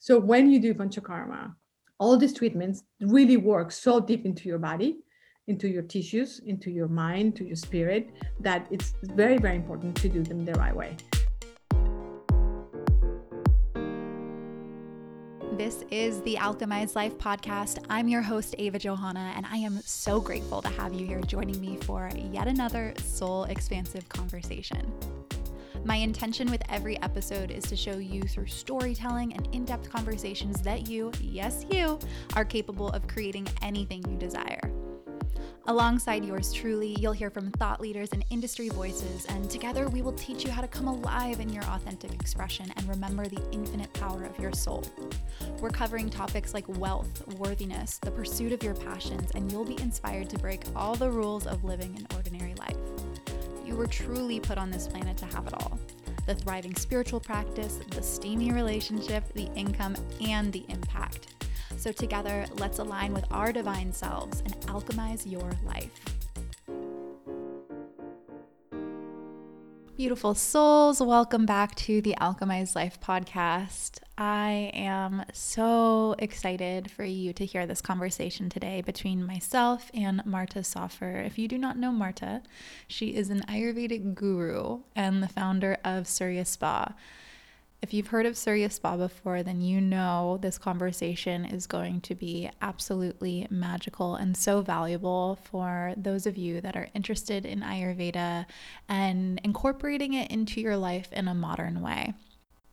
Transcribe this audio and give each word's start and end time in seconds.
So 0.00 0.16
when 0.16 0.48
you 0.48 0.60
do 0.60 0.74
panchakarma, 0.74 1.54
all 1.98 2.16
these 2.16 2.32
treatments 2.32 2.84
really 3.00 3.36
work 3.36 3.72
so 3.72 3.98
deep 3.98 4.24
into 4.24 4.48
your 4.48 4.58
body, 4.58 5.00
into 5.48 5.66
your 5.66 5.82
tissues, 5.82 6.40
into 6.46 6.70
your 6.70 6.86
mind, 6.86 7.34
to 7.34 7.44
your 7.44 7.56
spirit, 7.56 8.10
that 8.38 8.68
it's 8.70 8.94
very, 9.02 9.38
very 9.38 9.56
important 9.56 9.96
to 9.96 10.08
do 10.08 10.22
them 10.22 10.44
the 10.44 10.52
right 10.54 10.74
way. 10.74 10.96
This 15.56 15.84
is 15.90 16.22
the 16.22 16.36
Alchemized 16.36 16.94
Life 16.94 17.18
podcast. 17.18 17.84
I'm 17.90 18.06
your 18.06 18.22
host, 18.22 18.54
Ava 18.56 18.78
Johanna, 18.78 19.32
and 19.34 19.44
I 19.46 19.56
am 19.56 19.80
so 19.80 20.20
grateful 20.20 20.62
to 20.62 20.68
have 20.68 20.94
you 20.94 21.04
here 21.04 21.20
joining 21.22 21.60
me 21.60 21.76
for 21.78 22.08
yet 22.30 22.46
another 22.46 22.94
soul 23.04 23.42
expansive 23.44 24.08
conversation. 24.08 24.92
My 25.88 25.96
intention 25.96 26.50
with 26.50 26.60
every 26.68 27.00
episode 27.00 27.50
is 27.50 27.64
to 27.64 27.74
show 27.74 27.96
you 27.96 28.20
through 28.20 28.48
storytelling 28.48 29.32
and 29.32 29.48
in 29.54 29.64
depth 29.64 29.88
conversations 29.90 30.60
that 30.60 30.86
you, 30.86 31.10
yes, 31.18 31.64
you, 31.70 31.98
are 32.36 32.44
capable 32.44 32.90
of 32.90 33.08
creating 33.08 33.48
anything 33.62 34.04
you 34.06 34.18
desire. 34.18 34.60
Alongside 35.66 36.26
yours 36.26 36.52
truly, 36.52 36.94
you'll 37.00 37.12
hear 37.12 37.30
from 37.30 37.50
thought 37.52 37.80
leaders 37.80 38.10
and 38.12 38.22
industry 38.28 38.68
voices, 38.68 39.24
and 39.30 39.48
together 39.48 39.88
we 39.88 40.02
will 40.02 40.12
teach 40.12 40.44
you 40.44 40.50
how 40.50 40.60
to 40.60 40.68
come 40.68 40.88
alive 40.88 41.40
in 41.40 41.48
your 41.48 41.64
authentic 41.64 42.12
expression 42.12 42.70
and 42.76 42.86
remember 42.86 43.26
the 43.26 43.42
infinite 43.50 43.90
power 43.94 44.24
of 44.24 44.38
your 44.38 44.52
soul. 44.52 44.84
We're 45.58 45.70
covering 45.70 46.10
topics 46.10 46.52
like 46.52 46.68
wealth, 46.68 47.26
worthiness, 47.38 47.96
the 47.96 48.10
pursuit 48.10 48.52
of 48.52 48.62
your 48.62 48.74
passions, 48.74 49.30
and 49.34 49.50
you'll 49.50 49.64
be 49.64 49.80
inspired 49.80 50.28
to 50.30 50.38
break 50.38 50.64
all 50.76 50.96
the 50.96 51.10
rules 51.10 51.46
of 51.46 51.64
living 51.64 51.96
an 51.96 52.06
ordinary 52.14 52.54
life. 52.56 52.76
You 53.68 53.76
were 53.76 53.86
truly 53.86 54.40
put 54.40 54.56
on 54.56 54.70
this 54.70 54.88
planet 54.88 55.18
to 55.18 55.26
have 55.26 55.46
it 55.46 55.52
all 55.52 55.78
the 56.24 56.34
thriving 56.34 56.74
spiritual 56.74 57.20
practice, 57.20 57.80
the 57.90 58.02
steamy 58.02 58.50
relationship, 58.52 59.24
the 59.34 59.48
income, 59.54 59.94
and 60.20 60.52
the 60.52 60.64
impact. 60.68 61.34
So, 61.76 61.92
together, 61.92 62.44
let's 62.58 62.78
align 62.80 63.12
with 63.14 63.24
our 63.30 63.52
divine 63.52 63.92
selves 63.92 64.40
and 64.40 64.54
alchemize 64.62 65.30
your 65.30 65.50
life. 65.64 66.17
Beautiful 69.98 70.36
souls, 70.36 71.02
welcome 71.02 71.44
back 71.44 71.74
to 71.74 72.00
the 72.00 72.14
Alchemized 72.20 72.76
Life 72.76 73.00
podcast. 73.00 73.98
I 74.16 74.70
am 74.72 75.24
so 75.32 76.14
excited 76.20 76.88
for 76.88 77.02
you 77.02 77.32
to 77.32 77.44
hear 77.44 77.66
this 77.66 77.80
conversation 77.80 78.48
today 78.48 78.80
between 78.80 79.26
myself 79.26 79.90
and 79.92 80.24
Marta 80.24 80.62
Soffer. 80.62 81.16
If 81.16 81.36
you 81.36 81.48
do 81.48 81.58
not 81.58 81.76
know 81.76 81.90
Marta, 81.90 82.44
she 82.86 83.08
is 83.08 83.28
an 83.28 83.42
Ayurvedic 83.48 84.14
guru 84.14 84.82
and 84.94 85.20
the 85.20 85.26
founder 85.26 85.78
of 85.84 86.06
Surya 86.06 86.44
Spa. 86.44 86.94
If 87.80 87.94
you've 87.94 88.08
heard 88.08 88.26
of 88.26 88.36
Surya 88.36 88.70
Spa 88.70 88.96
before, 88.96 89.44
then 89.44 89.60
you 89.60 89.80
know 89.80 90.38
this 90.42 90.58
conversation 90.58 91.44
is 91.44 91.68
going 91.68 92.00
to 92.02 92.16
be 92.16 92.50
absolutely 92.60 93.46
magical 93.50 94.16
and 94.16 94.36
so 94.36 94.62
valuable 94.62 95.38
for 95.44 95.94
those 95.96 96.26
of 96.26 96.36
you 96.36 96.60
that 96.60 96.76
are 96.76 96.88
interested 96.92 97.46
in 97.46 97.60
Ayurveda 97.60 98.46
and 98.88 99.40
incorporating 99.44 100.14
it 100.14 100.28
into 100.28 100.60
your 100.60 100.76
life 100.76 101.12
in 101.12 101.28
a 101.28 101.34
modern 101.34 101.80
way. 101.80 102.14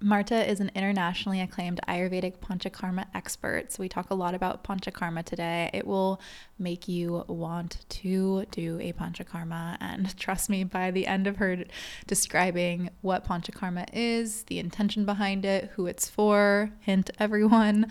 Marta 0.01 0.49
is 0.49 0.59
an 0.59 0.71
internationally 0.75 1.39
acclaimed 1.39 1.79
Ayurvedic 1.88 2.39
Panchakarma 2.39 3.05
expert. 3.13 3.71
So, 3.71 3.81
we 3.81 3.89
talk 3.89 4.09
a 4.09 4.15
lot 4.15 4.35
about 4.35 4.63
Panchakarma 4.63 5.23
today. 5.23 5.69
It 5.73 5.87
will 5.87 6.21
make 6.59 6.87
you 6.87 7.23
want 7.27 7.85
to 7.89 8.45
do 8.52 8.79
a 8.81 8.91
Panchakarma. 8.93 9.77
And 9.79 10.15
trust 10.19 10.49
me, 10.49 10.63
by 10.63 10.91
the 10.91 11.07
end 11.07 11.27
of 11.27 11.37
her 11.37 11.63
describing 12.07 12.89
what 13.02 13.25
Panchakarma 13.25 13.87
is, 13.93 14.43
the 14.43 14.59
intention 14.59 15.05
behind 15.05 15.45
it, 15.45 15.71
who 15.75 15.87
it's 15.87 16.09
for, 16.09 16.71
hint 16.81 17.09
everyone, 17.17 17.87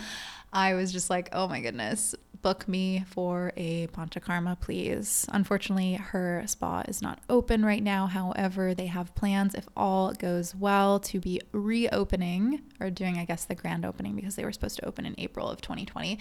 I 0.52 0.74
was 0.74 0.92
just 0.92 1.10
like, 1.10 1.30
oh 1.32 1.48
my 1.48 1.60
goodness, 1.60 2.14
book 2.44 2.68
me 2.68 3.02
for 3.08 3.54
a 3.56 3.86
panchakarma, 3.86 4.60
please. 4.60 5.24
Unfortunately, 5.32 5.94
her 5.94 6.44
spa 6.46 6.82
is 6.86 7.00
not 7.00 7.18
open 7.30 7.64
right 7.64 7.82
now. 7.82 8.06
However, 8.06 8.74
they 8.74 8.84
have 8.84 9.14
plans, 9.14 9.54
if 9.54 9.66
all 9.74 10.12
goes 10.12 10.54
well, 10.54 11.00
to 11.00 11.18
be 11.18 11.40
reopening 11.52 12.60
or 12.80 12.90
doing, 12.90 13.16
I 13.16 13.24
guess, 13.24 13.46
the 13.46 13.54
grand 13.54 13.86
opening 13.86 14.14
because 14.14 14.36
they 14.36 14.44
were 14.44 14.52
supposed 14.52 14.76
to 14.76 14.84
open 14.84 15.06
in 15.06 15.14
April 15.16 15.48
of 15.48 15.62
2020 15.62 16.18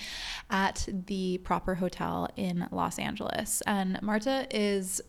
at 0.49 0.87
the 1.07 1.39
proper 1.39 1.75
hotel 1.75 2.29
in 2.37 2.69
Los 2.71 2.97
Angeles. 2.97 3.61
And 3.67 4.01
Marta 4.01 4.47
is 4.49 5.01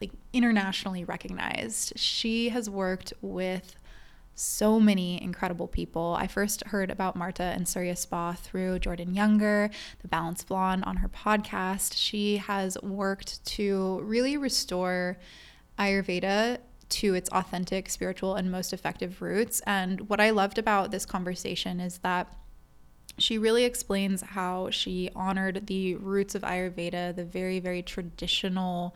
like 0.00 0.12
internationally 0.32 1.02
recognized. 1.02 1.98
She 1.98 2.50
has 2.50 2.70
worked 2.70 3.12
with 3.22 3.74
so 4.34 4.80
many 4.80 5.22
incredible 5.22 5.68
people. 5.68 6.16
I 6.18 6.26
first 6.26 6.64
heard 6.66 6.90
about 6.90 7.16
Marta 7.16 7.42
and 7.42 7.68
Surya 7.68 7.96
Spa 7.96 8.32
through 8.32 8.80
Jordan 8.80 9.14
Younger, 9.14 9.70
the 10.02 10.08
Balanced 10.08 10.48
Blonde, 10.48 10.84
on 10.84 10.96
her 10.96 11.08
podcast. 11.08 11.94
She 11.96 12.38
has 12.38 12.76
worked 12.82 13.44
to 13.46 14.00
really 14.02 14.36
restore 14.36 15.18
Ayurveda 15.78 16.58
to 16.90 17.14
its 17.14 17.28
authentic, 17.30 17.88
spiritual, 17.88 18.34
and 18.34 18.50
most 18.50 18.72
effective 18.72 19.22
roots. 19.22 19.60
And 19.66 20.08
what 20.08 20.20
I 20.20 20.30
loved 20.30 20.58
about 20.58 20.90
this 20.90 21.06
conversation 21.06 21.80
is 21.80 21.98
that 21.98 22.32
she 23.18 23.38
really 23.38 23.64
explains 23.64 24.22
how 24.22 24.70
she 24.70 25.10
honored 25.14 25.66
the 25.66 25.94
roots 25.96 26.34
of 26.34 26.42
Ayurveda, 26.42 27.14
the 27.14 27.24
very, 27.24 27.60
very 27.60 27.82
traditional 27.82 28.94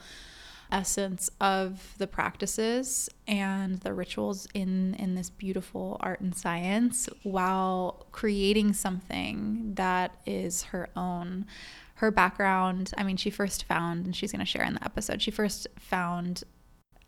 essence 0.70 1.30
of 1.40 1.94
the 1.98 2.06
practices 2.06 3.08
and 3.26 3.78
the 3.80 3.92
rituals 3.92 4.46
in 4.54 4.94
in 4.94 5.14
this 5.14 5.30
beautiful 5.30 5.96
art 6.00 6.20
and 6.20 6.34
science 6.34 7.08
while 7.22 8.06
creating 8.12 8.72
something 8.72 9.72
that 9.74 10.16
is 10.26 10.64
her 10.64 10.88
own 10.96 11.46
her 11.96 12.10
background 12.10 12.92
i 12.96 13.02
mean 13.02 13.16
she 13.16 13.30
first 13.30 13.64
found 13.64 14.04
and 14.04 14.14
she's 14.14 14.32
going 14.32 14.40
to 14.40 14.46
share 14.46 14.64
in 14.64 14.74
the 14.74 14.84
episode 14.84 15.22
she 15.22 15.30
first 15.30 15.66
found 15.78 16.44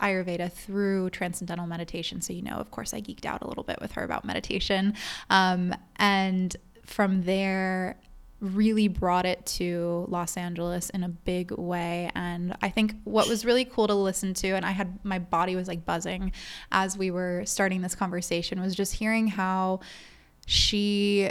Ayurveda 0.01 0.51
through 0.51 1.11
transcendental 1.11 1.67
meditation. 1.67 2.21
So, 2.21 2.33
you 2.33 2.41
know, 2.41 2.55
of 2.55 2.71
course, 2.71 2.95
I 2.95 3.03
geeked 3.03 3.27
out 3.27 3.43
a 3.43 3.47
little 3.47 3.65
bit 3.65 3.81
with 3.83 3.93
her 3.93 4.03
about 4.03 4.25
meditation. 4.25 4.95
Um, 5.29 5.75
and 5.97 6.57
from 6.87 7.25
there, 7.25 8.01
really 8.41 8.89
brought 8.89 9.27
it 9.27 9.45
to 9.45 10.07
Los 10.09 10.37
Angeles 10.37 10.91
in 10.91 11.05
a 11.05 11.09
big 11.09 11.51
way. 11.53 12.11
And 12.15 12.57
I 12.63 12.71
think 12.71 12.95
what 13.05 13.29
was 13.29 13.45
really 13.45 13.65
cool 13.65 13.87
to 13.87 13.95
listen 13.95 14.35
to, 14.35 14.49
and 14.51 14.65
I 14.65 14.71
had 14.71 15.05
my 15.05 15.19
body 15.19 15.57
was 15.57 15.69
like 15.69 15.85
buzzing 15.85 16.33
as 16.73 16.97
we 16.97 17.11
were 17.11 17.43
starting 17.45 17.83
this 17.83 17.95
conversation, 17.95 18.61
was 18.61 18.75
just 18.75 18.95
hearing 18.95 19.29
how 19.29 19.81
she 20.47 21.31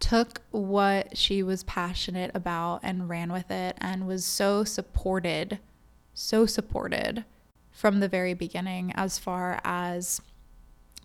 took 0.00 0.40
what 0.50 1.16
she 1.16 1.42
was 1.42 1.62
passionate 1.64 2.30
about 2.34 2.80
and 2.82 3.08
ran 3.08 3.32
with 3.32 3.50
it 3.50 3.76
and 3.80 4.06
was 4.06 4.24
so 4.24 4.64
supported, 4.64 5.60
so 6.12 6.44
supported 6.44 7.24
from 7.70 8.00
the 8.00 8.08
very 8.08 8.34
beginning 8.34 8.92
as 8.96 9.18
far 9.18 9.60
as 9.64 10.20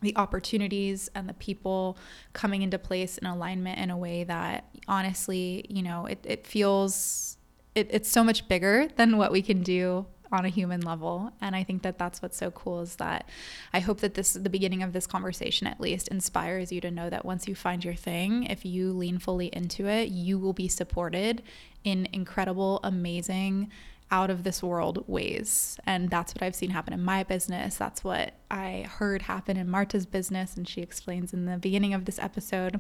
the 0.02 0.16
opportunities 0.16 1.10
and 1.16 1.28
the 1.28 1.34
people 1.34 1.98
coming 2.34 2.62
into 2.62 2.78
place 2.78 3.18
in 3.18 3.26
alignment 3.26 3.80
in 3.80 3.90
a 3.90 3.98
way 3.98 4.24
that 4.24 4.66
honestly, 4.88 5.66
you 5.70 5.82
know, 5.82 6.06
it, 6.06 6.20
it 6.24 6.46
feels 6.46 7.38
it, 7.76 7.88
it's 7.92 8.10
so 8.10 8.24
much 8.24 8.48
bigger 8.48 8.88
than 8.96 9.18
what 9.18 9.32
we 9.32 9.42
can 9.42 9.62
do 9.62 10.06
on 10.32 10.46
a 10.46 10.50
human 10.50 10.82
level. 10.82 11.32
And 11.42 11.56
i 11.56 11.64
think 11.64 11.84
that 11.84 11.98
that's 11.98 12.22
what's 12.22 12.38
so 12.38 12.52
cool 12.52 12.82
is 12.82 12.98
that 12.98 13.30
i 13.74 13.80
hope 13.80 14.02
that 14.02 14.14
this 14.14 14.34
the 14.34 14.50
beginning 14.50 14.84
of 14.84 14.94
this 14.94 15.08
conversation 15.08 15.68
at 15.68 15.80
least 15.80 16.08
inspires 16.10 16.72
you 16.72 16.82
to 16.82 16.92
know 16.92 17.10
that 17.10 17.26
once 17.26 17.48
you 17.48 17.56
find 17.56 17.84
your 17.84 17.96
thing 17.96 18.44
if 18.44 18.66
you 18.66 18.92
lean 18.92 19.20
fully 19.20 19.48
into 19.48 19.88
it 19.88 20.10
you 20.10 20.38
will 20.38 20.54
be 20.54 20.68
supported 20.68 21.44
in 21.84 22.08
incredible 22.12 22.80
amazing 22.84 23.72
out 24.10 24.30
of 24.30 24.44
this 24.44 24.64
world 24.64 25.04
ways. 25.08 25.78
And 25.86 26.10
that's 26.10 26.34
what 26.34 26.42
I've 26.42 26.56
seen 26.56 26.70
happen 26.70 26.94
in 26.94 27.04
my 27.04 27.24
business. 27.24 27.76
That's 27.76 28.04
what 28.04 28.34
I 28.50 28.86
heard 28.88 29.24
happen 29.24 29.58
in 29.58 29.70
Marta's 29.70 30.06
business. 30.06 30.56
And 30.56 30.68
she 30.68 30.82
explains 30.82 31.34
in 31.34 31.46
the 31.46 31.58
beginning 31.58 31.94
of 31.94 32.06
this 32.06 32.18
episode. 32.18 32.80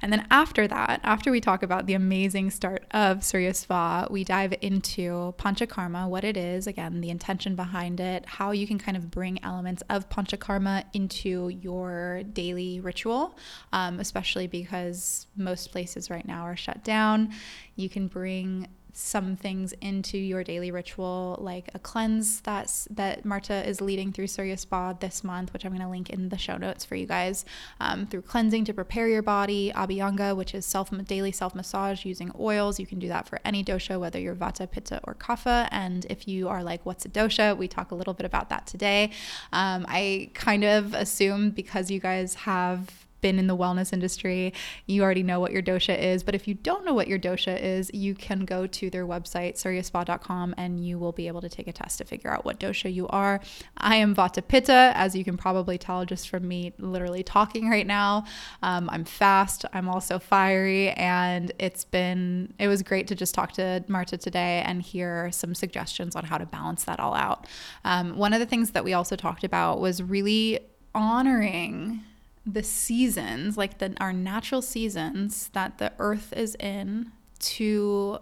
And 0.00 0.12
then 0.12 0.26
after 0.30 0.68
that, 0.68 1.00
after 1.02 1.32
we 1.32 1.40
talk 1.40 1.64
about 1.64 1.86
the 1.86 1.94
amazing 1.94 2.50
start 2.50 2.84
of 2.92 3.24
Surya 3.24 3.54
Spa, 3.54 4.06
we 4.08 4.22
dive 4.22 4.54
into 4.60 5.34
Panchakarma, 5.38 6.08
what 6.08 6.22
it 6.22 6.36
is, 6.36 6.68
again, 6.68 7.00
the 7.00 7.10
intention 7.10 7.56
behind 7.56 7.98
it, 7.98 8.24
how 8.26 8.52
you 8.52 8.66
can 8.66 8.78
kind 8.78 8.96
of 8.96 9.10
bring 9.10 9.42
elements 9.42 9.82
of 9.90 10.08
Panchakarma 10.08 10.84
into 10.92 11.48
your 11.48 12.22
daily 12.32 12.78
ritual, 12.78 13.36
um, 13.72 13.98
especially 13.98 14.46
because 14.46 15.26
most 15.36 15.72
places 15.72 16.08
right 16.08 16.26
now 16.26 16.42
are 16.42 16.56
shut 16.56 16.84
down. 16.84 17.32
You 17.74 17.88
can 17.88 18.06
bring 18.06 18.68
some 18.92 19.36
things 19.36 19.72
into 19.80 20.18
your 20.18 20.44
daily 20.44 20.70
ritual, 20.70 21.38
like 21.40 21.70
a 21.74 21.78
cleanse 21.78 22.40
that's 22.40 22.86
that 22.90 23.24
Marta 23.24 23.66
is 23.66 23.80
leading 23.80 24.12
through 24.12 24.26
Surya 24.26 24.56
Spa 24.56 24.92
this 24.92 25.24
month, 25.24 25.52
which 25.52 25.64
I'm 25.64 25.72
going 25.72 25.82
to 25.82 25.88
link 25.88 26.10
in 26.10 26.28
the 26.28 26.38
show 26.38 26.56
notes 26.56 26.84
for 26.84 26.94
you 26.94 27.06
guys. 27.06 27.44
Um, 27.80 28.06
through 28.06 28.22
cleansing 28.22 28.64
to 28.66 28.74
prepare 28.74 29.08
your 29.08 29.22
body, 29.22 29.72
Abhyanga, 29.74 30.36
which 30.36 30.54
is 30.54 30.66
self 30.66 30.90
daily 31.06 31.32
self 31.32 31.54
massage 31.54 32.04
using 32.04 32.32
oils. 32.38 32.78
You 32.78 32.86
can 32.86 32.98
do 32.98 33.08
that 33.08 33.26
for 33.26 33.40
any 33.44 33.64
dosha, 33.64 33.98
whether 33.98 34.20
you're 34.20 34.34
Vata, 34.34 34.70
Pitta, 34.70 35.00
or 35.04 35.14
Kapha. 35.14 35.68
And 35.70 36.06
if 36.10 36.28
you 36.28 36.48
are 36.48 36.62
like, 36.62 36.84
what's 36.84 37.04
a 37.04 37.08
dosha? 37.08 37.56
We 37.56 37.68
talk 37.68 37.90
a 37.90 37.94
little 37.94 38.14
bit 38.14 38.26
about 38.26 38.50
that 38.50 38.66
today. 38.66 39.10
Um, 39.52 39.86
I 39.88 40.30
kind 40.34 40.64
of 40.64 40.94
assume 40.94 41.50
because 41.50 41.90
you 41.90 42.00
guys 42.00 42.34
have 42.34 43.06
been 43.22 43.38
in 43.38 43.46
the 43.46 43.56
wellness 43.56 43.92
industry, 43.92 44.52
you 44.86 45.02
already 45.02 45.22
know 45.22 45.40
what 45.40 45.52
your 45.52 45.62
dosha 45.62 45.98
is. 45.98 46.22
But 46.22 46.34
if 46.34 46.46
you 46.46 46.54
don't 46.54 46.84
know 46.84 46.92
what 46.92 47.08
your 47.08 47.18
dosha 47.18 47.58
is, 47.58 47.90
you 47.94 48.14
can 48.14 48.44
go 48.44 48.66
to 48.66 48.90
their 48.90 49.06
website, 49.06 49.54
suryaspa.com, 49.54 50.54
and 50.58 50.84
you 50.84 50.98
will 50.98 51.12
be 51.12 51.28
able 51.28 51.40
to 51.40 51.48
take 51.48 51.68
a 51.68 51.72
test 51.72 51.98
to 51.98 52.04
figure 52.04 52.30
out 52.30 52.44
what 52.44 52.60
dosha 52.60 52.92
you 52.92 53.08
are. 53.08 53.40
I 53.78 53.96
am 53.96 54.14
Vata 54.14 54.46
Pitta, 54.46 54.92
as 54.94 55.16
you 55.16 55.24
can 55.24 55.36
probably 55.36 55.78
tell 55.78 56.04
just 56.04 56.28
from 56.28 56.46
me 56.46 56.74
literally 56.78 57.22
talking 57.22 57.70
right 57.70 57.86
now. 57.86 58.24
Um, 58.62 58.90
I'm 58.90 59.04
fast, 59.04 59.64
I'm 59.72 59.88
also 59.88 60.18
fiery, 60.18 60.90
and 60.90 61.52
it's 61.58 61.84
been, 61.84 62.52
it 62.58 62.68
was 62.68 62.82
great 62.82 63.06
to 63.08 63.14
just 63.14 63.34
talk 63.34 63.52
to 63.52 63.84
Marta 63.88 64.18
today 64.18 64.62
and 64.66 64.82
hear 64.82 65.30
some 65.32 65.54
suggestions 65.54 66.16
on 66.16 66.24
how 66.24 66.38
to 66.38 66.46
balance 66.46 66.84
that 66.84 67.00
all 67.00 67.14
out. 67.14 67.46
Um, 67.84 68.16
one 68.16 68.32
of 68.32 68.40
the 68.40 68.46
things 68.46 68.72
that 68.72 68.84
we 68.84 68.92
also 68.92 69.16
talked 69.16 69.44
about 69.44 69.80
was 69.80 70.02
really 70.02 70.58
honoring 70.94 72.02
the 72.44 72.62
seasons, 72.62 73.56
like 73.56 73.78
the 73.78 73.94
our 74.00 74.12
natural 74.12 74.62
seasons 74.62 75.48
that 75.52 75.78
the 75.78 75.92
earth 75.98 76.32
is 76.36 76.54
in 76.56 77.12
to 77.38 78.18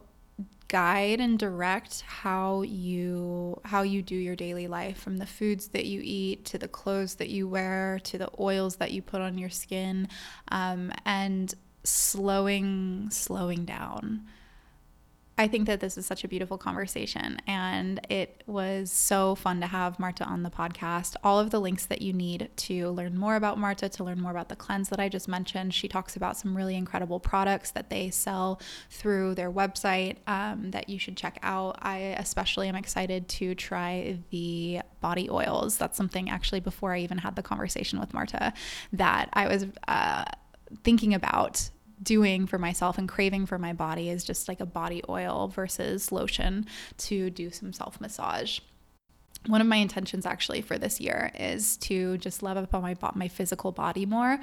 guide 0.69 1.21
and 1.21 1.37
direct 1.37 2.03
how 2.03 2.63
you 2.63 3.61
how 3.65 3.83
you 3.83 4.01
do 4.03 4.15
your 4.15 4.37
daily 4.37 4.69
life 4.69 4.97
from 4.99 5.17
the 5.17 5.27
foods 5.27 5.69
that 5.69 5.85
you 5.85 6.01
eat 6.05 6.45
to 6.45 6.59
the 6.59 6.69
clothes 6.69 7.17
that 7.17 7.29
you 7.29 7.49
wear 7.49 7.99
to 8.05 8.17
the 8.17 8.31
oils 8.39 8.77
that 8.77 8.93
you 8.93 9.03
put 9.03 9.21
on 9.21 9.37
your 9.37 9.49
skin 9.49 10.07
um, 10.53 10.93
and 11.05 11.55
slowing 11.83 13.09
slowing 13.11 13.65
down 13.65 14.25
I 15.41 15.49
think 15.49 15.69
that 15.69 15.81
this 15.81 15.97
is 15.97 16.05
such 16.05 16.23
a 16.23 16.29
beautiful 16.29 16.59
conversation, 16.59 17.39
and 17.47 17.99
it 18.11 18.43
was 18.47 18.93
so 18.93 19.35
fun 19.35 19.63
to 19.63 19.67
have 19.67 19.99
Marta 19.99 20.23
on 20.25 20.43
the 20.43 20.51
podcast. 20.51 21.17
All 21.25 21.41
of 21.41 21.49
the 21.49 21.59
links 21.59 21.87
that 21.87 22.03
you 22.03 22.13
need 22.13 22.51
to 22.57 22.91
learn 22.91 23.17
more 23.17 23.37
about 23.37 23.57
Marta, 23.57 23.89
to 23.89 24.05
learn 24.05 24.21
more 24.21 24.33
about 24.33 24.51
the 24.51 24.57
cleanse 24.57 24.91
that 24.91 25.01
I 25.01 25.09
just 25.09 25.29
mentioned. 25.29 25.73
She 25.73 25.89
talks 25.89 26.15
about 26.15 26.37
some 26.37 26.55
really 26.55 26.77
incredible 26.77 27.21
products 27.21 27.71
that 27.71 27.89
they 27.89 28.11
sell 28.11 28.61
through 28.91 29.35
their 29.35 29.51
website 29.51 30.19
um, 30.27 30.73
that 30.73 30.91
you 30.91 30.99
should 30.99 31.17
check 31.17 31.39
out. 31.43 31.79
I 31.81 31.97
especially 32.19 32.69
am 32.69 32.77
excited 32.77 33.27
to 33.29 33.55
try 33.55 34.19
the 34.29 34.83
body 35.01 35.31
oils. 35.31 35.79
That's 35.79 35.97
something 35.97 36.29
actually 36.29 36.61
before 36.61 36.93
I 36.93 36.99
even 36.99 37.17
had 37.17 37.37
the 37.37 37.43
conversation 37.43 37.99
with 37.99 38.13
Marta 38.13 38.53
that 38.93 39.31
I 39.33 39.49
was 39.49 39.65
uh, 39.89 40.27
thinking 40.85 41.15
about 41.15 41.71
doing 42.03 42.47
for 42.47 42.59
myself 42.59 42.99
and 42.99 43.09
craving 43.09 43.47
for 43.47 43.59
my 43.59 43.73
body 43.73 44.09
is 44.09 44.25
just 44.25 44.49
like 44.49 44.61
a 44.61 44.67
body 44.67 45.03
oil 45.09 45.49
versus 45.49 46.11
lotion 46.11 46.67
to 46.97 47.31
do 47.31 47.51
some 47.51 47.73
self 47.73 48.01
massage 48.01 48.61
one 49.47 49.61
of 49.63 49.67
my 49.67 49.77
intentions 49.77 50.27
actually 50.27 50.61
for 50.61 50.77
this 50.77 51.01
year 51.01 51.31
is 51.39 51.79
to 51.79 52.19
just 52.19 52.43
love 52.43 52.59
up 52.59 52.75
on 52.75 52.83
my 52.83 52.97
my 53.15 53.29
physical 53.29 53.73
body 53.73 54.05
more. 54.05 54.39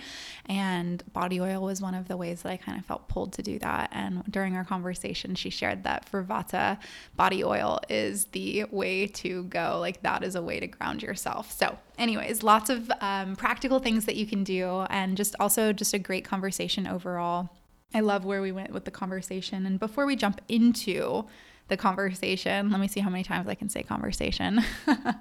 And 0.47 1.03
body 1.13 1.39
oil 1.39 1.61
was 1.61 1.81
one 1.81 1.93
of 1.93 2.07
the 2.07 2.17
ways 2.17 2.41
that 2.41 2.51
I 2.51 2.57
kind 2.57 2.79
of 2.79 2.85
felt 2.85 3.07
pulled 3.07 3.33
to 3.33 3.43
do 3.43 3.59
that. 3.59 3.89
And 3.91 4.23
during 4.29 4.55
our 4.55 4.65
conversation 4.65 5.35
she 5.35 5.51
shared 5.51 5.83
that 5.83 6.09
for 6.09 6.23
vata 6.23 6.79
body 7.15 7.43
oil 7.43 7.79
is 7.89 8.25
the 8.25 8.65
way 8.71 9.05
to 9.07 9.43
go. 9.43 9.77
Like 9.79 10.01
that 10.01 10.23
is 10.23 10.35
a 10.35 10.41
way 10.41 10.59
to 10.59 10.67
ground 10.67 11.03
yourself. 11.03 11.51
So 11.51 11.77
anyways 11.99 12.41
lots 12.41 12.71
of 12.71 12.91
um, 12.99 13.35
practical 13.35 13.79
things 13.79 14.05
that 14.05 14.15
you 14.15 14.25
can 14.25 14.43
do 14.43 14.85
and 14.89 15.15
just 15.15 15.35
also 15.39 15.73
just 15.73 15.93
a 15.93 15.99
great 15.99 16.25
conversation 16.25 16.87
overall. 16.87 17.49
I 17.93 18.01
love 18.01 18.25
where 18.25 18.41
we 18.41 18.51
went 18.51 18.71
with 18.73 18.85
the 18.85 18.91
conversation. 18.91 19.65
And 19.65 19.79
before 19.79 20.05
we 20.05 20.15
jump 20.15 20.41
into 20.49 21.25
the 21.67 21.77
conversation. 21.77 22.69
Let 22.71 22.79
me 22.79 22.87
see 22.87 22.99
how 22.99 23.09
many 23.09 23.23
times 23.23 23.47
I 23.47 23.55
can 23.55 23.69
say 23.69 23.83
conversation. 23.83 24.61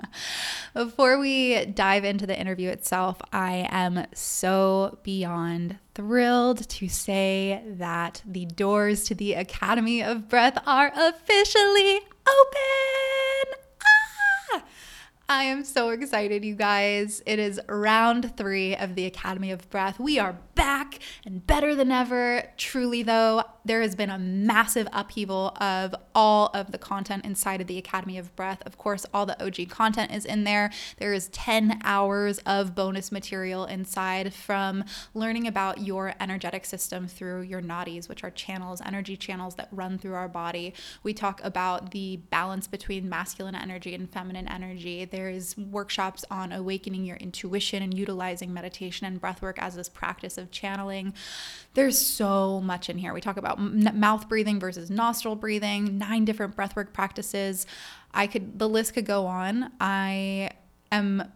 Before 0.75 1.19
we 1.19 1.67
dive 1.67 2.05
into 2.05 2.27
the 2.27 2.39
interview 2.39 2.71
itself, 2.71 3.21
I 3.33 3.67
am 3.71 4.07
so 4.15 4.99
beyond 5.03 5.79
thrilled 5.95 6.69
to 6.69 6.89
say 6.89 7.63
that 7.67 8.23
the 8.27 8.47
doors 8.47 9.05
to 9.05 9.15
the 9.15 9.35
Academy 9.35 10.03
of 10.03 10.29
Breath 10.29 10.59
are 10.67 10.93
officially 10.95 12.01
open. 12.27 13.06
I 15.29 15.45
am 15.45 15.65
so 15.65 15.91
excited, 15.91 16.45
you 16.45 16.55
guys. 16.55 17.21
It 17.27 17.41
is 17.41 17.61
round 17.69 18.37
three 18.37 18.77
of 18.77 18.95
the 18.95 19.07
Academy 19.07 19.51
of 19.51 19.69
Breath. 19.71 19.99
We 19.99 20.21
are 20.21 20.39
back 20.55 21.01
and 21.25 21.45
better 21.45 21.75
than 21.75 21.91
ever. 21.91 22.45
Truly, 22.57 23.03
though, 23.03 23.43
there 23.65 23.83
has 23.83 23.97
been 23.97 24.09
a 24.09 24.21
massive 24.21 24.87
upheaval 24.93 25.49
of 25.61 25.97
all 26.15 26.51
of 26.55 26.71
the 26.71 26.79
content 26.79 27.25
inside 27.25 27.61
of 27.61 27.67
the 27.67 27.77
Academy 27.77 28.19
of 28.19 28.35
Breath. 28.37 28.63
Of 28.65 28.79
course, 28.79 29.05
all 29.13 29.27
the 29.27 29.45
OG 29.45 29.69
content 29.69 30.13
is 30.13 30.25
in 30.25 30.45
there. 30.45 30.71
There 30.99 31.13
is 31.13 31.27
10 31.29 31.81
hours 31.83 32.39
of 32.47 32.77
bonus 32.77 33.11
material 33.11 33.65
inside 33.65 34.33
from 34.33 34.85
learning 35.13 35.49
about 35.49 35.81
your 35.81 36.15
energetic 36.21 36.65
system 36.65 37.09
through 37.09 37.43
your 37.43 37.61
nadis, 37.61 38.09
which 38.09 38.23
are 38.23 38.31
channels, 38.31 38.81
energy 38.85 39.17
channels 39.17 39.57
that 39.57 39.69
run 39.73 39.99
through 39.99 40.15
our 40.15 40.29
body. 40.29 40.73
We 41.03 41.13
talk 41.15 41.41
about 41.43 41.91
the 41.91 42.19
balance 42.31 42.69
between 42.69 43.09
masculine 43.09 43.57
energy 43.57 43.93
and 43.93 44.09
feminine 44.09 44.47
energy 44.47 45.05
there's 45.17 45.57
workshops 45.57 46.27
on 46.31 46.53
awakening 46.53 47.07
your 47.07 47.17
intuition 47.17 47.83
and 47.83 47.97
utilizing 47.97 48.53
meditation 48.53 49.07
and 49.07 49.19
breath 49.19 49.41
work 49.41 49.59
as 49.59 49.75
this 49.75 49.89
practice 49.89 50.37
of 50.37 50.51
channeling. 50.51 51.15
There's 51.73 51.99
so 51.99 52.61
much 52.61 52.91
in 52.91 52.99
here. 52.99 53.15
We 53.15 53.23
talk 53.23 53.39
about 53.39 53.59
mouth 53.59 54.29
breathing 54.29 54.61
versus 54.61 54.91
nostril 54.91 55.35
breathing, 55.35 55.97
nine 55.97 56.27
different 56.27 56.55
breathwork 56.55 56.93
practices. 56.93 57.67
I 58.13 58.27
could, 58.27 58.59
the 58.59 58.69
list 58.69 58.93
could 58.93 59.07
go 59.07 59.27
on. 59.27 59.73
I 59.81 60.51
am 60.93 61.33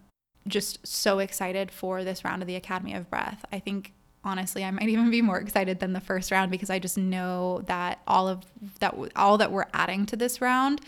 just 0.47 0.87
so 0.87 1.19
excited 1.19 1.71
for 1.71 2.05
this 2.05 2.23
round 2.23 2.43
of 2.43 2.49
the 2.49 2.57
Academy 2.57 2.93
of 2.93 3.09
Breath. 3.09 3.47
I 3.51 3.61
think 3.61 3.95
honestly 4.23 4.63
i 4.63 4.71
might 4.71 4.89
even 4.91 5.11
be 5.11 5.23
more 5.23 5.39
excited 5.39 5.81
than 5.81 5.95
the 5.95 6.01
first 6.01 6.31
round 6.31 6.51
because 6.51 6.69
i 6.69 6.79
just 6.79 6.99
know 6.99 7.63
that 7.65 8.01
all 8.07 8.29
of 8.29 8.45
that 8.81 8.95
all 9.17 9.39
that 9.39 9.51
we're 9.51 9.65
adding 9.73 10.05
to 10.05 10.15
this 10.15 10.43
round 10.43 10.83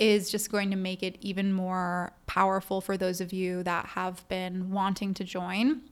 is 0.00 0.30
just 0.30 0.50
going 0.50 0.70
to 0.70 0.76
make 0.76 1.02
it 1.02 1.16
even 1.20 1.52
more 1.52 2.12
powerful 2.26 2.80
for 2.80 2.96
those 2.96 3.20
of 3.20 3.32
you 3.32 3.62
that 3.62 3.84
have 3.86 4.26
been 4.28 4.70
wanting 4.70 5.12
to 5.14 5.22
join. 5.22 5.82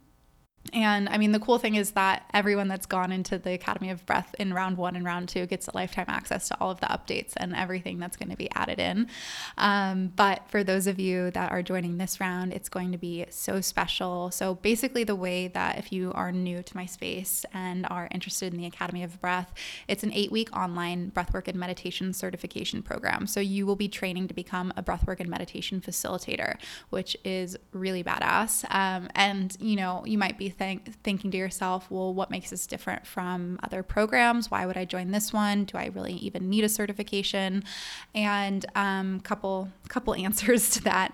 And 0.73 1.09
I 1.09 1.19
mean, 1.19 1.33
the 1.33 1.41
cool 1.41 1.59
thing 1.59 1.75
is 1.77 1.93
that 1.93 2.25
everyone 2.35 2.69
that's 2.69 2.87
gone 2.87 3.13
into 3.13 3.39
the 3.39 3.53
Academy 3.53 3.91
of 3.91 4.05
Breath 4.07 4.35
in 4.39 4.53
round 4.53 4.77
one 4.77 4.97
and 4.97 5.05
round 5.05 5.29
two 5.29 5.47
gets 5.47 5.69
a 5.69 5.75
lifetime 5.75 6.07
access 6.09 6.49
to 6.49 6.61
all 6.61 6.71
of 6.71 6.81
the 6.81 6.87
updates 6.87 7.33
and 7.37 7.55
everything 7.55 7.99
that's 7.99 8.17
going 8.17 8.31
to 8.31 8.37
be 8.37 8.51
added 8.53 8.79
in. 8.79 9.09
Um, 9.57 10.13
but 10.15 10.43
for 10.49 10.63
those 10.63 10.87
of 10.87 10.99
you 10.99 11.31
that 11.33 11.53
are 11.53 11.63
joining 11.63 11.99
this 11.99 12.21
round, 12.21 12.53
it's 12.53 12.69
going 12.69 12.93
to 12.93 12.99
be 12.99 13.27
so 13.31 13.61
special. 13.61 14.31
So, 14.31 14.55
basically, 14.57 15.05
the 15.05 15.15
way 15.15 15.49
that 15.49 15.79
if 15.79 15.93
you 15.93 16.13
are 16.13 16.33
new 16.33 16.63
to 16.63 16.77
my 16.77 16.87
space 16.87 17.45
and 17.53 17.87
are 17.91 18.09
interested 18.11 18.53
in 18.53 18.61
the 18.61 18.67
Academy 18.67 19.03
of 19.03 19.21
Breath, 19.21 19.53
it's 19.87 20.03
an 20.03 20.13
eight 20.13 20.31
week 20.31 20.55
online 20.57 21.11
breathwork 21.11 21.49
and 21.49 21.59
meditation 21.59 22.13
certification 22.13 22.83
program. 22.83 23.27
So, 23.27 23.41
you 23.41 23.67
will 23.67 23.77
be 23.77 23.89
training 23.89 24.29
to 24.29 24.35
become 24.35 24.73
a 24.77 24.83
breathwork 24.83 25.21
and 25.21 25.31
meditation 25.31 25.81
facilitator, 25.81 26.57
which 26.91 27.17
is 27.25 27.57
really 27.73 28.05
badass. 28.05 28.65
Um, 28.75 29.09
and, 29.15 29.57
you 29.61 29.77
know, 29.77 30.05
you 30.05 30.19
might 30.19 30.37
be 30.37 30.49
think, 30.59 31.01
thinking 31.03 31.31
to 31.31 31.37
yourself, 31.39 31.91
well, 31.91 32.13
what 32.13 32.31
makes 32.31 32.51
this 32.51 32.67
different 32.67 33.07
from 33.07 33.59
other 33.63 33.83
programs? 33.83 34.51
Why 34.51 34.67
would 34.67 34.77
I 34.77 34.85
join 34.85 35.13
this 35.13 35.33
one? 35.33 35.65
Do 35.65 35.79
I 35.79 35.87
really 35.87 36.15
even 36.15 36.51
need 36.51 36.65
a 36.65 36.69
certification? 36.69 37.65
And 38.15 38.67
um, 38.75 39.21
couple 39.21 39.71
couple 39.89 40.15
answers 40.27 40.71
to 40.71 40.85
that. 40.85 41.13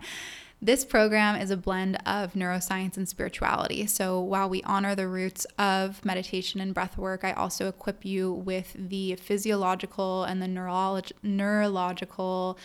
This 0.63 0.83
program 0.83 1.39
is 1.39 1.51
a 1.51 1.59
blend 1.59 1.97
of 2.07 2.33
neuroscience 2.33 2.97
and 2.97 3.07
spirituality. 3.07 3.87
So 3.87 4.19
while 4.19 4.49
we 4.49 4.63
honor 4.63 4.95
the 4.95 5.07
roots 5.07 5.47
of 5.59 6.03
meditation 6.07 6.59
and 6.59 6.73
breath 6.73 6.97
work, 6.97 7.23
I 7.23 7.33
also 7.33 7.69
equip 7.69 8.03
you 8.03 8.33
with 8.33 8.75
the 8.75 9.17
physiological 9.17 10.25
and 10.25 10.41
the 10.41 10.47
neurolog- 10.47 11.13
neurological 11.23 12.57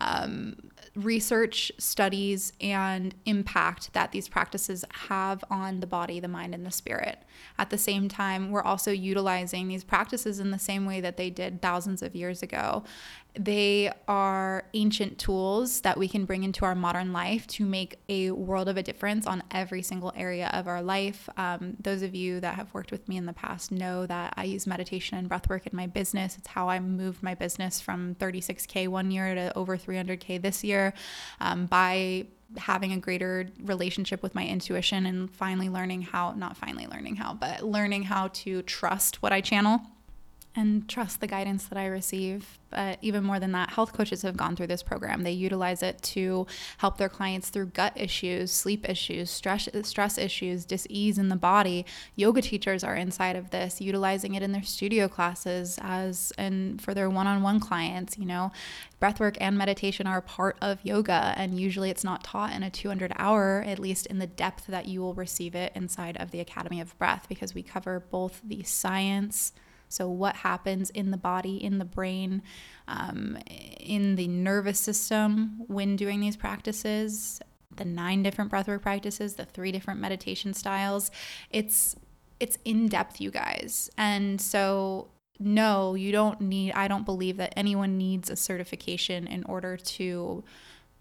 um, 0.00 0.70
research, 0.94 1.72
studies, 1.78 2.52
and 2.60 3.14
impact 3.24 3.92
that 3.92 4.12
these 4.12 4.28
practices 4.28 4.84
have 5.08 5.44
on 5.50 5.80
the 5.80 5.86
body, 5.86 6.20
the 6.20 6.28
mind, 6.28 6.54
and 6.54 6.64
the 6.64 6.70
spirit. 6.70 7.22
At 7.58 7.70
the 7.70 7.78
same 7.78 8.08
time, 8.08 8.50
we're 8.50 8.62
also 8.62 8.90
utilizing 8.90 9.68
these 9.68 9.84
practices 9.84 10.40
in 10.40 10.50
the 10.50 10.58
same 10.58 10.86
way 10.86 11.00
that 11.00 11.16
they 11.16 11.30
did 11.30 11.62
thousands 11.62 12.02
of 12.02 12.14
years 12.14 12.42
ago. 12.42 12.84
They 13.38 13.92
are 14.08 14.64
ancient 14.74 15.18
tools 15.18 15.82
that 15.82 15.96
we 15.96 16.08
can 16.08 16.24
bring 16.24 16.42
into 16.42 16.64
our 16.64 16.74
modern 16.74 17.12
life 17.12 17.46
to 17.48 17.64
make 17.64 18.00
a 18.08 18.32
world 18.32 18.68
of 18.68 18.76
a 18.76 18.82
difference 18.82 19.28
on 19.28 19.44
every 19.52 19.80
single 19.80 20.12
area 20.16 20.50
of 20.52 20.66
our 20.66 20.82
life. 20.82 21.28
Um, 21.36 21.76
those 21.80 22.02
of 22.02 22.16
you 22.16 22.40
that 22.40 22.56
have 22.56 22.74
worked 22.74 22.90
with 22.90 23.08
me 23.08 23.16
in 23.16 23.26
the 23.26 23.32
past 23.32 23.70
know 23.70 24.06
that 24.06 24.34
I 24.36 24.42
use 24.42 24.66
meditation 24.66 25.18
and 25.18 25.30
breathwork 25.30 25.68
in 25.68 25.76
my 25.76 25.86
business. 25.86 26.36
It's 26.36 26.48
how 26.48 26.68
I 26.68 26.80
moved 26.80 27.22
my 27.22 27.36
business 27.36 27.80
from 27.80 28.16
36K 28.16 28.88
one 28.88 29.12
year 29.12 29.36
to 29.36 29.56
over 29.56 29.78
300K 29.78 30.42
this 30.42 30.64
year 30.64 30.92
um, 31.40 31.66
by 31.66 32.26
having 32.56 32.92
a 32.92 32.96
greater 32.98 33.48
relationship 33.62 34.20
with 34.20 34.34
my 34.34 34.44
intuition 34.44 35.06
and 35.06 35.30
finally 35.30 35.68
learning 35.68 36.02
how, 36.02 36.32
not 36.32 36.56
finally 36.56 36.88
learning 36.88 37.14
how, 37.14 37.34
but 37.34 37.62
learning 37.62 38.02
how 38.02 38.28
to 38.28 38.62
trust 38.62 39.22
what 39.22 39.32
I 39.32 39.40
channel 39.40 39.80
and 40.58 40.88
trust 40.88 41.20
the 41.20 41.26
guidance 41.26 41.66
that 41.66 41.78
I 41.78 41.86
receive. 41.86 42.58
But 42.70 42.98
even 43.00 43.24
more 43.24 43.38
than 43.38 43.52
that, 43.52 43.70
health 43.70 43.92
coaches 43.92 44.22
have 44.22 44.36
gone 44.36 44.56
through 44.56 44.66
this 44.66 44.82
program. 44.82 45.22
They 45.22 45.32
utilize 45.32 45.82
it 45.82 46.02
to 46.02 46.46
help 46.78 46.98
their 46.98 47.08
clients 47.08 47.48
through 47.48 47.66
gut 47.66 47.92
issues, 47.94 48.50
sleep 48.50 48.86
issues, 48.88 49.30
stress 49.30 49.68
stress 49.82 50.18
issues, 50.18 50.64
dis-ease 50.64 51.16
in 51.16 51.28
the 51.28 51.36
body. 51.36 51.86
Yoga 52.16 52.42
teachers 52.42 52.82
are 52.84 52.96
inside 52.96 53.36
of 53.36 53.50
this, 53.50 53.80
utilizing 53.80 54.34
it 54.34 54.42
in 54.42 54.52
their 54.52 54.64
studio 54.64 55.08
classes 55.08 55.78
as 55.80 56.32
and 56.36 56.82
for 56.82 56.92
their 56.92 57.08
one-on-one 57.08 57.60
clients, 57.60 58.18
you 58.18 58.26
know. 58.26 58.50
Breathwork 59.00 59.36
and 59.40 59.56
meditation 59.56 60.06
are 60.08 60.20
part 60.20 60.56
of 60.60 60.80
yoga 60.82 61.32
and 61.36 61.58
usually 61.58 61.88
it's 61.88 62.04
not 62.04 62.24
taught 62.24 62.52
in 62.52 62.64
a 62.64 62.70
200 62.70 63.12
hour, 63.16 63.62
at 63.64 63.78
least 63.78 64.06
in 64.06 64.18
the 64.18 64.26
depth 64.26 64.66
that 64.66 64.86
you 64.86 65.00
will 65.00 65.14
receive 65.14 65.54
it 65.54 65.72
inside 65.76 66.16
of 66.16 66.32
the 66.32 66.40
Academy 66.40 66.80
of 66.80 66.98
Breath 66.98 67.26
because 67.28 67.54
we 67.54 67.62
cover 67.62 68.00
both 68.00 68.42
the 68.44 68.64
science 68.64 69.52
so, 69.88 70.08
what 70.08 70.36
happens 70.36 70.90
in 70.90 71.10
the 71.10 71.16
body, 71.16 71.56
in 71.62 71.78
the 71.78 71.84
brain, 71.84 72.42
um, 72.86 73.38
in 73.80 74.16
the 74.16 74.28
nervous 74.28 74.78
system 74.78 75.62
when 75.66 75.96
doing 75.96 76.20
these 76.20 76.36
practices, 76.36 77.40
the 77.76 77.84
nine 77.84 78.22
different 78.22 78.50
breathwork 78.50 78.82
practices, 78.82 79.34
the 79.34 79.44
three 79.44 79.72
different 79.72 80.00
meditation 80.00 80.52
styles. 80.54 81.10
It's 81.50 81.96
it's 82.40 82.58
in 82.64 82.88
depth, 82.88 83.20
you 83.20 83.30
guys. 83.30 83.90
And 83.96 84.40
so 84.40 85.08
no, 85.40 85.94
you 85.94 86.12
don't 86.12 86.40
need 86.40 86.72
I 86.72 86.88
don't 86.88 87.04
believe 87.04 87.36
that 87.38 87.54
anyone 87.56 87.96
needs 87.96 88.28
a 88.28 88.36
certification 88.36 89.26
in 89.26 89.44
order 89.44 89.76
to 89.76 90.44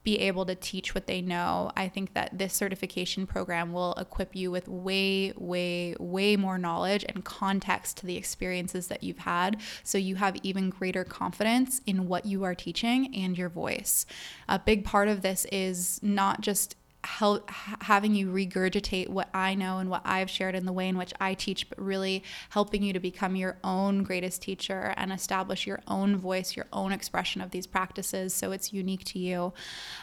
be 0.08 0.20
able 0.22 0.46
to 0.46 0.56
teach 0.56 0.96
what 0.96 1.06
they 1.06 1.20
know. 1.20 1.70
I 1.76 1.90
think 1.90 2.14
that 2.14 2.38
this 2.38 2.54
certification 2.54 3.28
program 3.28 3.74
will 3.74 3.94
equip 3.96 4.38
you 4.38 4.50
with 4.50 4.70
way, 4.70 5.34
way, 5.36 5.98
way 6.00 6.38
more 6.38 6.58
knowledge 6.58 7.04
and 7.10 7.26
context 7.26 7.98
to 7.98 8.06
the 8.06 8.16
experiences 8.16 8.88
that 8.88 9.04
you've 9.04 9.18
had. 9.18 9.60
So 9.84 9.98
you 9.98 10.16
have 10.16 10.38
even 10.44 10.70
greater 10.70 11.04
confidence 11.04 11.82
in 11.86 12.08
what 12.08 12.26
you 12.26 12.46
are 12.46 12.56
teaching 12.56 13.14
and 13.14 13.38
your 13.38 13.50
voice. 13.50 14.06
A 14.48 14.58
big 14.58 14.86
part 14.86 15.10
of 15.10 15.24
this 15.24 15.46
is 15.52 16.00
not 16.02 16.40
just 16.40 16.78
help 17.08 17.50
having 17.50 18.14
you 18.14 18.28
regurgitate 18.28 19.08
what 19.08 19.30
I 19.34 19.56
know 19.56 19.78
and 19.78 19.90
what 19.90 20.02
I've 20.04 20.30
shared 20.30 20.56
in 20.56 20.66
the 20.66 20.74
way 20.74 20.90
in 20.90 20.98
which 20.98 21.14
I 21.22 21.36
teach, 21.36 21.70
but 21.70 21.82
really 21.82 22.22
helping 22.50 22.84
you 22.84 22.92
to 22.92 23.00
become 23.00 23.36
your 23.38 23.58
own 23.64 24.04
greatest 24.04 24.42
teacher 24.42 24.94
and 24.98 25.14
establish 25.14 25.66
your 25.66 25.82
own 25.88 26.18
voice, 26.18 26.56
your 26.56 26.68
own 26.74 26.92
expression 26.92 27.42
of 27.42 27.52
these 27.52 27.66
practices 27.66 28.34
so 28.34 28.52
it's 28.52 28.74
unique 28.74 29.06
to 29.06 29.20
you. 29.20 29.54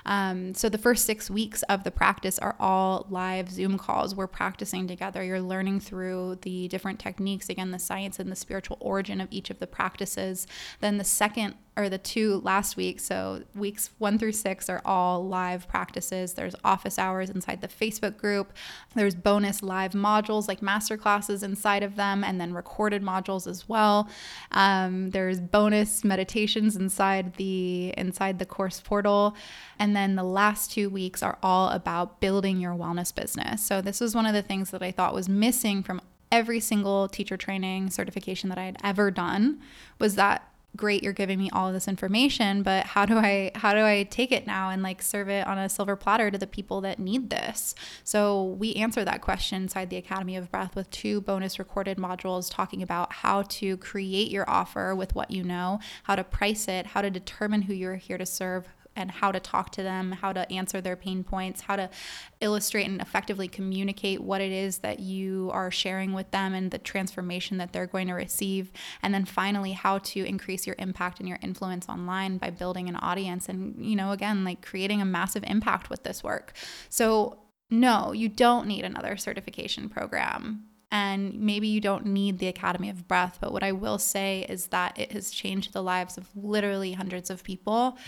Um, 0.06 0.54
so 0.54 0.70
the 0.70 0.78
first 0.78 1.04
six 1.04 1.30
weeks 1.30 1.62
of 1.64 1.84
the 1.84 1.90
practice 1.90 2.38
are 2.38 2.56
all 2.58 3.06
live 3.11 3.50
Zoom 3.50 3.76
calls. 3.76 4.14
We're 4.14 4.26
practicing 4.26 4.88
together. 4.88 5.23
You're 5.23 5.42
learning 5.42 5.80
through 5.80 6.38
the 6.40 6.68
different 6.68 6.99
techniques, 6.99 7.50
again, 7.50 7.70
the 7.70 7.78
science 7.78 8.18
and 8.18 8.32
the 8.32 8.37
spiritual 8.37 8.78
origin 8.80 9.20
of 9.20 9.28
each 9.30 9.50
of 9.50 9.58
the 9.58 9.66
practices. 9.66 10.46
Then 10.80 10.96
the 10.96 11.04
second 11.04 11.54
or 11.76 11.88
the 11.88 11.98
two 11.98 12.40
last 12.44 12.76
week. 12.76 13.00
So 13.00 13.42
weeks 13.54 13.90
one 13.98 14.18
through 14.18 14.32
six 14.32 14.68
are 14.68 14.80
all 14.84 15.26
live 15.26 15.66
practices. 15.66 16.34
There's 16.34 16.54
office 16.62 16.98
hours 16.98 17.30
inside 17.30 17.60
the 17.60 17.68
Facebook 17.68 18.16
group. 18.16 18.52
There's 18.94 19.14
bonus 19.14 19.62
live 19.62 19.92
modules 19.92 20.46
like 20.46 20.62
master 20.62 20.96
classes 20.96 21.42
inside 21.42 21.82
of 21.82 21.96
them, 21.96 22.22
and 22.22 22.40
then 22.40 22.54
recorded 22.54 23.02
modules 23.02 23.48
as 23.48 23.68
well. 23.68 24.08
Um, 24.52 25.10
there's 25.10 25.40
bonus 25.40 26.04
meditations 26.04 26.76
inside 26.76 27.34
the 27.34 27.92
inside 27.96 28.38
the 28.38 28.46
course 28.46 28.80
portal, 28.80 29.34
and 29.78 29.96
then 29.96 30.14
the 30.14 30.24
last 30.24 30.70
two 30.70 30.88
weeks 30.88 31.22
are 31.22 31.38
all 31.42 31.70
about 31.70 32.20
building 32.20 32.60
your 32.60 32.74
wellness 32.74 33.12
business. 33.12 33.64
So 33.64 33.80
this 33.80 34.00
was 34.00 34.14
one 34.14 34.26
of 34.26 34.34
the 34.34 34.42
things 34.42 34.70
that 34.70 34.82
I 34.82 34.92
thought 34.92 35.12
was 35.12 35.28
missing 35.28 35.82
from 35.82 36.00
every 36.30 36.58
single 36.58 37.08
teacher 37.08 37.36
training 37.36 37.90
certification 37.90 38.48
that 38.48 38.58
I 38.58 38.64
had 38.64 38.76
ever 38.82 39.10
done 39.10 39.60
was 40.00 40.16
that 40.16 40.48
great 40.76 41.02
you're 41.02 41.12
giving 41.12 41.38
me 41.38 41.48
all 41.50 41.72
this 41.72 41.86
information 41.86 42.62
but 42.62 42.84
how 42.86 43.06
do 43.06 43.16
i 43.16 43.50
how 43.54 43.72
do 43.72 43.84
i 43.84 44.02
take 44.04 44.32
it 44.32 44.46
now 44.46 44.70
and 44.70 44.82
like 44.82 45.00
serve 45.02 45.28
it 45.28 45.46
on 45.46 45.58
a 45.58 45.68
silver 45.68 45.96
platter 45.96 46.30
to 46.30 46.38
the 46.38 46.46
people 46.46 46.80
that 46.80 46.98
need 46.98 47.30
this? 47.30 47.74
So 48.02 48.44
we 48.44 48.74
answer 48.74 49.04
that 49.04 49.20
question 49.20 49.62
inside 49.62 49.90
the 49.90 49.96
academy 49.96 50.36
of 50.36 50.50
breath 50.50 50.74
with 50.74 50.90
two 50.90 51.20
bonus 51.20 51.58
recorded 51.58 51.98
modules 51.98 52.52
talking 52.52 52.82
about 52.82 53.12
how 53.12 53.42
to 53.42 53.76
create 53.78 54.30
your 54.30 54.48
offer 54.48 54.94
with 54.94 55.14
what 55.14 55.30
you 55.30 55.42
know 55.42 55.80
how 56.04 56.16
to 56.16 56.24
price 56.24 56.68
it 56.68 56.86
how 56.86 57.02
to 57.02 57.10
determine 57.10 57.62
who 57.62 57.74
you're 57.74 57.96
here 57.96 58.18
to 58.18 58.26
serve 58.26 58.68
and 58.96 59.10
how 59.10 59.32
to 59.32 59.40
talk 59.40 59.70
to 59.70 59.82
them, 59.82 60.12
how 60.12 60.32
to 60.32 60.50
answer 60.52 60.80
their 60.80 60.96
pain 60.96 61.24
points, 61.24 61.62
how 61.62 61.76
to 61.76 61.90
illustrate 62.40 62.86
and 62.86 63.00
effectively 63.00 63.48
communicate 63.48 64.20
what 64.20 64.40
it 64.40 64.52
is 64.52 64.78
that 64.78 65.00
you 65.00 65.50
are 65.52 65.70
sharing 65.70 66.12
with 66.12 66.30
them 66.30 66.54
and 66.54 66.70
the 66.70 66.78
transformation 66.78 67.58
that 67.58 67.72
they're 67.72 67.86
going 67.86 68.08
to 68.08 68.14
receive. 68.14 68.70
And 69.02 69.12
then 69.12 69.24
finally, 69.24 69.72
how 69.72 69.98
to 69.98 70.24
increase 70.24 70.66
your 70.66 70.76
impact 70.78 71.20
and 71.20 71.28
your 71.28 71.38
influence 71.42 71.88
online 71.88 72.38
by 72.38 72.50
building 72.50 72.88
an 72.88 72.96
audience 72.96 73.48
and, 73.48 73.84
you 73.84 73.96
know, 73.96 74.12
again, 74.12 74.44
like 74.44 74.64
creating 74.64 75.00
a 75.00 75.06
massive 75.06 75.44
impact 75.46 75.90
with 75.90 76.04
this 76.04 76.22
work. 76.22 76.52
So, 76.88 77.38
no, 77.70 78.12
you 78.12 78.28
don't 78.28 78.66
need 78.66 78.84
another 78.84 79.16
certification 79.16 79.88
program 79.88 80.68
and 80.94 81.40
maybe 81.40 81.66
you 81.66 81.80
don't 81.80 82.06
need 82.06 82.38
the 82.38 82.46
Academy 82.46 82.88
of 82.88 83.08
Breath, 83.08 83.38
but 83.40 83.52
what 83.52 83.64
I 83.64 83.72
will 83.72 83.98
say 83.98 84.46
is 84.48 84.68
that 84.68 84.96
it 84.96 85.10
has 85.10 85.32
changed 85.32 85.72
the 85.72 85.82
lives 85.82 86.16
of 86.16 86.28
literally 86.36 86.92
hundreds 86.92 87.30
of 87.30 87.42
people. 87.42 87.98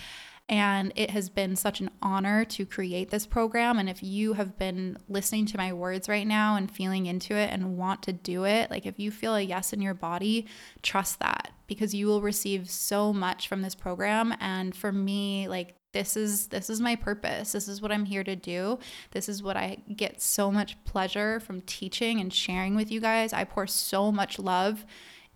And 0.48 0.92
it 0.94 1.10
has 1.10 1.28
been 1.28 1.56
such 1.56 1.80
an 1.80 1.90
honor 2.00 2.44
to 2.44 2.64
create 2.64 3.10
this 3.10 3.26
program. 3.26 3.80
And 3.80 3.88
if 3.88 4.00
you 4.00 4.34
have 4.34 4.56
been 4.56 4.96
listening 5.08 5.46
to 5.46 5.56
my 5.56 5.72
words 5.72 6.08
right 6.08 6.26
now 6.26 6.54
and 6.54 6.70
feeling 6.70 7.06
into 7.06 7.34
it 7.34 7.50
and 7.50 7.76
want 7.76 8.04
to 8.04 8.12
do 8.12 8.44
it, 8.44 8.70
like 8.70 8.86
if 8.86 8.98
you 9.00 9.10
feel 9.10 9.34
a 9.34 9.40
yes 9.40 9.72
in 9.72 9.82
your 9.82 9.94
body, 9.94 10.46
trust 10.82 11.18
that 11.18 11.50
because 11.66 11.94
you 11.94 12.06
will 12.06 12.20
receive 12.20 12.70
so 12.70 13.12
much 13.12 13.48
from 13.48 13.62
this 13.62 13.74
program. 13.74 14.34
And 14.40 14.74
for 14.74 14.92
me, 14.92 15.48
like 15.48 15.74
this 15.96 16.14
is 16.14 16.48
this 16.48 16.68
is 16.68 16.78
my 16.78 16.94
purpose 16.94 17.52
this 17.52 17.68
is 17.68 17.80
what 17.80 17.90
i'm 17.90 18.04
here 18.04 18.22
to 18.22 18.36
do 18.36 18.78
this 19.12 19.30
is 19.30 19.42
what 19.42 19.56
i 19.56 19.78
get 19.96 20.20
so 20.20 20.52
much 20.52 20.76
pleasure 20.84 21.40
from 21.40 21.62
teaching 21.62 22.20
and 22.20 22.34
sharing 22.34 22.76
with 22.76 22.90
you 22.90 23.00
guys 23.00 23.32
i 23.32 23.42
pour 23.44 23.66
so 23.66 24.12
much 24.12 24.38
love 24.38 24.84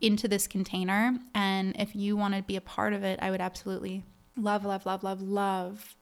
into 0.02 0.28
this 0.28 0.46
container 0.46 1.18
and 1.34 1.74
if 1.78 1.96
you 1.96 2.14
want 2.14 2.34
to 2.34 2.42
be 2.42 2.56
a 2.56 2.60
part 2.60 2.92
of 2.92 3.02
it 3.02 3.18
i 3.22 3.30
would 3.30 3.40
absolutely 3.40 4.04
love, 4.36 4.64
love, 4.64 4.86
love, 4.86 5.02
love, 5.02 5.22
love, 5.22 5.96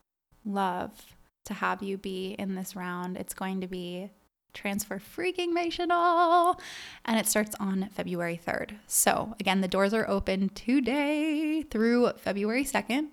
love 0.45 1.17
to 1.45 1.55
have 1.55 1.83
you 1.83 1.97
be 1.97 2.37
in 2.39 2.55
this 2.55 2.77
round. 2.77 3.17
It's 3.17 3.35
going 3.35 3.61
to 3.61 3.67
be 3.67 4.11
transfer 4.55 4.99
freaking 4.99 5.51
mational 5.57 6.59
and 7.05 7.19
it 7.19 7.27
starts 7.27 7.55
on 7.61 7.89
February 7.93 8.41
3rd. 8.45 8.73
So, 8.87 9.35
again, 9.39 9.61
the 9.61 9.69
doors 9.69 9.95
are 9.95 10.09
open 10.09 10.49
today 10.51 11.63
through 11.63 12.11
February 12.17 12.65
2nd. 12.65 13.09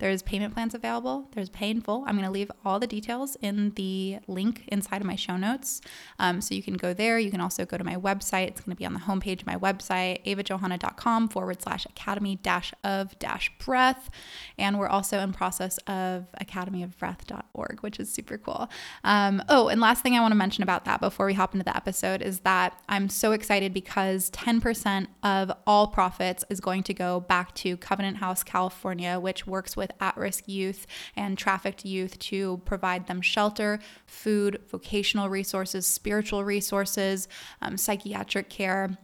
There's 0.00 0.22
payment 0.22 0.52
plans 0.54 0.74
available. 0.74 1.28
There's 1.34 1.48
pay 1.48 1.72
full. 1.78 2.04
I'm 2.06 2.16
going 2.16 2.26
to 2.26 2.30
leave 2.30 2.50
all 2.64 2.80
the 2.80 2.86
details 2.86 3.36
in 3.40 3.70
the 3.70 4.18
link 4.26 4.64
inside 4.68 5.00
of 5.00 5.06
my 5.06 5.14
show 5.14 5.36
notes. 5.36 5.80
Um, 6.18 6.40
so 6.40 6.54
you 6.54 6.64
can 6.64 6.74
go 6.74 6.92
there. 6.92 7.16
You 7.18 7.30
can 7.30 7.40
also 7.40 7.64
go 7.64 7.78
to 7.78 7.84
my 7.84 7.94
website. 7.94 8.48
It's 8.48 8.60
going 8.60 8.74
to 8.74 8.78
be 8.78 8.84
on 8.84 8.92
the 8.92 9.00
homepage 9.00 9.40
of 9.42 9.46
my 9.46 9.56
website, 9.56 10.24
avajohanna.com 10.24 11.28
forward 11.28 11.62
slash 11.62 11.86
academy 11.86 12.36
dash 12.42 12.72
of 12.82 13.16
dash 13.20 13.52
breath. 13.64 14.10
And 14.58 14.80
we're 14.80 14.88
also 14.88 15.20
in 15.20 15.32
process 15.32 15.78
of 15.86 16.26
academyofbreath.org, 16.42 17.80
which 17.80 18.00
is 18.00 18.12
super 18.12 18.36
cool. 18.36 18.68
Um, 19.04 19.42
oh, 19.48 19.68
and 19.68 19.80
last 19.80 20.02
thing 20.02 20.16
I 20.16 20.20
want 20.20 20.32
to 20.32 20.36
mention 20.36 20.64
about 20.64 20.84
that 20.86 21.00
before 21.00 21.26
we 21.26 21.34
hop 21.34 21.54
into 21.54 21.64
the 21.64 21.76
episode 21.76 22.20
is 22.20 22.40
that 22.40 22.76
I'm 22.88 23.08
so 23.08 23.30
excited 23.30 23.72
because 23.72 24.30
10% 24.32 25.06
of 25.22 25.52
all 25.68 25.86
profits 25.86 26.44
is 26.50 26.58
going 26.58 26.82
to 26.82 26.94
go 26.94 27.20
back 27.20 27.54
to 27.56 27.76
Covenant 27.76 28.16
House, 28.16 28.42
California, 28.42 29.20
which 29.20 29.46
works 29.46 29.76
with 29.76 29.83
at 30.00 30.16
risk 30.16 30.48
youth 30.48 30.86
and 31.16 31.36
trafficked 31.36 31.84
youth 31.84 32.18
to 32.18 32.60
provide 32.64 33.06
them 33.06 33.20
shelter, 33.20 33.78
food, 34.06 34.60
vocational 34.68 35.28
resources, 35.28 35.86
spiritual 35.86 36.44
resources, 36.44 37.28
um, 37.62 37.76
psychiatric 37.76 38.48
care 38.48 38.98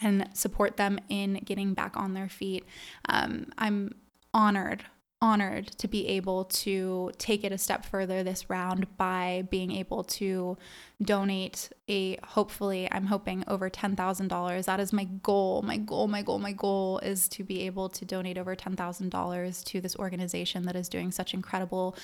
and 0.00 0.28
support 0.34 0.76
them 0.76 0.98
in 1.08 1.34
getting 1.44 1.74
back 1.74 1.96
on 1.96 2.14
their 2.14 2.28
feet. 2.28 2.64
Um, 3.08 3.46
I'm 3.58 3.94
honored 4.34 4.84
honored 5.22 5.68
to 5.78 5.86
be 5.86 6.06
able 6.08 6.44
to 6.44 7.12
take 7.16 7.44
it 7.44 7.52
a 7.52 7.56
step 7.56 7.84
further 7.84 8.22
this 8.24 8.50
round 8.50 8.86
by 8.98 9.46
being 9.50 9.70
able 9.70 10.02
to 10.02 10.58
donate 11.00 11.70
a 11.88 12.18
hopefully 12.24 12.88
I'm 12.90 13.06
hoping 13.06 13.44
over 13.46 13.70
$10,000. 13.70 14.64
That 14.64 14.80
is 14.80 14.92
my 14.92 15.04
goal. 15.22 15.62
My 15.62 15.76
goal, 15.76 16.08
my 16.08 16.22
goal, 16.22 16.40
my 16.40 16.52
goal 16.52 16.98
is 16.98 17.28
to 17.30 17.44
be 17.44 17.62
able 17.62 17.88
to 17.90 18.04
donate 18.04 18.36
over 18.36 18.56
$10,000 18.56 19.64
to 19.64 19.80
this 19.80 19.96
organization 19.96 20.64
that 20.64 20.76
is 20.76 20.88
doing 20.88 21.12
such 21.12 21.32
incredible 21.32 21.96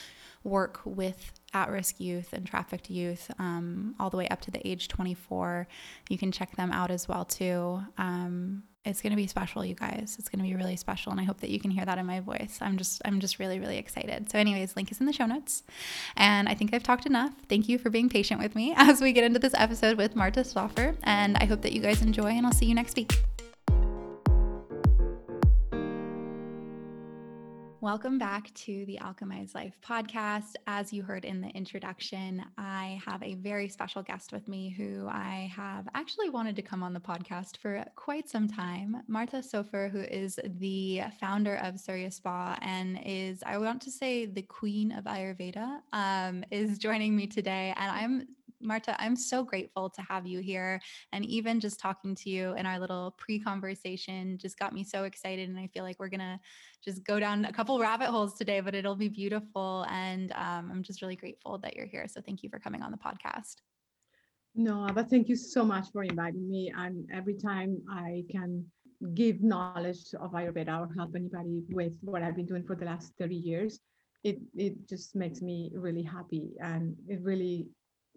work 0.45 0.81
with 0.85 1.33
at 1.55 1.71
risk 1.71 1.99
youth 2.00 2.33
and 2.33 2.47
trafficked 2.47 2.90
youth, 2.90 3.31
um, 3.38 3.95
all 3.99 4.11
the 4.11 4.17
way 4.17 4.28
up 4.28 4.40
to 4.43 4.50
the 4.50 4.67
age 4.69 4.88
24. 4.88 5.67
You 6.09 6.19
can 6.19 6.33
check 6.33 6.57
them 6.57 6.73
out 6.73 6.90
as 6.90 7.09
well, 7.09 7.25
too. 7.25 7.81
Um, 7.97 8.64
it's 8.85 9.02
going 9.02 9.11
to 9.11 9.17
be 9.17 9.26
special 9.26 9.64
you 9.64 9.75
guys. 9.75 10.17
It's 10.19 10.28
going 10.28 10.43
to 10.43 10.49
be 10.49 10.57
really 10.57 10.76
special 10.76 11.12
and 11.12 11.21
i 11.21 11.25
hope 11.25 11.40
that 11.40 11.50
you 11.50 11.61
can 11.61 11.71
hear 11.71 11.85
that 11.85 11.99
in 11.99 12.07
my 12.07 12.21
voice. 12.21 12.59
I'm 12.61 12.78
just 12.78 13.02
i'm 13.05 13.21
just 13.21 13.38
really 13.38 13.59
really 13.61 13.76
excited. 13.76 14.31
So 14.31 14.38
anyways 14.38 14.76
link 14.76 14.90
is 14.90 15.00
in 15.00 15.07
the 15.07 15.12
show 15.12 15.26
notes. 15.26 15.62
And 16.17 16.49
i 16.49 16.55
think 16.55 16.73
i've 16.73 16.83
talked 16.83 17.07
enough. 17.07 17.33
Thank 17.49 17.69
you 17.69 17.78
for 17.78 17.90
being 17.90 18.09
patient 18.09 18.40
with 18.40 18.55
me 18.55 18.75
as 18.76 19.00
we 19.00 19.12
get 19.12 19.25
into 19.25 19.38
this 19.38 19.55
episode 19.55 19.99
with 19.99 20.17
marta 20.17 20.45
Soffer 20.45 20.95
and 21.02 21.37
i 21.38 21.45
hope 21.45 21.62
that 21.62 21.73
you 21.73 21.83
guys 21.83 22.02
enjoy 22.02 22.28
and 22.28 22.47
i'll 22.47 22.52
see 22.52 22.67
you 22.67 22.75
next 22.75 22.97
week 22.97 23.12
Welcome 27.81 28.19
back 28.19 28.53
to 28.55 28.85
the 28.87 28.99
Alchemized 29.01 29.55
Life 29.55 29.79
podcast. 29.87 30.57
As 30.67 30.93
you 30.93 31.05
heard 31.05 31.25
in 31.25 31.41
the 31.41 31.47
introduction, 31.51 32.45
I 32.59 33.01
have 33.07 33.23
a 33.23 33.35
very 33.35 33.69
special 33.69 34.03
guest 34.03 34.33
with 34.33 34.49
me 34.49 34.69
who 34.69 35.07
I 35.09 35.49
have 35.55 35.89
actually 35.95 36.29
wanted 36.29 36.57
to 36.57 36.63
come 36.63 36.83
on 36.83 36.93
the 36.93 36.99
podcast 36.99 37.59
for 37.59 37.85
quite 37.95 38.29
some 38.29 38.49
time. 38.49 39.05
Martha 39.07 39.45
Soffer, 39.45 39.89
who 39.93 40.01
is 40.01 40.41
the 40.59 41.03
founder 41.21 41.55
of 41.63 41.79
Surya 41.79 42.11
Spa 42.11 42.59
and 42.63 42.99
is, 43.07 43.45
I 43.47 43.59
want 43.59 43.81
to 43.83 43.93
say, 43.93 44.27
the 44.27 44.43
queen 44.43 44.91
of 44.91 45.05
Ayurveda, 45.05 45.79
um, 45.93 46.43
is 46.51 46.79
joining 46.79 47.15
me 47.15 47.29
today. 47.29 47.73
And 47.77 47.91
I'm 47.93 48.27
Marta, 48.61 48.97
I'm 48.99 49.17
so 49.17 49.45
grateful 49.45 49.88
to 49.91 50.03
have 50.03 50.27
you 50.27 50.41
here. 50.41 50.81
And 51.12 51.25
even 51.27 51.61
just 51.61 51.81
talking 51.81 52.15
to 52.17 52.31
you 52.31 52.55
in 52.55 52.67
our 52.67 52.79
little 52.79 53.15
pre 53.19 53.38
conversation 53.38 54.38
just 54.38 54.59
got 54.59 54.73
me 54.73 54.85
so 54.85 55.05
excited. 55.05 55.49
And 55.49 55.59
I 55.59 55.69
feel 55.69 55.85
like 55.85 55.99
we're 55.99 56.09
going 56.09 56.21
to 56.21 56.41
just 56.85 57.05
go 57.05 57.21
down 57.21 57.45
a 57.45 57.53
couple 57.53 57.79
rabbit 57.79 58.09
holes 58.09 58.35
today, 58.35 58.61
but 58.61 58.75
it'll 58.75 58.97
be 58.97 59.09
beautiful. 59.09 59.87
And 59.91 60.33
um, 60.33 60.71
I'm 60.73 60.83
just 60.83 61.03
really 61.03 61.17
grateful 61.17 61.59
that 61.59 61.77
you're 61.77 61.87
here. 61.87 62.07
So 62.09 62.21
thank 62.21 62.43
you 62.43 62.49
for 62.49 62.59
coming 62.59 62.83
on 62.83 62.91
the 62.91 62.99
podcast. 62.99 63.57
No, 64.55 64.88
but 64.93 65.09
thank 65.09 65.29
you 65.29 65.37
so 65.37 65.65
much 65.65 65.87
for 65.93 66.03
inviting 66.03 66.49
me. 66.49 66.73
And 66.77 67.09
every 67.12 67.35
time 67.35 67.81
I 67.91 68.25
can 68.31 68.65
give 69.15 69.43
knowledge 69.43 70.15
of 70.19 70.33
Ayurveda 70.33 70.81
or 70.81 70.93
help 70.95 71.15
anybody 71.15 71.62
with 71.69 71.93
what 72.00 72.23
I've 72.23 72.35
been 72.35 72.47
doing 72.47 72.65
for 72.65 72.75
the 72.75 72.85
last 72.85 73.12
30 73.19 73.37
years, 73.37 73.81
it 74.25 74.38
it 74.57 74.88
just 74.88 75.15
makes 75.15 75.41
me 75.41 75.71
really 75.75 76.03
happy 76.03 76.50
and 76.61 76.97
it 77.09 77.21
really 77.23 77.69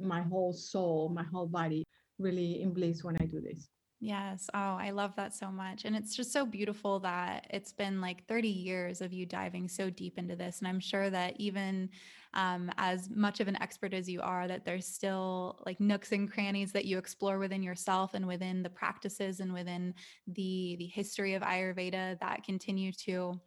my 0.03 0.21
whole 0.21 0.53
soul, 0.53 1.09
my 1.09 1.23
whole 1.23 1.47
body 1.47 1.85
really 2.19 2.61
in 2.61 2.73
bliss 2.73 3.03
when 3.03 3.17
I 3.19 3.25
do 3.25 3.41
this. 3.41 3.67
Yes. 4.03 4.49
Oh, 4.55 4.77
I 4.79 4.89
love 4.89 5.15
that 5.15 5.35
so 5.35 5.51
much. 5.51 5.85
And 5.85 5.95
it's 5.95 6.15
just 6.15 6.33
so 6.33 6.43
beautiful 6.43 6.99
that 7.01 7.45
it's 7.51 7.71
been 7.71 8.01
like 8.01 8.25
30 8.25 8.47
years 8.47 8.99
of 8.99 9.13
you 9.13 9.27
diving 9.27 9.67
so 9.67 9.91
deep 9.91 10.17
into 10.17 10.35
this. 10.35 10.57
And 10.57 10.67
I'm 10.67 10.79
sure 10.79 11.11
that 11.11 11.35
even 11.39 11.87
um, 12.33 12.71
as 12.79 13.11
much 13.11 13.41
of 13.41 13.47
an 13.47 13.61
expert 13.61 13.93
as 13.93 14.09
you 14.09 14.19
are, 14.21 14.47
that 14.47 14.65
there's 14.65 14.87
still 14.87 15.61
like 15.67 15.79
nooks 15.79 16.13
and 16.13 16.31
crannies 16.31 16.71
that 16.71 16.85
you 16.85 16.97
explore 16.97 17.37
within 17.37 17.61
yourself 17.61 18.15
and 18.15 18.25
within 18.25 18.63
the 18.63 18.71
practices 18.71 19.39
and 19.39 19.53
within 19.53 19.93
the 20.25 20.77
the 20.79 20.87
history 20.87 21.35
of 21.35 21.43
Ayurveda 21.43 22.19
that 22.21 22.43
continue 22.43 22.91
to 22.93 23.39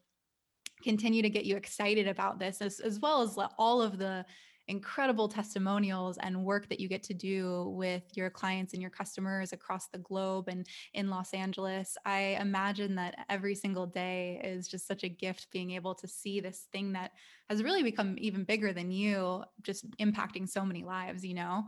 continue 0.85 1.23
to 1.23 1.31
get 1.31 1.47
you 1.47 1.57
excited 1.57 2.07
about 2.07 2.39
this 2.39 2.61
as, 2.61 2.79
as 2.79 3.01
well 3.01 3.23
as 3.23 3.37
all 3.59 3.83
of 3.83 3.99
the 3.99 4.25
incredible 4.69 5.29
testimonials 5.29 6.19
and 6.19 6.45
work 6.45 6.69
that 6.69 6.81
you 6.81 6.89
get 6.89 7.03
to 7.05 7.15
do 7.15 7.73
with 7.77 8.03
your 8.15 8.31
clients 8.31 8.73
and 8.73 8.81
your 8.81 8.91
customers 8.91 9.53
across 9.53 9.89
the 9.89 9.99
globe 9.99 10.49
and 10.49 10.67
in 10.95 11.11
Los 11.11 11.35
Angeles. 11.35 11.97
I 12.05 12.39
imagine 12.41 12.95
that 12.97 13.27
every 13.29 13.55
single 13.55 13.87
day 13.87 14.41
is 14.43 14.69
just 14.69 14.87
such 14.87 15.05
a 15.05 15.09
gift 15.09 15.49
being 15.53 15.73
able 15.73 15.95
to 15.97 16.09
see 16.09 16.41
this 16.41 16.67
thing 16.73 16.93
that 16.93 17.13
has 17.51 17.63
really 17.63 17.83
become 17.83 18.17
even 18.19 18.45
bigger 18.45 18.73
than 18.73 18.91
you, 18.91 19.45
just 19.63 19.91
impacting 19.99 20.49
so 20.49 20.65
many 20.65 20.85
lives, 20.85 21.25
you 21.25 21.35
know? 21.35 21.65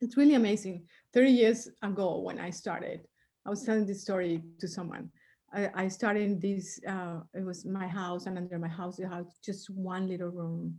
It's 0.00 0.16
really 0.16 0.34
amazing. 0.34 0.86
30 1.12 1.30
years 1.30 1.68
ago, 1.82 2.20
when 2.20 2.38
I 2.38 2.50
started, 2.50 3.00
I 3.46 3.50
was 3.50 3.62
telling 3.64 3.86
this 3.86 4.02
story 4.02 4.42
to 4.58 4.68
someone. 4.68 5.10
I, 5.52 5.88
started 5.88 6.22
in 6.22 6.38
this, 6.38 6.78
uh, 6.86 7.20
it 7.34 7.44
was 7.44 7.64
my 7.64 7.88
house, 7.88 8.26
and 8.26 8.38
under 8.38 8.56
my 8.56 8.68
house, 8.68 9.00
you 9.00 9.08
have 9.08 9.26
just 9.44 9.68
one 9.68 10.06
little 10.06 10.28
room 10.28 10.78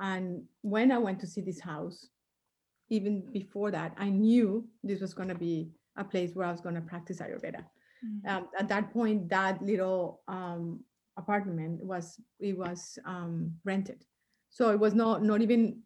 and 0.00 0.42
when 0.62 0.90
I 0.90 0.98
went 0.98 1.20
to 1.20 1.26
see 1.26 1.42
this 1.42 1.60
house, 1.60 2.08
even 2.88 3.22
before 3.32 3.70
that, 3.70 3.94
I 3.98 4.08
knew 4.08 4.66
this 4.82 5.00
was 5.00 5.14
going 5.14 5.28
to 5.28 5.34
be 5.34 5.70
a 5.96 6.04
place 6.04 6.34
where 6.34 6.46
I 6.46 6.52
was 6.52 6.60
going 6.60 6.74
to 6.74 6.80
practice 6.80 7.20
Ayurveda. 7.20 7.62
Mm-hmm. 8.04 8.28
Um, 8.28 8.48
at 8.58 8.68
that 8.68 8.92
point, 8.92 9.28
that 9.28 9.62
little 9.62 10.22
um, 10.26 10.80
apartment 11.18 11.84
was 11.84 12.18
it 12.40 12.56
was 12.56 12.98
um, 13.04 13.52
rented, 13.64 14.04
so 14.48 14.70
it 14.70 14.80
was 14.80 14.94
not 14.94 15.22
not 15.22 15.42
even. 15.42 15.82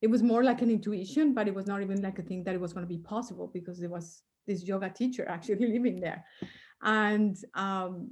It 0.00 0.06
was 0.06 0.22
more 0.22 0.44
like 0.44 0.62
an 0.62 0.70
intuition, 0.70 1.34
but 1.34 1.48
it 1.48 1.54
was 1.54 1.66
not 1.66 1.82
even 1.82 2.00
like 2.00 2.20
a 2.20 2.22
thing 2.22 2.44
that 2.44 2.54
it 2.54 2.60
was 2.60 2.72
going 2.72 2.86
to 2.86 2.94
be 2.94 3.02
possible 3.02 3.50
because 3.52 3.80
there 3.80 3.90
was 3.90 4.22
this 4.46 4.62
yoga 4.62 4.88
teacher 4.88 5.26
actually 5.28 5.66
living 5.66 5.98
there, 5.98 6.24
and 6.82 7.36
um, 7.54 8.08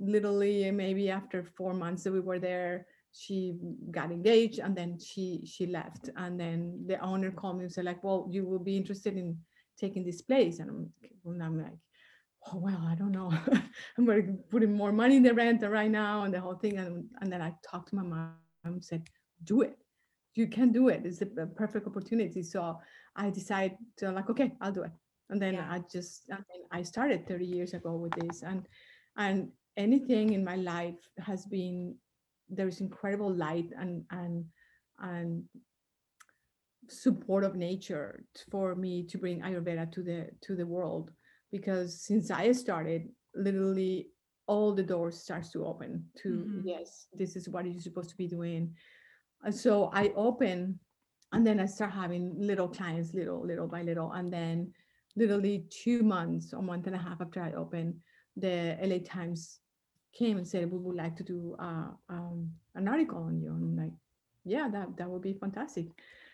literally 0.00 0.68
maybe 0.72 1.10
after 1.10 1.44
four 1.44 1.72
months 1.72 2.02
that 2.02 2.12
we 2.12 2.18
were 2.18 2.40
there, 2.40 2.86
she 3.12 3.56
got 3.90 4.12
engaged 4.12 4.58
and 4.58 4.76
then 4.76 4.98
she 4.98 5.42
she 5.44 5.66
left. 5.66 6.10
And 6.16 6.38
then 6.38 6.84
the 6.86 6.98
owner 7.00 7.30
called 7.30 7.58
me 7.58 7.64
and 7.64 7.72
said 7.72 7.84
like 7.84 8.02
well 8.04 8.28
you 8.30 8.44
will 8.44 8.58
be 8.58 8.76
interested 8.76 9.16
in 9.16 9.38
taking 9.78 10.04
this 10.04 10.22
place. 10.22 10.58
And 10.58 10.70
i'm, 10.70 10.92
and 11.24 11.42
I'm 11.42 11.58
like 11.58 11.78
oh 12.46 12.58
well 12.58 12.82
i 12.86 12.94
don't 12.94 13.12
know. 13.12 13.32
I'm 13.98 14.06
going 14.06 14.26
to 14.26 14.32
put 14.50 14.62
in 14.62 14.72
more 14.72 14.92
money 14.92 15.16
in 15.16 15.22
the 15.22 15.34
rent 15.34 15.62
right 15.62 15.90
now 15.90 16.22
and 16.22 16.32
the 16.32 16.40
whole 16.40 16.54
thing. 16.54 16.78
And, 16.78 17.04
and 17.20 17.32
then 17.32 17.42
i 17.42 17.52
talked 17.68 17.90
to 17.90 17.96
my 17.96 18.02
mom 18.02 18.34
and 18.64 18.84
said 18.84 19.08
do 19.44 19.62
it. 19.62 19.76
You 20.34 20.46
can 20.46 20.70
do 20.70 20.88
it. 20.88 21.02
It's 21.04 21.22
a, 21.22 21.46
perfect 21.46 21.86
opportunity. 21.86 22.42
So 22.42 22.78
i 23.16 23.30
decided 23.30 23.76
to 23.98 24.12
like 24.12 24.30
okay 24.30 24.52
i'll 24.60 24.72
do 24.72 24.84
it. 24.84 24.92
And 25.30 25.40
then 25.42 25.54
yeah. 25.54 25.68
i 25.68 25.82
just 25.92 26.30
i 26.70 26.82
started 26.82 27.26
30 27.26 27.44
years 27.44 27.74
ago 27.74 27.96
with 27.96 28.12
this. 28.12 28.42
And 28.42 28.68
and 29.16 29.50
anything 29.76 30.32
in 30.32 30.44
my 30.44 30.56
life 30.56 31.00
has 31.18 31.44
been 31.46 31.96
there's 32.50 32.80
incredible 32.80 33.32
light 33.32 33.70
and 33.78 34.04
and 34.10 34.44
and 34.98 35.44
support 36.88 37.44
of 37.44 37.54
nature 37.54 38.24
for 38.50 38.74
me 38.74 39.04
to 39.04 39.18
bring 39.18 39.40
ayurveda 39.40 39.90
to 39.92 40.02
the 40.02 40.28
to 40.42 40.56
the 40.56 40.66
world. 40.66 41.10
Because 41.52 42.04
since 42.04 42.30
i 42.30 42.52
started 42.52 43.08
literally 43.34 44.08
all 44.46 44.74
the 44.74 44.82
doors 44.82 45.16
starts 45.16 45.50
to 45.50 45.64
open 45.64 46.04
to 46.20 46.28
mm-hmm. 46.28 46.60
yes 46.66 47.06
this 47.12 47.36
is 47.36 47.48
what 47.48 47.64
you're 47.64 47.80
supposed 47.80 48.10
to 48.10 48.16
be 48.16 48.26
doing. 48.26 48.74
And 49.42 49.54
so 49.54 49.90
i 49.92 50.12
open 50.16 50.78
and 51.32 51.46
then 51.46 51.60
i 51.60 51.66
start 51.66 51.92
having 51.92 52.34
little 52.38 52.68
clients 52.68 53.14
little 53.14 53.44
little 53.46 53.68
by 53.68 53.82
little. 53.82 54.12
And 54.12 54.32
then 54.32 54.72
literally 55.16 55.66
two 55.70 56.02
months 56.02 56.52
or 56.52 56.62
month 56.62 56.86
and 56.86 56.96
a 56.96 56.98
half 56.98 57.20
after 57.20 57.40
i 57.42 57.52
open 57.52 58.00
the 58.36 58.76
la 58.82 58.98
times 59.04 59.60
came 60.12 60.36
and 60.36 60.46
said, 60.46 60.70
we 60.70 60.78
would 60.78 60.96
like 60.96 61.16
to 61.16 61.22
do 61.22 61.56
uh, 61.58 61.88
um, 62.08 62.50
an 62.74 62.88
article 62.88 63.22
on 63.22 63.40
you. 63.40 63.50
And 63.50 63.62
I'm 63.62 63.84
like, 63.84 63.92
yeah, 64.44 64.68
that, 64.68 64.96
that 64.96 65.08
would 65.08 65.22
be 65.22 65.34
fantastic. 65.34 65.86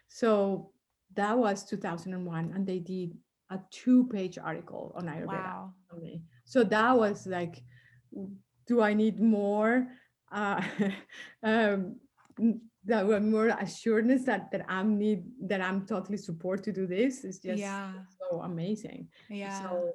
So 0.08 0.70
that 1.14 1.36
was 1.36 1.64
2001. 1.64 2.52
And 2.54 2.66
they 2.66 2.78
did 2.78 3.16
a 3.50 3.60
two 3.70 4.06
page 4.08 4.38
article 4.38 4.92
on 4.96 5.04
Ayurveda. 5.04 5.26
Wow. 5.26 5.74
So 6.44 6.64
that 6.64 6.96
was 6.96 7.26
like, 7.26 7.62
do 8.66 8.82
I 8.82 8.94
need 8.94 9.20
more? 9.20 9.86
Uh, 10.32 10.62
um, 11.42 11.96
that 12.86 13.04
were 13.04 13.20
more 13.20 13.48
assurance 13.48 14.24
that 14.24 14.50
that 14.52 14.64
I'm 14.68 14.96
need 14.96 15.24
that 15.42 15.60
I'm 15.60 15.86
totally 15.86 16.18
support 16.18 16.62
to 16.64 16.72
do 16.72 16.86
this 16.86 17.24
is 17.24 17.40
just 17.40 17.58
yeah. 17.58 17.92
so 18.18 18.40
amazing. 18.42 19.08
Yeah. 19.28 19.60
So 19.60 19.92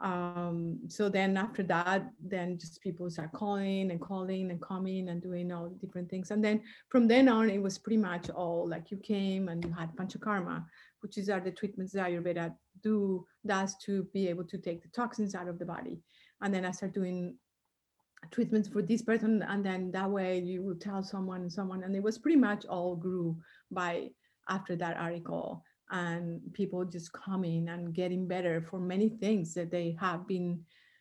um, 0.00 0.78
so 0.88 1.10
then 1.10 1.36
after 1.36 1.62
that 1.64 2.10
then 2.24 2.58
just 2.58 2.80
people 2.80 3.10
start 3.10 3.32
calling 3.32 3.90
and 3.90 4.00
calling 4.00 4.50
and 4.50 4.60
coming 4.62 5.10
and 5.10 5.20
doing 5.22 5.52
all 5.52 5.68
different 5.68 6.08
things. 6.08 6.30
And 6.30 6.42
then 6.42 6.62
from 6.88 7.06
then 7.06 7.28
on 7.28 7.50
it 7.50 7.62
was 7.62 7.78
pretty 7.78 7.98
much 7.98 8.30
all 8.30 8.66
like 8.68 8.90
you 8.90 8.96
came 8.96 9.48
and 9.48 9.62
you 9.64 9.72
had 9.72 9.94
panchakarma 9.96 10.64
which 11.00 11.18
is 11.18 11.28
are 11.28 11.40
the 11.40 11.50
treatments 11.50 11.92
that 11.92 12.06
ayurveda 12.06 12.54
do 12.82 13.26
does 13.46 13.76
to 13.78 14.04
be 14.12 14.28
able 14.28 14.44
to 14.44 14.58
take 14.58 14.82
the 14.82 14.88
toxins 14.88 15.34
out 15.34 15.48
of 15.48 15.58
the 15.58 15.64
body. 15.64 16.00
And 16.40 16.54
then 16.54 16.64
i 16.64 16.70
start 16.70 16.94
doing 16.94 17.36
treatments 18.30 18.68
for 18.68 18.82
this 18.82 19.02
person 19.02 19.42
and 19.42 19.64
then 19.64 19.90
that 19.92 20.10
way 20.10 20.38
you 20.38 20.62
would 20.62 20.80
tell 20.80 21.02
someone 21.02 21.42
and 21.42 21.52
someone. 21.52 21.82
And 21.84 21.94
it 21.94 22.02
was 22.02 22.18
pretty 22.18 22.38
much 22.38 22.64
all 22.64 22.96
grew 22.96 23.36
by 23.70 24.10
after 24.48 24.76
that 24.76 24.96
article 24.96 25.62
and 25.90 26.40
people 26.52 26.84
just 26.84 27.12
coming 27.12 27.68
and 27.68 27.94
getting 27.94 28.26
better 28.26 28.60
for 28.62 28.78
many 28.78 29.08
things 29.08 29.54
that 29.54 29.70
they 29.70 29.96
have 30.00 30.26
been 30.26 30.60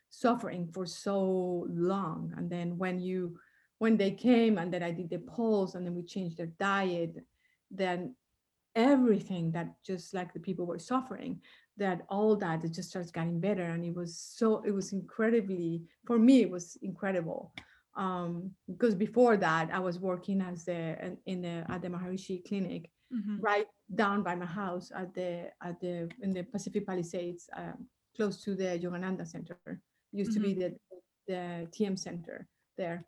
suffering 0.09 0.67
for 0.73 0.85
so 0.85 1.67
long. 1.69 2.33
And 2.37 2.49
then 2.49 2.77
when 2.77 2.99
you 2.99 3.37
when 3.77 3.95
they 3.97 4.11
came 4.11 4.57
and 4.57 4.73
then 4.73 4.83
i 4.83 4.91
did 4.91 5.09
the 5.09 5.19
polls 5.19 5.75
and 5.75 5.85
then 5.85 5.95
we 5.95 6.03
changed 6.03 6.35
their 6.35 6.51
diet 6.59 7.15
then 7.71 8.13
everything 8.75 9.51
that 9.51 9.73
just 9.83 10.13
like 10.13 10.33
the 10.33 10.39
people 10.39 10.65
were 10.65 10.79
suffering 10.79 11.41
that 11.77 12.01
all 12.09 12.35
that 12.35 12.63
it 12.63 12.73
just 12.73 12.89
starts 12.89 13.11
getting 13.11 13.39
better. 13.39 13.63
And 13.63 13.85
it 13.85 13.95
was 13.95 14.17
so 14.17 14.61
it 14.65 14.71
was 14.71 14.93
incredibly 14.93 15.83
for 16.05 16.19
me 16.19 16.41
it 16.41 16.51
was 16.51 16.77
incredible. 16.81 17.53
Um 17.97 18.51
because 18.67 18.95
before 18.95 19.35
that 19.37 19.69
i 19.73 19.79
was 19.79 19.99
working 19.99 20.41
as 20.41 20.67
a 20.67 21.15
in 21.25 21.41
the 21.41 21.65
at 21.69 21.81
the 21.81 21.89
maharishi 21.89 22.47
clinic 22.47 22.89
mm-hmm. 23.13 23.39
right 23.39 23.67
down 23.95 24.23
by 24.23 24.35
my 24.35 24.45
house 24.45 24.91
at 24.95 25.13
the 25.13 25.49
at 25.63 25.79
the 25.79 26.09
in 26.21 26.33
the 26.33 26.43
Pacific 26.43 26.85
Palisades, 26.85 27.49
um, 27.55 27.87
close 28.15 28.43
to 28.43 28.55
the 28.55 28.79
Yogananda 28.79 29.27
Center. 29.27 29.57
Used 30.11 30.31
mm-hmm. 30.31 30.41
to 30.41 30.47
be 30.47 30.55
mm-hmm. 30.55 30.75
the 31.27 31.33
the 31.33 31.67
TM 31.71 31.97
Center 31.97 32.47
there, 32.77 33.05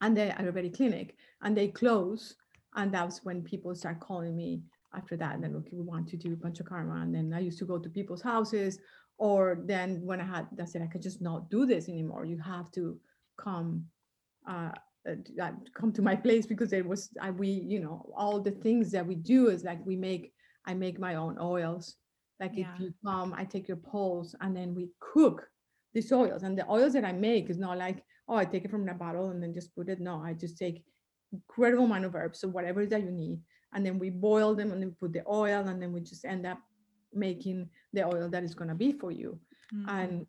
and 0.00 0.16
the 0.16 0.34
Ayurvedic 0.38 0.76
clinic, 0.76 1.16
and 1.42 1.56
they 1.56 1.68
closed, 1.68 2.36
and 2.74 2.92
that's 2.92 3.24
when 3.24 3.42
people 3.42 3.74
start 3.74 4.00
calling 4.00 4.36
me 4.36 4.62
after 4.94 5.16
that. 5.16 5.34
And 5.34 5.42
then 5.44 5.54
look, 5.54 5.68
we 5.72 5.80
want 5.80 6.08
to 6.08 6.16
do 6.16 6.36
panchakarma, 6.36 7.02
and 7.02 7.14
then 7.14 7.32
I 7.32 7.40
used 7.40 7.58
to 7.58 7.64
go 7.64 7.78
to 7.78 7.88
people's 7.88 8.22
houses, 8.22 8.78
or 9.18 9.62
then 9.64 10.00
when 10.04 10.20
I 10.20 10.24
had, 10.24 10.46
I 10.60 10.64
said 10.64 10.82
I 10.82 10.86
could 10.86 11.02
just 11.02 11.20
not 11.20 11.50
do 11.50 11.66
this 11.66 11.88
anymore. 11.88 12.24
You 12.24 12.38
have 12.38 12.70
to 12.72 12.98
come 13.36 13.86
uh, 14.48 14.72
uh, 15.08 15.50
come 15.74 15.92
to 15.92 16.02
my 16.02 16.14
place 16.26 16.46
because 16.46 16.72
it 16.72 16.86
was 16.86 17.10
I, 17.20 17.30
we 17.30 17.48
you 17.48 17.80
know 17.80 18.10
all 18.16 18.40
the 18.40 18.50
things 18.50 18.90
that 18.92 19.06
we 19.06 19.14
do 19.14 19.48
is 19.48 19.64
like 19.64 19.84
we 19.86 19.96
make 19.96 20.32
I 20.66 20.74
make 20.74 20.98
my 20.98 21.14
own 21.14 21.38
oils. 21.40 21.96
Like 22.38 22.52
Yeah. 22.56 22.72
if 22.74 22.80
you 22.80 22.92
come, 23.04 23.34
I 23.34 23.44
take 23.44 23.68
your 23.68 23.76
pulse 23.78 24.34
and 24.40 24.56
then 24.56 24.74
we 24.74 24.90
cook 25.00 25.48
these 25.94 26.12
oils. 26.12 26.42
And 26.42 26.56
the 26.58 26.70
oils 26.70 26.92
that 26.94 27.04
I 27.04 27.12
make 27.12 27.50
is 27.50 27.58
not 27.58 27.78
like 27.78 28.04
oh 28.28 28.36
I 28.36 28.44
take 28.44 28.64
it 28.64 28.70
from 28.70 28.88
a 28.88 28.94
bottle 28.94 29.30
and 29.30 29.42
then 29.42 29.52
just 29.54 29.74
put 29.74 29.88
it. 29.88 30.00
No, 30.00 30.22
I 30.22 30.34
just 30.34 30.56
take 30.58 30.84
incredible 31.32 31.84
amount 31.84 32.04
of 32.04 32.14
herbs, 32.14 32.40
so 32.40 32.48
whatever 32.48 32.84
that 32.86 33.02
you 33.02 33.10
need, 33.12 33.38
and 33.72 33.84
then 33.86 33.98
we 33.98 34.10
boil 34.10 34.54
them 34.54 34.72
and 34.72 34.82
then 34.82 34.94
put 35.00 35.12
the 35.12 35.22
oil 35.28 35.66
and 35.68 35.80
then 35.80 35.92
we 35.92 36.00
just 36.00 36.24
end 36.24 36.44
up 36.46 36.58
making 37.12 37.68
the 37.92 38.04
oil 38.04 38.28
that 38.28 38.42
is 38.44 38.54
gonna 38.54 38.74
be 38.74 38.92
for 38.92 39.10
you 39.10 39.38
Mhm. 39.74 39.88
and 39.88 40.26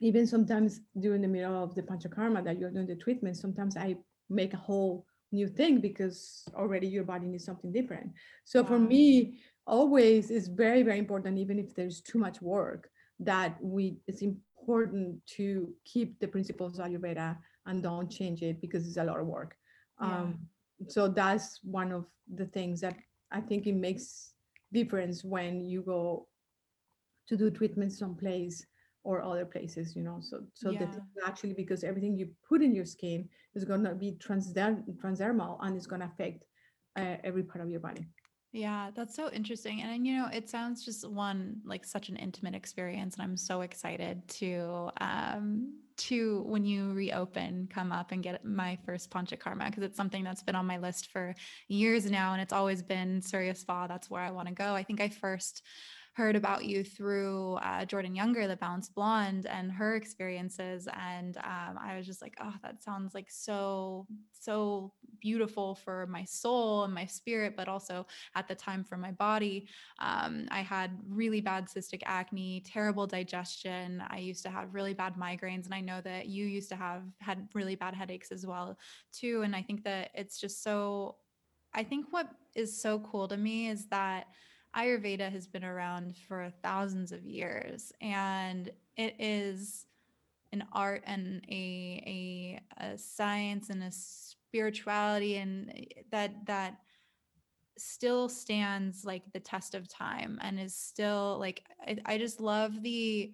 even 0.00 0.26
sometimes 0.26 0.80
during 1.00 1.22
the 1.22 1.28
middle 1.28 1.62
of 1.62 1.74
the 1.74 1.82
panchakarma 1.82 2.44
that 2.44 2.58
you're 2.58 2.70
doing 2.70 2.86
the 2.86 2.96
treatment 2.96 3.36
sometimes 3.36 3.76
i 3.76 3.96
make 4.30 4.54
a 4.54 4.58
whole 4.58 5.06
new 5.32 5.48
thing 5.48 5.80
because 5.80 6.44
already 6.54 6.86
your 6.86 7.04
body 7.04 7.26
needs 7.26 7.44
something 7.44 7.72
different. 7.72 8.12
So 8.44 8.64
for 8.64 8.78
me 8.78 9.40
always 9.66 10.30
is 10.30 10.48
very 10.48 10.82
very 10.82 10.98
important 10.98 11.38
even 11.38 11.58
if 11.58 11.74
there's 11.74 12.00
too 12.00 12.18
much 12.18 12.40
work 12.40 12.88
that 13.20 13.56
we 13.60 13.98
it's 14.06 14.22
important 14.22 15.20
to 15.26 15.70
keep 15.84 16.18
the 16.20 16.28
principles 16.28 16.78
of 16.78 16.86
ayurveda 16.86 17.36
and 17.66 17.82
don't 17.82 18.10
change 18.10 18.42
it 18.42 18.60
because 18.62 18.88
it's 18.88 18.96
a 18.96 19.04
lot 19.04 19.20
of 19.20 19.26
work. 19.26 19.54
Yeah. 20.00 20.20
um, 20.20 20.38
so 20.86 21.08
that's 21.08 21.60
one 21.62 21.92
of 21.92 22.06
the 22.34 22.46
things 22.46 22.80
that 22.80 22.96
i 23.32 23.40
think 23.40 23.66
it 23.66 23.74
makes 23.74 24.32
difference 24.72 25.24
when 25.24 25.60
you 25.60 25.82
go 25.82 26.28
to 27.26 27.36
do 27.36 27.50
treatments 27.50 27.98
someplace 27.98 28.64
or 29.08 29.22
other 29.22 29.46
places 29.54 29.96
you 29.96 30.02
know 30.02 30.18
so 30.20 30.36
so 30.52 30.70
that 30.80 30.92
actually 31.26 31.54
because 31.54 31.82
everything 31.82 32.14
you 32.20 32.26
put 32.46 32.60
in 32.62 32.74
your 32.74 32.84
skin 32.84 33.26
is 33.54 33.64
going 33.64 33.82
to 33.82 33.94
be 33.94 34.10
transder- 34.24 34.84
transdermal 35.02 35.56
and 35.62 35.74
it's 35.76 35.86
going 35.86 36.02
to 36.02 36.10
affect 36.12 36.44
uh, 37.00 37.16
every 37.24 37.42
part 37.42 37.64
of 37.64 37.70
your 37.70 37.80
body 37.80 38.04
Yeah, 38.52 38.90
that's 38.96 39.14
so 39.14 39.30
interesting. 39.30 39.82
And 39.82 40.06
you 40.06 40.14
know, 40.16 40.28
it 40.32 40.48
sounds 40.48 40.82
just 40.82 41.02
one 41.06 41.60
like 41.72 41.84
such 41.84 42.08
an 42.08 42.16
intimate 42.16 42.54
experience. 42.54 43.12
And 43.14 43.22
I'm 43.24 43.36
so 43.36 43.60
excited 43.60 44.26
to 44.40 44.90
um 45.00 45.48
to 46.08 46.42
when 46.52 46.64
you 46.64 46.92
reopen, 46.92 47.68
come 47.76 47.92
up 47.92 48.12
and 48.12 48.22
get 48.22 48.44
my 48.44 48.78
first 48.86 49.10
Panchakarma 49.10 49.66
because 49.66 49.82
it's 49.82 49.96
something 49.96 50.24
that's 50.24 50.42
been 50.42 50.54
on 50.54 50.66
my 50.66 50.78
list 50.78 51.10
for 51.12 51.34
years 51.66 52.10
now. 52.10 52.32
And 52.32 52.40
it's 52.40 52.52
always 52.52 52.82
been 52.82 53.20
Surya 53.20 53.54
Spa. 53.54 53.86
That's 53.86 54.08
where 54.08 54.22
I 54.22 54.30
want 54.30 54.48
to 54.48 54.54
go. 54.54 54.74
I 54.74 54.82
think 54.82 55.00
I 55.00 55.08
first 55.08 55.62
heard 56.18 56.34
about 56.34 56.64
you 56.64 56.82
through 56.82 57.54
uh, 57.62 57.84
Jordan 57.84 58.12
Younger, 58.12 58.48
the 58.48 58.56
Balanced 58.56 58.92
Blonde, 58.92 59.46
and 59.46 59.70
her 59.70 59.94
experiences. 59.94 60.88
And 60.92 61.36
um, 61.36 61.78
I 61.80 61.96
was 61.96 62.06
just 62.06 62.20
like, 62.20 62.34
oh, 62.42 62.54
that 62.64 62.82
sounds 62.82 63.14
like 63.14 63.30
so, 63.30 64.04
so 64.32 64.92
beautiful 65.20 65.76
for 65.76 66.08
my 66.08 66.24
soul 66.24 66.82
and 66.82 66.92
my 66.92 67.06
spirit, 67.06 67.54
but 67.56 67.68
also 67.68 68.04
at 68.34 68.48
the 68.48 68.54
time 68.56 68.82
for 68.82 68.96
my 68.96 69.12
body. 69.12 69.68
Um, 70.00 70.48
I 70.50 70.60
had 70.60 70.98
really 71.08 71.40
bad 71.40 71.68
cystic 71.68 72.02
acne, 72.04 72.64
terrible 72.66 73.06
digestion. 73.06 74.02
I 74.10 74.18
used 74.18 74.42
to 74.42 74.50
have 74.50 74.74
really 74.74 74.94
bad 74.94 75.14
migraines, 75.14 75.66
and 75.66 75.74
I 75.74 75.80
know 75.80 76.00
that 76.00 76.26
you 76.26 76.46
used 76.46 76.68
to 76.70 76.76
have 76.76 77.04
had 77.20 77.46
really 77.54 77.76
bad 77.76 77.94
headaches 77.94 78.32
as 78.32 78.44
well 78.44 78.76
too. 79.12 79.42
And 79.42 79.54
I 79.54 79.62
think 79.62 79.84
that 79.84 80.10
it's 80.14 80.40
just 80.40 80.64
so. 80.64 81.14
I 81.74 81.84
think 81.84 82.06
what 82.10 82.28
is 82.56 82.82
so 82.82 82.98
cool 82.98 83.28
to 83.28 83.36
me 83.36 83.68
is 83.68 83.86
that 83.90 84.26
Ayurveda 84.76 85.30
has 85.30 85.46
been 85.46 85.64
around 85.64 86.16
for 86.28 86.52
thousands 86.62 87.12
of 87.12 87.24
years, 87.24 87.92
and 88.00 88.70
it 88.96 89.14
is 89.18 89.86
an 90.52 90.64
art 90.72 91.02
and 91.06 91.42
a, 91.48 92.60
a, 92.80 92.84
a 92.84 92.98
science 92.98 93.70
and 93.70 93.82
a 93.82 93.90
spirituality 93.92 95.36
and 95.36 95.70
eh, 95.76 96.02
that 96.10 96.46
that 96.46 96.78
still 97.76 98.28
stands 98.28 99.04
like 99.04 99.22
the 99.32 99.40
test 99.40 99.74
of 99.74 99.88
time 99.88 100.38
and 100.42 100.58
is 100.58 100.74
still 100.74 101.36
like 101.38 101.62
I, 101.86 101.98
I 102.06 102.18
just 102.18 102.40
love 102.40 102.82
the 102.82 103.32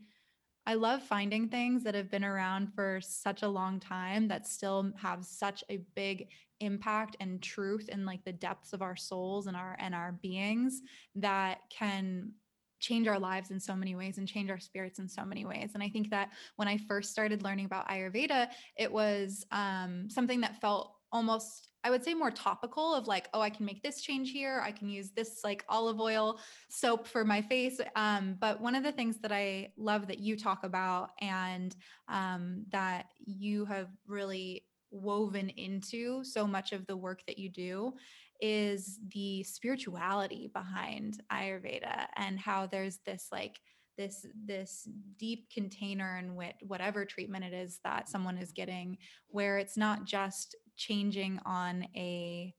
I 0.66 0.74
love 0.74 1.02
finding 1.02 1.48
things 1.48 1.84
that 1.84 1.94
have 1.94 2.10
been 2.10 2.24
around 2.24 2.72
for 2.74 3.00
such 3.02 3.42
a 3.42 3.48
long 3.48 3.80
time 3.80 4.28
that 4.28 4.46
still 4.46 4.92
have 5.00 5.24
such 5.24 5.62
a 5.68 5.78
big 5.94 6.28
impact 6.60 7.16
and 7.20 7.42
truth 7.42 7.88
in 7.88 8.04
like 8.04 8.24
the 8.24 8.32
depths 8.32 8.72
of 8.72 8.82
our 8.82 8.96
souls 8.96 9.46
and 9.46 9.56
our 9.56 9.76
and 9.78 9.94
our 9.94 10.12
beings 10.22 10.82
that 11.16 11.58
can 11.70 12.32
change 12.80 13.08
our 13.08 13.18
lives 13.18 13.50
in 13.50 13.58
so 13.58 13.74
many 13.74 13.94
ways 13.94 14.18
and 14.18 14.28
change 14.28 14.50
our 14.50 14.58
spirits 14.60 14.98
in 14.98 15.08
so 15.08 15.24
many 15.24 15.44
ways. 15.44 15.70
And 15.74 15.82
I 15.82 15.88
think 15.88 16.10
that 16.10 16.30
when 16.56 16.68
I 16.68 16.78
first 16.86 17.10
started 17.10 17.42
learning 17.42 17.64
about 17.64 17.88
Ayurveda, 17.88 18.48
it 18.76 18.92
was 18.92 19.46
um, 19.50 20.08
something 20.10 20.40
that 20.42 20.60
felt 20.60 20.94
almost 21.10 21.70
I 21.84 21.90
would 21.90 22.02
say 22.02 22.14
more 22.14 22.30
topical 22.30 22.94
of 22.94 23.06
like, 23.06 23.28
oh, 23.34 23.42
I 23.42 23.50
can 23.50 23.66
make 23.66 23.82
this 23.82 24.00
change 24.00 24.30
here. 24.30 24.62
I 24.64 24.72
can 24.72 24.88
use 24.88 25.10
this 25.10 25.40
like 25.44 25.66
olive 25.68 26.00
oil 26.00 26.40
soap 26.70 27.06
for 27.06 27.26
my 27.26 27.42
face. 27.42 27.78
Um, 27.94 28.36
but 28.40 28.58
one 28.58 28.74
of 28.74 28.82
the 28.82 28.90
things 28.90 29.18
that 29.18 29.32
I 29.32 29.70
love 29.76 30.06
that 30.06 30.18
you 30.18 30.34
talk 30.34 30.64
about 30.64 31.10
and 31.20 31.76
um, 32.08 32.64
that 32.70 33.08
you 33.26 33.66
have 33.66 33.88
really 34.06 34.64
woven 34.94 35.50
into 35.50 36.22
so 36.24 36.46
much 36.46 36.72
of 36.72 36.86
the 36.86 36.96
work 36.96 37.20
that 37.26 37.38
you 37.38 37.48
do 37.48 37.92
is 38.40 38.98
the 39.12 39.42
spirituality 39.42 40.50
behind 40.52 41.22
Ayurveda 41.32 42.06
and 42.16 42.38
how 42.38 42.66
there's 42.66 42.98
this 43.04 43.28
like 43.30 43.60
this 43.96 44.26
this 44.44 44.88
deep 45.18 45.48
container 45.52 46.18
in 46.18 46.34
which 46.34 46.56
whatever 46.62 47.04
treatment 47.04 47.44
it 47.44 47.52
is 47.52 47.80
that 47.84 48.08
someone 48.08 48.38
is 48.38 48.52
getting 48.52 48.98
where 49.28 49.58
it's 49.58 49.76
not 49.76 50.04
just 50.04 50.56
changing 50.76 51.38
on 51.46 51.86
a 51.94 52.52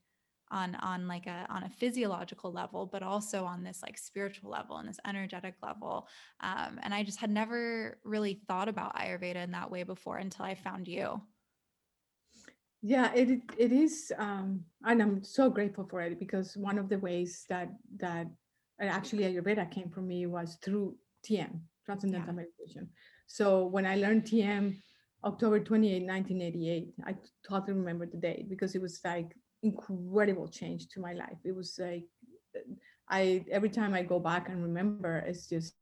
on 0.51 0.75
on 0.75 1.07
like 1.07 1.27
a 1.27 1.45
on 1.49 1.63
a 1.63 1.69
physiological 1.69 2.51
level 2.51 2.85
but 2.85 3.03
also 3.03 3.43
on 3.43 3.63
this 3.63 3.81
like 3.81 3.97
spiritual 3.97 4.49
level 4.49 4.77
and 4.77 4.87
this 4.87 4.99
energetic 5.05 5.55
level. 5.61 6.07
Um, 6.39 6.79
and 6.83 6.93
i 6.93 7.03
just 7.03 7.19
had 7.19 7.29
never 7.29 7.97
really 8.03 8.39
thought 8.47 8.69
about 8.69 8.95
ayurveda 8.95 9.43
in 9.43 9.51
that 9.51 9.71
way 9.71 9.83
before 9.83 10.17
until 10.17 10.45
i 10.45 10.55
found 10.55 10.87
you 10.87 11.21
yeah 12.93 13.11
it 13.21 13.29
it- 13.57 13.71
is 13.71 14.11
um 14.19 14.61
and 14.85 15.01
i'm 15.01 15.23
so 15.23 15.49
grateful 15.49 15.85
for 15.91 16.01
it 16.01 16.19
because 16.19 16.55
one 16.55 16.77
of 16.77 16.87
the 16.87 16.99
ways 16.99 17.45
that 17.49 17.69
that 17.97 18.27
actually 18.79 19.23
ayurveda 19.23 19.65
came 19.75 19.89
for 19.89 20.01
me 20.01 20.19
was 20.27 20.49
through 20.63 20.95
tm 21.25 21.53
transcendental 21.85 22.33
Yeah. 22.33 22.41
meditation. 22.41 22.83
So 23.37 23.45
when 23.75 23.85
i 23.85 23.95
learned 23.95 24.23
tm 24.25 24.63
october 25.23 25.59
28 25.59 26.03
1988 26.03 26.93
i 27.09 27.15
totally 27.49 27.73
remember 27.73 28.05
the 28.05 28.17
date 28.17 28.45
because 28.53 28.75
it 28.75 28.81
was 28.81 28.99
like 29.03 29.29
incredible 29.63 30.47
change 30.47 30.87
to 30.89 30.99
my 30.99 31.13
life. 31.13 31.39
It 31.43 31.55
was 31.55 31.69
like 31.79 32.05
i 33.09 33.43
every 33.57 33.69
time 33.69 33.93
i 33.93 34.01
go 34.03 34.19
back 34.19 34.49
and 34.49 34.61
remember 34.69 35.11
it's 35.29 35.47
just 35.47 35.73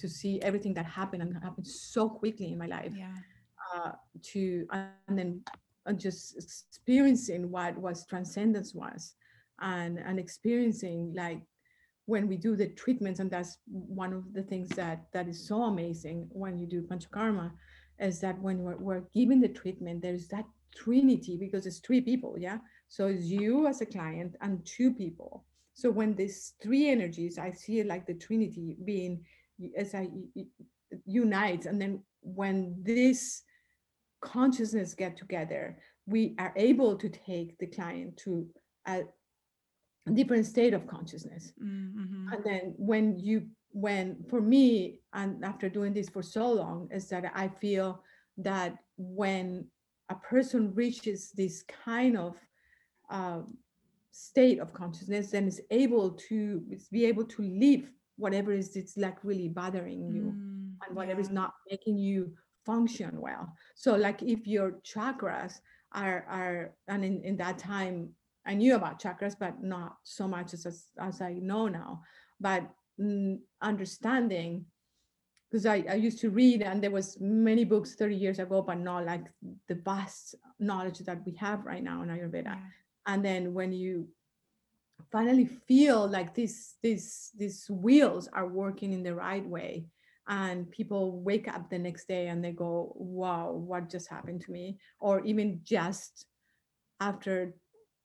to 0.00 0.08
see 0.08 0.40
everything 0.42 0.74
that 0.74 0.86
happened 0.86 1.22
and 1.22 1.36
happened 1.42 1.66
so 1.66 2.08
quickly 2.08 2.52
in 2.52 2.58
my 2.58 2.66
life. 2.66 2.92
Yeah. 2.96 3.14
Uh, 3.74 3.92
to 4.22 4.66
and 5.08 5.18
then 5.18 5.30
uh, 5.88 5.92
just 5.92 6.36
experiencing 6.36 7.50
what 7.50 7.76
was 7.78 8.06
transcendence 8.06 8.74
was 8.74 9.14
and 9.60 9.98
and 9.98 10.18
experiencing 10.18 11.12
like 11.16 11.40
when 12.06 12.28
we 12.28 12.36
do 12.36 12.56
the 12.56 12.68
treatments 12.68 13.20
and 13.20 13.30
that's 13.30 13.58
one 13.66 14.12
of 14.12 14.32
the 14.32 14.42
things 14.42 14.68
that 14.70 15.06
that 15.12 15.28
is 15.28 15.46
so 15.46 15.64
amazing 15.64 16.26
when 16.30 16.58
you 16.58 16.66
do 16.66 16.82
panchakarma 16.82 17.50
is 18.00 18.20
that 18.20 18.38
when 18.40 18.58
we're, 18.58 18.76
we're 18.76 19.02
the 19.14 19.52
treatment 19.54 20.00
there's 20.00 20.28
that 20.28 20.44
trinity 20.74 21.36
because 21.36 21.66
it's 21.66 21.80
three 21.80 22.00
people 22.00 22.36
yeah? 22.38 22.58
So 22.88 23.06
it's 23.08 23.24
you 23.24 23.66
as 23.66 23.80
a 23.80 23.86
client 23.86 24.36
and 24.40 24.64
two 24.64 24.94
people. 24.94 25.44
So 25.74 25.90
when 25.90 26.14
these 26.14 26.54
three 26.62 26.88
energies 26.88 27.38
i 27.38 27.50
see 27.50 27.80
it 27.80 27.86
like 27.86 28.06
the 28.06 28.14
trinity 28.14 28.76
being 28.84 29.24
as 29.76 29.94
i 29.94 30.08
unites 31.04 31.66
and 31.66 31.80
then 31.80 32.02
when 32.22 32.74
this 32.82 33.42
consciousness 34.20 34.94
get 34.94 35.16
together 35.16 35.76
we 36.06 36.34
are 36.38 36.52
able 36.56 36.96
to 36.96 37.08
take 37.08 37.56
the 37.58 37.66
client 37.66 38.16
to 38.16 38.46
a 38.86 39.02
different 40.14 40.46
state 40.46 40.72
of 40.72 40.86
consciousness 40.86 41.52
mm-hmm. 41.62 42.32
and 42.32 42.44
then 42.44 42.74
when 42.76 43.18
you 43.18 43.46
when 43.72 44.16
for 44.30 44.40
me 44.40 45.00
and 45.12 45.44
after 45.44 45.68
doing 45.68 45.92
this 45.92 46.08
for 46.08 46.22
so 46.22 46.50
long 46.50 46.88
is 46.90 47.08
that 47.08 47.30
i 47.34 47.46
feel 47.46 48.02
that 48.38 48.76
when 48.96 49.66
a 50.08 50.14
person 50.14 50.72
reaches 50.74 51.30
this 51.32 51.62
kind 51.84 52.16
of 52.16 52.34
um, 53.10 53.58
state 54.10 54.58
of 54.58 54.72
consciousness 54.72 55.30
then 55.30 55.46
is 55.46 55.60
able 55.70 56.10
to 56.10 56.62
is 56.70 56.88
be 56.88 57.04
able 57.04 57.24
to 57.24 57.42
leave 57.42 57.90
whatever 58.16 58.52
is 58.52 58.74
it's 58.74 58.96
like 58.96 59.22
really 59.22 59.48
bothering 59.48 60.02
you 60.08 60.34
Mm, 60.78 60.86
and 60.86 60.96
whatever 60.96 61.20
is 61.20 61.30
not 61.30 61.54
making 61.70 61.98
you 61.98 62.32
function 62.68 63.12
well 63.26 63.44
so 63.74 63.96
like 63.96 64.22
if 64.22 64.46
your 64.46 64.68
chakras 64.92 65.54
are 65.92 66.18
are 66.28 66.74
and 66.92 67.02
in, 67.02 67.14
in 67.24 67.34
that 67.36 67.56
time 67.56 68.10
i 68.44 68.52
knew 68.52 68.74
about 68.74 69.00
chakras 69.00 69.34
but 69.44 69.54
not 69.62 69.96
so 70.02 70.28
much 70.28 70.52
as 70.52 70.66
as, 71.08 71.22
i 71.22 71.32
know 71.50 71.66
now 71.66 72.02
but 72.38 72.62
mm, 73.00 73.38
understanding 73.62 74.66
because 75.50 75.64
I, 75.64 75.82
I 75.88 75.94
used 75.94 76.20
to 76.20 76.28
read 76.28 76.60
and 76.60 76.82
there 76.82 76.90
was 76.90 77.16
many 77.20 77.64
books 77.64 77.94
30 77.94 78.14
years 78.14 78.38
ago, 78.38 78.60
but 78.60 78.78
not 78.78 79.06
like 79.06 79.24
the 79.66 79.76
vast 79.76 80.34
knowledge 80.58 80.98
that 80.98 81.24
we 81.24 81.32
have 81.36 81.64
right 81.64 81.82
now 81.82 82.02
in 82.02 82.08
Ayurveda. 82.08 82.44
Yeah. 82.44 82.58
And 83.06 83.24
then 83.24 83.54
when 83.54 83.72
you 83.72 84.08
finally 85.10 85.46
feel 85.46 86.06
like 86.06 86.34
this 86.34 86.74
this 86.82 87.30
these 87.36 87.66
wheels 87.70 88.28
are 88.32 88.46
working 88.46 88.92
in 88.92 89.02
the 89.02 89.14
right 89.14 89.46
way 89.46 89.86
and 90.28 90.70
people 90.70 91.20
wake 91.22 91.48
up 91.48 91.68
the 91.70 91.78
next 91.78 92.06
day 92.08 92.28
and 92.28 92.44
they 92.44 92.52
go 92.52 92.92
wow 92.96 93.50
what 93.52 93.88
just 93.90 94.08
happened 94.08 94.40
to 94.42 94.52
me 94.52 94.78
or 95.00 95.20
even 95.24 95.60
just 95.64 96.26
after 97.00 97.54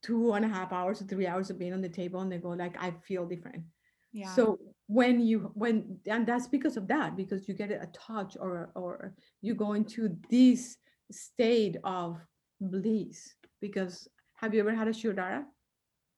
two 0.02 0.34
and 0.34 0.46
a 0.46 0.48
half 0.48 0.72
hours 0.74 1.02
or 1.02 1.06
three 1.06 1.28
hours 1.28 1.50
of 1.50 1.60
being 1.60 1.74
on 1.74 1.82
the 1.82 1.90
table 1.90 2.22
and 2.22 2.32
they 2.32 2.38
go 2.38 2.50
like 2.50 2.76
i 2.82 2.92
feel 3.08 3.26
different 3.26 3.64
Yeah. 4.12 4.34
so 4.36 4.60
when 4.88 5.20
you 5.22 5.52
when 5.56 5.98
and 6.08 6.26
that's 6.28 6.48
because 6.48 6.78
of 6.78 6.88
that 6.88 7.16
because 7.16 7.48
you 7.48 7.54
get 7.54 7.72
a 7.72 7.88
touch 7.94 8.38
or 8.40 8.72
or 8.76 9.16
you 9.42 9.56
go 9.56 9.74
into 9.74 10.16
this 10.30 10.78
state 11.12 11.78
of 11.84 12.20
bliss 12.62 13.34
because 13.62 14.08
have 14.36 14.54
you 14.54 14.60
ever 14.60 14.74
had 14.76 14.88
a 14.88 14.92
shirodhara 14.94 15.44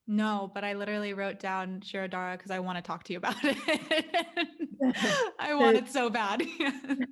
No, 0.07 0.51
but 0.53 0.63
I 0.63 0.73
literally 0.73 1.13
wrote 1.15 1.39
down 1.39 1.79
Shirodhara 1.81 2.37
because 2.37 2.51
I 2.51 2.59
want 2.59 2.77
to 2.77 2.83
talk 2.89 3.01
to 3.05 3.13
you 3.13 3.17
about 3.17 3.37
it. 3.43 4.47
I 5.39 5.53
want 5.55 5.77
it 5.77 5.89
so 5.89 6.09
bad. 6.09 6.41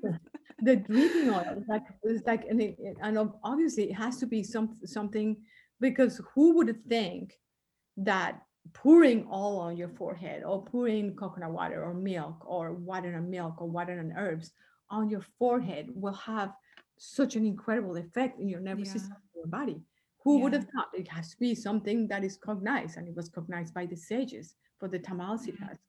the 0.61 0.75
drinking 0.77 1.29
oil 1.29 1.63
like 1.67 1.83
it's 2.03 2.25
like 2.25 2.45
and, 2.49 2.61
it, 2.61 2.77
and 3.01 3.17
obviously 3.43 3.89
it 3.91 3.93
has 3.93 4.17
to 4.17 4.25
be 4.25 4.43
some 4.43 4.77
something 4.85 5.35
because 5.81 6.21
who 6.33 6.55
would 6.55 6.73
think 6.87 7.33
that 7.97 8.41
pouring 8.71 9.27
oil 9.29 9.59
on 9.59 9.75
your 9.75 9.89
forehead 9.89 10.43
or 10.43 10.63
pouring 10.63 11.15
coconut 11.15 11.51
water 11.51 11.83
or 11.83 11.93
milk 11.93 12.37
or 12.45 12.71
water 12.71 13.13
and 13.13 13.29
milk 13.29 13.61
or 13.61 13.67
water 13.67 13.99
and 13.99 14.13
herbs 14.15 14.51
on 14.89 15.09
your 15.09 15.21
forehead 15.37 15.89
will 15.93 16.13
have 16.13 16.53
such 16.97 17.35
an 17.35 17.45
incredible 17.45 17.97
effect 17.97 18.39
in 18.39 18.47
your 18.47 18.61
nervous 18.61 18.87
Yeah. 18.87 18.93
system 18.93 19.17
your 19.35 19.47
body 19.47 19.81
who 20.23 20.39
would 20.39 20.53
have 20.53 20.67
thought 20.73 20.87
it 20.93 21.09
has 21.09 21.31
to 21.31 21.37
be 21.37 21.53
something 21.53 22.07
that 22.07 22.23
is 22.23 22.37
cognized 22.37 22.95
and 22.97 23.07
it 23.09 23.15
was 23.15 23.27
cognized 23.27 23.73
by 23.73 23.85
the 23.85 23.97
sages 23.97 24.55
for 24.79 24.87
the 24.87 24.99
Tamil 24.99 25.37
siddhas 25.37 25.79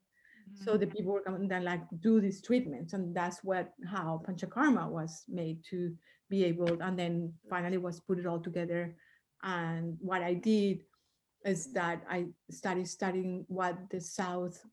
so 0.54 0.76
the 0.76 0.86
people 0.86 1.12
were 1.12 1.20
coming 1.22 1.48
then 1.48 1.64
like 1.64 1.82
do 2.00 2.20
these 2.20 2.40
treatments 2.42 2.92
and 2.92 3.14
that's 3.14 3.42
what 3.42 3.72
how 3.90 4.22
panchakarma 4.26 4.88
was 4.88 5.24
made 5.28 5.58
to 5.68 5.92
be 6.30 6.44
able 6.44 6.80
and 6.80 6.98
then 6.98 7.32
finally 7.50 7.76
was 7.78 8.00
put 8.00 8.18
it 8.18 8.26
all 8.26 8.40
together 8.40 8.94
and 9.42 9.96
what 10.00 10.22
i 10.22 10.32
did 10.34 10.82
is 11.44 11.72
that 11.72 12.02
i 12.10 12.24
started 12.50 12.86
studying 12.88 13.44
what 13.48 13.76
the 13.90 14.00
south 14.00 14.64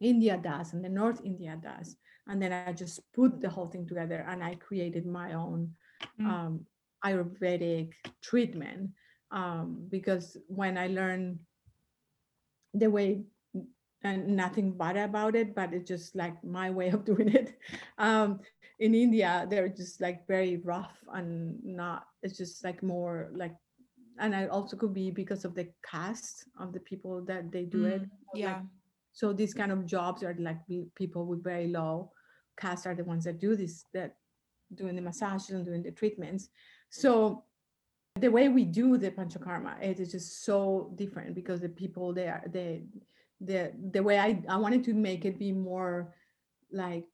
india 0.00 0.36
does 0.42 0.72
and 0.72 0.84
the 0.84 0.88
north 0.88 1.20
india 1.24 1.58
does 1.62 1.96
and 2.28 2.42
then 2.42 2.52
i 2.52 2.72
just 2.72 3.00
put 3.12 3.40
the 3.40 3.48
whole 3.48 3.66
thing 3.66 3.86
together 3.86 4.24
and 4.28 4.42
i 4.42 4.54
created 4.54 5.06
my 5.06 5.32
own 5.32 5.74
Mm. 6.20 6.26
um, 6.26 6.66
ayurvedic 7.04 7.92
treatment 8.22 8.90
um, 9.32 9.86
because 9.90 10.36
when 10.46 10.78
i 10.78 10.86
learned 10.86 11.38
the 12.74 12.88
way 12.90 13.24
and 14.02 14.36
nothing 14.36 14.72
bad 14.72 14.96
about 14.96 15.34
it, 15.34 15.54
but 15.54 15.72
it's 15.72 15.88
just 15.88 16.14
like 16.14 16.42
my 16.44 16.70
way 16.70 16.88
of 16.88 17.04
doing 17.10 17.28
it. 17.28 17.58
Um, 17.98 18.40
in 18.78 18.94
India, 18.94 19.46
they're 19.50 19.68
just 19.68 20.00
like 20.00 20.26
very 20.26 20.58
rough 20.58 20.96
and 21.12 21.58
not, 21.64 22.06
it's 22.22 22.36
just 22.38 22.62
like 22.64 22.82
more 22.82 23.30
like, 23.32 23.54
and 24.20 24.34
I 24.34 24.46
also 24.46 24.76
could 24.76 24.94
be 24.94 25.10
because 25.10 25.44
of 25.44 25.54
the 25.54 25.68
caste 25.88 26.46
of 26.58 26.72
the 26.72 26.80
people 26.80 27.24
that 27.24 27.50
they 27.50 27.64
do 27.64 27.84
it. 27.84 28.02
Mm, 28.02 28.10
Like, 28.34 28.40
Yeah. 28.40 28.62
so 29.12 29.32
these 29.32 29.54
kind 29.54 29.72
of 29.72 29.86
jobs 29.86 30.22
are 30.22 30.34
like 30.38 30.58
people 30.94 31.26
with 31.26 31.42
very 31.42 31.68
low 31.68 32.12
caste 32.56 32.86
are 32.86 32.94
the 32.94 33.04
ones 33.04 33.24
that 33.24 33.38
do 33.38 33.56
this, 33.56 33.84
that 33.94 34.16
doing 34.74 34.96
the 34.96 35.02
massages 35.02 35.50
and 35.50 35.64
doing 35.64 35.82
the 35.82 35.92
treatments. 35.92 36.50
So 36.90 37.44
the 38.20 38.28
way 38.28 38.48
we 38.48 38.64
do 38.64 38.98
the 38.98 39.10
panchakarma, 39.10 39.80
it 39.80 40.00
is 40.00 40.10
just 40.12 40.44
so 40.44 40.92
different 40.96 41.34
because 41.34 41.60
the 41.60 41.68
people 41.68 42.12
they 42.12 42.26
are 42.28 42.42
they 42.52 42.82
the 43.40 43.72
the 43.92 44.02
way 44.02 44.18
I, 44.18 44.42
I 44.48 44.56
wanted 44.56 44.84
to 44.84 44.94
make 44.94 45.24
it 45.24 45.38
be 45.38 45.52
more 45.52 46.14
like 46.72 47.04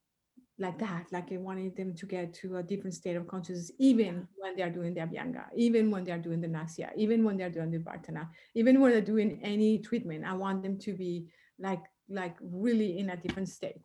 like 0.59 0.79
that 0.79 1.07
like 1.11 1.33
i 1.33 1.37
wanted 1.37 1.77
them 1.77 1.95
to 1.95 2.07
get 2.07 2.33
to 2.33 2.57
a 2.59 2.63
different 2.63 2.95
state 2.95 3.17
of 3.17 3.27
consciousness 3.27 3.73
even 3.79 4.27
when 4.37 4.55
they 4.57 4.63
are 4.63 4.71
doing 4.71 4.95
the 4.95 5.01
abhyanga 5.01 5.45
even 5.57 5.91
when 5.91 6.05
they 6.05 6.13
are 6.13 6.19
doing 6.19 6.41
the 6.41 6.47
nasya 6.47 6.91
even 6.97 7.25
when 7.25 7.37
they're 7.37 7.51
doing 7.51 7.71
the 7.73 7.79
vartana 7.79 8.29
even 8.55 8.81
when 8.81 8.93
they're 8.93 9.01
doing 9.01 9.41
any 9.43 9.79
treatment 9.81 10.25
i 10.25 10.33
want 10.33 10.63
them 10.63 10.79
to 10.79 10.93
be 10.93 11.27
like 11.59 11.83
like 12.09 12.37
really 12.41 12.99
in 12.99 13.11
a 13.11 13.17
different 13.17 13.49
state 13.49 13.81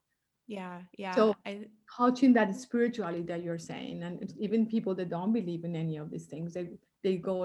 Yeah. 0.48 0.82
Yeah. 0.98 1.16
So- 1.16 1.36
I, 1.46 1.66
touching 1.98 2.34
that 2.34 2.56
spirituality 2.56 3.24
that 3.32 3.44
you're 3.44 3.60
saying 3.72 4.04
and 4.04 4.34
even 4.40 4.66
people 4.66 4.94
that 4.96 5.10
don't 5.10 5.34
believe 5.34 5.64
in 5.64 5.76
any 5.76 5.98
of 5.98 6.10
these 6.10 6.28
things 6.32 6.54
they 6.54 6.66
they 7.04 7.18
go 7.18 7.38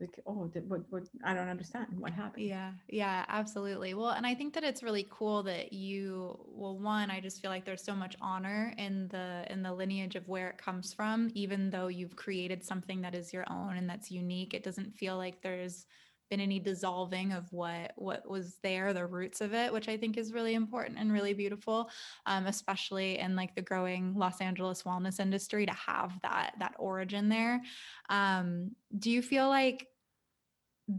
like 0.00 0.18
oh 0.26 0.50
the- 0.54 0.60
what 0.60 0.80
what 0.90 1.02
i 1.24 1.34
don't 1.34 1.48
understand 1.48 1.86
what 1.98 2.12
happened 2.12 2.42
Yeah, 2.42 2.72
yeah, 2.88 3.24
absolutely. 3.28 3.94
Well, 3.94 4.10
and 4.10 4.26
I 4.26 4.34
think 4.34 4.54
that 4.54 4.64
it's 4.64 4.82
really 4.82 5.06
cool 5.10 5.42
that 5.44 5.72
you, 5.72 6.38
well, 6.46 6.78
one, 6.78 7.10
I 7.10 7.20
just 7.20 7.40
feel 7.42 7.50
like 7.50 7.64
there's 7.64 7.84
so 7.84 7.94
much 7.94 8.16
honor 8.20 8.72
in 8.78 9.08
the 9.08 9.44
in 9.50 9.62
the 9.62 9.72
lineage 9.72 10.16
of 10.16 10.26
where 10.28 10.48
it 10.48 10.58
comes 10.58 10.94
from, 10.94 11.30
even 11.34 11.70
though 11.70 11.88
you've 11.88 12.16
created 12.16 12.64
something 12.64 13.02
that 13.02 13.14
is 13.14 13.32
your 13.32 13.44
own 13.50 13.76
and 13.76 13.88
that's 13.88 14.10
unique. 14.10 14.54
It 14.54 14.62
doesn't 14.62 14.96
feel 14.96 15.16
like 15.16 15.42
there's 15.42 15.86
been 16.30 16.40
any 16.40 16.60
dissolving 16.60 17.32
of 17.32 17.52
what 17.52 17.92
what 17.96 18.28
was 18.30 18.58
there, 18.62 18.92
the 18.94 19.04
roots 19.04 19.40
of 19.40 19.52
it, 19.52 19.72
which 19.72 19.88
I 19.88 19.96
think 19.96 20.16
is 20.16 20.32
really 20.32 20.54
important 20.54 20.98
and 20.98 21.12
really 21.12 21.34
beautiful, 21.34 21.90
um, 22.26 22.46
especially 22.46 23.18
in 23.18 23.34
like 23.36 23.54
the 23.54 23.62
growing 23.62 24.14
Los 24.14 24.40
Angeles 24.40 24.84
wellness 24.84 25.18
industry 25.20 25.66
to 25.66 25.72
have 25.74 26.18
that 26.22 26.54
that 26.60 26.74
origin 26.78 27.28
there. 27.28 27.60
Um, 28.08 28.70
do 28.98 29.10
you 29.10 29.22
feel 29.22 29.48
like 29.48 29.88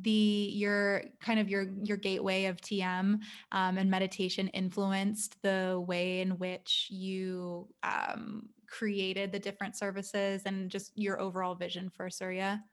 the 0.01 0.49
your 0.53 1.03
kind 1.19 1.39
of 1.39 1.49
your 1.49 1.67
your 1.83 1.97
gateway 1.97 2.45
of 2.45 2.61
TM 2.61 3.19
um, 3.51 3.77
and 3.77 3.89
meditation 3.89 4.47
influenced 4.49 5.41
the 5.41 5.83
way 5.85 6.21
in 6.21 6.31
which 6.37 6.87
you 6.89 7.67
um, 7.83 8.49
created 8.67 9.31
the 9.31 9.39
different 9.39 9.75
services 9.75 10.43
and 10.45 10.71
just 10.71 10.91
your 10.95 11.19
overall 11.19 11.55
vision 11.55 11.89
for 11.89 12.09
Surya? 12.09 12.63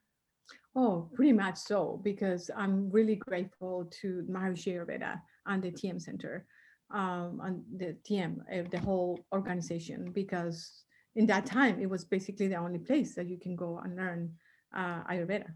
Oh, 0.77 1.11
pretty 1.13 1.33
much 1.33 1.57
so, 1.57 2.01
because 2.05 2.51
I'm 2.57 2.91
really 2.91 3.17
grateful 3.17 3.91
to 4.01 4.25
Maharishi 4.31 4.75
Ayurveda 4.75 5.21
and 5.47 5.63
the 5.63 5.73
TM 5.73 6.01
Center, 6.01 6.47
um, 6.93 7.41
and 7.43 7.65
the 7.77 7.97
TM, 8.09 8.39
uh, 8.53 8.69
the 8.71 8.79
whole 8.79 9.19
organization, 9.33 10.13
because 10.13 10.85
in 11.17 11.27
that 11.27 11.47
time 11.47 11.81
it 11.81 11.91
was 11.91 12.05
basically 12.05 12.49
the 12.49 12.57
only 12.57 12.79
place 12.79 13.15
that 13.17 13.29
you 13.29 13.39
can 13.39 13.57
go 13.57 13.81
and 13.83 13.97
learn 13.97 14.33
uh, 14.75 15.03
Ayurveda. 15.11 15.51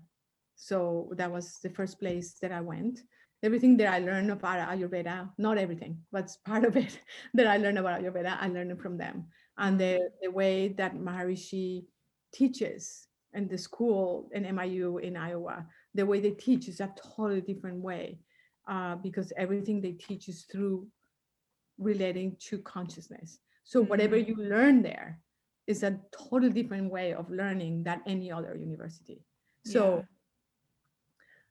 So 0.62 1.10
that 1.16 1.32
was 1.32 1.58
the 1.58 1.70
first 1.70 1.98
place 1.98 2.34
that 2.40 2.52
I 2.52 2.60
went. 2.60 3.00
Everything 3.42 3.76
that 3.78 3.92
I 3.92 3.98
learned 3.98 4.30
about 4.30 4.68
Ayurveda, 4.68 5.28
not 5.36 5.58
everything, 5.58 5.98
but 6.12 6.30
part 6.46 6.64
of 6.64 6.76
it 6.76 7.00
that 7.34 7.48
I 7.48 7.56
learned 7.56 7.78
about 7.78 8.00
Ayurveda, 8.00 8.36
I 8.40 8.46
learned 8.46 8.70
it 8.70 8.80
from 8.80 8.96
them. 8.96 9.26
And 9.58 9.76
the, 9.80 10.08
the 10.22 10.30
way 10.30 10.68
that 10.78 10.94
Maharishi 10.94 11.86
teaches 12.32 13.08
and 13.32 13.50
the 13.50 13.58
school 13.58 14.30
in 14.32 14.44
MIU 14.44 14.98
in 14.98 15.16
Iowa, 15.16 15.66
the 15.94 16.06
way 16.06 16.20
they 16.20 16.30
teach 16.30 16.68
is 16.68 16.78
a 16.78 16.94
totally 17.16 17.40
different 17.40 17.78
way 17.82 18.20
uh, 18.68 18.94
because 18.94 19.32
everything 19.36 19.80
they 19.80 19.92
teach 19.92 20.28
is 20.28 20.44
through 20.44 20.86
relating 21.76 22.36
to 22.50 22.58
consciousness. 22.58 23.40
So 23.64 23.82
whatever 23.82 24.16
Mhm. 24.16 24.28
you 24.28 24.36
learn 24.36 24.82
there 24.82 25.18
is 25.66 25.82
a 25.82 25.98
totally 26.12 26.52
different 26.52 26.88
way 26.92 27.14
of 27.14 27.28
learning 27.30 27.82
than 27.82 28.00
any 28.06 28.30
other 28.30 28.54
university. 28.54 29.24
So. 29.64 30.04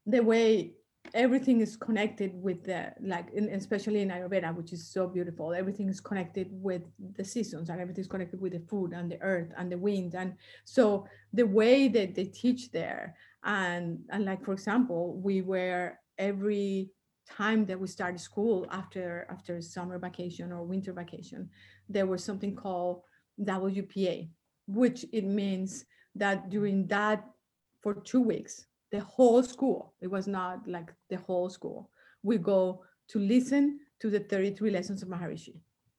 The 0.05 0.21
way 0.21 0.73
everything 1.13 1.61
is 1.61 1.75
connected 1.75 2.31
with 2.33 2.63
the 2.63 2.93
like 3.01 3.29
in, 3.33 3.49
especially 3.49 4.01
in 4.01 4.09
ayurveda 4.09 4.55
which 4.55 4.71
is 4.71 4.87
so 4.87 5.07
beautiful. 5.07 5.53
Everything 5.53 5.89
is 5.89 5.99
connected 5.99 6.47
with 6.51 6.83
the 7.15 7.23
seasons 7.23 7.69
and 7.69 7.81
everything 7.81 8.01
is 8.01 8.07
connected 8.07 8.39
with 8.39 8.53
the 8.53 8.59
food 8.59 8.93
and 8.93 9.11
the 9.11 9.21
earth 9.21 9.51
and 9.57 9.71
the 9.71 9.77
wind 9.77 10.13
and 10.15 10.35
so 10.63 11.05
the 11.33 11.45
way 11.45 11.87
that 11.87 12.15
they 12.15 12.25
teach 12.25 12.71
there 12.71 13.15
and 13.43 13.99
and 14.11 14.25
like 14.25 14.43
for 14.43 14.53
example 14.53 15.19
we 15.21 15.41
were 15.41 15.97
every 16.17 16.89
time 17.27 17.65
that 17.65 17.79
we 17.79 17.87
started 17.87 18.19
school 18.19 18.67
after 18.71 19.25
after 19.29 19.61
summer 19.61 19.97
vacation 19.97 20.51
or 20.51 20.63
winter 20.63 20.93
vacation 20.93 21.49
there 21.89 22.05
was 22.05 22.23
something 22.23 22.55
called 22.55 23.01
wpa 23.41 24.29
which 24.67 25.05
it 25.11 25.23
means 25.23 25.85
that 26.15 26.49
during 26.49 26.85
that 26.87 27.25
for 27.81 27.95
two 27.95 28.21
weeks 28.21 28.67
the 28.91 28.99
whole 28.99 29.41
school. 29.43 29.93
It 30.01 30.07
was 30.07 30.27
not 30.27 30.67
like 30.67 30.91
the 31.09 31.17
whole 31.17 31.49
school. 31.49 31.89
We 32.23 32.37
go 32.37 32.83
to 33.09 33.19
listen 33.19 33.79
to 33.99 34.09
the 34.09 34.19
33 34.19 34.71
lessons 34.71 35.01
of 35.03 35.09
maharishi. 35.09 35.55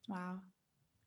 Wow. 0.09 0.41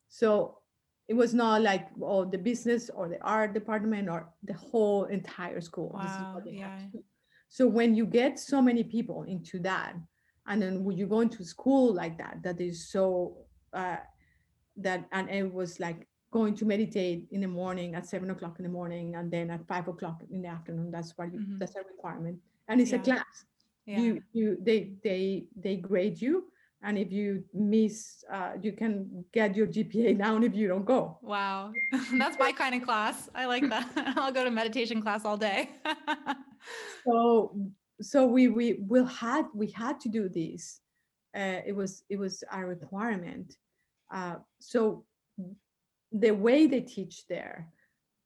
so 0.08 0.60
it 1.08 1.14
was 1.14 1.34
not 1.34 1.62
like 1.62 1.88
oh 2.02 2.26
the 2.26 2.38
business 2.38 2.90
or 2.90 3.08
the 3.10 3.22
art 3.22 3.54
department 3.54 4.10
or 4.10 4.28
the 4.44 4.54
whole 4.54 5.04
entire 5.06 5.62
school. 5.62 5.96
This 6.02 6.12
is 6.12 6.18
Wow, 6.18 6.34
what 6.36 6.46
they 6.46 6.52
yeah. 6.52 6.80
so 7.50 7.68
when 7.68 7.94
you 7.96 8.06
get 8.06 8.40
so 8.40 8.62
many 8.62 8.84
people 8.84 9.24
into 9.24 9.60
that 9.60 9.94
and 10.48 10.62
then 10.62 10.84
when 10.84 10.98
you 10.98 11.06
go 11.08 11.20
into 11.22 11.44
school 11.44 11.94
like 11.94 12.18
that 12.18 12.42
that 12.44 12.60
is 12.60 12.88
so 12.90 13.38
uh, 13.74 13.98
that 14.78 15.06
and 15.12 15.30
it 15.30 15.54
was 15.54 15.80
like 15.80 16.08
going 16.32 16.56
to 16.56 16.66
meditate 16.66 17.26
in 17.32 17.42
the 17.42 17.48
morning 17.48 17.96
at 17.96 18.06
seven 18.06 18.30
o'clock 18.32 18.56
in 18.60 18.64
the 18.64 18.70
morning 18.72 19.16
and 19.16 19.32
then 19.32 19.50
at 19.52 19.66
five 19.68 19.88
o'clock 19.88 20.22
in 20.32 20.42
the 20.42 20.48
afternoon 20.48 20.92
that's 20.92 21.12
what 21.18 21.32
you 21.34 21.40
Mhm. 21.40 21.60
that's 21.60 21.76
a 21.76 21.84
requirement 21.84 22.38
and 22.68 22.82
it's 22.82 22.94
a 22.94 23.00
class 23.00 23.46
Yeah. 23.86 24.00
you 24.02 24.22
you 24.34 24.58
they 24.62 24.80
they 25.04 25.48
they 25.56 25.76
grade 25.78 26.20
you 26.22 26.52
and 26.82 26.98
if 26.98 27.12
you 27.12 27.44
miss 27.54 28.24
uh, 28.36 28.54
you 28.62 28.72
can 28.74 29.24
get 29.32 29.56
your 29.56 29.68
gpa 29.68 30.18
down 30.18 30.44
if 30.44 30.54
you 30.56 30.68
don't 30.68 30.86
go 30.86 31.18
Wow. 31.22 31.72
That's 32.22 32.38
my 32.40 32.52
kind 32.52 32.74
of 32.76 32.82
class. 32.84 33.30
I 33.42 33.46
like 33.46 33.66
that. 33.70 33.86
I'll 34.18 34.32
go 34.40 34.44
to 34.44 34.52
meditation 34.52 35.02
class 35.02 35.26
all 35.26 35.38
day. 35.38 35.70
so 37.06 37.56
so 38.02 38.26
we 38.36 38.44
we 38.50 38.74
will 38.92 39.06
had 39.06 39.46
we 39.54 39.68
had 39.72 40.00
to 40.02 40.10
do 40.10 40.28
this 40.30 40.82
uh, 41.40 41.62
it 41.70 41.76
was 41.76 42.04
it 42.10 42.18
was 42.18 42.44
a 42.52 42.66
requirement 42.66 43.48
uh, 44.14 44.36
so 44.60 45.06
the 46.20 46.32
way 46.32 46.66
they 46.68 46.82
teach 46.82 47.28
there 47.28 47.68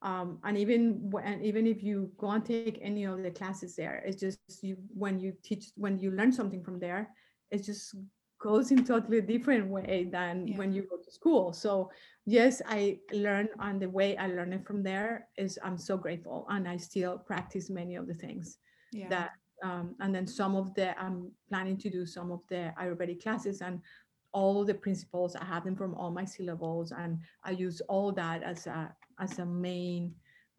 um, 0.02 0.39
and 0.43 0.58
even 0.58 1.10
when 1.12 1.43
even 1.43 1.67
if 1.67 1.84
you 1.84 2.12
go 2.17 2.30
and 2.32 2.45
take 2.45 2.80
any 2.82 3.04
of 3.06 3.21
the 3.21 3.32
classes 3.32 3.75
there 3.75 4.02
it's 4.06 4.19
just 4.21 4.39
you 4.62 4.78
when 4.93 5.19
you 5.19 5.34
teach 5.43 5.65
when 5.75 5.97
you 5.99 6.12
learn 6.12 6.32
something 6.32 6.63
from 6.63 6.80
there 6.80 7.10
it 7.52 7.63
just 7.63 7.95
goes 8.41 8.71
in 8.71 8.86
totally 8.86 9.21
different 9.21 9.67
way 9.67 10.08
than 10.10 10.47
Yeah. 10.47 10.58
when 10.58 10.71
you 10.71 10.84
go 10.84 10.97
to 10.97 11.12
school 11.12 11.52
so 11.52 11.91
yes 12.25 12.62
i 12.67 12.99
learn 13.12 13.49
and 13.60 13.82
the 13.82 13.89
way 13.89 14.15
i 14.17 14.28
learn 14.28 14.54
it 14.54 14.65
from 14.65 14.82
there 14.84 15.28
is 15.38 15.60
i'm 15.63 15.78
so 15.78 15.97
grateful 15.97 16.45
and 16.49 16.67
i 16.67 16.78
still 16.78 17.17
practice 17.17 17.69
many 17.69 17.95
of 17.95 18.08
the 18.08 18.13
things 18.13 18.58
yeah. 18.93 19.10
that 19.10 19.32
um, 19.62 19.95
and 19.99 20.15
then 20.15 20.25
some 20.25 20.56
of 20.56 20.73
the 20.75 20.97
i'm 21.02 21.30
planning 21.49 21.78
to 21.78 21.89
do 21.89 22.06
some 22.06 22.32
of 22.32 22.39
the 22.49 22.73
ayurvedic 22.82 23.21
classes 23.21 23.62
and 23.62 23.82
all 24.31 24.63
the 24.63 24.73
principles 24.73 25.35
i 25.35 25.43
have 25.43 25.63
them 25.63 25.75
from 25.75 25.93
all 25.95 26.11
my 26.11 26.25
syllables 26.25 26.91
and 26.91 27.19
i 27.43 27.51
use 27.51 27.81
all 27.89 28.11
that 28.11 28.43
as 28.43 28.67
a 28.67 28.93
as 29.19 29.39
a 29.39 29.45
main 29.45 30.13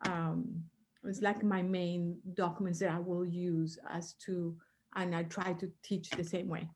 um, 0.06 0.62
it's 1.04 1.20
like 1.20 1.42
my 1.42 1.62
main 1.62 2.18
documents 2.34 2.78
that 2.80 2.90
i 2.90 2.98
will 2.98 3.24
use 3.24 3.78
as 3.90 4.14
to 4.14 4.56
and 4.96 5.14
i 5.14 5.22
try 5.24 5.52
to 5.52 5.70
teach 5.82 6.10
the 6.10 6.24
same 6.24 6.48
way. 6.48 6.68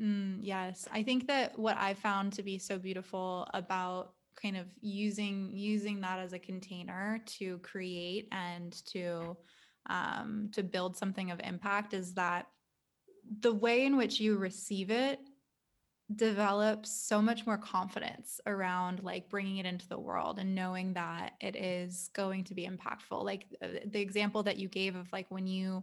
Mm, 0.00 0.38
yes, 0.40 0.88
I 0.92 1.02
think 1.02 1.28
that 1.28 1.56
what 1.58 1.76
I 1.76 1.94
found 1.94 2.32
to 2.34 2.42
be 2.42 2.58
so 2.58 2.78
beautiful 2.78 3.46
about 3.54 4.14
kind 4.34 4.56
of 4.56 4.66
using 4.80 5.50
using 5.52 6.00
that 6.00 6.18
as 6.18 6.32
a 6.32 6.38
container 6.38 7.20
to 7.26 7.58
create 7.58 8.28
and 8.32 8.72
to 8.86 9.36
um, 9.88 10.48
to 10.52 10.62
build 10.62 10.96
something 10.96 11.30
of 11.30 11.40
impact 11.44 11.92
is 11.92 12.14
that 12.14 12.46
the 13.40 13.52
way 13.52 13.84
in 13.84 13.96
which 13.96 14.18
you 14.18 14.36
receive 14.36 14.90
it 14.90 15.20
develops 16.14 16.90
so 16.90 17.22
much 17.22 17.46
more 17.46 17.56
confidence 17.56 18.40
around 18.46 19.02
like 19.02 19.30
bringing 19.30 19.58
it 19.58 19.66
into 19.66 19.88
the 19.88 19.98
world 19.98 20.38
and 20.38 20.54
knowing 20.54 20.92
that 20.92 21.32
it 21.40 21.56
is 21.56 22.10
going 22.12 22.44
to 22.44 22.54
be 22.54 22.68
impactful 22.68 23.24
like 23.24 23.46
uh, 23.62 23.68
the 23.86 24.00
example 24.00 24.42
that 24.42 24.58
you 24.58 24.68
gave 24.68 24.94
of 24.94 25.10
like 25.12 25.30
when 25.30 25.46
you 25.46 25.82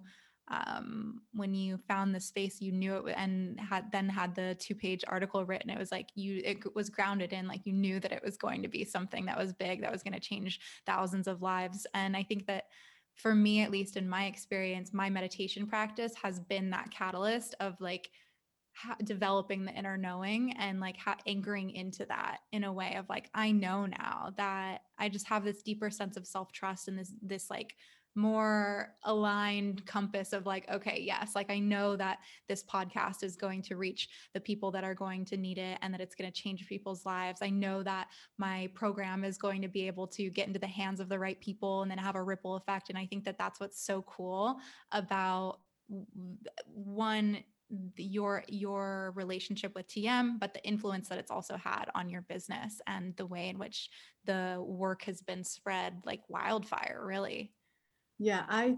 um, 0.51 1.21
when 1.33 1.53
you 1.53 1.77
found 1.87 2.13
the 2.13 2.19
space, 2.19 2.59
you 2.59 2.71
knew 2.71 2.95
it 2.95 3.13
and 3.15 3.59
had 3.59 3.91
then 3.91 4.09
had 4.09 4.33
the 4.33 4.55
two 4.59 4.73
page 4.73 5.03
article 5.07 5.45
written. 5.45 5.69
It 5.69 5.77
was 5.77 5.91
like 5.91 6.09
you, 6.15 6.41
it 6.43 6.75
was 6.75 6.89
grounded 6.89 7.33
in 7.33 7.47
like 7.47 7.65
you 7.65 7.73
knew 7.73 7.99
that 7.99 8.11
it 8.11 8.23
was 8.23 8.37
going 8.37 8.63
to 8.63 8.67
be 8.67 8.83
something 8.83 9.25
that 9.25 9.37
was 9.37 9.53
big, 9.53 9.81
that 9.81 9.91
was 9.91 10.01
going 10.01 10.13
to 10.13 10.19
change 10.19 10.59
thousands 10.85 11.27
of 11.27 11.41
lives. 11.41 11.85
And 11.93 12.17
I 12.17 12.23
think 12.23 12.47
that 12.47 12.65
for 13.13 13.35
me, 13.35 13.61
at 13.61 13.71
least 13.71 13.95
in 13.95 14.09
my 14.09 14.25
experience, 14.25 14.91
my 14.93 15.09
meditation 15.09 15.67
practice 15.67 16.13
has 16.21 16.39
been 16.39 16.71
that 16.71 16.89
catalyst 16.89 17.53
of 17.59 17.79
like 17.79 18.09
ha- 18.79 18.95
developing 19.03 19.65
the 19.65 19.73
inner 19.73 19.97
knowing 19.97 20.53
and 20.57 20.79
like 20.79 20.97
ha- 20.97 21.17
anchoring 21.27 21.71
into 21.71 22.05
that 22.05 22.37
in 22.51 22.63
a 22.63 22.73
way 22.73 22.95
of 22.95 23.07
like 23.09 23.29
I 23.33 23.51
know 23.51 23.85
now 23.85 24.33
that 24.37 24.81
I 24.97 25.09
just 25.09 25.27
have 25.27 25.43
this 25.43 25.61
deeper 25.61 25.89
sense 25.89 26.17
of 26.17 26.25
self 26.25 26.51
trust 26.51 26.87
and 26.87 26.97
this 26.97 27.13
this 27.21 27.49
like 27.49 27.75
more 28.15 28.95
aligned 29.03 29.85
compass 29.85 30.33
of 30.33 30.45
like 30.45 30.69
okay 30.69 30.99
yes 30.99 31.35
like 31.35 31.49
i 31.51 31.59
know 31.59 31.95
that 31.95 32.17
this 32.47 32.63
podcast 32.63 33.23
is 33.23 33.35
going 33.35 33.61
to 33.61 33.75
reach 33.75 34.09
the 34.33 34.39
people 34.39 34.71
that 34.71 34.83
are 34.83 34.95
going 34.95 35.23
to 35.23 35.37
need 35.37 35.59
it 35.59 35.77
and 35.81 35.93
that 35.93 36.01
it's 36.01 36.15
going 36.15 36.29
to 36.29 36.41
change 36.41 36.67
people's 36.67 37.05
lives. 37.05 37.41
I 37.41 37.51
know 37.51 37.83
that 37.83 38.07
my 38.37 38.69
program 38.73 39.23
is 39.23 39.37
going 39.37 39.61
to 39.61 39.67
be 39.67 39.85
able 39.85 40.07
to 40.07 40.29
get 40.31 40.47
into 40.47 40.59
the 40.59 40.67
hands 40.67 40.99
of 40.99 41.07
the 41.07 41.19
right 41.19 41.39
people 41.39 41.83
and 41.83 41.89
then 41.89 41.99
have 41.99 42.15
a 42.15 42.23
ripple 42.23 42.55
effect 42.55 42.89
and 42.89 42.97
i 42.97 43.05
think 43.05 43.23
that 43.25 43.37
that's 43.37 43.59
what's 43.59 43.85
so 43.85 44.01
cool 44.01 44.57
about 44.91 45.59
one 46.65 47.43
your 47.97 48.43
your 48.47 49.13
relationship 49.15 49.73
with 49.75 49.87
TM 49.87 50.39
but 50.39 50.53
the 50.53 50.63
influence 50.65 51.07
that 51.09 51.19
it's 51.19 51.29
also 51.31 51.55
had 51.55 51.85
on 51.93 52.09
your 52.09 52.23
business 52.23 52.81
and 52.87 53.15
the 53.17 53.25
way 53.25 53.49
in 53.49 53.59
which 53.59 53.89
the 54.25 54.57
work 54.59 55.03
has 55.03 55.21
been 55.21 55.43
spread 55.43 56.01
like 56.05 56.21
wildfire 56.29 57.01
really 57.05 57.53
Yeah, 58.19 58.43
I 58.49 58.75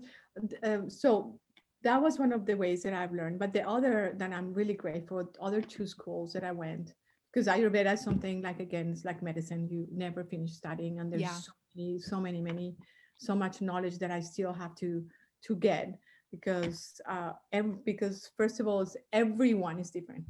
um, 0.63 0.89
so 0.89 1.39
that 1.84 1.99
was 2.01 2.19
one 2.19 2.32
of 2.32 2.45
the 2.45 2.54
ways 2.54 2.84
that 2.84 2.93
I've 2.93 3.12
learned. 3.13 3.39
But 3.39 3.54
the 3.54 3.67
other 3.67 4.13
that 4.17 4.32
I'm 4.32 4.54
really 4.54 4.75
grateful, 4.75 5.25
other 5.41 5.62
two 5.62 5.88
schools 5.88 6.34
that 6.34 6.43
I 6.43 6.51
went, 6.51 6.93
because 7.34 7.47
Ayurveda 7.47 7.93
is 7.93 8.01
something 8.01 8.41
like 8.41 8.60
again, 8.60 8.91
it's 8.91 9.06
like 9.06 9.23
medicine. 9.23 9.67
You 9.67 9.88
never 9.91 10.23
finish 10.23 10.51
studying, 10.54 10.99
and 10.99 11.12
there's 11.12 11.23
Yeah. 11.23 11.41
so 11.41 11.51
many, 11.75 11.99
so 11.99 12.19
many, 12.21 12.41
many, 12.41 12.75
so 13.17 13.34
much 13.34 13.62
knowledge 13.62 13.97
that 13.99 14.12
I 14.12 14.19
still 14.21 14.54
have 14.54 14.75
to 14.75 15.04
to 15.47 15.56
get 15.56 15.97
because 16.32 17.00
uh, 17.08 17.34
ev- 17.52 17.84
because 17.86 18.32
first 18.38 18.60
of 18.60 18.67
all, 18.67 18.82
it's 18.82 18.98
everyone 19.13 19.80
is 19.80 19.91
different. 19.91 20.26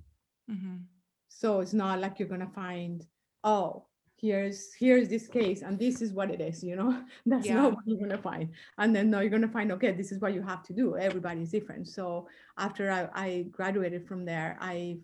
Mhm. 0.49 0.81
So 1.27 1.59
it's 1.61 1.73
not 1.73 1.99
like 1.99 2.19
you're 2.19 2.27
gonna 2.27 2.49
find, 2.53 3.05
oh, 3.43 3.85
here's 4.17 4.73
here's 4.73 5.09
this 5.09 5.27
case 5.27 5.61
and 5.63 5.79
this 5.79 6.01
is 6.01 6.13
what 6.13 6.29
it 6.29 6.41
is, 6.41 6.63
you 6.63 6.75
know. 6.75 6.91
That's 7.25 7.47
Yeah. 7.47 7.55
not 7.61 7.73
what 7.73 7.83
you're 7.87 7.99
gonna 7.99 8.21
find. 8.21 8.49
And 8.77 8.95
then 8.95 9.09
no, 9.09 9.19
you're 9.19 9.29
gonna 9.31 9.47
find, 9.47 9.71
okay, 9.71 9.91
this 9.91 10.11
is 10.11 10.19
what 10.19 10.33
you 10.33 10.41
have 10.41 10.63
to 10.63 10.73
do. 10.73 10.97
Everybody's 10.97 11.51
different. 11.51 11.87
So 11.87 12.27
after 12.57 12.91
I, 12.91 13.09
I 13.13 13.27
graduated 13.51 14.07
from 14.07 14.25
there, 14.25 14.57
I 14.59 14.97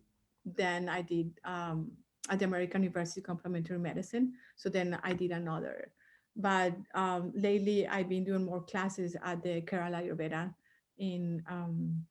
then 0.45 0.87
I 0.89 1.01
did 1.01 1.31
um, 1.45 1.91
at 2.29 2.39
the 2.39 2.45
American 2.45 2.83
University 2.83 3.21
Complementary 3.21 3.79
Medicine. 3.79 4.33
So 4.55 4.69
then 4.69 4.97
I 5.03 5.13
did 5.13 5.31
another. 5.31 5.91
But 6.35 6.75
um, 6.93 7.31
lately 7.35 7.87
I've 7.87 8.09
been 8.09 8.23
doing 8.23 8.45
more 8.45 8.61
classes 8.61 9.15
at 9.23 9.41
the 9.41 9.61
Kerala 9.61 10.03
Ayurveda 10.03 10.53
in 10.97 11.43
um, 11.49 12.05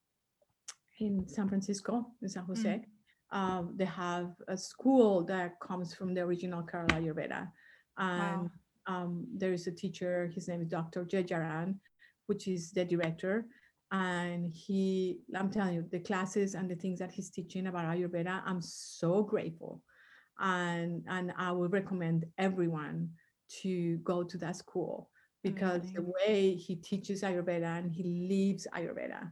in 0.98 1.28
San 1.28 1.48
Francisco, 1.48 2.06
in 2.22 2.28
San 2.28 2.44
Jose 2.44 2.82
um, 3.32 3.74
they 3.76 3.84
have 3.84 4.32
a 4.48 4.56
school 4.56 5.24
that 5.24 5.58
comes 5.60 5.94
from 5.94 6.14
the 6.14 6.20
original 6.20 6.62
Kerala 6.62 7.00
Ayurveda. 7.00 7.50
And 7.98 8.42
Wow. 8.42 8.50
um, 8.86 9.26
there 9.36 9.52
is 9.52 9.66
a 9.66 9.72
teacher, 9.72 10.30
his 10.34 10.48
name 10.48 10.62
is 10.62 10.68
Dr. 10.68 11.04
Jayarajan, 11.04 11.78
which 12.26 12.46
is 12.46 12.70
the 12.72 12.84
director. 12.84 13.46
And 13.90 14.52
he, 14.52 15.18
I'm 15.34 15.50
telling 15.50 15.74
you, 15.74 15.84
the 15.90 16.00
classes 16.00 16.54
and 16.54 16.70
the 16.70 16.76
things 16.76 16.98
that 16.98 17.12
he's 17.12 17.30
teaching 17.30 17.66
about 17.66 17.84
Ayurveda, 17.84 18.42
I'm 18.44 18.60
so 18.60 19.22
grateful. 19.22 19.82
And, 20.38 21.04
and 21.08 21.32
I 21.36 21.50
would 21.52 21.72
recommend 21.72 22.26
everyone 22.38 23.10
to 23.62 23.98
go 23.98 24.22
to 24.22 24.38
that 24.38 24.56
school 24.56 25.10
because 25.42 25.82
the 25.92 26.02
way 26.02 26.54
he 26.54 26.76
teaches 26.76 27.22
Ayurveda 27.22 27.78
and 27.78 27.92
he 27.92 28.02
lives 28.28 28.66
Ayurveda, 28.74 29.30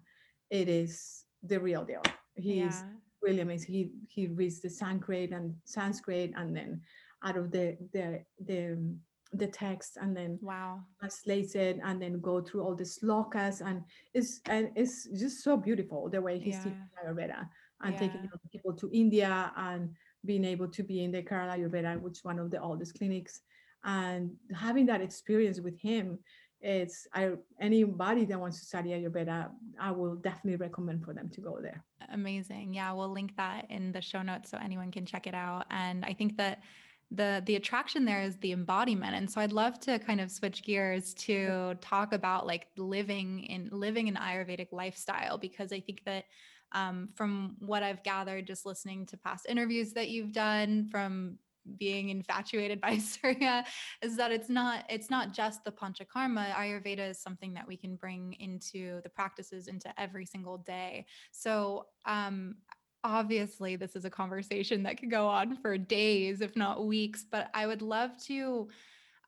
it 0.51 0.69
is 0.69 1.25
the 1.43 1.59
real 1.59 1.85
deal. 1.85 2.03
He's 2.37 2.83
yeah 2.85 2.91
really 3.23 3.41
amazing. 3.41 3.73
He 3.75 3.91
he 4.09 4.27
reads 4.29 4.61
the 4.61 4.69
Sanskrit 4.71 5.33
and 5.33 5.55
Sanskrit, 5.65 6.33
and 6.37 6.55
then 6.55 6.81
out 7.25 7.37
of 7.37 7.51
the 7.51 7.77
the 7.93 8.23
the 8.45 8.73
um, 8.73 9.01
the 9.33 9.47
text, 9.47 9.97
and 10.01 10.17
then 10.17 10.39
wow 10.43 10.81
translates 11.01 11.55
it, 11.55 11.79
and 11.83 12.01
then 12.01 12.21
go 12.21 12.41
through 12.41 12.63
all 12.63 12.75
the 12.75 12.85
slokas, 12.85 13.61
and 13.67 13.83
it's 14.13 14.41
and 14.49 14.71
it's 14.77 15.09
just 15.19 15.43
so 15.43 15.57
beautiful 15.57 16.09
the 16.09 16.21
way 16.21 16.39
he's 16.39 16.59
teaching 16.59 16.79
Ayurveda 17.05 17.49
and 17.83 17.97
taking 17.99 18.23
Yeah. 18.23 18.29
know, 18.33 18.39
people 18.53 18.73
to 18.75 18.91
India 18.93 19.53
and 19.57 19.91
being 20.25 20.45
able 20.45 20.69
to 20.69 20.83
be 20.83 21.03
in 21.05 21.11
the 21.13 21.23
Kerala 21.23 21.59
Ayurveda, 21.59 22.01
which 22.01 22.19
is 22.19 22.25
one 22.25 22.39
of 22.39 22.51
the 22.51 22.61
oldest 22.61 22.97
clinics, 22.97 23.41
and 23.85 24.31
having 24.55 24.87
that 24.87 25.01
experience 25.01 25.61
with 25.61 25.79
him. 25.81 26.19
It's 26.61 27.07
I 27.13 27.33
anybody 27.61 28.25
that 28.25 28.41
wants 28.41 28.59
to 28.61 28.65
study 28.65 28.91
Ayurveda, 28.91 29.51
I 29.79 29.91
will 29.91 30.17
definitely 30.17 30.57
recommend 30.57 31.05
for 31.05 31.13
them 31.13 31.29
to 31.31 31.41
go 31.41 31.59
there. 31.61 31.85
amazing 32.13 32.73
yeah 32.75 32.93
we'll 32.93 33.13
link 33.13 33.37
that 33.37 33.67
in 33.71 33.93
the 33.93 34.01
show 34.01 34.23
notes 34.23 34.51
so 34.51 34.59
anyone 34.63 34.91
can 34.91 35.07
check 35.07 35.27
it 35.27 35.35
out 35.35 35.65
and 35.71 36.05
i 36.05 36.13
think 36.13 36.37
that 36.37 36.63
the 37.11 37.43
the 37.47 37.57
attraction 37.57 38.05
there 38.05 38.23
is 38.23 38.37
the 38.39 38.53
embodiment 38.53 39.15
and 39.15 39.31
so 39.31 39.41
i'd 39.41 39.53
love 39.53 39.79
to 39.79 39.99
kind 40.01 40.21
of 40.21 40.31
switch 40.31 40.63
gears 40.65 41.15
to 41.15 41.75
talk 41.81 42.13
about 42.13 42.47
like 42.47 42.67
living 42.77 43.45
in 43.45 43.69
living 43.71 44.09
an 44.09 44.17
ayurvedic 44.17 44.69
lifestyle 44.73 45.39
because 45.39 45.73
i 45.73 45.81
think 45.81 46.03
that 46.05 46.25
um, 46.73 47.09
from 47.15 47.57
what 47.61 47.83
i've 47.83 48.03
gathered 48.03 48.47
just 48.47 48.67
listening 48.67 49.07
to 49.07 49.17
past 49.17 49.47
interviews 49.49 49.93
that 49.93 50.09
you've 50.09 50.33
done 50.33 50.89
from 50.91 51.39
being 51.79 52.11
infatuated 52.11 52.81
by 52.83 52.99
surya 52.99 53.65
is 54.03 54.17
that 54.17 54.33
it's 54.33 54.49
not 54.49 54.85
it's 54.89 55.11
not 55.11 55.33
just 55.33 55.65
the 55.65 55.73
panchakarma. 55.73 56.53
Ayurveda 56.53 57.11
is 57.11 57.19
something 57.19 57.55
that 57.55 57.67
we 57.67 57.77
can 57.77 57.97
bring 57.97 58.35
into 58.41 59.01
the 59.03 59.09
practices 59.09 59.69
into 59.69 59.93
every 60.01 60.27
single 60.27 60.59
day. 60.59 61.07
So 61.33 61.87
um 62.07 62.57
obviously 63.05 63.77
this 63.77 63.95
is 63.95 64.07
a 64.07 64.11
conversation 64.11 64.83
that 64.83 64.99
could 64.99 65.11
go 65.11 65.29
on 65.29 65.57
for 65.57 65.77
days, 65.77 66.41
if 66.41 66.57
not 66.57 66.87
weeks, 66.87 67.25
but 67.31 67.51
I 67.53 67.67
would 67.67 67.83
love 67.83 68.17
to 68.25 68.69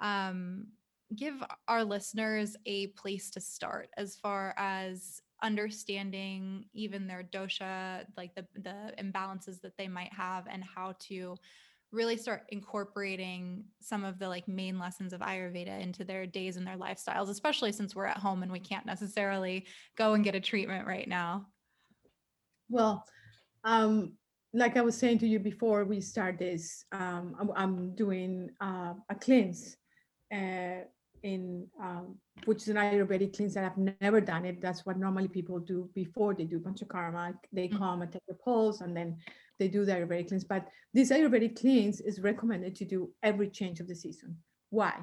um, 0.01 0.66
give 1.14 1.43
our 1.68 1.84
listeners 1.84 2.57
a 2.66 2.89
place 2.89 3.30
to 3.30 3.41
start 3.41 3.91
as 3.97 4.16
far 4.16 4.55
as 4.57 5.20
understanding 5.43 6.64
even 6.72 7.07
their 7.07 7.22
dosha, 7.22 8.05
like 8.16 8.34
the 8.34 8.47
the 8.55 8.93
imbalances 8.99 9.61
that 9.61 9.76
they 9.76 9.87
might 9.87 10.12
have 10.12 10.47
and 10.51 10.64
how 10.64 10.95
to 10.99 11.37
really 11.93 12.16
start 12.16 12.43
incorporating 12.51 13.64
some 13.80 14.05
of 14.05 14.18
the 14.18 14.28
like 14.28 14.49
main 14.49 14.78
lessons 14.78 15.12
of 15.12 15.20
ayurveda 15.20 15.80
into 15.80 16.05
their 16.05 16.26
days 16.26 16.57
and 16.57 16.66
their 16.66 16.76
lifestyles 16.76 17.28
especially 17.28 17.72
since 17.72 17.95
we're 17.95 18.07
at 18.07 18.16
home 18.18 18.43
and 18.43 18.51
we 18.53 18.59
can't 18.61 18.87
necessarily 18.87 19.66
go 19.97 20.14
and 20.14 20.24
get 20.24 20.34
a 20.34 20.41
treatment 20.41 20.87
right 20.87 21.09
now. 21.09 21.47
Well 22.68 23.05
um 23.64 24.12
like 24.53 24.76
i 24.76 24.80
was 24.80 24.97
saying 24.97 25.18
to 25.18 25.26
you 25.26 25.39
before 25.39 25.84
we 25.84 26.01
start 26.01 26.39
this 26.39 26.84
um 26.93 27.34
i'm, 27.41 27.51
I'm 27.57 27.95
doing 27.97 28.51
uh, 28.61 28.95
a 29.09 29.14
cleanse 29.14 29.76
uh, 30.32 30.80
in 31.22 31.66
um, 31.82 32.18
which 32.45 32.62
is 32.62 32.68
an 32.68 32.76
ayurvedic 32.76 33.34
cleanse 33.37 33.55
that 33.55 33.64
i've 33.64 33.78
never 34.01 34.20
done 34.20 34.45
it. 34.45 34.61
That's 34.61 34.84
what 34.87 34.99
normally 34.99 35.28
people 35.28 35.59
do 35.59 35.91
before 35.95 36.34
they 36.34 36.45
do 36.45 36.61
panchakarma. 36.61 37.34
They 37.53 37.68
Mhm. 37.68 37.78
come 37.78 38.03
and 38.03 38.12
take 38.12 38.26
the 38.28 38.34
pulse 38.34 38.80
and 38.82 38.97
then 38.97 39.16
they 39.59 39.68
do 39.68 39.84
the 39.84 39.92
ayurvedic 39.92 40.28
cleanse 40.28 40.44
but 40.44 40.68
this 40.94 41.11
ayurvedic 41.11 41.59
cleanse 41.59 42.00
is 42.00 42.20
recommended 42.20 42.74
to 42.76 42.84
do 42.84 43.11
every 43.22 43.48
change 43.48 43.80
of 43.80 43.88
the 43.88 43.94
season. 43.94 44.36
Why? 44.70 44.94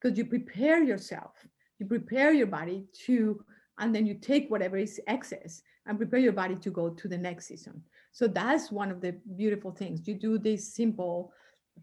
Because 0.00 0.16
you 0.16 0.24
prepare 0.24 0.82
yourself 0.82 1.32
you 1.78 1.86
prepare 1.86 2.32
your 2.32 2.46
body 2.46 2.84
to 3.06 3.44
and 3.78 3.94
then 3.94 4.06
you 4.06 4.14
take 4.14 4.50
whatever 4.50 4.76
is 4.76 5.00
excess 5.06 5.62
and 5.86 5.96
prepare 5.96 6.18
your 6.18 6.32
body 6.32 6.56
to 6.56 6.70
go 6.70 6.90
to 6.90 7.08
the 7.08 7.16
next 7.16 7.46
season. 7.46 7.82
So 8.12 8.26
that's 8.26 8.72
one 8.72 8.90
of 8.90 9.00
the 9.00 9.12
beautiful 9.36 9.70
things. 9.70 10.06
You 10.08 10.14
do 10.14 10.38
this 10.38 10.74
simple 10.74 11.32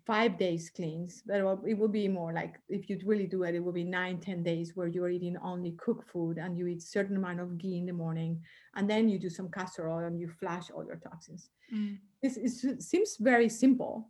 five 0.06 0.38
days 0.38 0.70
cleans, 0.70 1.24
but 1.26 1.40
it 1.40 1.78
will- 1.78 1.88
be 1.88 2.08
more 2.08 2.34
like 2.34 2.60
if 2.68 2.90
you 2.90 3.00
really 3.06 3.28
do 3.28 3.44
it 3.44 3.56
it 3.56 3.64
will 3.64 3.72
be 3.72 3.84
nine 3.84 4.20
ten 4.20 4.44
days 4.44 4.76
where 4.76 4.88
you're 4.88 5.10
eating 5.10 5.38
only 5.38 5.72
cooked 5.74 6.10
food 6.10 6.38
and 6.38 6.58
you 6.58 6.68
eat 6.68 6.82
certain 6.82 7.16
amount 7.16 7.40
of 7.40 7.58
ghee 7.58 7.78
in 7.78 7.86
the 7.86 7.94
morning 7.94 8.42
and 8.76 8.90
then 8.90 9.08
you 9.08 9.20
do 9.20 9.30
some 9.30 9.50
castor 9.50 9.90
oil 9.90 10.06
and 10.06 10.20
you 10.20 10.28
flush 10.28 10.72
all 10.72 10.86
your 10.86 10.98
toxins. 10.98 11.50
Mm. 11.74 12.00
this 12.22 12.38
is, 12.38 12.64
it 12.64 12.82
seems 12.82 13.18
very 13.20 13.50
simple 13.50 14.10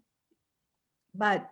but 1.13 1.49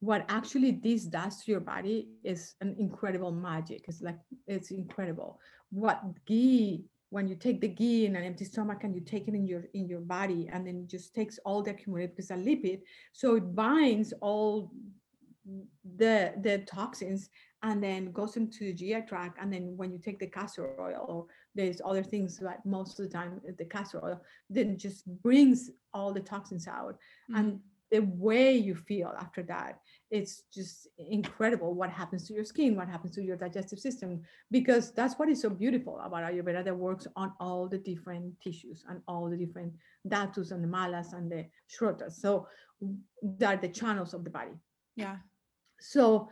what 0.00 0.24
actually 0.28 0.72
this 0.72 1.04
does 1.04 1.44
to 1.44 1.52
your 1.52 1.60
body 1.60 2.08
is 2.24 2.54
an 2.60 2.74
incredible 2.76 3.30
magic. 3.30 3.84
It's 3.86 4.02
like 4.02 4.18
it's 4.48 4.72
incredible. 4.72 5.38
What 5.70 6.02
ghee 6.26 6.84
when 7.12 7.28
you 7.28 7.36
take 7.36 7.60
the 7.60 7.68
ghee 7.68 8.06
in 8.06 8.16
an 8.16 8.24
empty 8.24 8.44
stomach 8.44 8.84
and 8.84 8.94
you 8.94 9.00
take 9.00 9.28
it 9.28 9.34
in 9.34 9.46
your 9.46 9.64
in 9.74 9.86
your 9.86 10.00
body 10.00 10.48
and 10.50 10.66
then 10.66 10.76
it 10.76 10.88
just 10.88 11.14
takes 11.14 11.38
all 11.44 11.62
the 11.62 11.70
accumulated 11.70 12.16
because 12.16 12.30
a 12.30 12.34
lipid 12.34 12.80
so 13.12 13.36
it 13.36 13.54
binds 13.54 14.14
all 14.22 14.72
the 15.96 16.32
the 16.40 16.58
toxins 16.66 17.28
and 17.64 17.82
then 17.82 18.10
goes 18.12 18.36
into 18.36 18.64
the 18.64 18.72
GI 18.72 19.02
tract 19.02 19.38
and 19.40 19.52
then 19.52 19.76
when 19.76 19.92
you 19.92 19.98
take 19.98 20.18
the 20.18 20.26
castor 20.26 20.80
oil 20.80 21.04
or 21.08 21.26
there's 21.54 21.80
other 21.84 22.02
things 22.02 22.38
that 22.38 22.64
most 22.64 22.98
of 22.98 23.06
the 23.06 23.12
time 23.12 23.40
the 23.58 23.64
castor 23.64 24.04
oil 24.04 24.20
then 24.48 24.76
just 24.76 25.06
brings 25.22 25.70
all 25.94 26.12
the 26.12 26.20
toxins 26.20 26.66
out. 26.66 26.96
And 27.34 27.52
mm-hmm. 27.52 27.56
The 27.92 28.00
way 28.00 28.56
you 28.56 28.74
feel 28.74 29.12
after 29.18 29.42
that 29.44 29.78
it's 30.10 30.42
just 30.52 30.88
incredible 30.98 31.74
what 31.74 31.90
happens 31.90 32.26
to 32.26 32.34
your 32.34 32.44
skin 32.44 32.76
what 32.76 32.88
happens 32.88 33.14
to 33.14 33.22
your 33.22 33.36
digestive 33.36 33.78
system 33.78 34.20
because 34.50 34.92
that's 34.92 35.18
what 35.18 35.28
is 35.28 35.40
so 35.40 35.48
beautiful 35.48 35.98
about 36.00 36.22
ayurveda 36.22 36.62
that 36.64 36.76
works 36.76 37.06
on 37.16 37.32
all 37.40 37.68
the 37.68 37.78
different 37.78 38.34
tissues 38.44 38.84
and 38.88 39.00
all 39.08 39.30
the 39.30 39.36
different 39.36 39.72
dhatus 40.08 40.52
and 40.52 40.62
the 40.64 40.68
malas 40.68 41.12
and 41.12 41.30
the 41.30 41.44
srotas 41.72 42.12
so 42.12 42.46
that 43.22 43.54
are 43.54 43.60
the 43.60 43.68
channels 43.68 44.14
of 44.14 44.24
the 44.24 44.30
body. 44.30 44.52
Yeah. 44.96 45.16
So 45.80 46.28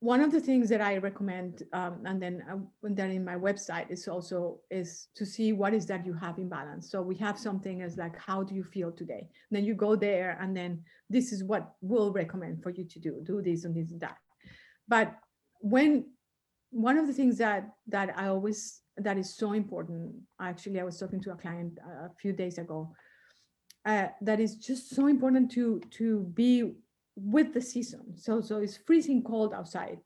one 0.00 0.20
of 0.22 0.32
the 0.32 0.40
things 0.40 0.68
that 0.70 0.80
I 0.80 0.96
recommend, 0.96 1.62
um, 1.72 2.02
and 2.06 2.20
then 2.20 2.42
uh, 2.50 2.56
when 2.80 2.94
they're 2.94 3.08
in 3.08 3.24
my 3.24 3.36
website, 3.36 3.90
is 3.90 4.08
also 4.08 4.60
is 4.70 5.08
to 5.14 5.26
see 5.26 5.52
what 5.52 5.74
is 5.74 5.86
that 5.86 6.06
you 6.06 6.14
have 6.14 6.38
in 6.38 6.48
balance. 6.48 6.90
So 6.90 7.02
we 7.02 7.16
have 7.16 7.38
something 7.38 7.82
as 7.82 7.98
like, 7.98 8.18
how 8.18 8.42
do 8.42 8.54
you 8.54 8.64
feel 8.64 8.90
today? 8.92 9.28
then 9.50 9.64
you 9.64 9.74
go 9.74 9.96
there, 9.96 10.38
and 10.40 10.56
then 10.56 10.82
this 11.10 11.32
is 11.32 11.44
what 11.44 11.74
we'll 11.82 12.12
recommend 12.12 12.62
for 12.62 12.70
you 12.70 12.84
to 12.84 12.98
do. 12.98 13.22
Do 13.24 13.42
this 13.42 13.64
and 13.64 13.74
this 13.74 13.90
and 13.90 14.00
that. 14.00 14.16
But 14.88 15.14
when 15.60 16.06
one 16.70 16.96
of 16.96 17.06
the 17.06 17.12
things 17.12 17.36
that 17.38 17.68
that 17.88 18.16
I 18.16 18.28
always 18.28 18.80
that 18.96 19.18
is 19.18 19.34
so 19.34 19.52
important. 19.52 20.14
Actually, 20.40 20.80
I 20.80 20.84
was 20.84 20.98
talking 20.98 21.20
to 21.22 21.32
a 21.32 21.36
client 21.36 21.78
a 21.78 22.10
few 22.20 22.32
days 22.32 22.58
ago. 22.58 22.92
Uh, 23.86 24.08
that 24.20 24.40
is 24.40 24.56
just 24.56 24.94
so 24.94 25.06
important 25.06 25.50
to 25.52 25.80
to 25.90 26.20
be 26.34 26.74
with 27.16 27.52
the 27.52 27.60
season. 27.60 28.16
So 28.16 28.40
so 28.40 28.58
it's 28.58 28.76
freezing 28.76 29.22
cold 29.22 29.52
outside. 29.54 29.98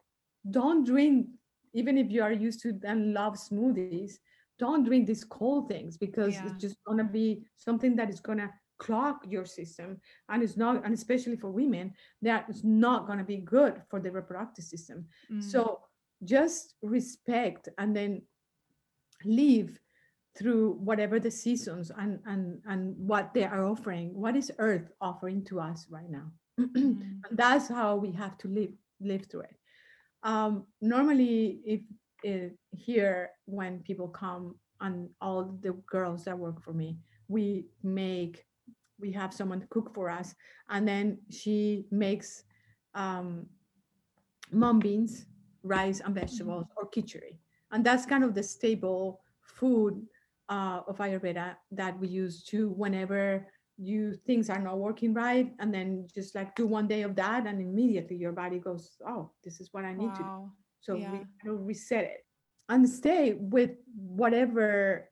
Don't 0.50 0.84
drink, 0.84 1.28
even 1.72 1.96
if 1.98 2.10
you 2.10 2.22
are 2.22 2.32
used 2.32 2.60
to 2.62 2.78
and 2.84 3.12
love 3.14 3.34
smoothies, 3.34 4.14
don't 4.58 4.84
drink 4.84 5.06
these 5.06 5.24
cold 5.24 5.68
things 5.68 5.96
because 5.96 6.34
Yeah. 6.34 6.46
it's 6.46 6.60
just 6.60 6.76
gonna 6.86 7.04
be 7.04 7.44
something 7.56 7.96
that 7.96 8.10
is 8.10 8.20
gonna 8.20 8.50
clog 8.78 9.16
your 9.28 9.44
system 9.44 10.00
and 10.28 10.42
it's 10.42 10.56
not 10.56 10.84
and 10.84 10.92
especially 10.92 11.36
for 11.36 11.48
women 11.50 11.92
that 12.22 12.44
is 12.50 12.64
not 12.64 13.06
going 13.06 13.18
to 13.18 13.24
be 13.24 13.36
good 13.36 13.80
for 13.88 14.00
the 14.00 14.10
reproductive 14.10 14.64
system 14.64 15.06
Mm. 15.30 15.40
so 15.40 15.80
just 16.24 16.74
respect 16.82 17.68
and 17.78 17.94
then 17.94 18.20
live 19.24 19.78
through 20.36 20.72
whatever 20.72 21.20
the 21.20 21.30
seasons 21.30 21.90
and 21.96 22.20
and 22.26 22.60
and 22.66 22.96
what 22.98 23.32
they 23.32 23.44
are 23.44 23.64
offering 23.64 24.12
what 24.12 24.34
is 24.36 24.50
earth 24.58 24.90
offering 25.00 25.44
to 25.44 25.60
us 25.60 25.86
right 25.88 26.10
now. 26.10 26.26
And 26.58 27.24
that's 27.32 27.68
how 27.68 27.96
we 27.96 28.12
have 28.12 28.36
to 28.38 28.48
live 28.48 28.72
live 29.00 29.26
through 29.26 29.42
it. 29.42 29.56
Um 30.22 30.66
normally 30.80 31.60
if 31.64 31.80
uh, 32.26 32.48
here 32.70 33.30
when 33.44 33.80
people 33.80 34.08
come 34.08 34.56
and 34.80 35.08
all 35.20 35.58
the 35.62 35.72
girls 35.86 36.24
that 36.24 36.38
work 36.38 36.62
for 36.62 36.72
me 36.72 36.96
we 37.28 37.66
make 37.82 38.44
we 38.98 39.12
have 39.12 39.34
someone 39.34 39.66
cook 39.70 39.94
for 39.94 40.08
us 40.08 40.34
and 40.70 40.86
then 40.88 41.18
she 41.30 41.86
makes 41.90 42.44
um 42.94 43.46
mung 44.52 44.78
beans 44.78 45.26
rice 45.64 46.00
and 46.04 46.14
vegetables 46.14 46.66
or 46.76 46.88
khichdi. 46.90 47.38
And 47.72 47.84
that's 47.84 48.06
kind 48.06 48.22
of 48.22 48.34
the 48.34 48.42
staple 48.42 49.20
food 49.40 50.06
uh, 50.48 50.80
of 50.86 50.98
ayurveda 50.98 51.56
that 51.72 51.98
we 51.98 52.08
use 52.08 52.44
to 52.44 52.70
whenever 52.70 53.48
you 53.76 54.14
things 54.26 54.48
are 54.50 54.60
not 54.60 54.78
working 54.78 55.12
right 55.12 55.52
and 55.58 55.74
then 55.74 56.06
just 56.14 56.34
like 56.34 56.54
do 56.54 56.66
one 56.66 56.86
day 56.86 57.02
of 57.02 57.16
that 57.16 57.46
and 57.46 57.60
immediately 57.60 58.16
your 58.16 58.32
body 58.32 58.58
goes 58.60 58.96
oh 59.08 59.30
this 59.42 59.60
is 59.60 59.68
what 59.72 59.84
i 59.84 59.92
need 59.92 60.14
to 60.14 60.22
do. 60.22 60.28
So 60.80 60.96
Yeah. 60.96 61.10
we 61.12 61.50
reset 61.50 62.04
it. 62.04 62.20
And 62.68 62.88
stay 62.88 63.34
with 63.34 63.72
whatever 63.96 65.08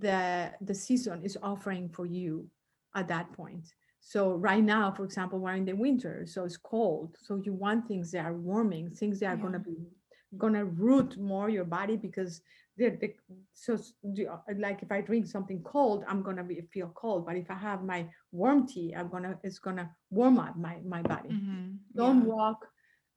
the 0.00 0.52
the 0.68 0.74
season 0.74 1.24
is 1.24 1.36
offering 1.42 1.88
for 1.88 2.06
you 2.06 2.46
at 2.94 3.08
that 3.08 3.32
point. 3.32 3.66
So 4.00 4.20
right 4.34 4.62
now 4.62 4.92
for 4.92 5.04
example 5.04 5.38
we're 5.38 5.54
in 5.54 5.64
the 5.64 5.72
winter 5.86 6.24
so 6.26 6.44
it's 6.44 6.56
cold. 6.56 7.16
So 7.26 7.40
you 7.44 7.52
want 7.52 7.88
things 7.88 8.10
that 8.12 8.24
are 8.26 8.36
warming 8.50 8.90
things 8.90 9.18
that 9.20 9.30
are 9.34 9.42
going 9.44 9.54
to 9.54 9.64
be 9.72 9.76
going 10.38 10.54
to 10.54 10.64
root 10.64 11.16
more 11.18 11.48
your 11.48 11.64
body 11.78 11.96
because 11.96 12.40
they're, 12.76 12.96
they 13.00 13.14
so 13.52 13.74
uh, 13.74 14.36
like 14.58 14.82
if 14.82 14.90
i 14.92 15.00
drink 15.00 15.26
something 15.26 15.62
cold 15.62 16.04
i'm 16.08 16.22
going 16.22 16.36
to 16.36 16.42
be 16.44 16.60
feel 16.72 16.90
cold 16.94 17.24
but 17.26 17.36
if 17.36 17.50
i 17.50 17.54
have 17.54 17.82
my 17.84 18.06
warm 18.32 18.66
tea 18.66 18.94
i'm 18.96 19.08
going 19.08 19.22
to 19.22 19.38
it's 19.42 19.58
going 19.58 19.76
to 19.76 19.88
warm 20.10 20.38
up 20.38 20.56
my 20.56 20.76
my 20.86 21.02
body 21.02 21.30
Mhm. 21.30 21.78
don't 21.96 22.20
Yeah. 22.20 22.26
walk 22.26 22.66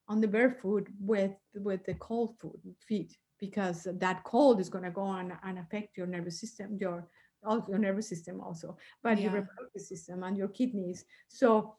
on 0.08 0.22
the 0.22 0.28
barefoot 0.28 0.88
with 1.00 1.36
with 1.56 1.84
the 1.86 1.94
cold 1.96 2.38
foot 2.40 2.60
feet 2.88 3.18
because 3.40 3.88
that 4.00 4.24
cold 4.24 4.60
is 4.60 4.70
going 4.70 4.84
to 4.84 4.92
go 4.92 5.02
on 5.02 5.38
and 5.44 5.60
affect 5.60 5.98
your 5.98 6.08
nervous 6.08 6.40
system 6.40 6.78
your 6.80 7.08
also 7.46 7.66
your 7.70 7.80
nervous 7.80 8.08
system 8.10 8.42
also 8.42 8.78
but 9.04 9.20
your 9.22 9.32
Yeah. 9.32 9.40
reproductive 9.42 9.82
system 9.82 10.24
and 10.24 10.38
your 10.38 10.48
kidneys 10.50 11.06
so 11.28 11.76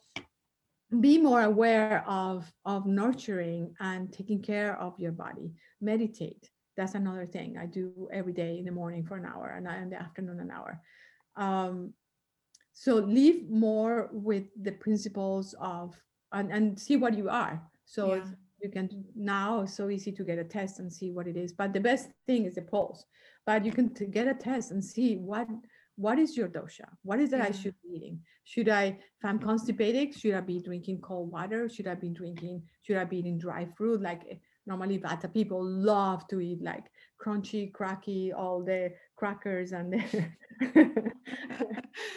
be 1.01 1.18
more 1.18 1.43
aware 1.43 2.03
of 2.09 2.53
of 2.64 2.87
nurturing 2.87 3.74
and 3.81 4.12
taking 4.12 4.41
care 4.41 4.79
of 4.81 4.99
your 4.99 5.12
body 5.12 5.53
meditate 5.81 6.51
that's 6.79 6.95
another 6.95 7.26
thing. 7.26 7.59
I 7.59 7.66
do 7.66 8.09
every 8.12 8.33
day 8.33 8.53
in 8.61 8.64
the 8.64 8.76
morning 8.81 9.05
for 9.05 9.16
an 9.16 9.26
hour 9.26 9.47
and 9.57 9.66
in 9.83 9.91
the 9.91 10.01
afternoon 10.01 10.39
an 10.39 10.53
hour. 10.53 10.81
Um, 11.37 11.93
so 12.72 12.95
live 12.95 13.51
more 13.51 14.09
with 14.12 14.45
the 14.62 14.72
principles 14.85 15.57
of 15.61 16.01
and, 16.33 16.53
and 16.53 16.79
see 16.79 16.97
what 16.97 17.14
you 17.20 17.29
are. 17.29 17.61
So 17.85 18.14
Yeah. 18.14 18.24
you 18.62 18.70
can 18.70 18.87
now 19.14 19.62
it's 19.62 19.76
so 19.81 19.89
easy 19.97 20.12
to 20.12 20.22
get 20.31 20.39
a 20.39 20.45
test 20.45 20.79
and 20.81 20.93
see 20.99 21.11
what 21.16 21.26
it 21.33 21.37
is 21.37 21.53
but 21.61 21.72
the 21.72 21.85
best 21.91 22.07
thing 22.26 22.45
is 22.45 22.55
the 22.55 22.62
pulse. 22.62 23.05
But 23.47 23.64
you 23.66 23.72
can 23.72 23.87
get 24.18 24.26
a 24.35 24.35
test 24.35 24.70
and 24.72 24.83
see 24.85 25.11
what 25.31 25.49
what 26.05 26.16
is 26.24 26.37
your 26.39 26.49
dosha? 26.57 26.89
What 27.09 27.18
is 27.18 27.31
that 27.33 27.41
i 27.49 27.51
should 27.61 27.76
be 27.83 27.89
eating? 27.97 28.16
Should 28.53 28.68
i 28.68 28.85
if 29.18 29.22
i'm 29.29 29.41
constipated 29.51 30.07
should 30.18 30.35
i 30.41 30.43
be 30.53 30.59
drinking 30.68 30.99
cold 31.09 31.26
water? 31.37 31.68
Should 31.68 31.89
i 31.93 31.97
be 32.07 32.11
drinking 32.20 32.57
should 32.83 32.99
i 33.03 33.05
be 33.12 33.18
eating 33.18 33.39
dry 33.47 33.62
fruit? 33.76 34.01
Like 34.11 34.22
normally 34.69 34.99
vata 34.99 35.33
people 35.33 35.64
love 35.64 36.29
to 36.29 36.41
eat 36.41 36.62
like 36.62 36.85
crunchy 37.23 37.73
cracky 37.73 38.33
all 38.33 38.62
the 38.62 38.93
crackers 39.16 39.73
and 39.73 39.93
the 39.95 40.03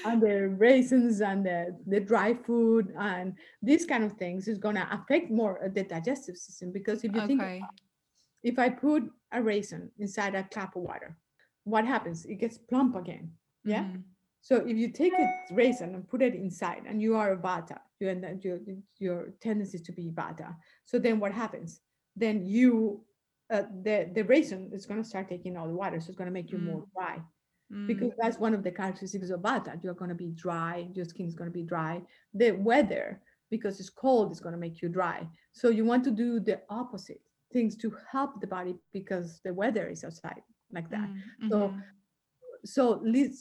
and 0.05 0.21
the 0.21 0.49
raisins 0.57 1.21
and 1.21 1.45
the, 1.45 1.75
the 1.87 1.99
dry 1.99 2.33
food 2.33 2.93
and 2.99 3.33
these 3.61 3.85
kind 3.85 4.03
of 4.03 4.13
things 4.13 4.47
is 4.47 4.57
going 4.57 4.75
to 4.75 4.87
affect 4.91 5.31
more 5.31 5.59
the 5.73 5.83
digestive 5.83 6.37
system 6.37 6.71
because 6.71 7.03
if 7.03 7.15
you 7.15 7.21
think 7.21 7.41
Okay. 7.41 7.63
if 8.43 8.59
I 8.59 8.69
put 8.69 9.03
a 9.31 9.41
raisin 9.41 9.91
inside 9.99 10.35
a 10.35 10.43
cup 10.43 10.75
of 10.75 10.81
water, 10.81 11.15
what 11.63 11.85
happens? 11.85 12.25
It 12.25 12.35
gets 12.35 12.57
plump 12.57 12.95
again. 12.95 13.31
Yeah. 13.63 13.83
Mhm. 13.83 14.03
So 14.41 14.55
if 14.65 14.75
you 14.75 14.91
take 14.91 15.13
a 15.13 15.27
raisin 15.53 15.93
and 15.93 16.07
put 16.07 16.21
it 16.23 16.33
inside, 16.33 16.83
and 16.87 16.99
you 16.99 17.15
are 17.15 17.33
a 17.33 17.37
vata, 17.37 17.77
you 17.99 18.09
and 18.09 18.23
that 18.23 18.43
your 18.43 18.57
your 18.97 19.33
tendency 19.39 19.77
to 19.77 19.91
be 19.91 20.09
vata. 20.09 20.55
So 20.85 20.97
then 20.97 21.19
what 21.19 21.31
happens? 21.31 21.81
Then 22.23 22.35
you 22.55 22.71
uh, 23.55 23.63
the 23.87 23.97
the 24.15 24.23
raisin 24.33 24.61
is 24.77 24.85
going 24.89 25.01
to 25.03 25.09
start 25.11 25.27
taking 25.33 25.53
all 25.57 25.67
the 25.71 25.79
water, 25.83 25.99
so 25.99 26.07
it's 26.09 26.17
going 26.21 26.31
to 26.33 26.37
make 26.39 26.51
you 26.53 26.59
more 26.71 26.83
dry 26.97 27.17
Mm. 27.73 27.87
because 27.87 28.11
that's 28.19 28.37
one 28.45 28.53
of 28.57 28.63
the 28.67 28.73
characteristics 28.79 29.29
of 29.35 29.39
vata. 29.47 29.71
You're 29.81 29.99
going 30.01 30.13
to 30.15 30.21
be 30.25 30.31
dry. 30.45 30.75
Your 30.97 31.05
skin 31.11 31.27
is 31.31 31.35
going 31.39 31.49
to 31.53 31.57
be 31.61 31.67
dry. 31.73 31.95
The 32.41 32.49
weather, 32.69 33.07
because 33.53 33.79
it's 33.79 33.89
cold, 34.03 34.27
is 34.33 34.41
going 34.45 34.57
to 34.57 34.63
make 34.65 34.77
you 34.81 34.89
dry. 34.99 35.19
So 35.59 35.65
you 35.77 35.83
want 35.91 36.03
to 36.09 36.11
do 36.11 36.29
the 36.49 36.57
opposite 36.81 37.21
things 37.53 37.73
to 37.83 37.87
help 38.13 38.31
the 38.41 38.47
body 38.57 38.73
because 38.97 39.27
the 39.45 39.53
weather 39.61 39.85
is 39.93 40.03
outside 40.07 40.43
like 40.77 40.89
that 40.95 41.09
Mm, 41.43 41.49
so 41.51 41.57
mhm. 41.59 41.81
so 42.73 42.83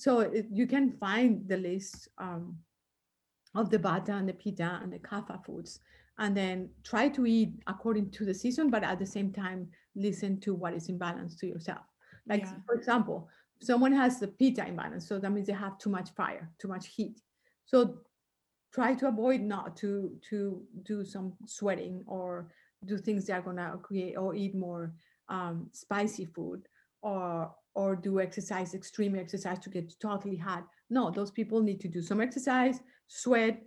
so 0.04 0.12
it, 0.38 0.46
you 0.60 0.66
can 0.74 0.86
find 1.04 1.30
the 1.52 1.56
list 1.70 1.96
um, 2.26 2.44
of 3.60 3.64
the 3.72 3.80
vata 3.86 4.12
and 4.20 4.28
the 4.28 4.38
pitta 4.42 4.70
and 4.82 4.90
the 4.92 5.02
kapha 5.08 5.36
foods 5.44 5.72
and 6.20 6.36
then 6.36 6.68
try 6.84 7.08
to 7.08 7.26
eat 7.26 7.52
according 7.66 8.10
to 8.10 8.24
the 8.24 8.34
season 8.34 8.70
but 8.70 8.84
at 8.84 8.98
the 8.98 9.06
same 9.06 9.32
time 9.32 9.68
listen 9.96 10.38
to 10.38 10.54
what 10.54 10.74
is 10.74 10.88
in 10.88 10.96
balance 10.98 11.34
to 11.36 11.46
yourself. 11.46 11.84
Like 12.28 12.42
Yeah. 12.42 12.54
for 12.66 12.74
example 12.74 13.28
someone 13.60 13.92
has 13.92 14.20
the 14.20 14.28
pitta 14.28 14.66
imbalance 14.66 15.08
so 15.08 15.18
that 15.18 15.32
means 15.32 15.46
they 15.46 15.52
have 15.54 15.78
too 15.78 15.90
much 15.90 16.10
fire 16.10 16.48
too 16.58 16.68
much 16.68 16.86
heat. 16.88 17.20
So 17.64 17.98
try 18.72 18.94
to 18.94 19.08
avoid 19.08 19.40
not 19.40 19.76
to 19.78 20.16
to 20.28 20.62
do 20.82 21.04
some 21.04 21.32
sweating 21.46 22.04
or 22.06 22.52
do 22.84 22.98
things 22.98 23.26
that 23.26 23.34
are 23.38 23.42
gonna 23.42 23.78
create 23.82 24.16
or 24.16 24.34
eat 24.34 24.54
more 24.54 24.94
um, 25.28 25.68
spicy 25.72 26.26
food 26.26 26.68
or 27.02 27.52
or 27.74 27.96
do 27.96 28.20
exercise 28.20 28.74
extreme 28.74 29.14
exercise 29.16 29.58
to 29.60 29.70
get 29.70 29.98
totally 30.00 30.36
hot. 30.36 30.66
No 30.90 31.10
those 31.10 31.30
people 31.30 31.62
need 31.62 31.80
to 31.80 31.88
do 31.88 32.02
some 32.02 32.20
exercise 32.20 32.80
sweat 33.08 33.62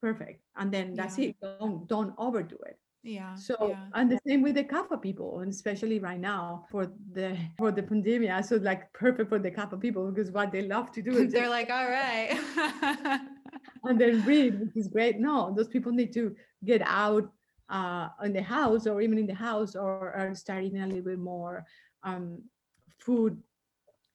perfect 0.00 0.42
and 0.56 0.72
then 0.72 0.94
that's 0.94 1.18
Yeah. 1.18 1.28
it 1.28 1.36
don't 1.40 1.86
don't 1.88 2.14
overdo 2.18 2.56
it 2.66 2.78
yeah 3.02 3.34
so 3.34 3.56
yeah. 3.68 3.86
and 3.94 4.10
the 4.10 4.18
same 4.26 4.42
with 4.42 4.56
the 4.56 4.64
kapha 4.64 5.00
people 5.00 5.40
and 5.40 5.52
especially 5.52 5.98
right 6.00 6.18
now 6.20 6.64
for 6.70 6.90
the 7.12 7.36
for 7.56 7.70
the 7.70 7.82
pandemic 7.82 8.44
so 8.44 8.56
like 8.56 8.92
perfect 8.92 9.28
for 9.28 9.38
the 9.38 9.50
kapha 9.50 9.80
people 9.80 10.10
because 10.10 10.30
what 10.30 10.50
they 10.50 10.62
love 10.62 10.90
to 10.92 11.02
do 11.02 11.12
is 11.16 11.32
they're 11.34 11.48
like 11.48 11.70
all 11.70 11.88
right 11.88 12.38
and 13.84 14.00
then 14.00 14.24
read, 14.24 14.60
which 14.60 14.76
is 14.76 14.88
great. 14.88 15.18
No, 15.18 15.52
those 15.56 15.68
people 15.68 15.92
need 15.92 16.12
to 16.14 16.34
get 16.64 16.82
out 16.84 17.30
uh, 17.68 18.08
in 18.24 18.32
the 18.32 18.42
house 18.42 18.86
or 18.86 19.00
even 19.00 19.18
in 19.18 19.26
the 19.26 19.34
house 19.34 19.74
or, 19.74 20.14
or 20.16 20.34
start 20.34 20.64
eating 20.64 20.82
a 20.82 20.86
little 20.86 21.02
bit 21.02 21.18
more 21.18 21.64
um, 22.02 22.42
food, 22.98 23.40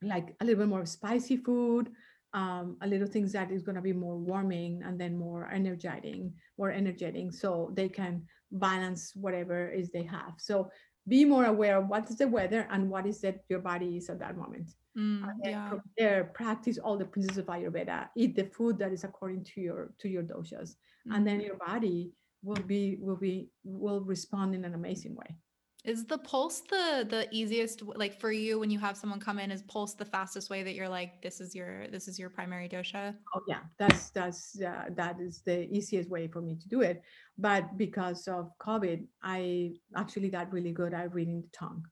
like 0.01 0.35
a 0.39 0.45
little 0.45 0.63
bit 0.63 0.69
more 0.69 0.85
spicy 0.85 1.37
food, 1.37 1.91
um, 2.33 2.77
a 2.81 2.87
little 2.87 3.07
things 3.07 3.31
that 3.33 3.51
is 3.51 3.61
going 3.61 3.75
to 3.75 3.81
be 3.81 3.93
more 3.93 4.17
warming 4.17 4.81
and 4.83 4.99
then 4.99 5.17
more 5.17 5.49
energizing, 5.51 6.33
more 6.57 6.71
energetic, 6.71 7.33
so 7.33 7.71
they 7.73 7.89
can 7.89 8.25
balance 8.51 9.13
whatever 9.15 9.69
is 9.69 9.89
they 9.89 10.03
have. 10.03 10.33
So 10.37 10.69
be 11.07 11.25
more 11.25 11.45
aware 11.45 11.77
of 11.77 11.87
what 11.87 12.09
is 12.09 12.17
the 12.17 12.27
weather 12.27 12.67
and 12.69 12.89
what 12.89 13.05
is 13.05 13.21
that 13.21 13.39
your 13.49 13.59
body 13.59 13.97
is 13.97 14.09
at 14.09 14.19
that 14.19 14.37
moment. 14.37 14.69
Mm, 14.97 15.23
and 15.23 15.41
yeah. 15.43 15.69
from 15.69 15.81
there 15.97 16.25
practice 16.33 16.77
all 16.77 16.97
the 16.97 17.05
principles 17.05 17.37
of 17.37 17.45
ayurveda. 17.47 18.09
Eat 18.15 18.35
the 18.35 18.45
food 18.45 18.77
that 18.79 18.91
is 18.91 19.03
according 19.03 19.43
to 19.45 19.61
your 19.61 19.93
to 19.99 20.07
your 20.09 20.23
doshas. 20.23 20.75
And 21.11 21.25
then 21.25 21.39
Mhm. 21.39 21.45
your 21.47 21.55
body 21.57 22.11
will 22.43 22.63
be 22.73 22.97
will 22.99 23.15
be 23.15 23.49
will 23.63 24.01
respond 24.01 24.53
in 24.53 24.65
an 24.65 24.73
amazing 24.73 25.15
way 25.15 25.37
Is 25.83 26.05
the 26.05 26.19
pulse 26.19 26.61
the 26.61 27.07
the 27.09 27.27
easiest 27.31 27.81
like 27.81 28.19
for 28.19 28.31
you 28.31 28.59
when 28.59 28.69
you 28.69 28.77
have 28.77 28.95
someone 28.95 29.19
come 29.19 29.39
in 29.39 29.49
is 29.49 29.63
pulse 29.63 29.95
the 29.95 30.05
fastest 30.05 30.49
way 30.51 30.61
that 30.61 30.75
you're 30.75 30.89
like 30.89 31.21
this 31.23 31.41
is 31.41 31.55
your 31.55 31.87
this 31.87 32.07
is 32.07 32.19
your 32.19 32.29
primary 32.29 32.69
dosha? 32.69 33.15
oh 33.33 33.41
yeah 33.47 33.61
that's 33.79 34.11
that's 34.11 34.61
uh, 34.61 34.85
that 34.95 35.19
is 35.19 35.41
the 35.43 35.67
easiest 35.75 36.07
way 36.09 36.27
for 36.27 36.39
me 36.41 36.55
to 36.55 36.67
do 36.67 36.81
it 36.81 37.01
but 37.39 37.77
because 37.77 38.27
of 38.27 38.51
covid 38.59 39.07
i 39.23 39.71
actually 39.95 40.29
got 40.29 40.51
really 40.53 40.71
good 40.71 40.93
at 40.93 41.11
reading 41.15 41.41
the 41.41 41.47
tongue 41.51 41.83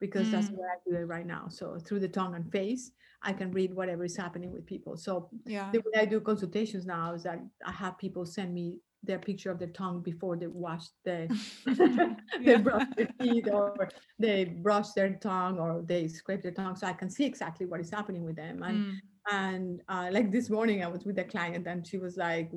because 0.00 0.30
that's 0.30 0.48
Mm. 0.48 0.56
what 0.56 0.68
i 0.68 0.76
do 0.90 0.96
it 0.96 1.06
right 1.06 1.26
now 1.26 1.48
so 1.48 1.78
through 1.78 2.00
the 2.00 2.08
tongue 2.08 2.34
and 2.34 2.50
face 2.52 2.92
i 3.22 3.32
can 3.32 3.50
read 3.52 3.72
whatever 3.72 4.04
is 4.04 4.16
happening 4.16 4.52
with 4.52 4.66
people 4.66 4.98
so 4.98 5.30
Yeah. 5.46 5.70
the 5.72 5.78
way 5.86 6.02
I 6.02 6.04
do 6.04 6.20
consultations 6.20 6.84
now 6.84 7.14
is 7.14 7.22
that 7.22 7.38
I 7.64 7.72
have 7.72 7.96
people 7.96 8.26
send 8.26 8.52
me 8.52 8.80
their 9.02 9.18
picture 9.18 9.50
of 9.50 9.58
their 9.58 9.68
tongue 9.68 10.00
before 10.02 10.36
they 10.36 10.46
wash 10.46 10.84
the 11.04 11.28
they 12.44 12.56
brush 12.56 12.84
their 12.96 13.08
teeth 13.20 13.48
or 13.50 13.88
they 14.18 14.44
brush 14.44 14.90
their 14.92 15.14
tongue 15.14 15.58
or 15.58 15.82
they 15.86 16.06
scrape 16.08 16.42
their 16.42 16.52
tongue 16.52 16.76
so 16.76 16.86
I 16.86 16.92
can 16.92 17.10
see 17.10 17.24
exactly 17.24 17.66
what 17.66 17.80
is 17.80 17.90
happening 17.90 18.24
with 18.24 18.36
them. 18.36 18.62
And 18.62 18.80
Mm, 18.80 18.98
and 19.30 19.82
uh, 19.88 20.08
like 20.10 20.32
this 20.32 20.50
morning 20.50 20.82
I 20.82 20.88
was 20.88 21.04
with 21.04 21.18
a 21.18 21.24
client 21.24 21.66
and 21.66 21.86
she 21.86 21.98
was 21.98 22.16
like, 22.16 22.50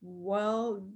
Well, 0.00 0.88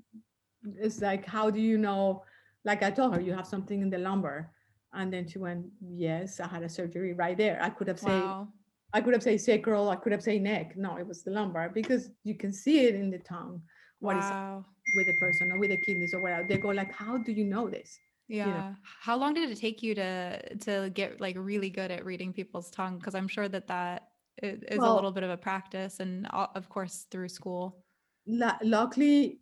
it's 0.78 1.00
like, 1.00 1.26
how 1.26 1.50
do 1.50 1.60
you 1.60 1.78
know? 1.78 2.24
Like 2.64 2.82
I 2.82 2.90
told 2.90 3.14
her, 3.14 3.20
you 3.20 3.32
have 3.34 3.46
something 3.46 3.82
in 3.82 3.90
the 3.90 3.98
lumbar. 3.98 4.52
And 4.94 5.12
then 5.12 5.26
she 5.28 5.38
went, 5.38 5.66
Yes, 5.80 6.40
I 6.40 6.48
had 6.48 6.62
a 6.62 6.68
surgery 6.68 7.12
right 7.12 7.36
there. 7.36 7.58
I 7.62 7.70
could 7.70 7.88
have 7.88 7.98
said 7.98 8.08
wow. 8.08 8.48
I 8.94 9.00
could 9.00 9.14
have 9.14 9.22
said 9.22 9.40
sacral, 9.40 9.88
I 9.88 9.96
could 9.96 10.12
have 10.12 10.22
said 10.22 10.42
neck. 10.42 10.76
No, 10.76 10.96
it 10.98 11.06
was 11.06 11.22
the 11.22 11.30
lumbar 11.30 11.70
because 11.70 12.10
you 12.24 12.34
can 12.34 12.52
see 12.52 12.86
it 12.86 12.94
in 12.94 13.10
the 13.10 13.18
tongue 13.18 13.62
what 14.00 14.16
is 14.16 14.30
Wow. 14.30 14.64
With 14.94 15.06
the 15.06 15.14
person 15.14 15.52
or 15.52 15.58
with 15.58 15.70
the 15.70 15.76
kidneys 15.76 16.14
or 16.14 16.20
whatever. 16.20 16.46
They 16.46 16.58
go 16.58 16.68
like, 16.68 16.92
how 16.92 17.18
do 17.18 17.32
you 17.32 17.44
know 17.44 17.68
this? 17.68 17.98
Yeah. 18.28 18.46
know. 18.46 18.76
How 18.82 19.16
long 19.16 19.34
did 19.34 19.50
it 19.50 19.58
take 19.58 19.82
you 19.82 19.94
to 19.94 20.56
to 20.58 20.90
get 20.94 21.20
like 21.20 21.36
really 21.38 21.70
good 21.70 21.90
at 21.90 22.04
reading 22.04 22.32
people's 22.32 22.70
tongue? 22.70 22.98
Because 22.98 23.14
I'm 23.14 23.28
sure 23.28 23.48
that 23.48 23.66
that 23.68 24.08
is 24.42 24.62
is 24.62 24.78
a 24.78 24.90
little 24.90 25.12
bit 25.12 25.22
of 25.22 25.30
a 25.30 25.36
practice, 25.36 26.00
and 26.00 26.26
uh, 26.30 26.46
of 26.54 26.68
course 26.68 27.06
through 27.10 27.28
school. 27.28 27.84
Lu- 28.26 28.60
luckily, 28.62 29.40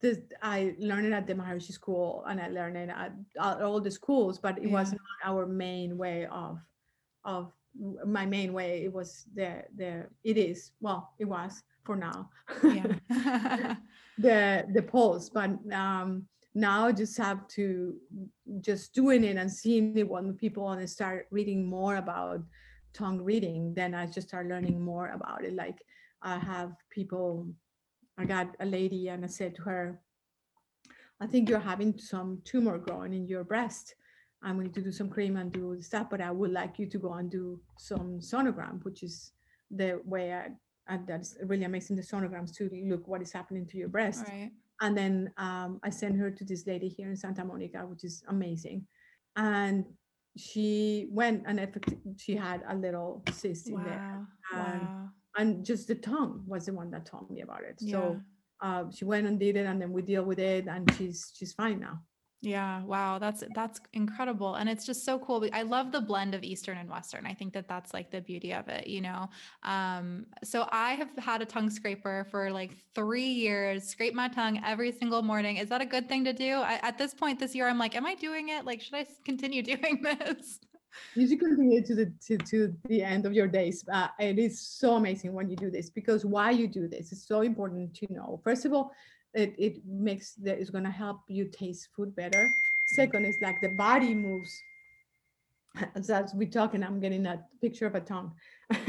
this 0.00 0.18
I 0.42 0.74
learned 0.78 1.06
it 1.06 1.12
at 1.12 1.26
the 1.26 1.34
Maharishi 1.34 1.72
school 1.72 2.24
and 2.26 2.40
I 2.40 2.48
learned 2.48 2.76
it 2.76 2.88
at, 2.88 3.12
at 3.40 3.62
all 3.62 3.80
the 3.80 3.90
schools, 3.90 4.38
but 4.38 4.58
it 4.58 4.70
was 4.70 4.92
not 4.92 5.00
our 5.24 5.46
main 5.46 5.96
way 5.96 6.26
of 6.26 6.58
of 7.24 7.52
my 8.06 8.26
main 8.26 8.52
way. 8.52 8.84
It 8.84 8.92
was 8.92 9.26
the 9.34 9.62
the 9.76 10.06
it 10.24 10.36
is 10.36 10.72
well, 10.80 11.12
it 11.18 11.26
was 11.26 11.62
for 11.84 11.96
now. 11.96 12.30
Yeah. 12.62 13.76
the 14.18 14.64
the 14.72 14.82
polls 14.82 15.30
but 15.30 15.50
um 15.72 16.26
now 16.54 16.90
just 16.90 17.18
have 17.18 17.46
to 17.48 17.94
just 18.60 18.94
doing 18.94 19.22
it 19.24 19.36
and 19.36 19.52
seeing 19.52 19.96
it 19.96 20.08
when 20.08 20.32
people 20.32 20.64
want 20.64 20.80
to 20.80 20.88
start 20.88 21.26
reading 21.30 21.64
more 21.64 21.96
about 21.96 22.40
tongue 22.94 23.20
reading 23.22 23.74
then 23.74 23.94
i 23.94 24.06
just 24.06 24.28
start 24.28 24.48
learning 24.48 24.80
more 24.80 25.08
about 25.08 25.44
it. 25.44 25.54
Like 25.54 25.82
i 26.22 26.38
have 26.38 26.72
people 26.88 27.46
i 28.16 28.24
got 28.24 28.56
a 28.60 28.64
lady 28.64 29.08
and 29.08 29.22
i 29.22 29.28
said 29.28 29.54
to 29.56 29.62
her 29.62 30.00
i 31.20 31.26
think 31.26 31.50
you're 31.50 31.58
having 31.58 31.98
some 31.98 32.40
tumor 32.44 32.78
growing 32.78 33.12
in 33.12 33.28
your 33.28 33.44
breast. 33.44 33.94
I'm 34.42 34.56
going 34.56 34.72
to 34.72 34.82
do 34.82 34.92
some 34.92 35.10
cream 35.10 35.36
and 35.36 35.52
do 35.52 35.76
stuff 35.82 36.08
but 36.10 36.22
i 36.22 36.30
would 36.30 36.52
like 36.52 36.78
you 36.78 36.86
to 36.86 36.98
go 36.98 37.12
and 37.14 37.30
do 37.30 37.60
some 37.78 38.20
sonogram 38.20 38.82
which 38.84 39.02
is 39.02 39.32
the 39.70 40.00
way 40.04 40.32
i 40.32 40.48
and 40.88 41.06
that's 41.06 41.36
really 41.44 41.64
amazing 41.64 41.96
the 41.96 42.02
sonograms 42.02 42.54
to 42.56 42.70
look 42.86 43.06
what 43.08 43.22
is 43.22 43.32
happening 43.32 43.66
to 43.66 43.76
your 43.76 43.88
breast 43.88 44.24
right. 44.28 44.50
and 44.80 44.96
then 44.96 45.30
um, 45.36 45.80
i 45.82 45.90
sent 45.90 46.16
her 46.16 46.30
to 46.30 46.44
this 46.44 46.66
lady 46.66 46.88
here 46.88 47.08
in 47.10 47.16
santa 47.16 47.44
monica 47.44 47.78
which 47.86 48.04
is 48.04 48.22
amazing 48.28 48.86
and 49.36 49.84
she 50.36 51.08
went 51.10 51.42
and 51.46 51.58
effecti- 51.58 51.98
she 52.20 52.34
had 52.36 52.62
a 52.68 52.74
little 52.76 53.22
cyst 53.32 53.68
in 53.68 53.82
there 53.84 54.26
and- 54.54 54.80
Wow. 54.82 55.08
and 55.38 55.64
just 55.64 55.88
the 55.88 55.94
tongue 55.94 56.42
was 56.46 56.66
the 56.66 56.72
one 56.72 56.90
that 56.92 57.04
told 57.06 57.30
me 57.30 57.40
about 57.42 57.62
it 57.64 57.76
Yeah. 57.80 57.92
so 57.92 58.20
uh, 58.60 58.84
she 58.90 59.04
went 59.04 59.26
and 59.26 59.38
did 59.38 59.56
it 59.56 59.66
and 59.66 59.80
then 59.80 59.92
we 59.92 60.02
deal 60.02 60.24
with 60.24 60.38
it 60.38 60.66
and 60.66 60.90
she's 60.94 61.32
she's 61.36 61.52
fine 61.52 61.78
now 61.80 62.00
Yeah, 62.42 62.82
wow, 62.84 63.18
that's 63.18 63.42
that's 63.54 63.80
incredible. 63.94 64.56
And 64.56 64.68
it's 64.68 64.84
just 64.84 65.04
so 65.04 65.18
cool. 65.18 65.48
I 65.52 65.62
love 65.62 65.90
the 65.90 66.00
blend 66.00 66.34
of 66.34 66.44
Eastern 66.44 66.76
and 66.76 66.88
Western. 66.88 67.26
I 67.26 67.32
think 67.32 67.54
that 67.54 67.66
that's 67.66 67.94
like 67.94 68.10
the 68.10 68.20
beauty 68.20 68.52
of 68.52 68.68
it, 68.68 68.86
you 68.86 69.00
know. 69.00 69.30
Um 69.62 70.26
so 70.44 70.68
I 70.70 70.92
have 70.92 71.08
had 71.16 71.40
a 71.40 71.46
tongue 71.46 71.70
scraper 71.70 72.26
for 72.30 72.50
like 72.50 72.76
3 72.94 73.22
years, 73.22 73.84
scrape 73.84 74.14
my 74.14 74.28
tongue 74.28 74.60
every 74.64 74.92
single 74.92 75.22
morning. 75.22 75.56
Is 75.56 75.70
that 75.70 75.80
a 75.80 75.86
good 75.86 76.08
thing 76.08 76.24
to 76.24 76.32
do? 76.32 76.56
I, 76.56 76.78
at 76.82 76.98
this 76.98 77.14
point 77.14 77.40
this 77.40 77.54
year 77.54 77.68
I'm 77.68 77.78
like, 77.78 77.96
am 77.96 78.04
I 78.06 78.14
doing 78.14 78.50
it? 78.50 78.66
Like 78.66 78.82
should 78.82 78.94
I 78.94 79.06
continue 79.24 79.62
doing 79.74 80.02
this? 80.02 80.60
you 81.14 81.26
should 81.28 81.40
continue 81.40 81.82
to 81.82 81.94
the 81.94 82.12
to, 82.26 82.38
to 82.38 82.74
the 82.88 83.02
end 83.02 83.26
of 83.26 83.32
your 83.34 83.46
days 83.46 83.84
uh, 83.92 84.08
it 84.18 84.38
is 84.38 84.58
so 84.58 84.94
amazing 84.94 85.32
when 85.34 85.46
you 85.50 85.56
do 85.56 85.70
this 85.70 85.90
because 85.90 86.24
why 86.24 86.50
you 86.50 86.66
do 86.66 86.88
this 86.88 87.12
is 87.12 87.22
so 87.22 87.42
important 87.42 87.92
to 87.94 88.10
know 88.10 88.40
first 88.42 88.64
of 88.64 88.72
all 88.72 88.92
it, 89.36 89.54
it 89.58 89.86
makes 89.86 90.34
that 90.34 90.58
it's 90.58 90.70
going 90.70 90.84
to 90.84 90.90
help 90.90 91.20
you 91.28 91.44
taste 91.44 91.88
food 91.94 92.16
better 92.16 92.48
second 92.86 93.24
is 93.24 93.36
like 93.40 93.60
the 93.60 93.68
body 93.68 94.14
moves. 94.14 94.62
As 95.94 96.08
as 96.08 96.34
we 96.34 96.46
talking, 96.46 96.82
I'm 96.82 97.00
getting 97.00 97.26
a 97.26 97.44
picture 97.60 97.86
of 97.86 97.94
a 97.94 98.00
tongue. 98.00 98.32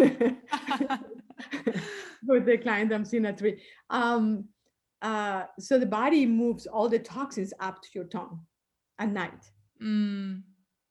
With 2.26 2.45
the 2.45 2.58
client, 2.58 2.93
I'm 2.93 3.06
seeing 3.06 3.26
a 3.26 3.34
tree. 3.34 3.62
Um, 3.89 4.45
uh, 5.02 5.43
so 5.60 5.78
the 5.78 5.86
body 5.86 6.26
moves 6.26 6.66
all 6.66 6.88
the 6.89 7.00
toxins 7.00 7.54
up 7.60 7.82
to 7.82 7.89
your 7.93 8.06
tongue 8.06 8.39
at 9.00 9.10
night. 9.10 9.52
Mm, 9.84 10.43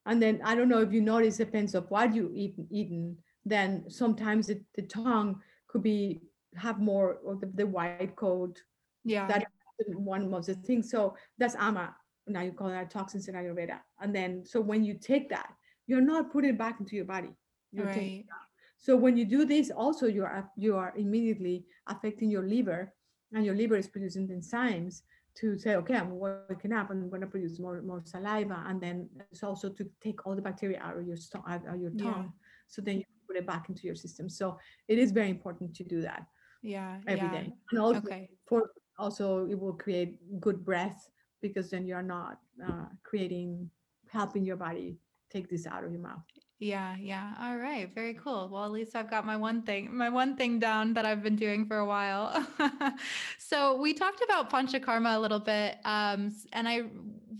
And 0.05 0.23
then 0.23 0.41
I 0.45 0.55
don't 0.55 0.69
know 0.69 0.81
if 0.81 0.93
you 0.93 1.01
notice, 1.01 1.39
depends 1.39 1.75
of 1.75 1.91
what 1.91 2.15
you 2.15 2.31
eat 2.35 2.55
eaten. 2.71 3.17
Then 3.45 3.89
sometimes 3.89 4.49
the, 4.49 4.61
the 4.75 4.83
tongue 4.83 5.41
could 5.69 5.83
be 5.83 6.21
have 6.57 6.79
more 6.79 7.19
of 7.27 7.41
the, 7.41 7.51
the 7.55 7.67
white 7.67 8.15
coat. 8.17 8.61
Yeah. 9.07 9.27
That 9.29 9.43
is 9.79 9.95
one 9.95 10.35
of 10.35 10.45
the 10.47 10.55
things. 10.55 10.91
So 10.91 11.17
that's 11.39 11.55
ama. 11.55 11.95
Now 12.27 12.43
you 12.43 12.53
call 12.53 12.69
that 12.71 12.91
toxins 12.91 13.29
in 13.29 13.35
Ayurveda. 13.35 13.79
And 14.01 14.15
then 14.15 14.45
so 14.45 14.61
when 14.61 14.83
you 14.85 14.95
take 14.95 15.29
that, 15.31 15.51
you're 15.87 16.01
not 16.15 16.33
putting 16.33 16.51
it 16.51 16.59
back 16.59 16.81
into 16.81 16.97
your 16.97 17.05
body. 17.05 17.33
You're 17.73 17.87
taking 17.87 18.27
right. 18.27 18.47
so 18.79 18.97
when 18.97 19.17
you 19.17 19.25
do 19.25 19.45
this, 19.45 19.71
also 19.71 20.07
you 20.17 20.25
are 20.25 20.51
you 20.57 20.77
are 20.77 20.93
immediately 20.97 21.57
affecting 21.87 22.29
your 22.31 22.47
liver, 22.55 22.93
and 23.33 23.45
your 23.45 23.55
liver 23.55 23.77
is 23.77 23.87
producing 23.95 24.27
enzymes 24.29 25.03
to 25.41 25.59
say, 25.59 25.73
okay, 25.77 25.97
I'm 26.03 26.11
waking 26.19 26.73
up, 26.73 26.89
I'm 26.91 27.11
going 27.11 27.21
to 27.21 27.27
produce 27.35 27.61
more 27.61 27.81
more 27.83 28.03
saliva, 28.05 28.59
and 28.69 28.81
then 28.81 29.09
it's 29.31 29.45
also 29.49 29.69
to 29.79 29.85
take 30.01 30.19
all 30.27 30.35
the 30.35 30.47
bacteria 30.51 30.81
out 30.87 30.97
of 30.99 31.07
your 31.07 31.17
sto- 31.27 31.45
out 31.53 31.63
of 31.73 31.79
your 31.85 31.93
Yeah. 31.95 32.05
tongue, 32.05 32.33
so 32.73 32.81
then 32.87 32.97
you 33.01 33.05
put 33.29 33.37
it 33.37 33.47
back 33.47 33.69
into 33.69 33.83
your 33.89 33.99
system. 34.05 34.27
So 34.41 34.59
it 34.89 34.99
is 34.99 35.13
very 35.13 35.31
important 35.37 35.69
to 35.79 35.85
do 35.85 36.01
that 36.09 36.23
Yeah. 36.63 37.01
every 37.07 37.29
yeah. 37.29 37.37
day, 37.39 37.47
and 37.71 37.79
also 37.85 38.01
Okay. 38.01 38.31
for 38.49 38.61
also 38.99 39.47
it 39.47 39.59
will 39.59 39.73
create 39.73 40.19
good 40.41 40.65
breath 40.65 41.09
because 41.41 41.71
then 41.71 41.87
you're 41.87 42.03
not 42.03 42.41
uh, 42.65 42.87
creating 43.03 43.71
helping 44.09 44.45
your 44.45 44.57
body 44.57 44.97
take 45.31 45.49
this 45.49 45.67
out 45.67 45.85
of 45.85 45.91
your 45.91 46.01
mouth. 46.01 46.23
Yeah, 46.59 46.97
yeah. 46.99 47.35
All 47.39 47.59
right. 47.59 47.93
Very 47.95 48.15
cool. 48.15 48.49
Well, 48.51 48.65
at 48.65 48.71
least 48.71 48.97
I've 48.97 49.11
got 49.11 49.27
my 49.27 49.37
one 49.37 49.63
thing, 49.63 49.95
my 49.95 50.09
one 50.09 50.37
thing 50.37 50.59
down 50.59 50.95
that 50.95 51.05
I've 51.05 51.23
been 51.23 51.37
doing 51.37 51.67
for 51.67 51.77
a 51.79 51.87
while. 51.87 52.47
so 53.39 53.77
we 53.77 53.93
talked 53.93 54.23
about 54.23 54.49
panchakarma 54.51 55.17
a 55.17 55.19
little 55.19 55.39
bit. 55.39 55.77
Um, 55.85 56.35
and 56.55 56.67
I 56.67 56.85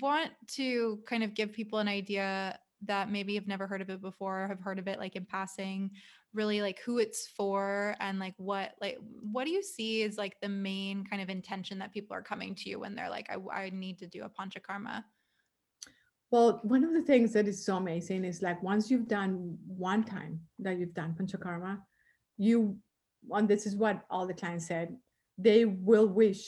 want 0.01 0.33
to 0.49 1.01
kind 1.07 1.25
of 1.25 1.33
give 1.33 1.53
people 1.53 1.79
an 1.79 1.89
idea 1.89 2.59
that 2.85 3.11
maybe 3.11 3.35
have 3.37 3.47
never 3.47 3.67
heard 3.67 3.81
of 3.81 3.89
it 3.89 4.03
before, 4.03 4.45
or 4.45 4.49
have 4.49 4.61
heard 4.61 4.79
of 4.79 4.87
it 4.87 4.99
like 4.99 5.17
in 5.17 5.25
passing, 5.25 5.93
really 6.37 6.61
like 6.61 6.79
who 6.85 6.99
it's 6.99 7.27
for 7.27 7.97
and 7.99 8.19
like 8.19 8.35
what 8.37 8.73
like 8.81 8.99
what 9.33 9.45
do 9.45 9.51
you 9.51 9.63
see 9.63 10.03
is 10.03 10.19
like 10.19 10.37
the 10.41 10.49
main 10.49 11.05
kind 11.05 11.23
of 11.23 11.31
intention 11.31 11.79
that 11.79 11.93
people 11.93 12.15
are 12.15 12.23
coming 12.23 12.55
to 12.55 12.69
you 12.69 12.79
when 12.79 12.95
they're 12.95 13.11
like, 13.11 13.29
I, 13.31 13.63
I 13.63 13.71
need 13.71 13.99
to 13.99 14.07
do 14.07 14.25
a 14.25 14.29
panchakarma. 14.29 15.03
Well, 16.31 16.61
one 16.63 16.85
of 16.85 16.93
the 16.93 17.03
things 17.03 17.33
that 17.33 17.49
is 17.49 17.65
so 17.65 17.77
amazing 17.77 18.25
is 18.25 18.43
like 18.43 18.63
once 18.63 18.91
you've 18.91 19.09
done 19.09 19.57
one 19.67 20.05
time 20.05 20.41
that 20.59 20.79
you've 20.79 20.95
done 20.95 21.17
panchakarma, 21.19 21.81
you, 22.37 22.77
and 23.31 23.49
this 23.49 23.67
is 23.67 23.75
what 23.75 24.05
all 24.11 24.27
the 24.27 24.35
clients 24.35 24.67
said, 24.67 24.95
they 25.39 25.65
will 25.65 26.07
wish 26.07 26.45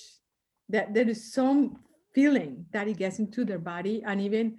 that 0.68 0.94
there 0.94 1.08
is 1.08 1.32
some 1.32 1.78
feeling 2.12 2.66
that 2.72 2.88
it 2.88 2.98
gets 2.98 3.18
into 3.20 3.44
their 3.44 3.58
body. 3.58 4.02
And 4.04 4.20
even 4.20 4.56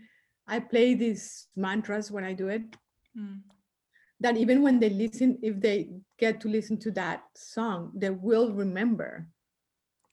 I 0.48 0.60
play 0.60 0.96
these 0.96 1.48
mantras 1.56 2.10
when 2.10 2.24
I 2.24 2.34
do 2.34 2.48
it, 2.48 2.64
Mm, 3.18 3.42
that 4.20 4.38
even 4.38 4.62
when 4.62 4.80
they 4.80 4.90
listen, 4.90 5.38
if 5.42 5.60
they 5.62 5.90
get 6.18 6.42
to 6.42 6.50
listen 6.50 6.78
to 6.80 6.92
that 6.92 7.24
song, 7.36 7.92
they 7.96 8.10
will 8.10 8.52
remember 8.54 9.28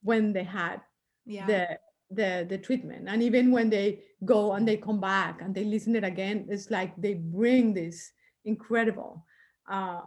when 0.03 0.33
they 0.33 0.45
had 0.45 0.81
Yeah. 1.25 1.47
the 1.47 1.79
the 2.11 2.47
the 2.49 2.59
treatment. 2.59 3.09
And 3.09 3.21
even 3.23 3.51
when 3.51 3.69
they 3.69 4.05
go 4.25 4.53
and 4.53 4.67
they 4.69 4.77
come 4.77 5.01
back 5.01 5.43
and 5.43 5.53
they 5.53 5.65
listen 5.65 5.97
it 5.97 6.05
again 6.05 6.47
it's 6.49 6.71
like 6.71 6.95
they 6.97 7.15
bring 7.15 7.75
this 7.75 8.13
incredible 8.45 9.27
uh 9.69 10.03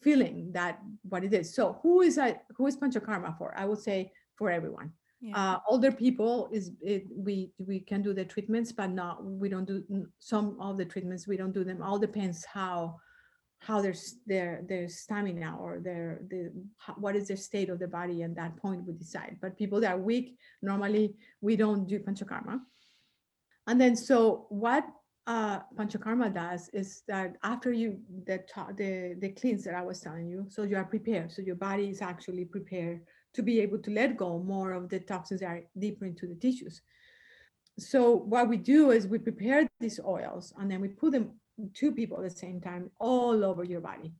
feeling 0.00 0.50
that 0.52 0.80
what 1.10 1.24
it 1.24 1.34
is. 1.34 1.54
So 1.54 1.78
who 1.82 2.00
is 2.00 2.16
I 2.16 2.40
who 2.56 2.66
is 2.66 2.76
panchakarma 2.76 3.36
for? 3.36 3.52
I 3.54 3.66
would 3.66 3.80
say 3.80 4.12
for 4.38 4.50
everyone. 4.50 4.92
Yeah. 5.20 5.36
uh 5.38 5.58
older 5.68 5.92
people 5.92 6.48
is 6.52 6.72
it, 6.80 7.04
we 7.14 7.52
we 7.58 7.80
can 7.80 8.00
do 8.02 8.14
the 8.14 8.24
treatments 8.24 8.72
but 8.72 8.90
not 8.90 9.22
we 9.22 9.48
don't 9.50 9.66
do 9.68 9.84
some 10.18 10.56
of 10.58 10.78
the 10.78 10.86
treatments 10.86 11.28
we 11.28 11.36
don't 11.36 11.52
do 11.52 11.64
them. 11.64 11.82
All 11.82 11.98
depends 11.98 12.46
how 12.46 12.96
how 13.66 13.80
their 13.80 13.94
their 14.26 14.62
their 14.68 14.88
stamina 14.88 15.56
or 15.60 15.78
their 15.78 16.22
the 16.30 16.50
what 16.96 17.14
is 17.14 17.28
their 17.28 17.36
state 17.36 17.70
of 17.70 17.78
the 17.78 17.86
body 17.86 18.22
and 18.22 18.34
that 18.36 18.56
point 18.56 18.84
we 18.84 18.92
decide. 18.92 19.36
But 19.40 19.56
people 19.56 19.80
that 19.80 19.92
are 19.92 19.98
weak 19.98 20.36
normally 20.62 21.14
we 21.40 21.54
don't 21.56 21.86
do 21.86 22.00
panchakarma. 22.00 22.60
And 23.68 23.80
then 23.80 23.94
so 23.94 24.46
what 24.48 24.84
uh 25.28 25.60
panchakarma 25.76 26.34
does 26.34 26.68
is 26.72 27.02
that 27.06 27.36
after 27.44 27.72
you 27.72 27.98
the 28.26 28.42
the 28.76 29.14
the 29.20 29.28
cleanse 29.28 29.62
that 29.62 29.76
i 29.76 29.82
was 29.82 30.00
telling 30.00 30.28
you 30.28 30.46
so 30.48 30.64
you 30.64 30.76
are 30.76 30.84
prepared. 30.84 31.30
So 31.30 31.42
your 31.42 31.60
body 31.68 31.88
is 31.88 32.02
actually 32.02 32.44
prepared 32.44 33.02
to 33.34 33.42
be 33.42 33.60
able 33.60 33.78
to 33.78 33.90
let 33.90 34.16
go 34.16 34.40
more 34.40 34.72
of 34.72 34.88
the 34.88 34.98
toxins 34.98 35.40
that 35.40 35.46
are 35.46 35.62
deeper 35.78 36.04
into 36.04 36.26
the 36.26 36.34
tissues. 36.34 36.82
So 37.78 38.12
what 38.12 38.48
we 38.48 38.56
do 38.56 38.90
is 38.90 39.06
we 39.06 39.18
prepare 39.18 39.68
these 39.80 40.00
oils 40.04 40.52
and 40.58 40.70
then 40.70 40.80
we 40.80 40.88
put 40.88 41.12
them 41.12 41.30
two 41.74 41.92
people 41.92 42.16
at 42.18 42.24
the 42.24 42.30
same 42.30 42.60
time 42.60 42.90
all 42.98 43.44
over 43.44 43.64
your 43.64 43.80
body. 43.80 44.12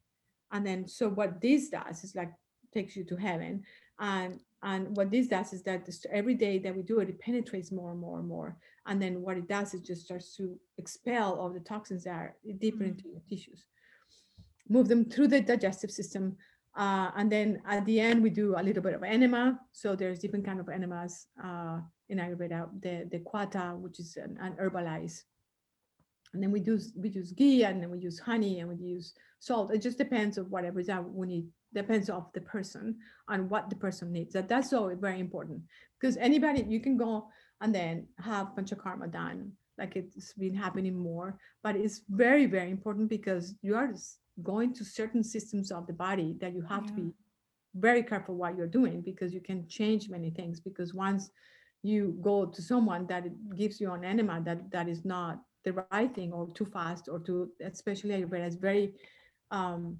And 0.52 0.66
then 0.66 0.86
so 0.86 1.08
what 1.08 1.40
this 1.40 1.68
does 1.70 2.04
is 2.04 2.14
like 2.14 2.32
takes 2.72 2.96
you 2.96 3.04
to 3.04 3.16
heaven. 3.16 3.62
And 3.98 4.40
and 4.64 4.96
what 4.96 5.10
this 5.10 5.26
does 5.26 5.52
is 5.52 5.62
that 5.64 5.84
this, 5.86 6.06
every 6.12 6.34
day 6.34 6.58
that 6.58 6.76
we 6.76 6.82
do 6.82 7.00
it 7.00 7.08
it 7.08 7.18
penetrates 7.20 7.72
more 7.72 7.90
and 7.90 8.00
more 8.00 8.18
and 8.18 8.28
more. 8.28 8.56
And 8.86 9.00
then 9.00 9.22
what 9.22 9.36
it 9.36 9.48
does 9.48 9.74
is 9.74 9.80
just 9.80 10.04
starts 10.04 10.36
to 10.36 10.58
expel 10.78 11.34
all 11.38 11.50
the 11.50 11.60
toxins 11.60 12.04
that 12.04 12.14
are 12.14 12.36
deeper 12.58 12.84
Mm. 12.84 12.88
into 12.88 13.08
your 13.08 13.22
tissues. 13.28 13.64
Move 14.68 14.88
them 14.88 15.04
through 15.04 15.28
the 15.28 15.40
digestive 15.40 15.90
system 15.90 16.36
uh, 16.74 17.10
and 17.16 17.30
then 17.30 17.60
at 17.66 17.84
the 17.84 18.00
end 18.00 18.22
we 18.22 18.30
do 18.30 18.54
a 18.56 18.62
little 18.62 18.82
bit 18.82 18.94
of 18.94 19.02
enema. 19.02 19.60
So 19.72 19.94
there's 19.94 20.18
different 20.18 20.44
kind 20.46 20.60
of 20.60 20.68
enemas 20.68 21.26
uh, 21.42 21.80
in 22.08 22.18
ayurveda. 22.18 22.68
The 22.80 23.08
the 23.10 23.20
kwatha 23.20 23.76
which 23.78 24.00
is 24.00 24.16
an, 24.16 24.38
an 24.40 24.54
herbalize 24.58 25.24
and 26.32 26.42
then 26.42 26.50
we 26.50 26.60
do 26.60 26.78
we 26.96 27.08
use 27.10 27.32
ghee 27.32 27.64
and 27.64 27.82
then 27.82 27.90
we 27.90 27.98
use 27.98 28.18
honey 28.18 28.60
and 28.60 28.68
we 28.68 28.76
use 28.76 29.14
salt. 29.38 29.72
It 29.72 29.82
just 29.82 29.98
depends 29.98 30.38
of 30.38 30.50
whatever 30.50 30.80
is 30.80 30.86
that 30.86 31.04
we 31.04 31.26
need 31.26 31.46
depends 31.74 32.10
of 32.10 32.26
the 32.34 32.40
person 32.40 32.96
and 33.28 33.48
what 33.50 33.70
the 33.70 33.76
person 33.76 34.12
needs. 34.12 34.32
That 34.32 34.48
that's 34.48 34.70
so 34.70 34.94
very 35.00 35.20
important. 35.20 35.62
Because 36.00 36.16
anybody 36.16 36.64
you 36.68 36.80
can 36.80 36.96
go 36.96 37.28
and 37.60 37.74
then 37.74 38.06
have 38.18 38.48
panchakarma 38.56 39.10
done 39.10 39.52
like 39.78 39.96
it's 39.96 40.32
been 40.34 40.54
happening 40.54 40.96
more 40.96 41.38
but 41.62 41.76
it's 41.76 42.02
very 42.10 42.46
very 42.46 42.70
important 42.70 43.08
because 43.08 43.54
you 43.62 43.74
are 43.74 43.92
going 44.42 44.74
to 44.74 44.84
certain 44.84 45.24
systems 45.24 45.70
of 45.70 45.86
the 45.86 45.92
body 45.92 46.36
that 46.40 46.52
you 46.52 46.62
have 46.62 46.86
to 46.86 46.92
be 46.92 47.10
very 47.76 48.02
careful 48.02 48.34
what 48.34 48.56
you're 48.56 48.66
doing 48.66 49.00
because 49.00 49.32
you 49.32 49.40
can 49.40 49.66
change 49.66 50.10
many 50.10 50.30
things 50.30 50.60
because 50.60 50.92
once 50.92 51.30
you 51.82 52.16
go 52.20 52.44
to 52.46 52.60
someone 52.60 53.06
that 53.06 53.24
gives 53.56 53.80
you 53.80 53.90
an 53.92 54.04
enema 54.04 54.42
that 54.44 54.70
that 54.70 54.88
is 54.88 55.04
not 55.04 55.40
the 55.64 55.84
right 55.92 56.14
thing 56.14 56.32
or 56.32 56.48
too 56.52 56.66
fast 56.66 57.08
or 57.08 57.18
too 57.18 57.50
especially 57.60 58.14
is 58.14 58.56
very 58.56 58.94
um 59.50 59.96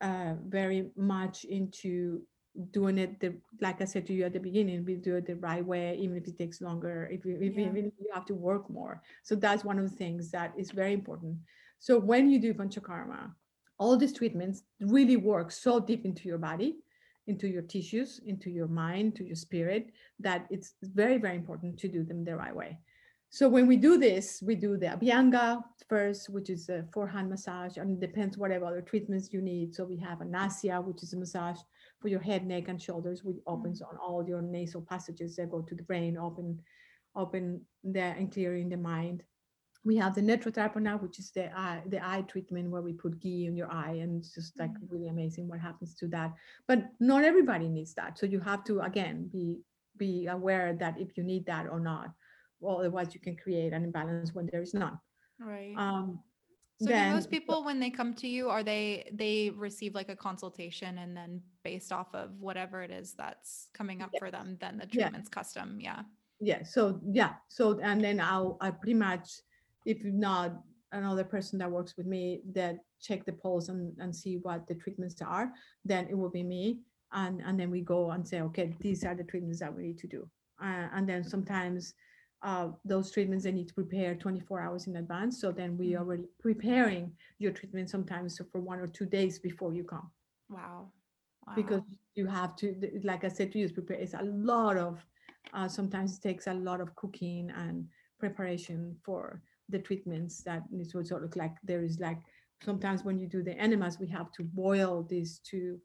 uh 0.00 0.34
very 0.46 0.90
much 0.96 1.44
into 1.44 2.22
doing 2.70 2.98
it 2.98 3.18
the 3.20 3.34
like 3.60 3.80
i 3.80 3.84
said 3.84 4.06
to 4.06 4.12
you 4.12 4.24
at 4.24 4.32
the 4.32 4.38
beginning 4.38 4.84
we 4.84 4.94
do 4.94 5.16
it 5.16 5.26
the 5.26 5.34
right 5.36 5.64
way 5.64 5.96
even 5.98 6.16
if 6.16 6.26
it 6.28 6.38
takes 6.38 6.60
longer 6.60 7.08
if 7.10 7.24
you 7.24 7.36
if 7.40 7.56
Yeah. 7.56 7.68
even 7.68 7.86
if 7.86 7.92
you 7.98 8.08
have 8.12 8.26
to 8.26 8.34
work 8.34 8.70
more. 8.70 9.02
So 9.22 9.34
that's 9.34 9.64
one 9.64 9.78
of 9.78 9.90
the 9.90 9.96
things 9.96 10.30
that 10.30 10.52
is 10.56 10.70
very 10.70 10.92
important. 10.92 11.38
So 11.80 11.98
when 11.98 12.30
you 12.30 12.38
do 12.38 12.54
panchakarma 12.54 13.34
all 13.78 13.96
these 13.96 14.12
treatments 14.12 14.62
really 14.80 15.16
work 15.16 15.50
so 15.50 15.80
deep 15.80 16.04
into 16.04 16.28
your 16.28 16.38
body 16.38 16.76
into 17.26 17.48
your 17.48 17.62
tissues 17.62 18.20
into 18.26 18.50
your 18.50 18.68
mind 18.68 19.16
to 19.16 19.24
your 19.24 19.36
spirit 19.36 19.90
that 20.20 20.46
it's 20.50 20.74
very 20.82 21.18
very 21.18 21.36
important 21.36 21.78
to 21.78 21.88
do 21.88 22.04
them 22.04 22.24
the 22.24 22.36
right 22.36 22.54
way 22.54 22.78
so 23.34 23.48
when 23.48 23.66
we 23.66 23.76
do 23.76 23.98
this 23.98 24.40
we 24.48 24.54
do 24.54 24.76
the 24.76 24.86
abhyanga 24.86 25.60
first 25.88 26.30
which 26.30 26.48
is 26.50 26.68
a 26.68 26.84
forehand 26.92 27.28
massage 27.28 27.78
and 27.78 27.90
it 27.90 28.00
depends 28.06 28.38
whatever 28.38 28.64
other 28.66 28.80
treatments 28.80 29.32
you 29.32 29.42
need. 29.42 29.74
So 29.74 29.84
we 29.84 29.98
have 29.98 30.20
a 30.20 30.24
nasya 30.24 30.80
which 30.80 31.02
is 31.02 31.12
a 31.14 31.16
massage 31.16 31.58
for 32.00 32.06
your 32.08 32.20
head 32.20 32.46
neck 32.46 32.68
and 32.68 32.80
shoulders 32.80 33.24
which 33.24 33.38
opens 33.48 33.82
on 33.82 33.96
all 33.96 34.24
your 34.26 34.40
nasal 34.40 34.82
passages 34.82 35.34
that 35.34 35.50
go 35.50 35.62
to 35.62 35.74
the 35.74 35.82
brain 35.82 36.16
open 36.16 36.60
open 37.16 37.60
there 37.82 38.14
and 38.18 38.32
clearing 38.32 38.68
the 38.68 38.76
mind. 38.76 39.24
We 39.84 39.96
have 39.96 40.14
the 40.14 40.22
netratarpana, 40.22 41.02
which 41.02 41.18
is 41.18 41.30
the 41.32 41.46
eye, 41.58 41.82
the 41.86 42.00
eye 42.02 42.22
treatment 42.22 42.70
where 42.70 42.82
we 42.82 42.92
put 42.94 43.20
ghee 43.20 43.46
in 43.46 43.54
your 43.54 43.70
eye, 43.70 43.96
and 44.02 44.10
it's 44.18 44.32
just 44.34 44.58
like 44.58 44.72
Mm. 44.72 44.90
really 44.90 45.08
amazing 45.08 45.46
what 45.46 45.60
happens 45.60 45.94
to 45.96 46.06
that. 46.08 46.30
But 46.68 46.78
not 47.00 47.24
everybody 47.24 47.68
needs 47.68 47.94
that, 47.94 48.16
so 48.18 48.24
you 48.26 48.40
have 48.40 48.62
to 48.64 48.80
again 48.80 49.28
be 49.36 49.60
be 49.96 50.26
aware 50.26 50.72
that 50.82 50.98
if 50.98 51.16
you 51.16 51.22
need 51.22 51.44
that 51.46 51.66
or 51.68 51.80
not, 51.80 52.08
well, 52.60 52.78
otherwise 52.78 53.14
you 53.14 53.20
can 53.20 53.36
create 53.36 53.72
an 53.72 53.84
imbalance 53.84 54.34
when 54.34 54.48
there 54.50 54.62
is 54.62 54.74
none. 54.74 54.98
Right. 55.38 55.74
Um, 55.76 56.20
So 56.80 56.86
then 56.86 57.08
do 57.10 57.14
most 57.14 57.30
people 57.30 57.64
when 57.64 57.78
they 57.78 57.90
come 57.90 58.14
to 58.14 58.26
you 58.28 58.48
are 58.50 58.64
they 58.64 59.08
they 59.12 59.50
receive 59.50 59.94
like 59.94 60.08
a 60.08 60.16
consultation 60.16 60.98
and 60.98 61.16
then 61.16 61.40
based 61.62 61.92
off 61.92 62.10
of 62.14 62.30
whatever 62.40 62.82
it 62.82 62.90
is 62.90 63.14
that's 63.14 63.68
coming 63.72 64.02
up 64.02 64.10
for 64.18 64.30
them 64.30 64.56
then 64.60 64.78
the 64.78 64.86
Yeah. 64.86 65.04
treatment's 65.04 65.28
custom 65.28 65.78
yeah 65.80 66.02
yeah 66.40 66.62
so 66.64 67.00
yeah 67.20 67.32
so 67.48 67.78
and 67.90 68.02
then 68.02 68.18
i'll 68.20 68.56
i 68.60 68.68
pretty 68.80 68.98
much 69.08 69.26
if 69.86 69.98
not 70.04 70.48
another 70.90 71.24
person 71.34 71.54
that 71.60 71.70
works 71.70 71.94
with 71.96 72.06
me 72.06 72.24
that 72.58 72.74
check 73.06 73.20
the 73.24 73.32
polls 73.42 73.68
and, 73.72 73.82
and 74.02 74.10
see 74.22 74.34
what 74.46 74.66
the 74.68 74.74
treatments 74.74 75.22
are 75.22 75.46
then 75.90 76.02
it 76.10 76.16
will 76.20 76.34
be 76.40 76.42
me 76.42 76.80
and 77.12 77.40
and 77.46 77.54
then 77.60 77.70
we 77.70 77.80
go 77.82 78.10
and 78.14 78.26
say 78.26 78.38
okay 78.48 78.66
these 78.80 79.04
are 79.08 79.14
the 79.14 79.28
treatments 79.30 79.60
that 79.60 79.72
we 79.76 79.82
need 79.88 79.98
to 80.04 80.08
do 80.16 80.22
uh, 80.66 80.86
and 80.94 81.08
then 81.08 81.22
sometimes 81.22 81.94
uh, 82.44 82.68
those 82.84 83.10
treatments 83.10 83.44
they 83.44 83.52
need 83.52 83.68
to 83.68 83.74
prepare 83.74 84.14
24 84.14 84.60
hours 84.60 84.86
in 84.86 84.96
advance 84.96 85.40
so 85.40 85.50
then 85.50 85.76
we 85.78 85.86
Mhm. 85.94 85.98
already 86.00 86.24
preparing 86.38 87.10
your 87.38 87.52
treatment 87.52 87.88
sometimes 87.90 88.40
for 88.52 88.60
one 88.60 88.78
or 88.78 88.86
two 88.86 89.06
days 89.06 89.38
before 89.38 89.72
you 89.72 89.82
come 89.84 90.10
Wow. 90.50 90.92
wow. 91.46 91.54
because 91.56 91.82
you 92.14 92.26
have 92.26 92.54
to 92.56 92.66
like 93.02 93.24
i 93.24 93.28
said 93.28 93.50
to 93.50 93.58
you 93.58 93.68
prepare 93.70 93.96
it's 93.96 94.14
a 94.14 94.22
lot 94.22 94.76
of 94.76 95.04
uh, 95.54 95.68
sometimes 95.68 96.16
it 96.18 96.22
takes 96.22 96.46
a 96.46 96.54
lot 96.54 96.80
of 96.80 96.94
cooking 96.96 97.50
and 97.56 97.88
preparation 98.18 98.94
for 99.02 99.40
the 99.70 99.78
treatments 99.78 100.42
that 100.42 100.62
needs 100.70 100.92
to 100.92 101.02
sort 101.04 101.24
of 101.24 101.34
like 101.36 101.54
there 101.64 101.82
is 101.82 101.98
like 101.98 102.20
sometimes 102.62 103.04
when 103.04 103.18
you 103.18 103.26
do 103.26 103.42
the 103.42 103.56
enemas 103.58 103.98
we 103.98 104.06
have 104.08 104.30
to 104.32 104.42
boil 104.44 105.02
these 105.08 105.38
to 105.50 105.80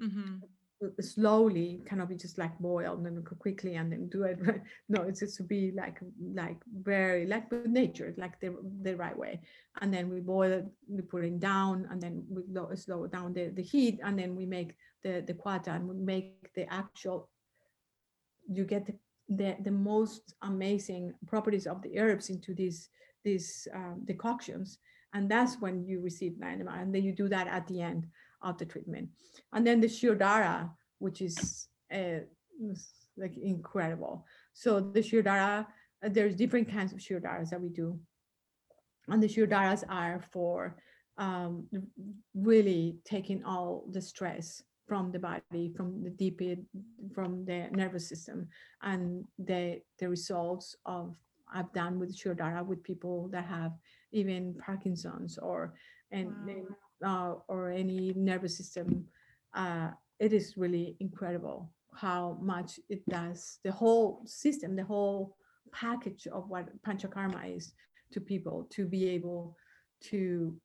Mhm. 0.00 0.42
Slowly 1.00 1.82
cannot 1.86 2.08
be 2.08 2.16
just 2.16 2.38
like 2.38 2.58
boil 2.58 2.94
and 2.94 3.04
then 3.04 3.22
quickly 3.22 3.74
and 3.76 3.90
then 3.92 4.08
do 4.08 4.22
it 4.24 4.38
right? 4.46 4.62
No 4.88 5.02
it's 5.02 5.20
just 5.20 5.36
to 5.36 5.42
be 5.42 5.72
like 5.72 5.98
like 6.34 6.58
very 6.82 7.26
like 7.26 7.50
with 7.50 7.66
nature 7.66 8.14
like 8.16 8.40
the 8.40 8.56
the 8.82 8.96
right 8.96 9.16
way. 9.16 9.40
And 9.80 9.92
then 9.92 10.10
we 10.10 10.20
boil 10.20 10.52
it 10.52 10.66
we 10.88 11.02
put 11.02 11.24
it 11.24 11.40
down 11.40 11.86
and 11.90 12.00
then 12.00 12.24
we 12.28 12.42
low, 12.48 12.74
slow 12.74 13.06
down 13.06 13.32
the, 13.34 13.48
the 13.48 13.62
heat 13.62 14.00
and 14.02 14.18
then 14.18 14.36
we 14.36 14.46
make 14.46 14.74
the 15.02 15.22
the 15.26 15.34
kwatha 15.34 15.68
and 15.68 15.88
we 15.88 15.96
make 15.96 16.52
the 16.54 16.72
actual 16.72 17.28
you 18.48 18.64
get 18.64 18.86
the, 18.86 18.94
the 19.28 19.56
the 19.62 19.70
most 19.70 20.34
amazing 20.42 21.14
properties 21.26 21.66
of 21.66 21.82
the 21.82 21.98
herbs 21.98 22.30
into 22.30 22.54
these 22.54 22.88
these 23.24 23.66
um, 23.74 24.02
decoctions. 24.04 24.78
And 25.14 25.30
that's 25.30 25.60
when 25.60 25.86
you 25.86 26.00
receive 26.00 26.40
the 26.40 26.46
and 26.46 26.92
then 26.92 27.04
you 27.04 27.12
do 27.12 27.28
that 27.28 27.46
at 27.46 27.68
the 27.68 27.80
end 27.80 28.08
the 28.58 28.64
treatment. 28.64 29.08
And 29.52 29.66
then 29.66 29.80
the 29.80 29.88
shirodhara 29.88 30.70
which 30.98 31.20
is 31.20 31.68
uh, 31.92 32.20
like 33.16 33.36
incredible. 33.36 34.26
So 34.52 34.80
the 34.80 35.00
shirodhara 35.00 35.66
uh, 36.04 36.08
there's 36.08 36.34
different 36.34 36.70
kinds 36.70 36.92
of 36.92 36.98
shirodharas 36.98 37.50
that 37.50 37.60
we 37.60 37.68
do. 37.68 37.98
And 39.08 39.22
the 39.22 39.28
shirodharas 39.28 39.84
are 39.88 40.22
for 40.32 40.76
um, 41.18 41.66
really 42.34 42.96
taking 43.04 43.44
all 43.44 43.84
the 43.90 44.00
stress 44.00 44.62
from 44.86 45.10
the 45.12 45.18
body 45.18 45.72
from 45.76 46.02
the 46.02 46.10
deep 46.10 46.40
from 47.14 47.44
the 47.46 47.68
nervous 47.70 48.06
system 48.08 48.48
and 48.82 49.24
the 49.38 49.80
the 49.98 50.08
results 50.08 50.76
of 50.84 51.16
I've 51.52 51.72
done 51.72 51.98
with 51.98 52.16
Shirodhara 52.16 52.66
with 52.66 52.82
people 52.82 53.28
that 53.32 53.44
have 53.44 53.72
even 54.12 54.54
Parkinson's 54.64 55.38
or 55.38 55.74
and 56.10 56.28
Wow. 56.28 56.83
Uh, 57.04 57.34
or 57.48 57.70
any 57.70 58.12
nervous 58.16 58.56
system. 58.56 59.06
Uh, 59.54 59.90
it 60.18 60.32
is 60.32 60.56
really 60.56 60.96
incredible 61.00 61.72
how 61.94 62.36
much 62.40 62.80
it 62.88 63.08
does 63.08 63.58
the 63.62 63.72
whole 63.72 64.22
system, 64.26 64.74
the 64.74 64.84
whole 64.84 65.36
package 65.72 66.26
of 66.26 66.48
what 66.48 66.68
panchakarma 66.82 67.56
is 67.56 67.72
to 68.12 68.20
people 68.20 68.66
to 68.70 68.86
be 68.86 69.08
able 69.08 69.56
to 70.00 70.56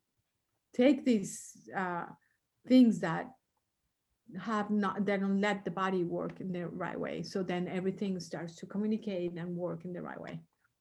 take 0.74 1.04
these 1.04 1.68
uh, 1.76 2.04
things 2.68 3.00
that 3.00 3.30
have 4.38 4.70
not 4.70 5.04
they 5.04 5.16
don't 5.16 5.40
let 5.40 5.64
the 5.64 5.70
body 5.70 6.04
work 6.04 6.40
in 6.40 6.52
the 6.52 6.68
right 6.68 6.98
way 6.98 7.20
so 7.20 7.42
then 7.42 7.66
everything 7.66 8.18
starts 8.20 8.54
to 8.54 8.64
communicate 8.64 9.32
and 9.32 9.56
work 9.56 9.84
in 9.84 9.92
the 9.92 10.00
right 10.00 10.20
way 10.20 10.38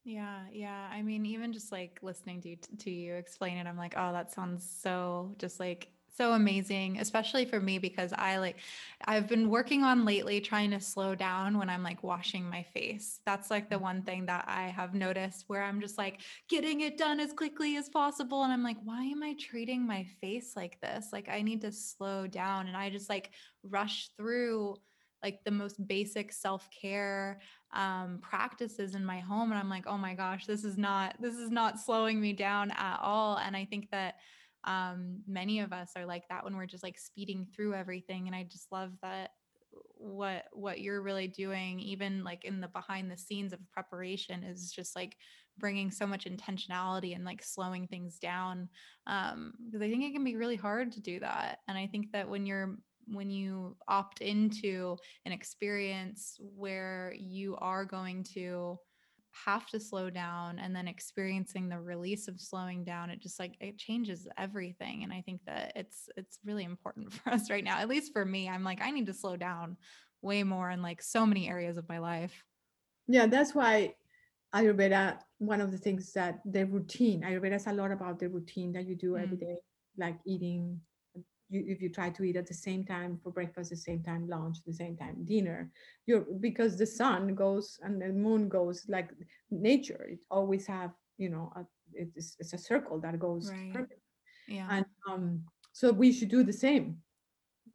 Yeah, 0.10 0.40
yeah. 0.52 0.90
I 0.92 1.04
mean, 1.04 1.24
even 1.28 1.54
just 1.54 1.72
like 1.72 2.00
listening 2.02 2.42
to 2.42 2.56
to 2.56 2.90
you 2.90 3.14
explain 3.14 3.58
it, 3.58 3.68
I'm 3.68 3.78
like, 3.78 3.94
oh, 3.96 4.12
that 4.12 4.32
sounds 4.32 4.68
so 4.82 5.36
just 5.38 5.60
like 5.60 5.90
so 6.18 6.34
amazing, 6.34 7.00
especially 7.00 7.46
for 7.46 7.60
me 7.60 7.78
because 7.78 8.12
I 8.18 8.38
like 8.38 8.58
I've 9.06 9.28
been 9.28 9.50
working 9.52 9.84
on 9.84 10.06
lately 10.06 10.42
trying 10.42 10.72
to 10.72 10.80
slow 10.80 11.14
down 11.14 11.60
when 11.60 11.70
I'm 11.70 11.84
like 11.84 12.02
washing 12.04 12.50
my 12.50 12.64
face. 12.64 13.20
That's 13.28 13.52
like 13.52 13.70
the 13.70 13.78
one 13.78 14.02
thing 14.02 14.26
that 14.26 14.46
I 14.48 14.70
have 14.70 14.96
noticed 14.96 15.44
where 15.46 15.62
I'm 15.62 15.80
just 15.80 16.00
like 16.00 16.22
getting 16.50 16.82
it 16.82 16.98
done 16.98 17.20
as 17.20 17.32
quickly 17.32 17.78
as 17.78 17.88
possible 17.88 18.44
and 18.44 18.52
I'm 18.52 18.64
like, 18.64 18.78
why 18.84 19.04
am 19.04 19.22
I 19.22 19.36
treating 19.40 19.86
my 19.86 20.06
face 20.22 20.56
like 20.56 20.82
this? 20.82 21.10
Like 21.14 21.30
I 21.30 21.44
need 21.44 21.62
to 21.62 21.72
slow 21.72 22.26
down 22.26 22.66
and 22.68 22.76
I 22.76 22.90
just 22.90 23.10
like 23.10 23.30
rush 23.62 24.10
through 24.18 24.78
like 25.24 25.40
the 25.44 25.52
most 25.52 25.86
basic 25.88 26.32
self-care 26.32 27.40
um, 27.74 28.20
practices 28.22 28.96
in 28.96 29.06
my 29.06 29.20
home 29.20 29.52
and 29.52 29.60
i'm 29.60 29.70
like 29.70 29.86
oh 29.88 29.98
my 29.98 30.14
gosh 30.14 30.46
this 30.46 30.64
is 30.64 30.78
not 30.78 31.16
this 31.20 31.36
is 31.36 31.52
not 31.52 31.80
slowing 31.80 32.20
me 32.20 32.34
down 32.34 32.72
at 32.72 33.00
all. 33.02 33.38
And 33.38 33.56
i 33.56 33.66
think 33.66 33.90
that 33.92 34.16
um, 34.66 35.22
many 35.26 35.62
of 35.62 35.72
us 35.72 35.92
are 35.96 36.06
like 36.06 36.28
that 36.30 36.44
when 36.44 36.58
we're 36.58 36.66
just 36.66 36.84
like 36.84 37.00
speeding 37.00 37.48
through 37.56 37.74
everything 37.74 38.28
and 38.28 38.36
i 38.36 38.44
just 38.44 38.72
love 38.72 38.92
that 39.02 39.32
what 39.96 40.46
what 40.54 40.80
you're 40.80 41.02
really 41.02 41.28
doing 41.28 41.80
even 41.80 42.24
like 42.24 42.46
in 42.46 42.62
the 42.62 42.68
behind 42.70 43.12
the 43.12 43.18
scenes 43.18 43.54
of 43.54 43.60
preparation 43.72 44.44
is 44.44 44.72
just 44.72 44.96
like 44.96 45.18
bringing 45.58 45.92
so 45.92 46.08
much 46.08 46.26
intentionality 46.26 47.14
and 47.14 47.26
like 47.26 47.44
slowing 47.44 47.86
things 47.88 48.18
down 48.18 48.70
um 49.08 49.54
because 49.66 49.82
i 49.82 49.90
think 49.90 50.04
it 50.04 50.14
can 50.14 50.24
be 50.24 50.38
really 50.38 50.56
hard 50.56 50.92
to 50.92 51.02
do 51.02 51.20
that 51.20 51.60
and 51.68 51.78
i 51.78 51.86
think 51.86 52.12
that 52.12 52.30
when 52.30 52.46
you're 52.46 52.78
when 53.12 53.30
you 53.30 53.76
opt 53.88 54.22
into 54.22 54.98
an 55.26 55.32
experience 55.32 56.38
where 56.40 57.14
you 57.18 57.56
are 57.58 57.86
going 57.86 58.24
to 58.24 58.78
have 59.32 59.68
to 59.68 59.80
slow 59.80 60.10
down 60.10 60.58
and 60.60 60.76
then 60.76 60.88
experiencing 60.88 61.70
the 61.70 61.80
release 61.80 62.28
of 62.28 62.42
slowing 62.42 62.84
down 62.84 63.12
it 63.12 63.20
just 63.22 63.40
like 63.40 63.54
it 63.62 63.78
changes 63.78 64.28
everything 64.38 65.04
and 65.04 65.14
i 65.14 65.22
think 65.22 65.40
that 65.46 65.72
it's 65.76 66.10
it's 66.18 66.40
really 66.44 66.64
important 66.64 67.14
for 67.14 67.30
us 67.30 67.50
right 67.50 67.64
now 67.64 67.78
at 67.78 67.88
least 67.88 68.12
for 68.12 68.26
me 68.26 68.50
i'm 68.50 68.64
like 68.64 68.82
i 68.82 68.90
need 68.90 69.06
to 69.06 69.14
slow 69.14 69.38
down 69.38 69.78
way 70.22 70.44
more 70.44 70.72
in 70.72 70.82
like 70.82 71.02
so 71.02 71.26
many 71.28 71.48
areas 71.48 71.78
of 71.78 71.88
my 71.88 72.00
life 72.00 72.44
yeah 73.08 73.28
that's 73.28 73.54
why 73.54 73.94
ayurveda 74.56 75.20
one 75.38 75.62
of 75.62 75.72
the 75.72 75.78
things 75.78 76.12
that 76.14 76.40
the 76.46 76.66
routine 76.66 77.22
ayurveda 77.22 77.56
is 77.56 77.68
a 77.68 77.74
lot 77.74 77.92
about 77.92 78.18
the 78.20 78.28
routine 78.28 78.72
that 78.74 78.86
you 78.88 78.96
do 78.96 79.16
every 79.16 79.38
Mm. 79.38 79.42
day 79.42 79.56
like 79.98 80.18
eating 80.26 80.82
you, 81.50 81.64
if 81.68 81.82
you 81.82 81.90
try 81.90 82.10
to 82.10 82.24
eat 82.24 82.36
at 82.38 82.48
the 82.48 82.54
same 82.54 82.84
time 82.84 83.20
for 83.24 83.32
breakfast 83.32 83.70
the 83.70 83.76
same 83.76 84.02
time 84.04 84.28
lunch 84.28 84.58
the 84.66 84.74
same 84.74 84.96
time 84.98 85.16
dinner 85.26 85.72
you're 86.06 86.26
because 86.40 86.78
the 86.78 86.86
sun 86.86 87.36
goes 87.36 87.80
and 87.84 88.02
the 88.02 88.10
moon 88.10 88.50
goes 88.50 88.86
like 88.88 89.10
nature 89.52 90.06
it 90.10 90.20
always 90.32 90.66
have 90.68 90.92
you 91.18 91.30
know 91.30 91.52
a, 91.56 91.66
it's, 91.94 92.36
it's 92.40 92.54
a 92.54 92.58
circle 92.58 93.00
that 93.00 93.20
goes 93.20 93.50
Right. 93.50 93.74
perfect. 93.74 94.02
yeah 94.48 94.68
and 94.70 94.86
um 95.10 95.44
so 95.74 95.92
we 95.92 96.12
should 96.12 96.30
do 96.30 96.44
the 96.44 96.54
same 96.54 96.98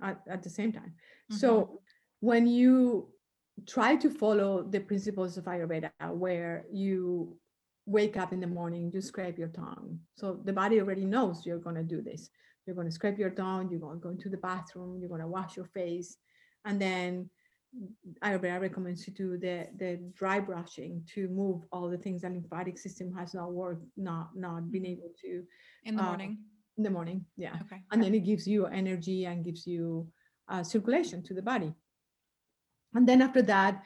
at, 0.03 0.21
at 0.29 0.43
the 0.43 0.51
same 0.51 0.73
time 0.73 0.95
Mhm. 1.31 1.39
so 1.39 1.81
when 2.21 2.47
you 2.47 3.09
try 3.67 3.97
to 3.97 4.11
follow 4.11 4.63
the 4.63 4.81
principles 4.81 5.37
of 5.37 5.45
ayurveda 5.45 5.93
where 6.13 6.65
you 6.73 7.37
wake 7.87 8.17
up 8.17 8.33
in 8.33 8.41
the 8.41 8.47
morning 8.47 8.91
you 8.95 9.01
scrape 9.01 9.39
your 9.39 9.49
tongue. 9.49 9.99
So 10.17 10.41
the 10.45 10.53
body 10.53 10.81
already 10.81 11.05
knows 11.05 11.45
you're 11.45 11.59
going 11.59 11.77
to 11.77 11.83
do 11.83 12.01
this. 12.01 12.31
You're 12.67 12.77
going 12.77 12.89
to 12.89 12.93
scrape 12.95 13.19
your 13.19 13.31
tongue 13.31 13.69
you're 13.71 13.81
going 13.81 13.99
to 13.99 14.03
go 14.03 14.09
into 14.11 14.29
the 14.31 14.39
bathroom 14.39 14.99
you're 15.01 15.09
going 15.09 15.21
to 15.21 15.27
wash 15.29 15.57
your 15.57 15.67
face. 15.67 16.17
And 16.65 16.81
then 16.81 17.29
ayurveda 18.23 18.61
recommends 18.61 19.07
you 19.07 19.13
do 19.13 19.37
the 19.37 19.67
the 19.79 19.99
dry 20.15 20.39
brushing 20.41 21.03
to 21.15 21.29
move 21.29 21.63
all 21.73 21.89
the 21.91 21.99
things 21.99 22.23
that 22.23 22.33
lymphatic 22.33 22.79
system 22.79 23.13
has 23.13 23.35
not 23.35 23.53
worked 23.53 23.85
not 23.97 24.27
not 24.37 24.71
been 24.71 24.85
Mhm. 24.85 24.93
able 24.95 25.13
to 25.23 25.31
in 25.85 25.97
the 25.97 26.03
uh, 26.03 26.07
morning? 26.07 26.39
in 26.77 26.83
the 26.85 26.91
morning 26.91 27.19
yeah. 27.37 27.57
Okay. 27.63 27.81
And 27.91 28.03
then 28.03 28.15
it 28.15 28.25
gives 28.31 28.47
you 28.47 28.67
energy 28.67 29.27
and 29.27 29.45
gives 29.45 29.67
you 29.67 30.07
uh, 30.49 30.63
circulation 30.63 31.23
to 31.25 31.35
the 31.35 31.43
body. 31.43 31.73
And 32.95 33.09
then 33.09 33.23
after 33.23 33.43
that, 33.43 33.83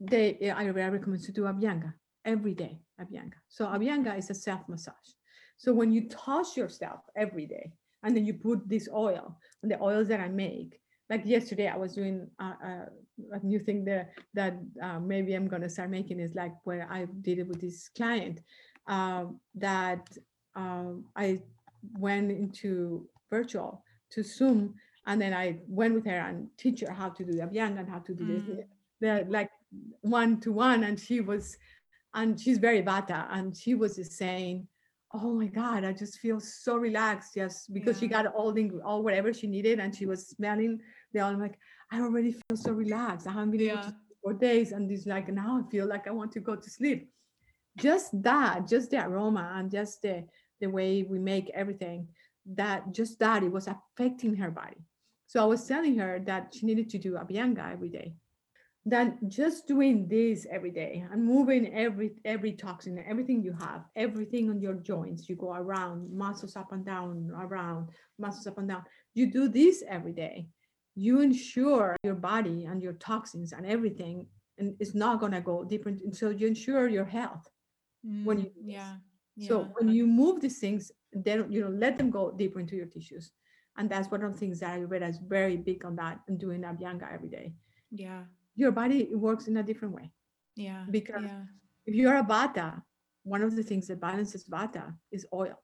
they 0.00 0.34
Ayurveda 0.58 0.92
recommends 0.92 1.26
to 1.26 1.32
do 1.32 1.42
Abhyanga 1.42 1.92
every 2.24 2.54
day. 2.54 2.78
Abhyanga. 3.00 3.34
So 3.48 3.66
Abhyanga 3.66 4.16
is 4.18 4.30
a 4.30 4.34
self 4.34 4.68
massage. 4.68 5.10
So 5.56 5.72
when 5.72 5.92
you 5.92 6.08
toss 6.08 6.56
yourself 6.56 7.00
every 7.16 7.46
day, 7.46 7.72
and 8.02 8.14
then 8.14 8.24
you 8.24 8.34
put 8.34 8.68
this 8.68 8.88
oil, 8.92 9.38
and 9.62 9.70
the 9.70 9.80
oils 9.80 10.08
that 10.08 10.20
I 10.20 10.28
make, 10.28 10.80
like 11.10 11.22
yesterday, 11.24 11.68
I 11.68 11.76
was 11.76 11.94
doing 11.94 12.28
a, 12.38 12.44
a, 12.44 12.88
a 13.32 13.38
new 13.42 13.58
thing 13.58 13.84
there 13.84 14.10
that 14.34 14.56
uh, 14.82 14.98
maybe 15.00 15.34
I'm 15.34 15.48
gonna 15.48 15.68
start 15.68 15.90
making 15.90 16.20
is 16.20 16.34
like 16.34 16.54
where 16.64 16.86
I 16.90 17.06
did 17.22 17.38
it 17.38 17.46
with 17.46 17.60
this 17.60 17.88
client 17.96 18.40
um, 18.86 19.40
that 19.54 20.08
um, 20.56 21.04
I 21.16 21.40
went 21.98 22.30
into 22.30 23.08
virtual 23.30 23.84
to 24.10 24.22
Zoom, 24.22 24.74
and 25.06 25.20
then 25.20 25.34
I 25.34 25.58
went 25.68 25.94
with 25.94 26.06
her 26.06 26.18
and 26.18 26.48
teach 26.56 26.80
her 26.80 26.92
how 26.92 27.10
to 27.10 27.24
do 27.24 27.32
the 27.32 27.42
Abhyanga 27.42 27.80
and 27.80 27.88
how 27.88 27.98
to 28.00 28.14
do 28.14 28.26
this. 28.26 28.42
Mm. 28.42 28.64
The 29.00 29.26
like 29.28 29.50
one 30.00 30.40
to 30.40 30.52
one, 30.52 30.84
and 30.84 30.98
she 30.98 31.20
was, 31.20 31.56
and 32.14 32.40
she's 32.40 32.58
very 32.58 32.82
Vata, 32.82 33.26
and 33.30 33.56
she 33.56 33.74
was 33.74 33.96
just 33.96 34.12
saying, 34.12 34.66
"Oh 35.12 35.32
my 35.34 35.46
God, 35.46 35.84
I 35.84 35.92
just 35.92 36.18
feel 36.18 36.40
so 36.40 36.76
relaxed." 36.76 37.34
Just 37.34 37.72
because 37.72 37.98
she 37.98 38.06
got 38.06 38.26
all 38.26 38.52
the 38.52 38.70
all 38.84 39.02
whatever 39.02 39.32
she 39.32 39.46
needed, 39.46 39.80
and 39.80 39.94
she 39.94 40.06
was 40.06 40.28
smelling 40.28 40.80
the. 41.12 41.20
I'm 41.20 41.40
like, 41.40 41.58
I 41.90 42.00
already 42.00 42.32
feel 42.32 42.56
so 42.56 42.72
relaxed. 42.72 43.26
I 43.26 43.32
haven't 43.32 43.50
been 43.52 43.62
able 43.62 43.82
to 43.82 43.88
Yeah. 43.88 44.00
for 44.24 44.32
days 44.32 44.72
and 44.72 44.90
it's 44.90 45.04
like 45.06 45.28
now 45.28 45.60
i 45.60 45.70
feel 45.70 45.86
like 45.86 46.06
i 46.08 46.10
want 46.10 46.32
to 46.32 46.40
go 46.40 46.56
to 46.56 46.70
sleep 46.70 47.10
just 47.76 48.08
that 48.22 48.66
just 48.66 48.90
the 48.90 48.98
aroma 49.06 49.52
and 49.56 49.70
just 49.70 50.00
the 50.00 50.24
the 50.62 50.66
way 50.66 51.02
we 51.02 51.18
make 51.18 51.50
everything 51.62 52.08
that 52.46 52.80
just 52.98 53.18
that 53.18 53.42
it 53.42 53.52
was 53.52 53.66
affecting 53.68 54.34
her 54.34 54.50
body 54.50 54.80
so 55.26 55.42
i 55.42 55.44
was 55.44 55.66
telling 55.66 55.98
her 55.98 56.12
that 56.24 56.54
she 56.54 56.64
needed 56.64 56.88
to 56.88 56.98
do 56.98 57.16
a 57.16 57.20
abhyanga 57.24 57.64
every 57.70 57.90
day 57.90 58.14
that 58.86 59.16
just 59.28 59.66
doing 59.66 60.06
this 60.08 60.46
every 60.50 60.70
day 60.70 61.04
and 61.10 61.24
moving 61.24 61.72
every 61.74 62.12
every 62.24 62.52
toxin 62.52 63.02
everything 63.08 63.42
you 63.42 63.52
have 63.58 63.84
everything 63.96 64.50
on 64.50 64.60
your 64.60 64.74
joints. 64.74 65.28
You 65.28 65.36
go 65.36 65.54
around 65.54 66.12
muscles 66.12 66.54
up 66.56 66.72
and 66.72 66.84
down 66.84 67.30
around 67.34 67.88
muscles 68.18 68.46
up 68.46 68.58
and 68.58 68.68
down. 68.68 68.82
You 69.14 69.30
do 69.30 69.48
this 69.48 69.82
every 69.88 70.12
day. 70.12 70.48
You 70.96 71.20
ensure 71.20 71.96
your 72.04 72.14
body 72.14 72.66
and 72.66 72.82
your 72.82 72.92
toxins 72.94 73.52
and 73.52 73.66
everything 73.66 74.26
and 74.58 74.76
it's 74.78 74.94
not 74.94 75.18
going 75.18 75.32
to 75.32 75.40
go 75.40 75.64
deeper 75.64 75.88
into, 75.88 76.14
so 76.14 76.28
you 76.30 76.46
ensure 76.46 76.86
your 76.88 77.04
health 77.06 77.48
when 78.24 78.38
you 78.38 78.46
Mm, 78.46 79.00
yeah. 79.36 79.48
so 79.48 79.68
when 79.74 79.88
you 79.88 80.06
move 80.06 80.40
these 80.40 80.58
things 80.58 80.92
then 81.12 81.50
you 81.50 81.62
know 81.62 81.70
let 81.70 81.96
them 81.96 82.10
go 82.10 82.32
deeper 82.32 82.60
into 82.60 82.76
your 82.76 82.86
tissues. 82.86 83.32
And 83.76 83.90
that's 83.90 84.10
one 84.10 84.22
of 84.22 84.32
the 84.32 84.38
things 84.38 84.60
that 84.60 84.78
ayurveda 84.78 85.08
is 85.08 85.18
very 85.26 85.56
big 85.56 85.84
on 85.84 85.96
that 85.96 86.20
and 86.28 86.38
doing 86.38 86.62
abhyanga 86.62 87.12
every 87.12 87.28
day. 87.28 87.54
Yeah. 87.90 88.24
Your 88.56 88.72
body 88.72 89.08
works 89.14 89.46
in 89.48 89.56
a 89.56 89.62
different 89.62 89.94
way 89.94 90.10
Yeah. 90.56 90.84
because 90.90 91.24
yeah. 91.24 91.44
if 91.86 91.94
you're 91.94 92.16
a 92.16 92.22
vata 92.24 92.82
one 93.24 93.42
of 93.42 93.56
the 93.56 93.62
things 93.62 93.86
that 93.88 94.00
balances 94.00 94.44
vata 94.48 94.94
is 95.10 95.26
oil 95.32 95.58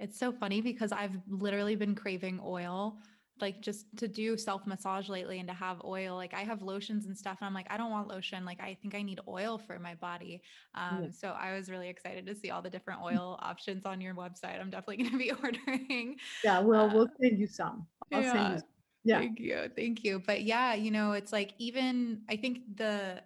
It's 0.00 0.18
so 0.18 0.30
funny 0.32 0.60
because 0.62 0.92
I've 0.92 1.16
literally 1.26 1.74
been 1.76 1.94
craving 1.96 2.38
oil, 2.44 2.98
like 3.40 3.60
just 3.60 3.86
to 3.96 4.06
do 4.06 4.36
self 4.36 4.62
massage 4.66 5.08
lately 5.08 5.38
and 5.40 5.48
to 5.48 5.54
have 5.54 5.78
oil. 5.84 6.14
Like 6.14 6.34
I 6.34 6.44
have 6.50 6.62
lotions 6.62 7.06
and 7.06 7.16
stuff, 7.18 7.38
and 7.40 7.46
I'm 7.48 7.54
like, 7.54 7.66
I 7.70 7.76
don't 7.76 7.90
want 7.90 8.06
lotion. 8.06 8.44
Like 8.44 8.60
I 8.60 8.78
think 8.80 8.94
I 8.94 9.02
need 9.02 9.20
oil 9.26 9.58
for 9.58 9.76
my 9.80 9.94
body. 9.96 10.40
Um, 10.76 11.02
Yeah. 11.02 11.10
So 11.10 11.26
I 11.46 11.48
was 11.56 11.68
really 11.68 11.88
excited 11.88 12.26
to 12.26 12.34
see 12.40 12.50
all 12.52 12.62
the 12.62 12.70
different 12.70 13.00
oil 13.02 13.38
options 13.50 13.84
on 13.86 14.00
your 14.00 14.14
website. 14.14 14.60
I'm 14.60 14.70
definitely 14.70 14.98
going 15.02 15.16
to 15.18 15.22
be 15.26 15.32
ordering. 15.44 16.16
yeah 16.44 16.60
well 16.60 16.86
Uh, 16.88 16.94
we'll 16.94 17.10
send 17.20 17.34
you 17.42 17.48
some 17.60 17.76
i'll 18.12 18.22
send 18.22 18.52
you 18.54 18.58
some. 18.58 18.68
Yeah 19.08 19.24
Thank 19.24 19.40
you. 19.40 19.70
Thank 19.74 20.04
you. 20.04 20.22
But 20.24 20.42
yeah, 20.42 20.74
you 20.74 20.90
know, 20.90 21.12
it's 21.12 21.32
like 21.32 21.54
even 21.58 22.22
I 22.28 22.36
think 22.36 22.60
the 22.76 23.22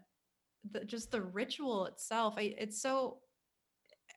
the 0.71 0.85
just 0.85 1.13
the 1.13 1.23
ritual 1.23 1.87
itself, 1.87 2.35
I 2.39 2.55
it's 2.59 2.81
so 2.83 3.22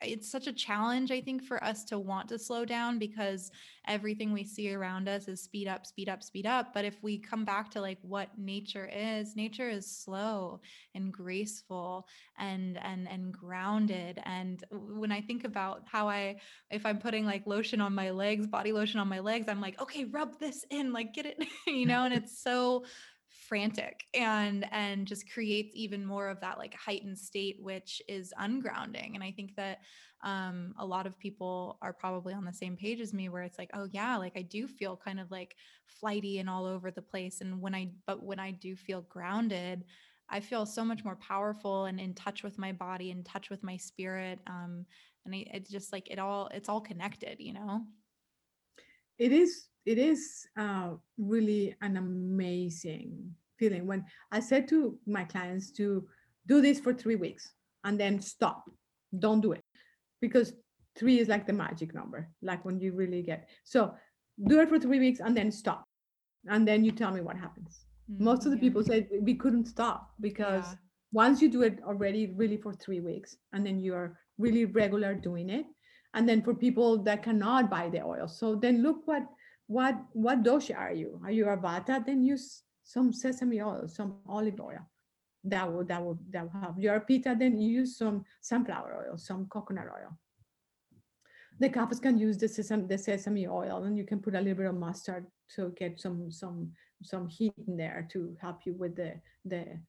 it's 0.02 0.30
such 0.32 0.48
a 0.48 0.54
challenge 0.54 1.12
I 1.12 1.22
think 1.22 1.44
for 1.44 1.64
us 1.64 1.84
to 1.86 2.00
want 2.00 2.30
to 2.30 2.40
slow 2.40 2.66
down 2.66 3.00
because 3.00 3.52
everything 3.88 4.34
we 4.34 4.44
see 4.44 4.74
around 4.74 5.08
us 5.08 5.28
is 5.28 5.42
speed 5.42 5.68
up, 5.68 5.86
speed 5.86 6.10
up, 6.10 6.24
speed 6.24 6.46
up. 6.46 6.74
But 6.74 6.86
if 6.86 7.02
we 7.04 7.18
come 7.18 7.46
back 7.46 7.70
to 7.72 7.82
like 7.82 8.00
what 8.02 8.30
nature 8.38 8.90
is, 8.92 9.36
nature 9.36 9.70
is 9.70 9.86
slow 9.86 10.62
and 10.94 11.12
graceful 11.12 12.08
and 12.38 12.78
and 12.84 13.08
and 13.08 13.32
grounded. 13.34 14.20
And 14.24 14.64
when 14.72 15.12
I 15.12 15.22
think 15.22 15.44
about 15.44 15.84
how 15.86 16.10
I 16.10 16.38
if 16.72 16.86
I'm 16.86 17.00
putting 17.00 17.26
like 17.26 17.46
lotion 17.46 17.82
on 17.82 17.94
my 17.94 18.12
legs, 18.12 18.48
body 18.48 18.72
lotion 18.72 19.00
on 19.00 19.08
my 19.08 19.20
legs, 19.20 19.48
I'm 19.48 19.62
like, 19.62 19.82
okay, 19.82 20.06
rub 20.06 20.40
this 20.40 20.66
in, 20.70 20.94
like 20.94 21.14
get 21.14 21.26
it, 21.26 21.44
you 21.68 21.86
know, 21.86 22.06
and 22.06 22.14
it's 22.14 22.42
so 22.42 22.86
frantic 23.48 24.06
and 24.14 24.66
and 24.72 25.08
just 25.08 25.32
creates 25.32 25.72
even 25.76 26.06
more 26.06 26.30
of 26.30 26.40
that 26.40 26.58
like 26.58 26.74
heightened 26.74 27.18
state 27.18 27.58
which 27.62 28.02
is 28.08 28.34
ungrounding 28.42 29.14
and 29.14 29.24
i 29.24 29.32
think 29.32 29.56
that 29.56 29.80
um 30.24 30.74
a 30.80 30.86
lot 30.86 31.06
of 31.06 31.18
people 31.20 31.78
are 31.82 31.94
probably 31.94 32.34
on 32.34 32.46
the 32.46 32.54
same 32.54 32.76
page 32.76 33.00
as 33.02 33.14
me 33.14 33.30
where 33.30 33.44
it's 33.44 33.60
like 33.60 33.70
oh 33.74 33.88
yeah 33.92 34.18
like 34.18 34.34
i 34.36 34.42
do 34.42 34.68
feel 34.68 34.96
kind 34.98 35.20
of 35.20 35.30
like 35.32 35.56
flighty 35.86 36.40
and 36.40 36.50
all 36.50 36.66
over 36.66 36.92
the 36.92 37.02
place 37.02 37.42
and 37.42 37.62
when 37.62 37.76
i 37.76 37.90
but 38.08 38.24
when 38.24 38.40
i 38.40 38.52
do 38.52 38.76
feel 38.76 39.02
grounded 39.10 39.84
i 40.30 40.40
feel 40.40 40.66
so 40.66 40.84
much 40.84 41.04
more 41.04 41.18
powerful 41.18 41.86
and 41.86 42.00
in 42.00 42.14
touch 42.14 42.44
with 42.44 42.58
my 42.58 42.72
body 42.72 43.12
in 43.12 43.24
touch 43.24 43.50
with 43.50 43.64
my 43.64 43.78
spirit 43.78 44.40
um 44.48 44.86
and 45.26 45.34
I, 45.34 45.46
it's 45.54 45.70
just 45.70 45.92
like 45.92 46.10
it 46.10 46.20
all 46.20 46.50
it's 46.54 46.70
all 46.70 46.82
connected 46.82 47.38
you 47.40 47.54
know? 47.54 47.82
It 49.18 49.32
is 49.32 49.68
it 49.86 49.98
is 49.98 50.48
uh, 50.58 50.92
really 51.18 51.76
an 51.82 51.98
amazing 51.98 53.36
feeling. 53.60 53.88
When 53.88 54.04
i 54.32 54.40
said 54.40 54.68
to 54.70 54.98
my 55.06 55.24
clients 55.24 55.72
to 55.72 56.08
do 56.48 56.62
this 56.62 56.80
for 56.80 56.94
three 56.94 57.16
weeks 57.16 57.54
and 57.84 58.00
then 58.00 58.20
stop 58.22 58.64
don't 59.20 59.42
do 59.42 59.52
it 59.54 59.64
because 60.22 60.54
three 60.98 61.20
is 61.20 61.28
like 61.28 61.46
the 61.48 61.54
magic 61.54 61.94
number 61.94 62.30
like 62.42 62.64
when 62.66 62.80
you 62.80 62.92
really 62.94 63.22
get 63.22 63.48
so 63.64 63.94
do 64.48 64.60
it 64.60 64.70
for 64.70 64.80
three 64.80 65.00
weeks 65.00 65.20
and 65.20 65.36
then 65.38 65.52
stop 65.52 65.86
and 66.48 66.68
then 66.68 66.84
you 66.84 66.92
tell 66.92 67.12
me 67.12 67.22
what 67.22 67.38
happens. 67.38 67.86
Most 68.20 68.46
of 68.46 68.52
the 68.52 68.58
people 68.58 68.84
said 68.84 69.08
we 69.22 69.34
couldn't 69.34 69.66
stop 69.66 70.12
because 70.22 70.66
Yeah. 70.66 70.76
once 71.24 71.42
you 71.42 71.50
do 71.50 71.62
it 71.64 71.80
already 71.84 72.28
really 72.42 72.58
for 72.58 72.74
three 72.74 73.00
weeks 73.00 73.38
and 73.54 73.66
then 73.66 73.80
you're 73.80 74.20
really 74.38 74.66
regular 74.66 75.16
doing 75.16 75.50
it 75.50 75.66
and 76.14 76.28
then 76.30 76.42
for 76.44 76.54
people 76.54 77.02
that 77.04 77.24
cannot 77.24 77.70
buy 77.70 77.90
the 77.90 78.02
oil 78.02 78.28
so 78.28 78.56
then 78.56 78.84
look 78.84 79.08
what 79.08 79.24
what 79.68 79.96
what 80.14 80.44
dosha 80.44 80.78
are 80.78 80.94
you? 80.94 81.20
Are 81.24 81.32
you 81.32 81.48
a 81.50 81.58
vata? 81.58 82.06
Then 82.06 82.24
use 82.24 82.64
some 82.84 83.12
sesame 83.12 83.62
oil 83.62 83.88
some 83.88 84.18
olive 84.28 84.60
oil 84.62 84.80
that 85.44 85.72
will 85.72 85.84
that 85.86 86.04
will 86.04 86.20
that 86.30 86.44
will 86.44 86.60
help. 86.62 86.76
You're 86.78 86.96
a 86.96 87.02
pitta 87.02 87.36
then 87.38 87.58
you 87.58 87.70
use 87.82 87.98
some 87.98 88.26
sunflower 88.42 89.06
oil 89.08 89.18
some 89.18 89.48
coconut 89.48 89.88
oil. 89.88 90.18
The 91.60 91.70
couples 91.70 92.00
can 92.00 92.18
use 92.18 92.38
the 92.38 92.48
sesame 92.48 92.86
the 92.88 92.98
sesame 92.98 93.48
oil 93.48 93.84
and 93.86 93.98
you 93.98 94.04
can 94.06 94.20
put 94.20 94.36
a 94.36 94.40
little 94.40 94.56
bit 94.58 94.66
of 94.68 94.76
mustard 94.76 95.26
to 95.56 95.74
get 95.78 96.00
some 96.00 96.32
some 96.32 96.72
some 97.04 97.28
heat 97.28 97.54
in 97.68 97.78
there 97.78 98.08
to 98.12 98.36
help 98.42 98.66
you 98.66 98.74
with 98.74 98.96
the 98.96 99.14
the 99.46 99.80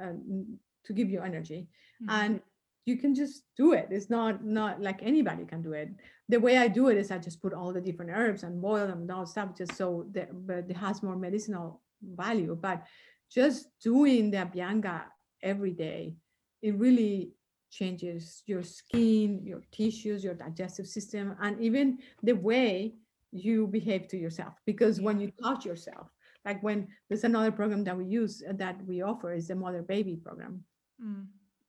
um, 0.00 0.58
to 0.84 0.92
give 0.92 1.08
you 1.10 1.20
energy. 1.22 1.68
Mhm. 2.02 2.10
and 2.10 2.40
you 2.86 2.98
can 2.98 3.14
just 3.14 3.44
do 3.56 3.72
it. 3.72 3.88
It's 3.90 4.10
not 4.10 4.44
not 4.44 4.80
like 4.80 5.02
anybody 5.02 5.44
can 5.44 5.62
do 5.62 5.72
it. 5.72 5.90
The 6.28 6.40
way 6.40 6.58
i 6.58 6.68
do 6.68 6.88
it 6.88 6.96
is 6.96 7.10
i 7.10 7.18
just 7.18 7.40
put 7.42 7.52
all 7.52 7.72
the 7.72 7.80
different 7.80 8.10
herbs 8.14 8.42
and 8.42 8.60
boil 8.60 8.86
them 8.86 9.02
and 9.02 9.10
all 9.10 9.26
stuff 9.26 9.56
just 9.56 9.74
so 9.76 10.06
that 10.12 10.28
but 10.46 10.66
it 10.68 10.76
has 10.76 11.02
more 11.02 11.16
medicinal 11.16 11.80
value. 12.02 12.56
But 12.60 12.84
just 13.30 13.68
doing 13.82 14.30
the 14.30 14.38
abhyanga 14.38 15.02
every 15.42 15.72
day 15.72 16.16
it 16.62 16.74
really 16.76 17.32
changes 17.70 18.42
your 18.46 18.62
skin 18.62 19.40
your 19.44 19.62
tissues 19.72 20.22
your 20.22 20.34
digestive 20.34 20.86
system 20.86 21.36
and 21.40 21.60
even 21.60 21.98
the 22.22 22.32
way 22.32 22.94
you 23.32 23.66
behave 23.66 24.06
to 24.08 24.16
yourself. 24.16 24.54
Because 24.64 25.00
when 25.00 25.18
you 25.20 25.32
touch 25.42 25.64
yourself 25.64 26.08
like 26.44 26.62
when 26.62 26.88
there's 27.08 27.24
another 27.24 27.50
program 27.50 27.82
that 27.84 27.96
we 27.96 28.04
use 28.04 28.42
that 28.52 28.76
we 28.86 29.02
offer 29.02 29.32
is 29.32 29.48
the 29.48 29.54
mother 29.54 29.82
baby 29.82 30.16
program. 30.16 30.62
Mm. 31.02 31.26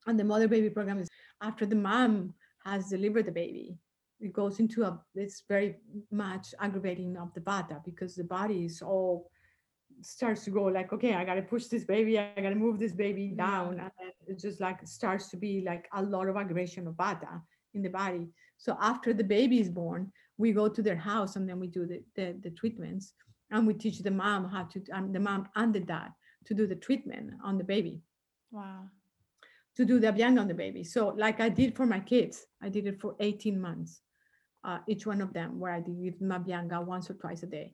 And 0.08 0.20
the 0.20 0.24
mother 0.24 0.48
baby 0.48 0.70
program 0.70 1.00
is 1.00 1.10
after 1.42 1.66
the 1.66 1.76
mom 1.76 2.34
has 2.66 2.90
delivered 2.90 3.26
the 3.26 3.32
baby 3.32 3.78
it 4.20 4.34
goes 4.34 4.60
into 4.60 4.84
a 4.84 5.00
it's 5.16 5.44
very 5.48 5.76
much 6.12 6.54
aggravating 6.60 7.18
of 7.18 7.34
the 7.34 7.42
vata 7.42 7.84
because 7.84 8.16
the 8.16 8.24
body 8.24 8.66
is 8.66 8.82
all 8.82 9.30
starts 10.02 10.44
to 10.44 10.52
go 10.52 10.64
like 10.64 10.92
okay 10.92 11.14
i 11.14 11.24
gotta 11.24 11.42
push 11.42 11.66
this 11.66 11.86
baby 11.86 12.18
i 12.20 12.34
gotta 12.36 12.56
move 12.56 12.80
this 12.80 12.92
baby 12.92 13.28
down 13.28 13.80
and 13.80 13.92
it 14.28 14.40
just 14.40 14.60
like 14.60 14.86
starts 14.86 15.30
to 15.30 15.38
be 15.38 15.62
like 15.66 15.88
a 15.94 16.02
lot 16.02 16.28
of 16.28 16.36
aggravation 16.36 16.88
of 16.88 16.94
vata 16.96 17.42
in 17.76 17.82
the 17.82 17.90
body. 17.90 18.28
So 18.58 18.78
after 18.80 19.14
the 19.14 19.24
baby 19.24 19.60
is 19.60 19.70
born 19.70 20.12
we 20.38 20.52
go 20.52 20.68
to 20.68 20.82
their 20.82 20.98
house 20.98 21.38
and 21.38 21.48
then 21.48 21.60
we 21.60 21.68
do 21.68 21.86
the, 21.86 22.04
the, 22.16 22.36
the 22.42 22.50
treatments 22.50 23.14
and 23.52 23.66
we 23.66 23.74
teach 23.74 24.00
the 24.00 24.12
mom 24.12 24.50
how 24.50 24.64
to 24.64 24.84
um, 24.92 25.14
the 25.14 25.20
mom 25.20 25.48
and 25.56 25.74
the 25.74 25.80
dad 25.80 26.10
to 26.46 26.54
do 26.54 26.68
the 26.68 26.76
treatment 26.76 27.32
on 27.44 27.58
the 27.58 27.64
baby. 27.64 28.02
Wow 28.52 28.86
to 29.76 29.86
do 29.86 30.00
the 30.00 30.08
abhyanga 30.08 30.40
on 30.42 30.48
the 30.48 30.54
baby. 30.54 30.84
So 30.84 31.10
like 31.10 31.40
I 31.42 31.50
did 31.50 31.76
for 31.76 31.86
my 31.86 32.00
kids, 32.00 32.46
I 32.62 32.70
did 32.70 32.88
it 32.88 33.00
for 33.00 33.16
18 33.20 33.60
months, 33.60 34.02
uh, 34.64 34.80
each 34.88 35.06
one 35.06 35.22
of 35.22 35.34
them, 35.34 35.60
where 35.60 35.74
I 35.74 35.82
did 35.82 36.02
give 36.02 36.20
them 36.20 36.30
abhyanga 36.30 36.84
once 36.86 37.10
or 37.10 37.14
twice 37.16 37.44
a 37.44 37.48
day. 37.48 37.74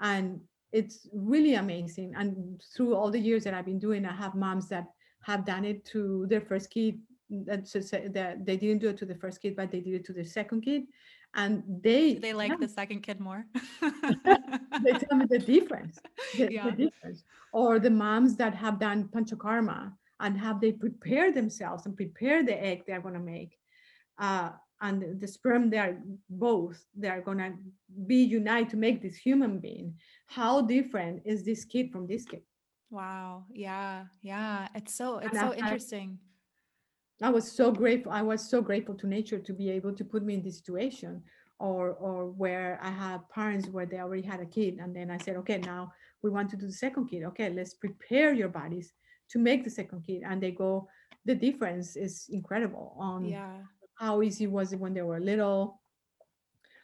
And 0.00 0.40
it's 0.72 1.08
really 1.12 1.54
amazing. 1.54 2.12
And 2.16 2.62
through 2.76 2.94
all 2.94 3.10
the 3.10 3.18
years 3.18 3.44
that 3.44 3.54
I've 3.54 3.64
been 3.64 3.78
doing, 3.78 4.04
I 4.04 4.14
have 4.14 4.34
moms 4.34 4.68
that 4.68 4.86
have 5.22 5.44
done 5.46 5.64
it 5.64 5.84
to 5.86 6.26
their 6.28 6.42
first 6.42 6.70
kid. 6.70 7.00
That's 7.30 7.72
just 7.72 7.90
that 7.92 8.44
they 8.46 8.56
didn't 8.56 8.78
do 8.80 8.88
it 8.90 8.96
to 8.98 9.06
the 9.06 9.14
first 9.14 9.40
kid, 9.42 9.56
but 9.56 9.70
they 9.70 9.80
did 9.80 9.94
it 9.94 10.04
to 10.06 10.12
their 10.12 10.24
second 10.24 10.60
kid. 10.62 10.82
And 11.34 11.62
they 11.82 12.14
Do 12.14 12.20
they 12.20 12.32
like 12.34 12.50
tell- 12.50 12.58
the 12.58 12.68
second 12.68 13.00
kid 13.02 13.20
more? 13.20 13.44
they 13.82 14.92
tell 14.92 15.18
me 15.18 15.26
the 15.28 15.38
difference 15.38 15.98
the, 16.38 16.46
the 16.46 16.52
Yeah. 16.52 16.70
difference 16.70 17.24
or 17.52 17.78
the 17.78 17.90
moms 17.90 18.36
that 18.36 18.54
have 18.54 18.78
done 18.78 19.08
panchakarma 19.08 19.92
and 20.20 20.38
have 20.38 20.60
they 20.60 20.72
prepare 20.72 21.32
themselves 21.32 21.86
and 21.86 21.96
prepare 21.96 22.42
the 22.44 22.56
egg 22.64 22.82
they're 22.86 23.00
going 23.00 23.14
to 23.14 23.20
make 23.20 23.56
uh, 24.18 24.50
and 24.80 25.20
the- 25.20 25.28
sperm 25.28 25.70
they 25.70 25.78
are 25.78 25.96
both 26.28 26.78
they 26.96 27.08
are 27.08 27.20
going 27.20 27.38
to 27.38 27.52
be 28.06 28.22
united 28.40 28.68
to 28.70 28.76
make 28.76 29.00
this 29.02 29.16
human 29.16 29.58
being 29.58 29.94
how 30.26 30.60
different 30.62 31.22
is 31.24 31.44
this 31.44 31.64
kid 31.64 31.90
from 31.92 32.06
this 32.06 32.24
kid 32.24 32.42
Wow. 32.90 33.44
Yeah. 33.52 34.04
Yeah. 34.22 34.66
It's 34.74 34.94
so 34.94 35.18
it's 35.18 35.26
And 35.28 35.36
so 35.40 35.46
had- 35.50 35.58
interesting. 35.58 36.18
I 37.20 37.28
was 37.28 37.46
so 37.60 37.70
grateful. 37.70 38.12
I 38.12 38.22
was 38.22 38.40
so 38.48 38.62
grateful 38.62 38.94
to 38.94 39.06
nature 39.06 39.38
to 39.38 39.52
be 39.52 39.68
able 39.68 39.92
to 39.94 40.04
put 40.12 40.22
me 40.24 40.32
in 40.32 40.42
this 40.42 40.56
situation, 40.56 41.22
or 41.58 41.82
or 42.06 42.18
where 42.42 42.78
I 42.80 42.88
have 43.04 43.28
parents 43.28 43.68
where 43.68 43.84
they 43.84 43.98
already 44.00 44.22
had 44.32 44.40
a 44.40 44.46
kid, 44.46 44.78
and 44.80 44.96
then 44.96 45.10
I 45.10 45.18
said, 45.18 45.36
okay, 45.42 45.58
now 45.58 45.82
we 46.22 46.30
want 46.30 46.48
to 46.52 46.56
do 46.56 46.64
the 46.66 46.72
second 46.86 47.04
kid. 47.10 47.24
Okay, 47.30 47.50
let's 47.50 47.74
prepare 47.74 48.32
your 48.32 48.48
bodies 48.60 48.88
to 49.30 49.38
make 49.38 49.64
the 49.64 49.70
second 49.70 50.02
kid 50.06 50.22
and 50.24 50.42
they 50.42 50.50
go 50.50 50.88
the 51.24 51.34
difference 51.34 51.96
is 51.96 52.26
incredible 52.30 52.96
on 52.98 53.24
Yeah. 53.24 53.62
how 53.94 54.22
easy 54.22 54.46
was 54.46 54.72
it 54.72 54.80
when 54.80 54.94
they 54.94 55.02
were 55.02 55.20
little 55.20 55.80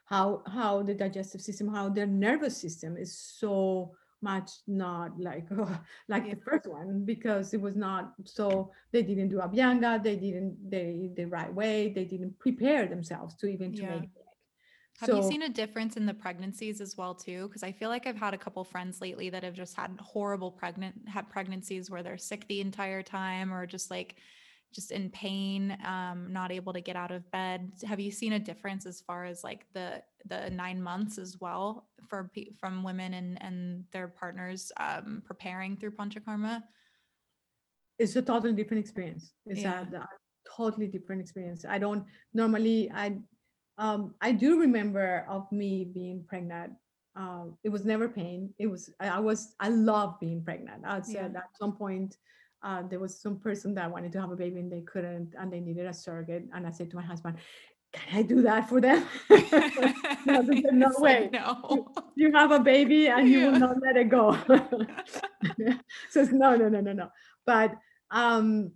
how 0.06 0.42
how 0.46 0.82
the 0.82 0.94
digestive 0.94 1.40
system 1.40 1.68
how 1.68 1.88
their 1.88 2.06
nervous 2.06 2.56
system 2.56 2.96
is 2.96 3.16
so 3.16 3.92
much 4.20 4.50
not 4.66 5.18
like 5.18 5.46
like 6.08 6.26
Yeah. 6.26 6.34
the 6.34 6.40
first 6.40 6.66
one 6.66 7.04
because 7.04 7.54
it 7.54 7.60
was 7.60 7.76
not 7.76 8.12
so 8.24 8.70
they 8.92 9.02
didn't 9.02 9.28
do 9.28 9.38
abhyanga 9.38 10.02
they 10.02 10.16
didn't 10.16 10.56
they 10.70 11.10
the 11.16 11.24
right 11.26 11.52
way 11.52 11.92
they 11.94 12.04
didn't 12.04 12.38
prepare 12.38 12.86
themselves 12.86 13.34
to 13.36 13.46
even 13.46 13.72
to 13.72 13.82
Yeah. 13.82 13.90
make 13.94 14.04
it. 14.04 14.23
Have 15.00 15.12
you 15.12 15.22
seen 15.22 15.42
a 15.42 15.48
difference 15.48 15.96
in 15.96 16.06
the 16.06 16.14
pregnancies 16.14 16.80
as 16.80 16.96
well 16.96 17.14
too? 17.14 17.48
Because 17.48 17.62
I 17.62 17.72
feel 17.72 17.88
like 17.88 18.06
I've 18.06 18.16
had 18.16 18.32
a 18.32 18.38
couple 18.38 18.62
friends 18.64 19.00
lately 19.00 19.28
that 19.30 19.42
have 19.42 19.54
just 19.54 19.76
had 19.76 19.98
horrible 20.00 20.52
pregnant 20.52 21.08
had 21.08 21.28
pregnancies 21.28 21.90
where 21.90 22.02
they're 22.02 22.16
sick 22.16 22.46
the 22.48 22.60
entire 22.60 23.02
time 23.02 23.52
or 23.52 23.66
just 23.66 23.90
like 23.90 24.16
just 24.72 24.90
in 24.90 25.08
pain, 25.10 25.76
um, 25.84 26.32
not 26.32 26.50
able 26.50 26.72
to 26.72 26.80
get 26.80 26.96
out 26.96 27.12
of 27.12 27.28
bed. 27.30 27.72
Have 27.84 28.00
you 28.00 28.10
seen 28.10 28.32
a 28.34 28.38
difference 28.40 28.86
as 28.86 29.00
far 29.00 29.24
as 29.24 29.44
like 29.44 29.66
the 29.72 30.02
the 30.26 30.50
nine 30.50 30.82
months 30.82 31.18
as 31.18 31.38
well 31.40 31.88
for 32.08 32.30
from 32.58 32.82
women 32.82 33.14
and 33.14 33.42
and 33.42 33.84
their 33.90 34.08
partners 34.08 34.70
um, 34.78 35.22
preparing 35.26 35.76
through 35.76 35.92
panchakarma? 35.92 36.62
it's 37.98 38.16
a 38.16 38.22
totally 38.22 38.52
different 38.52 38.80
experience. 38.80 39.34
It's 39.46 39.62
Yeah. 39.62 39.82
a, 39.92 39.96
a 39.98 40.08
totally 40.56 40.88
different 40.88 41.20
experience. 41.22 41.64
I 41.64 41.78
don't 41.78 42.04
normally 42.32 42.90
I 42.92 43.18
um 43.78 44.14
I 44.20 44.32
do 44.32 44.60
remember 44.60 45.26
of 45.28 45.50
me 45.52 45.84
being 45.84 46.24
pregnant. 46.28 46.72
Um 47.16 47.56
it 47.64 47.68
was 47.70 47.84
never 47.84 48.08
pain. 48.08 48.54
It 48.58 48.66
was 48.66 48.90
I, 49.00 49.08
I 49.08 49.18
was 49.18 49.54
I 49.60 49.68
love 49.68 50.18
being 50.20 50.42
pregnant. 50.44 50.82
I 50.84 51.00
say 51.02 51.14
Yeah. 51.14 51.26
at 51.42 51.56
some 51.58 51.72
point 51.76 52.16
uh, 52.62 52.82
there 52.88 52.98
was 52.98 53.20
some 53.20 53.38
person 53.38 53.74
that 53.74 53.90
wanted 53.90 54.10
to 54.12 54.20
have 54.20 54.30
a 54.30 54.36
baby 54.36 54.58
and 54.58 54.72
they 54.72 54.80
couldn't 54.80 55.34
and 55.38 55.52
they 55.52 55.60
needed 55.60 55.84
a 55.86 55.92
surrogate. 55.92 56.44
And 56.54 56.66
I 56.66 56.70
said 56.70 56.88
to 56.90 56.96
my 56.96 57.02
husband, 57.02 57.36
Can 57.92 58.18
I 58.20 58.22
do 58.22 58.40
that 58.42 58.70
for 58.70 58.80
them? 58.80 59.04
No, 60.26 60.40
said, 60.42 60.72
no 60.72 60.88
It's 60.88 60.98
like, 60.98 60.98
way. 60.98 61.28
no. 61.32 61.86
you 62.16 62.32
have 62.32 62.52
a 62.52 62.60
baby 62.60 63.08
and 63.08 63.28
you 63.28 63.40
will 63.44 63.58
not 63.58 63.76
let 63.82 63.96
it 63.98 64.08
go. 64.08 64.32
so 66.10 66.20
it's 66.22 66.32
no, 66.32 66.56
no, 66.56 66.68
no, 66.70 66.80
no, 66.80 66.92
no. 66.94 67.08
But 67.44 67.76
um, 68.10 68.72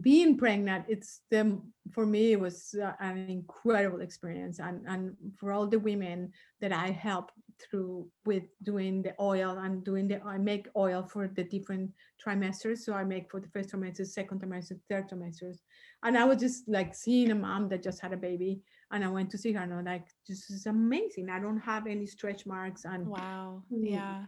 being 0.00 0.36
pregnant, 0.36 0.84
it's 0.88 1.20
the 1.30 1.60
for 1.92 2.06
me 2.06 2.32
it 2.32 2.40
was 2.40 2.74
uh, 2.82 2.92
an 3.00 3.28
incredible 3.28 4.00
experience, 4.00 4.58
and 4.58 4.86
and 4.86 5.14
for 5.36 5.52
all 5.52 5.66
the 5.66 5.78
women 5.78 6.32
that 6.60 6.72
I 6.72 6.90
help 6.90 7.30
through 7.60 8.08
with 8.24 8.44
doing 8.62 9.02
the 9.02 9.14
oil 9.20 9.58
and 9.58 9.84
doing 9.84 10.08
the 10.08 10.22
I 10.22 10.38
make 10.38 10.66
oil 10.76 11.02
for 11.02 11.28
the 11.28 11.44
different 11.44 11.90
trimesters. 12.24 12.78
So 12.78 12.94
I 12.94 13.04
make 13.04 13.30
for 13.30 13.40
the 13.40 13.48
first 13.48 13.70
trimester, 13.70 14.06
second 14.06 14.40
trimester, 14.40 14.78
third 14.88 15.08
trimesters, 15.08 15.58
and 16.02 16.16
I 16.16 16.24
was 16.24 16.38
just 16.38 16.68
like 16.68 16.94
seeing 16.94 17.30
a 17.30 17.34
mom 17.34 17.68
that 17.68 17.82
just 17.82 18.00
had 18.00 18.12
a 18.12 18.16
baby, 18.16 18.60
and 18.90 19.04
I 19.04 19.08
went 19.08 19.30
to 19.30 19.38
see 19.38 19.52
her, 19.52 19.62
and 19.62 19.74
I'm 19.74 19.84
like, 19.84 20.06
this 20.28 20.50
is 20.50 20.66
amazing. 20.66 21.30
I 21.30 21.40
don't 21.40 21.60
have 21.60 21.86
any 21.86 22.06
stretch 22.06 22.46
marks, 22.46 22.84
and 22.84 23.06
wow. 23.06 23.62
Mm. 23.72 23.90
Yeah. 23.90 24.24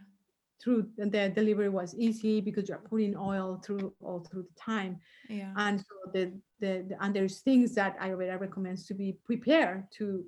Through 0.61 0.87
the 0.97 1.29
delivery 1.29 1.69
was 1.69 1.95
easy 1.95 2.41
because 2.41 2.67
you're 2.67 2.83
putting 2.89 3.15
oil 3.15 3.61
through 3.63 3.93
all 4.01 4.19
through 4.19 4.43
the 4.43 4.59
time. 4.59 4.99
Yeah. 5.29 5.53
and 5.55 5.79
so 5.79 6.11
the, 6.13 6.31
the, 6.59 6.85
the 6.89 6.97
and 7.01 7.15
there's 7.15 7.39
things 7.39 7.75
that 7.75 7.99
ayurveda 7.99 8.39
recommend 8.39 8.79
to 8.85 8.93
be 8.93 9.17
prepared 9.25 9.85
to 9.97 10.23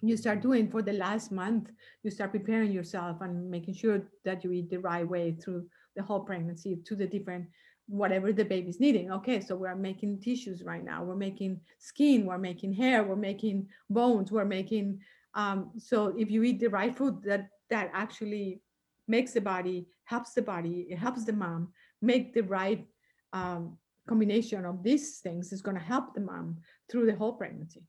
you 0.00 0.16
start 0.16 0.40
doing 0.42 0.70
for 0.70 0.80
the 0.80 0.92
last 0.92 1.32
month. 1.32 1.70
You 2.04 2.10
start 2.10 2.30
preparing 2.30 2.70
yourself 2.70 3.20
and 3.20 3.50
making 3.50 3.74
sure 3.74 4.02
that 4.24 4.44
you 4.44 4.52
eat 4.52 4.70
the 4.70 4.78
right 4.78 5.08
way 5.08 5.32
through 5.32 5.66
the 5.96 6.02
whole 6.02 6.20
pregnancy 6.20 6.78
to 6.84 6.94
the 6.94 7.06
different 7.06 7.46
whatever 7.88 8.32
the 8.32 8.44
baby's 8.44 8.80
needing. 8.80 9.10
Okay 9.12 9.40
so 9.40 9.56
we're 9.56 9.74
making 9.74 10.20
tissues 10.20 10.62
right 10.62 10.84
now. 10.84 11.02
We're 11.02 11.16
making 11.16 11.60
skin. 11.78 12.26
We're 12.26 12.38
making 12.38 12.74
hair. 12.74 13.02
We're 13.02 13.16
making 13.16 13.68
bones. 13.90 14.30
We're 14.30 14.44
making 14.44 15.00
um, 15.34 15.70
so 15.78 16.14
if 16.18 16.30
you 16.30 16.42
eat 16.42 16.60
the 16.60 16.68
right 16.68 16.96
food 16.96 17.22
that 17.24 17.48
that 17.70 17.90
actually 17.92 18.60
makes 19.08 19.32
the 19.32 19.40
body 19.40 19.86
helps 20.04 20.32
the 20.34 20.42
body 20.42 20.86
it 20.90 20.96
helps 20.98 21.24
the 21.24 21.32
mom 21.32 21.72
make 22.02 22.32
the 22.34 22.42
right 22.42 22.86
um, 23.32 23.76
combination 24.08 24.64
of 24.64 24.82
these 24.82 25.18
things 25.18 25.52
is 25.52 25.60
going 25.62 25.76
to 25.76 25.82
help 25.82 26.14
the 26.14 26.20
mom 26.20 26.56
through 26.90 27.06
the 27.06 27.14
whole 27.16 27.32
pregnancy 27.32 27.82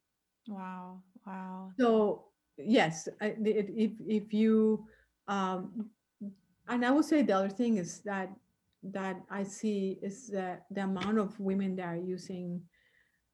Wow. 0.47 1.01
Wow. 1.25 1.71
so 1.79 2.25
yes 2.57 3.07
I- 3.21 3.35
if 3.45 3.91
if 4.19 4.33
you 4.33 4.85
um 5.27 5.89
and 6.67 6.83
i 6.85 6.91
would 6.91 7.05
say 7.05 7.21
the 7.21 7.33
other 7.33 7.49
thing 7.49 7.77
is 7.77 7.99
that 8.01 8.29
that 8.83 9.17
i 9.29 9.43
see 9.43 9.99
is 10.01 10.27
that 10.29 10.65
the 10.71 10.83
amount 10.83 11.19
of 11.19 11.39
women 11.39 11.75
that 11.75 11.87
are 11.87 11.95
using 12.15 12.61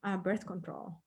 uh, 0.04 0.18
birth 0.18 0.46
control 0.46 1.02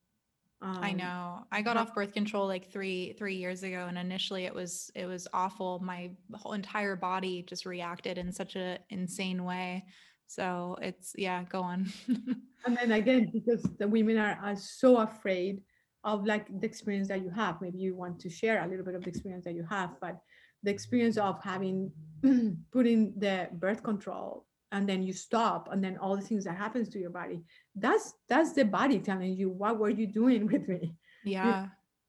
I 0.60 0.90
Um, 0.90 0.96
know. 0.96 1.46
I 1.52 1.62
got 1.62 1.76
off 1.76 1.94
birth 1.94 2.12
control 2.12 2.46
like 2.46 2.70
three 2.72 3.14
three 3.18 3.36
years 3.36 3.62
ago, 3.62 3.86
and 3.88 3.96
initially 3.96 4.44
it 4.44 4.54
was 4.54 4.90
it 4.94 5.06
was 5.06 5.28
awful. 5.32 5.78
My 5.80 6.10
whole 6.34 6.52
entire 6.52 6.96
body 6.96 7.42
just 7.42 7.64
reacted 7.66 8.18
in 8.18 8.32
such 8.32 8.56
a 8.56 8.78
insane 8.90 9.44
way. 9.44 9.84
So 10.26 10.76
it's 10.82 11.12
yeah, 11.16 11.44
go 11.44 11.62
on. 11.62 11.92
and 12.66 12.76
then 12.76 12.92
again 12.92 13.30
because 13.32 13.62
the 13.78 13.86
women 13.86 14.18
are, 14.18 14.38
are 14.42 14.56
so 14.56 14.98
afraid 14.98 15.62
of 16.04 16.24
like 16.26 16.46
the 16.60 16.66
experience 16.66 17.08
that 17.08 17.22
you 17.22 17.30
have 17.30 17.60
maybe 17.60 17.78
you 17.78 17.94
want 17.94 18.18
to 18.20 18.30
share 18.30 18.62
a 18.64 18.68
little 18.68 18.84
bit 18.84 18.94
of 18.94 19.02
the 19.02 19.08
experience 19.10 19.44
that 19.44 19.54
you 19.54 19.64
have 19.68 19.90
but 20.00 20.18
the 20.62 20.70
experience 20.70 21.16
of 21.18 21.42
having 21.42 21.90
putting 22.72 23.14
the 23.18 23.48
birth 23.54 23.82
control 23.82 24.46
and 24.72 24.88
then 24.88 25.02
you 25.02 25.12
stop 25.12 25.68
and 25.72 25.82
then 25.82 25.96
all 25.98 26.16
the 26.16 26.22
things 26.22 26.44
that 26.44 26.56
happens 26.56 26.88
to 26.88 26.98
your 26.98 27.10
body 27.10 27.42
that's 27.76 28.14
that's 28.28 28.52
the 28.52 28.64
body 28.64 28.98
telling 28.98 29.34
you 29.34 29.48
what 29.48 29.78
were 29.78 29.90
you 29.90 30.06
doing 30.06 30.46
with 30.46 30.68
me? 30.68 30.94
Yeah. 31.24 31.66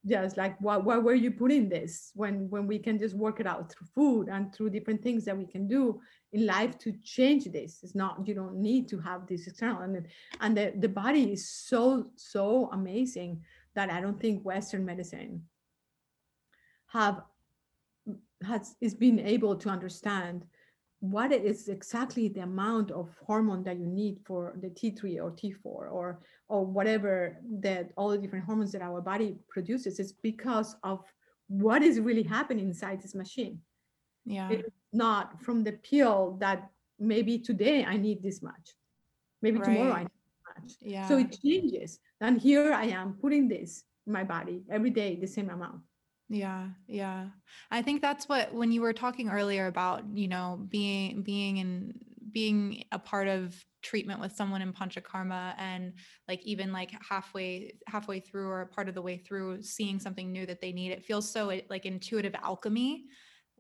just 0.08 0.38
like 0.38 0.56
why, 0.60 0.78
why 0.78 0.98
were 0.98 1.14
you 1.14 1.32
putting 1.32 1.70
this? 1.70 2.12
When 2.16 2.50
when 2.50 2.68
we 2.68 2.80
can 2.80 2.98
just 2.98 3.16
work 3.16 3.40
it 3.40 3.48
out 3.48 3.72
through 3.72 3.88
food 3.94 4.30
and 4.30 4.54
through 4.54 4.70
different 4.72 5.02
things 5.02 5.26
that 5.26 5.38
we 5.38 5.46
can 5.46 5.68
do 5.68 6.02
in 6.32 6.46
life 6.46 6.78
to 6.80 6.94
change 7.04 7.46
this. 7.46 7.80
It's 7.84 7.96
not 7.96 8.28
you 8.28 8.34
don't 8.34 8.56
need 8.56 8.88
to 8.90 9.00
have 9.00 9.28
this 9.28 9.48
external 9.48 9.82
and 9.82 10.08
and 10.42 10.58
the, 10.58 10.74
the 10.78 10.90
body 10.90 11.34
is 11.34 11.50
so 11.50 12.12
so 12.16 12.70
amazing 12.72 13.42
that 13.76 13.90
i 13.90 14.02
don't 14.02 14.20
think 14.20 14.44
western 14.44 14.86
medicine 14.86 15.44
have 16.88 17.22
has 18.44 18.76
is 18.82 18.94
being 18.94 19.20
able 19.20 19.56
to 19.56 19.70
understand 19.70 20.46
what 21.02 21.32
is 21.32 21.70
exactly 21.70 22.28
the 22.28 22.42
amount 22.42 22.92
of 22.92 23.10
hormone 23.26 23.64
that 23.64 23.78
you 23.78 23.88
need 23.88 24.20
for 24.26 24.54
the 24.62 24.70
T3 24.70 25.22
or 25.24 25.32
T4 25.32 25.58
or 25.66 26.20
or 26.50 26.66
whatever 26.66 27.38
that 27.62 27.92
all 27.96 28.10
the 28.10 28.18
different 28.18 28.46
hormones 28.46 28.72
that 28.72 28.82
our 28.82 29.02
body 29.02 29.38
produces 29.48 30.00
is 30.00 30.12
because 30.12 30.76
of 30.84 31.04
what 31.48 31.82
is 31.84 32.00
really 32.00 32.24
happening 32.24 32.68
inside 32.68 33.02
this 33.02 33.16
machine. 33.16 33.60
Yeah. 34.26 34.50
It's 34.50 34.70
not 34.92 35.42
from 35.42 35.64
the 35.64 35.74
pill 35.74 36.38
that 36.42 36.70
maybe 37.00 37.40
today 37.40 37.86
I 37.86 37.98
need 37.98 38.22
this 38.22 38.42
much, 38.42 38.76
maybe 39.42 39.60
tomorrow 39.60 39.94
I 39.94 40.00
need 40.02 40.10
this 40.10 40.64
much. 40.64 40.72
Yeah. 40.82 41.08
So 41.08 41.18
it 41.18 41.40
changes. 41.42 42.00
And 42.20 42.42
here 42.42 42.74
I 42.74 42.86
am 42.86 43.14
putting 43.14 43.48
this 43.48 43.84
in 44.06 44.14
my 44.14 44.24
body 44.24 44.64
every 44.70 44.90
day, 44.90 45.16
the 45.16 45.28
same 45.28 45.50
amount. 45.50 45.82
Yeah, 46.30 46.70
yeah. 46.88 47.30
I 47.72 47.82
think 47.82 48.02
that's 48.02 48.30
what 48.30 48.54
when 48.54 48.72
you 48.72 48.82
were 48.82 48.94
talking 48.94 49.30
earlier 49.30 49.66
about, 49.66 50.04
you 50.16 50.28
know, 50.28 50.64
being 50.70 51.24
being 51.24 51.58
in 51.58 51.94
being 52.32 52.84
a 52.92 53.00
part 53.00 53.28
of 53.28 53.66
treatment 53.82 54.20
with 54.20 54.34
someone 54.34 54.62
in 54.62 54.72
panchakarma 54.72 55.56
and 55.58 55.94
like 56.28 56.42
even 56.46 56.72
like 56.72 56.92
halfway 57.10 57.80
halfway 57.88 58.20
through 58.20 58.48
or 58.50 58.66
part 58.68 58.88
of 58.88 58.94
the 58.94 59.02
way 59.02 59.18
through 59.18 59.64
seeing 59.64 60.00
something 60.00 60.32
new 60.32 60.46
that 60.46 60.62
they 60.62 60.72
need, 60.72 60.92
it 60.92 61.04
feels 61.04 61.32
so 61.32 61.48
like 61.70 61.86
intuitive 61.86 62.36
alchemy 62.36 63.06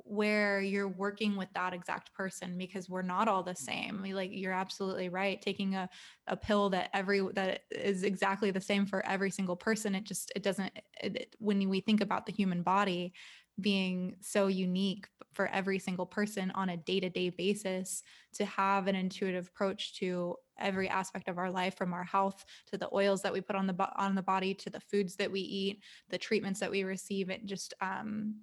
where 0.10 0.60
you're 0.60 0.88
working 0.89 1.36
with 1.38 1.49
that 1.53 1.74
exact 1.74 2.14
person 2.14 2.57
because 2.57 2.89
we're 2.89 3.01
not 3.03 3.28
all 3.28 3.43
the 3.43 3.55
same. 3.55 4.03
Like 4.12 4.32
you're 4.34 4.53
absolutely 4.53 5.10
right. 5.10 5.41
Taking 5.41 5.76
a 5.76 5.89
a 6.28 6.38
pill 6.38 6.70
that 6.72 6.89
every 6.93 7.22
that 7.34 7.62
is 7.72 8.03
exactly 8.03 8.51
the 8.51 8.62
same 8.62 8.86
for 8.86 9.05
every 9.05 9.32
single 9.32 9.55
person 9.55 9.95
it 9.95 10.03
just 10.03 10.32
it 10.36 10.43
doesn't 10.43 10.72
it, 11.01 11.16
it- 11.16 11.36
when 11.39 11.68
we 11.70 11.80
think 11.82 12.01
about 12.01 12.26
the 12.26 12.32
human 12.32 12.62
body 12.62 13.14
being 13.60 14.16
so 14.22 14.47
unique 14.47 15.07
for 15.34 15.47
every 15.47 15.80
single 15.80 16.05
person 16.05 16.49
on 16.51 16.70
a 16.70 16.78
day-to-day 16.78 17.30
basis 17.30 18.03
to 18.34 18.45
have 18.45 18.88
an 18.88 18.95
intuitive 18.95 19.47
approach 19.47 19.95
to 19.99 20.36
every 20.60 20.88
aspect 20.89 21.28
of 21.28 21.38
our 21.38 21.51
life 21.51 21.76
from 21.76 21.93
our 21.93 22.03
health 22.03 22.45
to 22.68 22.78
the 22.78 22.89
oils 22.93 23.22
that 23.22 23.34
we 23.34 23.41
put 23.41 23.55
on 23.55 23.68
the 23.68 23.89
on 23.97 24.16
the 24.16 24.22
body 24.22 24.53
to 24.53 24.70
the 24.70 24.80
foods 24.80 25.16
that 25.16 25.32
we 25.32 25.41
eat 25.41 25.84
the 26.10 26.18
treatments 26.18 26.60
that 26.60 26.72
we 26.72 26.84
receive 26.84 27.30
it 27.30 27.45
just 27.45 27.74
um 27.82 28.36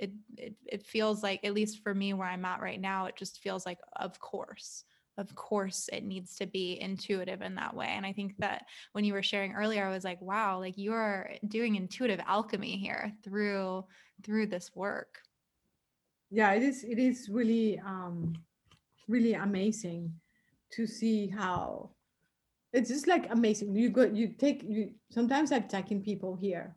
it, 0.00 0.10
it 0.36 0.54
it 0.66 0.82
feels 0.82 1.22
like 1.22 1.44
at 1.44 1.54
least 1.54 1.82
for 1.82 1.94
me 1.94 2.14
where 2.14 2.28
I'm 2.28 2.44
at 2.44 2.60
right 2.60 2.80
now 2.80 3.06
it 3.06 3.16
just 3.16 3.40
feels 3.40 3.66
like 3.66 3.78
of 3.96 4.18
course 4.18 4.84
of 5.18 5.34
course 5.34 5.88
it 5.92 6.04
needs 6.04 6.36
to 6.36 6.46
be 6.46 6.80
intuitive 6.80 7.42
in 7.42 7.56
that 7.56 7.74
way 7.74 7.88
and 7.88 8.06
i 8.06 8.12
think 8.12 8.32
that 8.38 8.64
when 8.92 9.04
you 9.04 9.12
were 9.12 9.24
sharing 9.24 9.52
earlier 9.52 9.84
i 9.84 9.90
was 9.90 10.04
like 10.04 10.22
wow 10.22 10.58
like 10.58 10.74
you're 10.76 11.28
doing 11.48 11.74
intuitive 11.74 12.20
alchemy 12.26 12.76
here 12.76 13.12
through 13.24 13.84
through 14.22 14.46
this 14.46 14.70
work 14.74 15.18
yeah 16.30 16.52
it 16.52 16.62
is 16.62 16.84
it 16.84 16.98
is 16.98 17.28
really 17.28 17.78
um 17.80 18.32
really 19.08 19.34
amazing 19.34 20.10
to 20.72 20.86
see 20.86 21.26
how 21.26 21.90
it's 22.72 22.88
just 22.88 23.06
like 23.06 23.26
amazing. 23.30 23.74
You 23.74 23.90
go, 23.90 24.04
you 24.04 24.28
take 24.28 24.62
you. 24.62 24.92
Sometimes 25.10 25.52
I've 25.52 25.68
taken 25.68 26.02
people 26.02 26.36
here. 26.36 26.76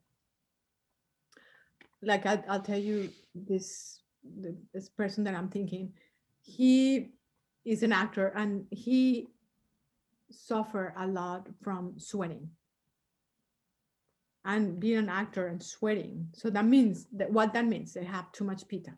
Like 2.04 2.26
I, 2.26 2.44
I'll 2.50 2.62
tell 2.62 2.78
you 2.80 3.10
this 3.34 4.02
this 4.74 4.90
person 4.90 5.24
that 5.26 5.36
I'm 5.36 5.50
thinking. 5.50 5.94
He 6.42 7.12
is 7.66 7.84
an 7.84 7.92
actor 7.92 8.28
and 8.36 8.66
he 8.72 9.28
suffer 10.32 10.94
a 10.98 11.08
lot 11.08 11.48
from 11.62 11.94
sweating 11.98 12.50
and 14.46 14.80
being 14.80 14.98
an 14.98 15.10
actor 15.10 15.48
and 15.48 15.62
sweating. 15.62 16.28
So 16.34 16.50
that 16.50 16.66
means 16.66 17.08
that 17.14 17.32
what 17.32 17.54
that 17.54 17.66
means 17.66 17.94
they 17.94 18.04
have 18.04 18.32
too 18.32 18.44
much 18.44 18.68
pitta. 18.68 18.94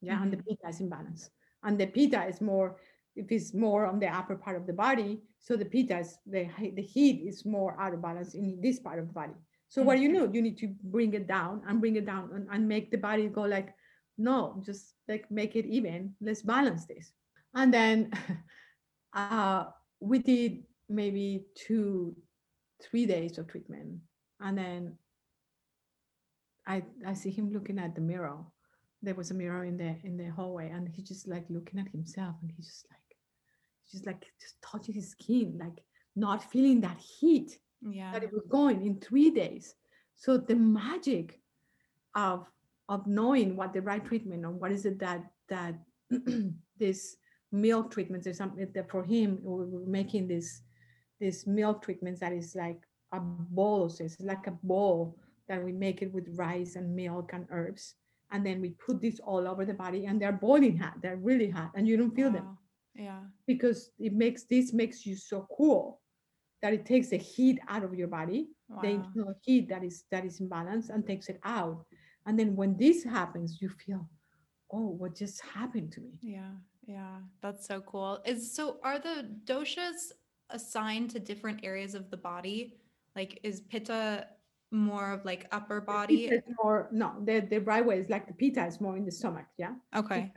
Yeah, 0.00 0.14
mm-hmm. 0.14 0.22
and 0.24 0.32
the 0.32 0.36
mm-hmm. 0.38 0.48
pitta 0.48 0.68
is 0.68 0.80
imbalance. 0.80 1.30
And 1.62 1.78
the 1.78 1.86
pitta 1.86 2.26
is 2.26 2.40
more 2.40 2.76
if 3.14 3.30
it's 3.30 3.52
more 3.52 3.86
on 3.86 4.00
the 4.00 4.08
upper 4.08 4.36
part 4.36 4.56
of 4.56 4.66
the 4.66 4.72
body, 4.72 5.20
so 5.38 5.54
the 5.54 5.64
pitta 5.64 6.00
is 6.00 6.18
the 6.26 6.48
the 6.74 6.82
heat 6.82 7.22
is 7.26 7.44
more 7.44 7.80
out 7.80 7.94
of 7.94 8.02
balance 8.02 8.34
in 8.34 8.60
this 8.60 8.80
part 8.80 8.98
of 8.98 9.06
the 9.06 9.12
body. 9.12 9.34
So 9.72 9.80
mm-hmm. 9.80 9.86
what 9.88 10.00
you 10.00 10.12
know, 10.12 10.28
you 10.30 10.42
need 10.42 10.58
to 10.58 10.68
bring 10.84 11.14
it 11.14 11.26
down 11.26 11.62
and 11.66 11.80
bring 11.80 11.96
it 11.96 12.04
down 12.04 12.28
and, 12.34 12.46
and 12.52 12.68
make 12.68 12.90
the 12.90 12.98
body 12.98 13.28
go 13.28 13.42
like, 13.42 13.74
no, 14.18 14.60
just 14.60 14.92
like 15.08 15.24
make 15.30 15.56
it 15.56 15.64
even. 15.64 16.12
Let's 16.20 16.42
balance 16.42 16.84
this. 16.84 17.12
And 17.54 17.72
then 17.72 18.12
uh, 19.14 19.64
we 19.98 20.18
did 20.18 20.64
maybe 20.90 21.46
two, 21.54 22.14
three 22.82 23.06
days 23.06 23.38
of 23.38 23.48
treatment 23.48 24.00
and 24.42 24.58
then 24.58 24.98
I 26.66 26.82
I 27.06 27.14
see 27.14 27.30
him 27.30 27.50
looking 27.50 27.78
at 27.78 27.94
the 27.94 28.00
mirror. 28.00 28.38
There 29.02 29.14
was 29.14 29.30
a 29.30 29.34
mirror 29.34 29.64
in 29.64 29.76
the 29.76 29.96
in 30.04 30.16
the 30.16 30.30
hallway, 30.30 30.70
and 30.70 30.88
he's 30.88 31.08
just 31.08 31.26
like 31.26 31.46
looking 31.48 31.80
at 31.80 31.88
himself, 31.88 32.36
and 32.42 32.50
he's 32.54 32.66
just 32.66 32.86
like, 32.90 33.16
just 33.90 34.06
like 34.06 34.26
just 34.40 34.60
touching 34.62 34.94
his 34.94 35.10
skin, 35.10 35.58
like 35.58 35.82
not 36.14 36.50
feeling 36.52 36.80
that 36.82 36.98
heat 36.98 37.58
yeah. 37.90 38.12
that 38.12 38.22
it 38.22 38.32
was 38.32 38.44
going 38.48 38.86
in 38.86 39.00
three 39.00 39.30
days. 39.30 39.74
So 40.14 40.36
the 40.36 40.54
magic 40.54 41.40
of 42.14 42.46
of 42.88 43.06
knowing 43.06 43.56
what 43.56 43.72
the 43.72 43.80
right 43.80 44.04
treatment 44.04 44.44
or 44.44 44.50
what 44.50 44.72
is 44.72 44.84
it 44.84 44.98
that 44.98 45.24
that 45.48 45.74
this 46.78 47.16
milk 47.50 47.90
treatments 47.90 48.26
or 48.26 48.34
something 48.34 48.66
that 48.74 48.90
for 48.90 49.04
him 49.04 49.38
we're 49.42 49.86
making 49.86 50.28
this 50.28 50.62
this 51.20 51.46
milk 51.46 51.82
treatments 51.82 52.20
that 52.20 52.32
is 52.32 52.54
like 52.54 52.80
a 53.12 53.20
bowl 53.20 53.88
so 53.88 54.04
it's 54.04 54.20
like 54.20 54.46
a 54.46 54.58
bowl 54.62 55.16
that 55.48 55.62
we 55.62 55.72
make 55.72 56.02
it 56.02 56.12
with 56.12 56.26
rice 56.34 56.76
and 56.76 56.94
milk 56.94 57.30
and 57.32 57.46
herbs 57.50 57.94
and 58.32 58.44
then 58.44 58.60
we 58.60 58.70
put 58.70 59.00
this 59.00 59.20
all 59.20 59.46
over 59.46 59.64
the 59.64 59.74
body 59.74 60.06
and 60.06 60.20
they're 60.20 60.32
boiling 60.32 60.76
hot 60.76 60.94
they're 61.02 61.16
really 61.16 61.50
hot 61.50 61.70
and 61.74 61.86
you 61.86 61.96
don't 61.96 62.14
feel 62.14 62.28
wow. 62.28 62.34
them 62.34 62.58
yeah 62.94 63.20
because 63.46 63.90
it 63.98 64.12
makes 64.12 64.44
this 64.44 64.72
makes 64.72 65.06
you 65.06 65.16
so 65.16 65.46
cool 65.56 66.01
that 66.62 66.72
it 66.72 66.86
takes 66.86 67.08
the 67.08 67.16
heat 67.16 67.60
out 67.68 67.84
of 67.84 67.94
your 67.94 68.08
body 68.08 68.48
wow. 68.68 68.80
the 68.82 68.88
internal 68.88 69.34
heat 69.42 69.68
that 69.68 69.84
is 69.84 70.04
that 70.10 70.24
is 70.24 70.40
imbalance 70.40 70.88
and 70.88 71.06
takes 71.06 71.28
it 71.28 71.38
out 71.44 71.84
and 72.26 72.38
then 72.38 72.56
when 72.56 72.76
this 72.76 73.04
happens 73.04 73.60
you 73.60 73.68
feel 73.68 74.08
oh 74.72 74.88
what 74.88 75.14
just 75.14 75.40
happened 75.42 75.92
to 75.92 76.00
me 76.00 76.18
yeah 76.22 76.52
yeah 76.86 77.16
that's 77.40 77.66
so 77.66 77.80
cool 77.80 78.20
is 78.24 78.54
so 78.54 78.78
are 78.82 78.98
the 78.98 79.28
doshas 79.44 80.12
assigned 80.50 81.10
to 81.10 81.18
different 81.18 81.60
areas 81.62 81.94
of 81.94 82.10
the 82.10 82.16
body 82.16 82.76
like 83.16 83.38
is 83.42 83.60
pitta 83.60 84.26
more 84.72 85.12
of 85.12 85.24
like 85.24 85.46
upper 85.52 85.80
body? 85.80 86.30
Or 86.58 86.88
no, 86.90 87.12
the 87.24 87.40
the 87.40 87.58
right 87.60 87.84
way 87.84 87.98
is 88.00 88.08
like 88.08 88.26
the 88.26 88.32
pitta 88.32 88.66
is 88.66 88.80
more 88.80 88.96
in 88.96 89.04
the 89.04 89.12
stomach, 89.12 89.46
yeah. 89.58 89.74
Okay. 89.94 90.32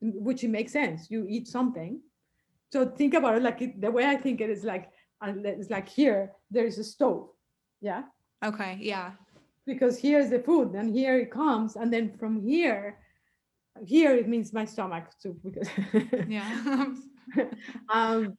Which 0.00 0.42
it 0.42 0.48
makes 0.48 0.72
sense. 0.72 1.10
You 1.10 1.26
eat 1.28 1.46
something. 1.46 2.00
So 2.72 2.86
think 2.86 3.14
about 3.14 3.36
it 3.36 3.42
like 3.42 3.62
it, 3.62 3.80
the 3.80 3.90
way 3.90 4.06
I 4.06 4.16
think 4.16 4.40
it 4.40 4.50
is 4.50 4.64
like 4.64 4.90
uh, 5.24 5.32
it's 5.44 5.70
like 5.70 5.88
here 5.88 6.32
there 6.50 6.66
is 6.66 6.78
a 6.78 6.84
stove, 6.84 7.28
yeah. 7.80 8.02
Okay. 8.44 8.78
Yeah. 8.80 9.12
Because 9.66 9.98
here's 9.98 10.28
the 10.28 10.40
food, 10.40 10.74
and 10.74 10.94
here 10.94 11.18
it 11.18 11.30
comes, 11.30 11.76
and 11.76 11.92
then 11.92 12.16
from 12.18 12.42
here, 12.42 12.98
here 13.84 14.14
it 14.14 14.28
means 14.28 14.52
my 14.52 14.66
stomach 14.66 15.04
too, 15.22 15.36
because 15.42 15.68
yeah. 16.28 16.86
um, 17.88 18.36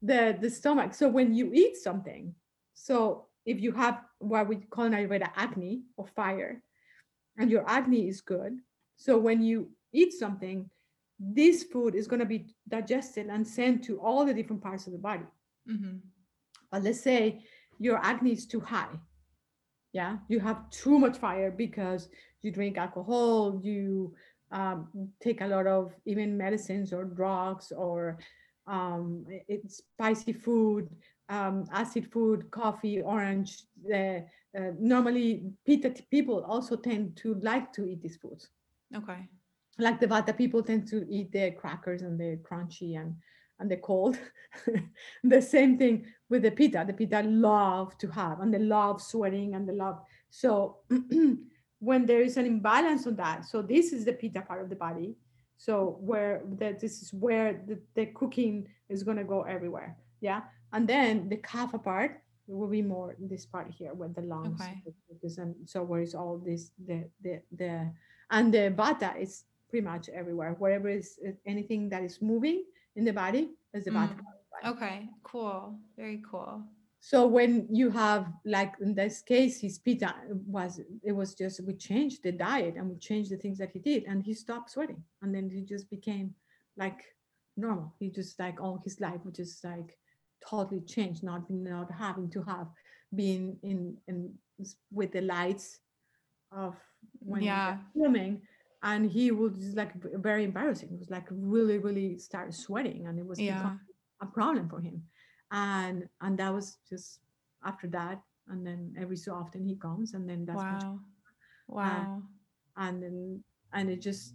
the 0.00 0.36
the 0.40 0.50
stomach. 0.50 0.94
So 0.94 1.08
when 1.08 1.34
you 1.34 1.52
eat 1.52 1.76
something, 1.76 2.34
so 2.74 3.26
if 3.44 3.60
you 3.60 3.72
have 3.72 4.00
what 4.18 4.48
we 4.48 4.56
call 4.56 4.86
in 4.86 4.92
Ayurveda 4.92 5.30
agni 5.36 5.82
or 5.96 6.06
fire, 6.06 6.62
and 7.38 7.50
your 7.50 7.68
agni 7.68 8.08
is 8.08 8.22
good, 8.22 8.58
so 8.96 9.18
when 9.18 9.42
you 9.42 9.68
eat 9.92 10.12
something, 10.14 10.70
this 11.18 11.64
food 11.64 11.94
is 11.94 12.06
going 12.06 12.20
to 12.20 12.26
be 12.26 12.54
digested 12.68 13.26
and 13.26 13.46
sent 13.46 13.84
to 13.84 14.00
all 14.00 14.24
the 14.24 14.34
different 14.34 14.62
parts 14.62 14.86
of 14.86 14.92
the 14.92 14.98
body. 14.98 15.24
Mm-hmm. 15.70 15.96
But 16.70 16.82
let's 16.82 17.00
say 17.00 17.44
your 17.78 17.98
agni 17.98 18.32
is 18.32 18.46
too 18.46 18.60
high. 18.60 18.98
Yeah, 19.92 20.18
you 20.28 20.40
have 20.40 20.68
too 20.70 20.98
much 20.98 21.16
fire 21.18 21.50
because 21.50 22.08
you 22.42 22.50
drink 22.50 22.76
alcohol, 22.76 23.60
you 23.62 24.14
um, 24.52 24.88
take 25.20 25.40
a 25.40 25.46
lot 25.46 25.66
of 25.66 25.94
even 26.04 26.36
medicines 26.36 26.92
or 26.92 27.04
drugs 27.04 27.72
or 27.72 28.18
um, 28.66 29.24
it's 29.48 29.78
spicy 29.78 30.32
food 30.32 30.90
um, 31.28 31.64
acid 31.72 32.10
food, 32.12 32.50
coffee, 32.50 33.00
orange. 33.00 33.64
Uh, 33.92 34.20
uh, 34.56 34.72
normally, 34.78 35.52
people 36.10 36.44
also 36.44 36.76
tend 36.76 37.16
to 37.16 37.34
like 37.36 37.72
to 37.72 37.86
eat 37.86 38.02
these 38.02 38.16
foods. 38.16 38.48
Okay. 38.94 39.28
Like 39.78 40.00
the 40.00 40.06
vata 40.06 40.36
people 40.36 40.62
tend 40.62 40.88
to 40.88 41.06
eat 41.10 41.32
the 41.32 41.50
crackers 41.50 42.02
and 42.02 42.18
the 42.18 42.38
crunchy 42.48 42.98
and 42.98 43.16
and 43.58 43.70
the 43.70 43.76
cold. 43.76 44.18
the 45.24 45.42
same 45.42 45.78
thing 45.78 46.06
with 46.28 46.42
the 46.42 46.50
pitta. 46.50 46.84
The 46.86 46.92
pitta 46.92 47.22
love 47.22 47.96
to 47.98 48.08
have 48.08 48.40
and 48.40 48.52
they 48.52 48.58
love 48.58 49.00
sweating 49.00 49.54
and 49.54 49.68
they 49.68 49.74
love 49.74 50.00
so 50.30 50.78
when 51.78 52.06
there 52.06 52.22
is 52.22 52.36
an 52.36 52.46
imbalance 52.46 53.06
on 53.06 53.16
that. 53.16 53.44
So 53.44 53.62
this 53.62 53.92
is 53.92 54.04
the 54.04 54.12
pitta 54.12 54.42
part 54.42 54.62
of 54.62 54.70
the 54.70 54.76
body. 54.76 55.16
So 55.56 55.96
where 56.00 56.42
that 56.58 56.80
this 56.80 57.02
is 57.02 57.12
where 57.12 57.62
the, 57.66 57.80
the 57.94 58.06
cooking 58.06 58.68
is 58.88 59.02
gonna 59.02 59.24
go 59.24 59.42
everywhere. 59.42 59.96
Yeah. 60.20 60.42
And 60.72 60.86
then 60.86 61.28
the 61.28 61.38
kapha 61.38 61.82
part 61.82 62.22
will 62.46 62.68
be 62.68 62.82
more 62.82 63.16
this 63.18 63.46
part 63.46 63.70
here 63.70 63.94
with 63.94 64.14
the 64.14 64.22
lungs. 64.22 64.60
Okay. 64.60 64.82
And 65.38 65.54
so 65.64 65.82
where 65.82 66.02
is 66.02 66.14
all 66.14 66.38
this 66.44 66.70
the 66.86 67.08
the 67.22 67.40
the 67.56 67.90
and 68.30 68.52
the 68.52 68.74
vata 68.76 69.18
is 69.20 69.44
pretty 69.68 69.84
much 69.84 70.08
everywhere. 70.08 70.54
Wherever 70.58 70.88
is 70.88 71.18
anything 71.46 71.88
that 71.90 72.02
is 72.02 72.20
moving 72.20 72.64
in 72.96 73.04
the 73.04 73.12
body 73.12 73.50
is 73.72 73.84
the. 73.84 73.90
Mm. 73.90 74.16
Okay, 74.64 75.08
cool. 75.22 75.78
Very 75.96 76.22
cool. 76.28 76.64
So 77.00 77.26
when 77.26 77.68
you 77.70 77.90
have 77.90 78.26
like 78.44 78.74
in 78.80 78.94
this 78.94 79.22
case, 79.22 79.60
his 79.60 79.78
pitta 79.78 80.12
was 80.46 80.80
it 81.04 81.12
was 81.12 81.34
just 81.34 81.62
we 81.64 81.74
changed 81.74 82.24
the 82.24 82.32
diet 82.32 82.74
and 82.76 82.88
we 82.88 82.96
changed 82.96 83.30
the 83.30 83.36
things 83.36 83.58
that 83.58 83.70
he 83.70 83.78
did 83.78 84.04
and 84.04 84.24
he 84.24 84.34
stopped 84.34 84.70
sweating 84.70 85.04
and 85.22 85.32
then 85.32 85.48
he 85.48 85.60
just 85.60 85.88
became 85.88 86.34
like 86.76 87.04
normal. 87.56 87.94
He 88.00 88.10
just 88.10 88.38
like 88.40 88.60
all 88.60 88.80
his 88.82 89.00
life, 89.00 89.20
which 89.22 89.38
is 89.38 89.60
like 89.62 89.96
totally 90.44 90.80
changed, 90.80 91.22
not 91.22 91.48
not 91.48 91.92
having 91.92 92.28
to 92.30 92.42
have 92.42 92.68
been 93.14 93.56
in 93.62 93.96
in 94.08 94.32
with 94.90 95.12
the 95.12 95.20
lights 95.20 95.78
of 96.50 96.74
when 97.20 97.42
yeah 97.42 97.76
filming 97.94 98.40
and 98.86 99.10
he 99.10 99.32
was 99.32 99.74
like 99.74 99.92
very 100.28 100.44
embarrassing. 100.44 100.90
It 100.92 100.98
was 100.98 101.10
like 101.10 101.26
really 101.30 101.78
really 101.78 102.18
started 102.18 102.54
sweating 102.54 103.06
and 103.08 103.18
it 103.18 103.26
was 103.26 103.40
yeah. 103.40 103.72
a 104.22 104.26
problem 104.26 104.68
for 104.68 104.80
him. 104.80 105.02
And 105.50 106.08
and 106.20 106.38
that 106.38 106.54
was 106.54 106.78
just 106.88 107.20
after 107.64 107.88
that 107.88 108.20
and 108.48 108.64
then 108.64 108.94
every 108.96 109.16
so 109.16 109.34
often 109.34 109.64
he 109.64 109.74
comes 109.74 110.14
and 110.14 110.28
then 110.30 110.46
that's 110.46 110.62
wow. 110.62 111.00
wow 111.66 112.22
and, 112.76 112.84
and 112.84 113.02
then 113.02 113.44
and 113.72 113.90
it 113.90 114.00
just 114.00 114.34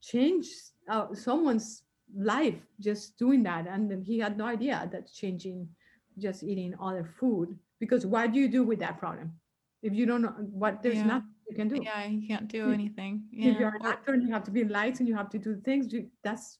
changed 0.00 0.54
uh, 0.88 1.12
someone's 1.12 1.82
life 2.14 2.60
just 2.78 3.18
doing 3.18 3.42
that. 3.42 3.66
And 3.66 4.06
he 4.06 4.20
had 4.20 4.38
no 4.38 4.46
idea 4.46 4.88
that 4.92 5.12
changing 5.12 5.68
just 6.18 6.44
eating 6.44 6.74
other 6.80 7.04
food 7.18 7.58
because 7.80 8.06
what 8.06 8.32
do 8.32 8.38
you 8.38 8.48
do 8.48 8.62
with 8.62 8.78
that 8.78 9.00
problem? 9.00 9.32
If 9.82 9.92
you 9.92 10.06
don't 10.06 10.22
know 10.22 10.34
what 10.62 10.82
there's 10.84 11.02
yeah. 11.02 11.14
nothing 11.14 11.27
you 11.48 11.56
can 11.56 11.68
do 11.68 11.80
yeah 11.82 12.06
you 12.06 12.26
can't 12.26 12.48
do 12.48 12.70
anything 12.70 13.22
yeah. 13.30 13.52
if 13.52 13.58
you're 13.58 13.74
an 13.74 13.86
actor 13.86 14.12
and 14.12 14.22
you 14.22 14.32
have 14.32 14.44
to 14.44 14.50
be 14.50 14.60
in 14.60 14.68
lights 14.68 15.00
and 15.00 15.08
you 15.08 15.14
have 15.14 15.30
to 15.30 15.38
do 15.38 15.56
things 15.64 15.92
you, 15.92 16.08
that's 16.22 16.58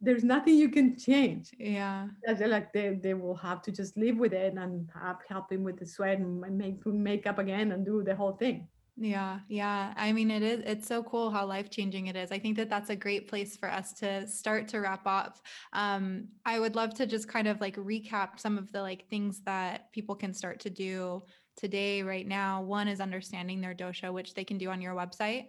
there's 0.00 0.22
nothing 0.22 0.54
you 0.54 0.68
can 0.68 0.96
change 0.96 1.50
yeah 1.58 2.06
that's 2.24 2.40
like 2.40 2.72
they, 2.72 3.00
they 3.02 3.14
will 3.14 3.34
have 3.34 3.62
to 3.62 3.72
just 3.72 3.96
live 3.96 4.16
with 4.16 4.32
it 4.32 4.54
and 4.54 4.88
have 4.94 5.18
help 5.28 5.50
him 5.50 5.64
with 5.64 5.78
the 5.78 5.86
sweat 5.86 6.18
and 6.18 6.40
make 6.56 6.84
makeup 6.86 7.38
again 7.38 7.72
and 7.72 7.84
do 7.84 8.02
the 8.02 8.14
whole 8.14 8.32
thing 8.32 8.68
yeah, 8.96 9.40
yeah. 9.48 9.94
I 9.96 10.12
mean, 10.12 10.30
it 10.30 10.42
is, 10.42 10.60
it's 10.66 10.86
so 10.86 11.02
cool 11.02 11.30
how 11.30 11.46
life 11.46 11.70
changing 11.70 12.08
it 12.08 12.16
is. 12.16 12.30
I 12.30 12.38
think 12.38 12.56
that 12.58 12.68
that's 12.68 12.90
a 12.90 12.96
great 12.96 13.26
place 13.26 13.56
for 13.56 13.70
us 13.70 13.92
to 13.94 14.28
start 14.28 14.68
to 14.68 14.80
wrap 14.80 15.06
up. 15.06 15.38
Um, 15.72 16.28
I 16.44 16.60
would 16.60 16.76
love 16.76 16.92
to 16.94 17.06
just 17.06 17.26
kind 17.26 17.48
of 17.48 17.60
like 17.60 17.76
recap 17.76 18.38
some 18.38 18.58
of 18.58 18.70
the 18.70 18.82
like 18.82 19.08
things 19.08 19.40
that 19.46 19.90
people 19.92 20.14
can 20.14 20.34
start 20.34 20.60
to 20.60 20.70
do 20.70 21.22
today, 21.56 22.02
right 22.02 22.26
now. 22.26 22.62
One 22.62 22.88
is 22.88 23.00
understanding 23.00 23.60
their 23.60 23.74
dosha, 23.74 24.12
which 24.12 24.34
they 24.34 24.44
can 24.44 24.58
do 24.58 24.70
on 24.70 24.80
your 24.80 24.94
website. 24.94 25.46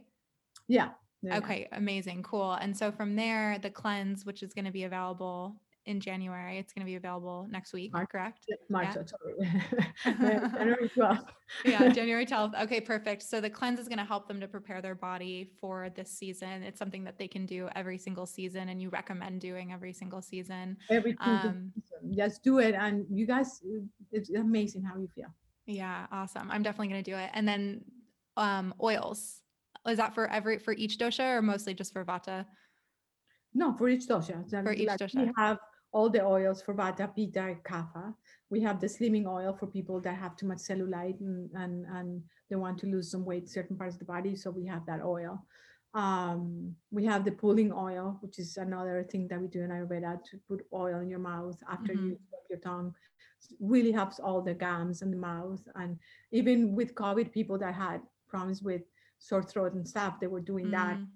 Yeah, 0.68 0.90
Yeah. 1.22 1.38
Okay, 1.38 1.68
amazing, 1.72 2.24
cool. 2.24 2.54
And 2.54 2.76
so 2.76 2.92
from 2.92 3.16
there, 3.16 3.58
the 3.60 3.70
cleanse, 3.70 4.26
which 4.26 4.44
is 4.44 4.54
going 4.54 4.66
to 4.66 4.72
be 4.72 4.84
available 4.84 5.56
in 5.86 6.00
January, 6.00 6.58
it's 6.60 6.72
going 6.72 6.86
to 6.86 6.90
be 6.90 6.96
available 6.96 7.46
next 7.52 7.74
week, 7.74 7.92
March. 7.92 8.08
correct? 8.10 8.46
Yeah, 8.48 8.56
March, 8.70 8.96
Yeah. 10.06 10.50
January 10.58 10.90
12th. 10.96 11.26
yeah, 11.66 11.90
January 12.00 12.26
12th. 12.26 12.62
Okay, 12.64 12.80
perfect. 12.80 13.22
So 13.24 13.42
the 13.42 13.50
cleanse 13.50 13.80
is 13.80 13.90
going 13.90 13.98
to 13.98 14.06
help 14.06 14.30
them 14.30 14.40
to 14.40 14.48
prepare 14.48 14.82
their 14.82 14.96
body 14.96 15.52
for 15.60 15.90
this 15.90 16.10
season. 16.10 16.64
It's 16.64 16.80
something 16.80 17.04
that 17.04 17.18
they 17.18 17.28
can 17.28 17.46
do 17.46 17.68
every 17.76 17.98
single 17.98 18.26
season 18.26 18.70
and 18.70 18.82
you 18.82 18.88
recommend 18.90 19.42
doing 19.42 19.74
every 19.74 19.92
single 19.92 20.22
season. 20.22 20.78
Every 20.90 21.18
Um, 21.20 21.40
season. 21.42 22.16
Just 22.16 22.44
do 22.44 22.60
it. 22.60 22.76
And 22.76 23.06
you 23.10 23.26
guys, 23.26 23.62
it's 24.14 24.30
amazing 24.30 24.84
how 24.84 24.98
you 24.98 25.10
feel. 25.14 25.34
Yeah, 25.66 26.08
awesome. 26.12 26.52
I'm 26.52 26.64
definitely 26.64 26.90
going 26.90 27.04
to 27.04 27.12
do 27.12 27.18
it. 27.18 27.30
And 27.34 27.48
then 27.48 27.86
um 28.36 28.74
oils. 28.82 29.42
Is 29.88 29.98
that 29.98 30.16
for 30.16 30.28
every 30.28 30.60
for 30.60 30.74
each 30.74 30.98
dosha 30.98 31.38
or 31.38 31.42
mostly 31.42 31.74
just 31.74 31.94
for 31.94 32.04
vata? 32.04 32.46
No, 33.54 33.74
for 33.74 33.90
each 33.90 34.08
dosha. 34.08 34.50
So, 34.50 34.64
For 34.64 34.74
each 34.74 34.88
like, 34.88 35.00
dosha. 35.00 35.28
We 35.28 35.32
have 35.38 35.60
all 35.92 36.10
the 36.10 36.26
oils 36.26 36.62
for 36.62 36.74
Vata, 36.74 37.14
Pitta, 37.16 37.56
Kapha. 37.64 38.14
We 38.50 38.60
have 38.62 38.82
the 38.82 38.88
slimming 38.88 39.28
oil 39.28 39.56
for 39.58 39.68
people 39.68 40.02
that 40.02 40.16
have 40.16 40.36
too 40.36 40.48
much 40.48 40.58
cellulite 40.58 41.20
and, 41.22 41.50
and, 41.54 41.86
and 41.86 42.24
they 42.50 42.56
want 42.56 42.80
to 42.80 42.88
lose 42.88 43.12
some 43.12 43.24
weight, 43.24 43.48
certain 43.48 43.78
parts 43.78 43.96
of 43.96 44.00
the 44.00 44.06
body. 44.06 44.36
So 44.36 44.50
we 44.50 44.66
have 44.66 44.86
that 44.88 45.02
oil. 45.04 45.46
Um, 45.94 46.76
we 46.90 47.06
have 47.06 47.24
the 47.24 47.32
pulling 47.32 47.72
oil, 47.72 48.18
which 48.22 48.40
is 48.40 48.58
another 48.58 49.06
thing 49.10 49.28
that 49.28 49.40
we 49.40 49.48
do 49.48 49.62
in 49.62 49.70
Ayurveda 49.70 50.24
to 50.32 50.40
put 50.48 50.66
oil 50.74 51.00
in 51.02 51.10
your 51.10 51.20
mouth 51.20 51.62
after 51.72 51.94
you 51.94 52.18
rub 52.32 52.44
your 52.50 52.60
tongue. 52.60 52.96
Really 53.60 53.92
helps 53.92 54.20
all 54.20 54.42
the 54.42 54.54
gums 54.54 55.02
and 55.02 55.12
the 55.14 55.18
mouth. 55.18 55.68
And 55.76 56.00
even 56.32 56.76
with 56.76 56.96
COVID, 56.96 57.32
people 57.32 57.58
that 57.60 57.74
had 57.76 58.02
problems 58.28 58.62
with 58.64 58.84
sore 59.20 59.44
throat 59.44 59.74
and 59.74 59.88
stuff, 59.88 60.20
they 60.20 60.28
were 60.28 60.42
doing 60.42 60.70
that 60.72 61.00
Mm. 61.00 61.08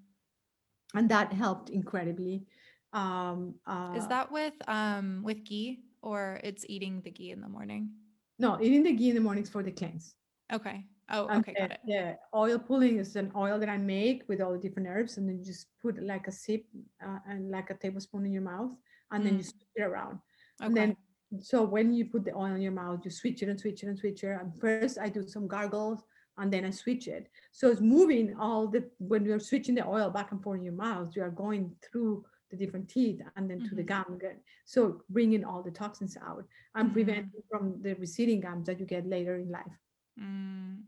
and 0.95 1.10
that 1.10 1.34
helped 1.34 1.70
incredibly. 1.70 2.45
Um, 2.94 3.60
uh, 3.66 3.94
Is 3.98 4.08
that 4.08 4.32
with 4.32 4.54
um 4.68 5.24
with 5.24 5.44
ghee 5.44 5.84
or 6.02 6.40
it's 6.44 6.66
eating 6.70 7.02
the 7.02 7.12
ghee 7.12 7.32
in 7.32 7.41
the 7.41 7.49
morning? 7.49 7.91
no 8.40 8.60
eating 8.62 8.84
the 8.84 8.94
ghee 8.94 9.10
in 9.10 9.16
the 9.16 9.22
mornings 9.22 9.49
for 9.49 9.62
the 9.64 9.72
cleanse? 9.72 10.16
Okay. 10.52 10.86
Oh, 11.10 11.30
And 11.30 11.40
okay, 11.40 11.56
got 11.56 11.72
it. 11.72 11.80
The 11.86 12.18
oil 12.34 12.60
pulling 12.60 12.98
is 12.98 13.16
an 13.16 13.32
oil 13.36 13.60
that 13.60 13.70
I 13.70 13.78
make 13.78 14.28
with 14.28 14.41
all 14.41 14.54
the 14.54 14.60
different 14.60 14.88
herbs, 14.88 15.18
and 15.18 15.28
then 15.28 15.40
you 15.40 15.45
just 15.45 15.78
put 15.80 16.02
like 16.02 16.28
a 16.28 16.32
sip 16.32 16.66
uh, 17.02 17.20
and 17.28 17.49
like 17.52 17.70
a 17.70 17.76
tablespoon 17.78 18.26
in 18.26 18.32
your 18.34 18.41
mouth, 18.41 18.72
and 19.12 19.26
then 19.26 19.38
you 19.38 19.44
Mm. 19.44 19.44
switch 19.44 19.68
it 19.76 19.82
around. 19.84 20.20
Okay. 20.62 20.74
And 20.84 20.95
then, 20.95 20.98
so 21.40 21.64
when 21.64 21.94
you 21.94 22.06
put 22.06 22.26
the 22.26 22.34
oil 22.36 22.56
in 22.56 22.62
your 22.62 22.72
mouth, 22.72 23.02
you 23.04 23.12
switch 23.12 23.41
it 23.44 23.49
and 23.49 23.60
switch 23.60 23.84
it 23.84 23.88
and 23.88 23.98
switch 23.98 24.24
it. 24.24 24.30
And 24.40 24.58
first, 24.60 24.98
I 24.98 25.10
do 25.10 25.24
some 25.28 25.48
gargles, 25.48 26.04
and 26.38 26.52
then 26.52 26.66
I 26.66 26.72
switch 26.72 27.08
it. 27.08 27.30
So 27.52 27.70
it's 27.70 27.82
moving 27.82 28.36
all 28.40 28.68
the 28.68 28.90
when 28.99 29.26
you're 29.26 29.40
switching 29.40 29.76
the 29.76 29.86
oil 29.88 30.10
back 30.10 30.32
and 30.32 30.41
forth 30.41 30.60
in 30.60 30.66
your 30.66 30.74
mouth, 30.74 31.16
you 31.16 31.24
are 31.24 31.32
going 31.32 31.76
through 31.84 32.26
the 32.49 32.56
different 32.58 32.88
teeth 32.90 33.22
and 33.36 33.49
then 33.49 33.62
to 33.64 33.76
the 33.76 33.84
gum. 33.84 34.06
again. 34.14 34.40
So 34.66 35.04
bringing 35.10 35.44
all 35.44 35.62
the 35.64 35.72
toxins 35.72 36.16
out 36.18 36.45
and 36.76 36.90
Mhm. 36.90 36.94
preventing 36.94 37.44
from 37.49 37.82
the 37.82 37.94
receding 37.95 38.40
gums 38.40 38.68
that 38.68 38.80
you 38.80 38.86
get 38.86 39.06
later 39.06 39.36
in 39.36 39.49
life. 39.52 39.78
Mm, 40.20 40.84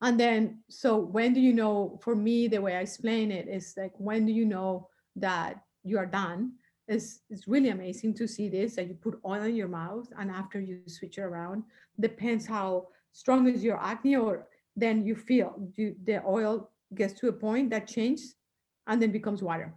And 0.00 0.18
then, 0.20 0.64
so 0.68 0.98
when 0.98 1.34
do 1.34 1.40
you 1.40 1.52
know? 1.52 1.98
For 2.02 2.14
me, 2.14 2.48
the 2.48 2.60
way 2.60 2.76
I 2.76 2.80
explain 2.80 3.30
it 3.32 3.48
is 3.48 3.76
like, 3.76 3.92
when 3.98 4.26
do 4.26 4.32
you 4.32 4.44
know 4.44 4.88
that 5.16 5.64
you 5.82 5.98
are 5.98 6.06
done? 6.06 6.57
It's, 6.88 7.20
it's 7.28 7.46
really 7.46 7.68
amazing 7.68 8.14
to 8.14 8.26
see 8.26 8.48
this 8.48 8.76
that 8.76 8.88
you 8.88 8.94
put 8.94 9.20
oil 9.24 9.42
in 9.42 9.54
your 9.54 9.68
mouth 9.68 10.08
and 10.18 10.30
after 10.30 10.58
you 10.58 10.80
switch 10.86 11.18
it 11.18 11.22
around, 11.22 11.62
depends 12.00 12.46
how 12.46 12.88
strong 13.12 13.46
is 13.48 13.62
your 13.62 13.78
agni, 13.82 14.16
or 14.16 14.48
then 14.74 15.04
you 15.04 15.14
feel 15.14 15.68
you, 15.76 15.94
the 16.04 16.22
oil 16.24 16.70
gets 16.94 17.12
to 17.20 17.28
a 17.28 17.32
point 17.32 17.68
that 17.70 17.86
changes 17.86 18.34
and 18.86 19.02
then 19.02 19.12
becomes 19.12 19.42
water. 19.42 19.74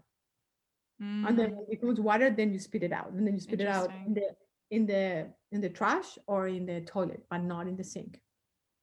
And 1.01 1.38
then 1.38 1.49
mm, 1.51 1.63
it 1.67 1.81
becomes 1.81 1.99
water, 1.99 2.29
then 2.29 2.53
you 2.53 2.59
spit 2.59 2.83
it 2.83 2.91
out, 2.93 3.11
and 3.11 3.25
then 3.25 3.33
you 3.33 3.39
spit 3.39 3.59
it 3.59 3.67
out 3.67 3.89
in 4.05 4.13
the 4.13 4.27
in 4.69 4.85
the 4.85 5.27
in 5.51 5.59
the 5.59 5.69
trash 5.69 6.17
or 6.27 6.47
in 6.47 6.67
the 6.67 6.81
toilet, 6.81 7.25
but 7.27 7.39
not 7.39 7.67
in 7.67 7.75
the 7.75 7.83
sink 7.83 8.21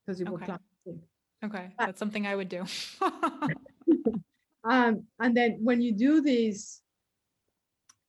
because 0.05 0.19
it 0.19 0.27
will 0.27 0.35
Okay. 0.35 0.45
clog 0.45 0.59
the 0.85 0.91
sink. 0.91 1.01
okay. 1.45 1.73
but- 1.77 1.85
That's 1.85 1.97
something 1.99 2.27
I 2.27 2.35
would 2.35 2.49
do. 2.49 2.65
um, 4.65 5.03
and 5.19 5.37
then 5.37 5.59
when 5.63 5.81
you 5.81 5.93
do 5.93 6.19
this 6.19 6.81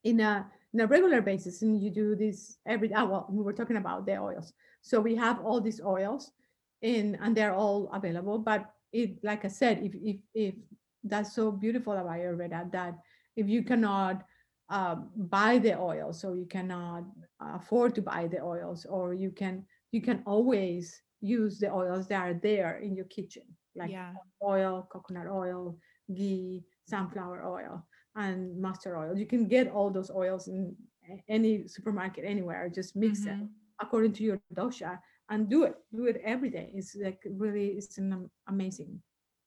in 0.04 0.20
a 0.20 0.46
in 0.72 0.80
a 0.80 0.86
regular 0.86 1.20
basis 1.20 1.62
and 1.62 1.82
you 1.82 1.90
do 1.90 2.14
this 2.14 2.56
every 2.66 2.92
ah, 2.94 3.04
well 3.04 3.26
we 3.30 3.42
were 3.42 3.52
talking 3.52 3.76
about 3.76 4.06
the 4.06 4.16
oils 4.16 4.52
so 4.82 5.00
we 5.00 5.14
have 5.14 5.40
all 5.40 5.60
these 5.60 5.80
oils 5.80 6.32
in 6.82 7.18
and 7.20 7.36
they're 7.36 7.54
all 7.54 7.90
available 7.92 8.38
but 8.38 8.72
it 8.92 9.18
like 9.22 9.44
i 9.44 9.48
said 9.48 9.82
if 9.82 9.94
if, 9.94 10.16
if 10.34 10.54
that's 11.04 11.34
so 11.34 11.50
beautiful 11.50 11.92
about 11.92 12.18
ayurveda 12.18 12.70
that 12.70 12.94
if 13.36 13.48
you 13.48 13.62
cannot 13.62 14.24
um, 14.68 15.10
buy 15.16 15.58
the 15.58 15.76
oil 15.76 16.12
so 16.12 16.34
you 16.34 16.46
cannot 16.46 17.02
afford 17.40 17.94
to 17.94 18.02
buy 18.02 18.28
the 18.28 18.40
oils 18.40 18.86
or 18.86 19.14
you 19.14 19.30
can 19.30 19.64
you 19.90 20.00
can 20.00 20.22
always 20.26 21.02
use 21.20 21.58
the 21.58 21.70
oils 21.70 22.06
that 22.06 22.22
are 22.22 22.34
there 22.34 22.78
in 22.78 22.94
your 22.94 23.06
kitchen 23.06 23.42
like 23.76 23.90
yeah. 23.90 24.12
oil, 24.42 24.86
coconut 24.90 25.26
oil, 25.26 25.78
ghee, 26.12 26.64
sunflower 26.86 27.44
oil, 27.46 27.86
and 28.16 28.60
mustard 28.60 28.96
oil. 28.96 29.16
You 29.16 29.26
can 29.26 29.46
get 29.46 29.68
all 29.68 29.90
those 29.90 30.10
oils 30.10 30.48
in 30.48 30.74
any 31.28 31.66
supermarket 31.68 32.24
anywhere. 32.24 32.68
Just 32.68 32.96
mix 32.96 33.24
them 33.24 33.40
Mhm. 33.40 33.48
according 33.80 34.12
to 34.14 34.22
your 34.22 34.40
dosha 34.54 35.00
and 35.28 35.48
do 35.48 35.64
it. 35.64 35.76
Do 35.94 36.06
it 36.06 36.20
every 36.24 36.50
day. 36.50 36.70
It's 36.74 36.94
like 36.96 37.20
really, 37.24 37.68
it's 37.78 37.98
an 37.98 38.30
amazing. 38.46 39.02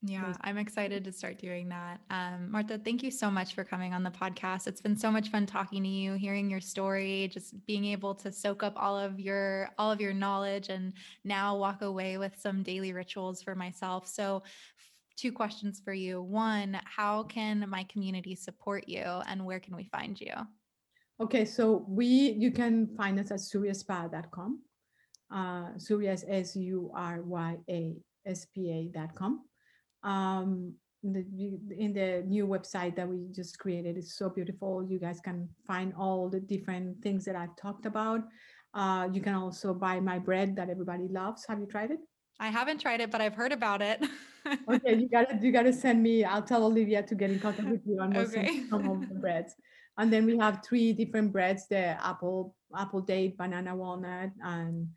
Yeah, 0.05 0.25
Amazing. 0.25 0.41
I'm 0.43 0.57
excited 0.57 1.05
to 1.05 1.13
start 1.13 1.37
doing 1.37 1.69
that. 1.69 2.01
Um, 2.09 2.51
Martha, 2.51 2.77
thank 2.77 3.03
you 3.03 3.11
so 3.11 3.31
much 3.31 3.53
for 3.55 3.63
coming 3.63 3.93
on 3.93 4.03
the 4.03 4.11
podcast. 4.11 4.67
It's 4.67 4.81
been 4.81 4.97
so 4.97 5.09
much 5.09 5.29
fun 5.29 5.45
talking 5.45 5.81
to 5.81 5.87
you, 5.89 6.15
hearing 6.15 6.49
your 6.49 6.59
story, 6.59 7.29
just 7.31 7.65
being 7.65 7.85
able 7.85 8.13
to 8.15 8.29
soak 8.29 8.63
up 8.63 8.73
all 8.75 8.97
of 8.97 9.17
your 9.21 9.69
all 9.77 9.91
of 9.93 10.01
your 10.01 10.13
knowledge 10.13 10.67
and 10.67 10.93
now 11.23 11.55
walk 11.57 11.81
away 11.83 12.17
with 12.17 12.37
some 12.37 12.63
daily 12.63 12.91
rituals 12.91 13.41
for 13.41 13.55
myself. 13.55 14.05
So 14.07 14.43
two 15.15 15.31
questions 15.31 15.81
for 15.83 15.93
you. 15.93 16.21
One, 16.21 16.79
how 16.85 17.23
can 17.23 17.65
my 17.69 17.83
community 17.85 18.35
support 18.35 18.87
you 18.87 19.03
and 19.03 19.45
where 19.45 19.59
can 19.59 19.75
we 19.75 19.85
find 19.85 20.19
you? 20.19 20.33
Okay, 21.21 21.45
so 21.45 21.85
we 21.87 22.05
you 22.05 22.51
can 22.51 22.87
find 22.97 23.19
us 23.19 23.31
at 23.31 23.39
suryaspa.com. 23.39 24.61
Uh, 25.31 25.77
Surya 25.77 26.11
is 26.11 26.25
S 26.27 26.55
U 26.55 26.91
R 26.93 27.21
Y 27.21 27.57
A 27.69 27.95
S 28.25 28.45
P 28.53 28.91
A.com. 28.95 29.41
Um, 30.03 30.73
the, 31.03 31.25
in 31.77 31.93
the 31.93 32.23
new 32.25 32.47
website 32.47 32.95
that 32.95 33.07
we 33.07 33.27
just 33.31 33.59
created, 33.59 33.97
it's 33.97 34.15
so 34.15 34.29
beautiful. 34.29 34.85
You 34.87 34.99
guys 34.99 35.19
can 35.19 35.49
find 35.67 35.93
all 35.97 36.29
the 36.29 36.39
different 36.39 37.01
things 37.01 37.25
that 37.25 37.35
I've 37.35 37.55
talked 37.57 37.85
about. 37.85 38.23
Uh, 38.73 39.09
you 39.11 39.21
can 39.21 39.33
also 39.33 39.73
buy 39.73 39.99
my 39.99 40.17
bread 40.17 40.55
that 40.55 40.69
everybody 40.69 41.07
loves. 41.09 41.45
Have 41.47 41.59
you 41.59 41.67
tried 41.67 41.91
it? 41.91 41.99
I 42.39 42.47
haven't 42.47 42.79
tried 42.79 43.01
it, 43.01 43.11
but 43.11 43.21
I've 43.21 43.35
heard 43.35 43.51
about 43.51 43.81
it. 43.81 44.03
okay 44.69 44.95
you 44.95 45.09
gotta 45.09 45.37
you 45.41 45.51
gotta 45.51 45.73
send 45.73 46.01
me 46.01 46.23
i'll 46.23 46.41
tell 46.41 46.63
olivia 46.63 47.03
to 47.03 47.15
get 47.15 47.29
in 47.29 47.39
contact 47.39 47.67
with 47.67 47.81
you 47.85 47.99
and 48.01 48.13
we'll 48.15 48.27
Okay. 48.27 48.63
some 48.69 48.89
of 48.89 49.07
the 49.09 49.15
breads. 49.21 49.55
And 49.97 50.11
then 50.11 50.25
we 50.25 50.37
have 50.39 50.63
three 50.65 50.91
different 50.93 51.31
breads 51.31 51.67
the 51.67 51.97
apple 52.03 52.55
apple 52.75 53.01
date 53.01 53.37
banana 53.37 53.75
walnut 53.75 54.31
and 54.43 54.87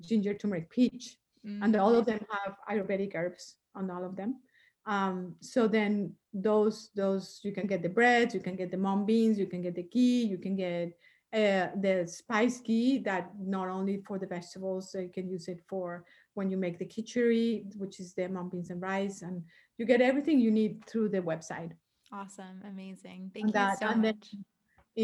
ginger 0.00 0.34
turmeric 0.34 0.70
peach. 0.70 1.16
And 1.60 1.74
Mm, 1.74 1.80
all 1.80 1.94
of 1.96 2.06
them 2.06 2.20
have 2.30 2.54
ayurvedic 2.70 3.14
herbs 3.16 3.56
on 3.74 3.90
all 3.90 4.04
of 4.04 4.14
them. 4.16 4.40
Um, 4.86 5.34
so 5.40 5.66
then 5.66 6.14
those 6.32 6.90
those 6.94 7.40
you 7.42 7.52
can 7.52 7.66
get 7.66 7.82
the 7.82 7.88
breads 7.88 8.34
you 8.34 8.40
can 8.40 8.56
get 8.56 8.70
the 8.70 8.76
mung 8.76 9.04
beans 9.06 9.38
you 9.38 9.46
can 9.46 9.60
get 9.62 9.74
the 9.74 9.82
ghee 9.82 10.24
you 10.24 10.38
can 10.38 10.56
get 10.56 10.92
uh, 11.32 11.68
the 11.80 12.06
spice 12.06 12.60
ghee 12.60 12.98
that 13.00 13.30
not 13.38 13.68
only 13.68 14.02
for 14.06 14.18
the 14.18 14.26
vegetables 14.26 14.92
so 14.92 14.98
you 14.98 15.10
can 15.10 15.28
use 15.28 15.48
it 15.48 15.60
for 15.68 16.04
when 16.38 16.48
you 16.52 16.58
make 16.66 16.76
the 16.82 16.88
khichdi 16.94 17.42
which 17.82 17.96
is 18.02 18.08
the 18.18 18.26
mung 18.36 18.48
beans 18.52 18.70
and 18.72 18.80
rice 18.92 19.18
and 19.26 19.36
you 19.78 19.84
get 19.92 20.00
everything 20.10 20.36
you 20.46 20.52
need 20.60 20.72
through 20.90 21.08
the 21.16 21.22
website 21.32 21.72
Awesome. 22.20 22.56
Amazing. 22.72 23.20
Thank 23.34 23.44
And 23.44 23.48
you 23.50 23.58
that- 23.60 23.80
so 23.80 23.88
and 23.92 24.00
much. 24.08 24.26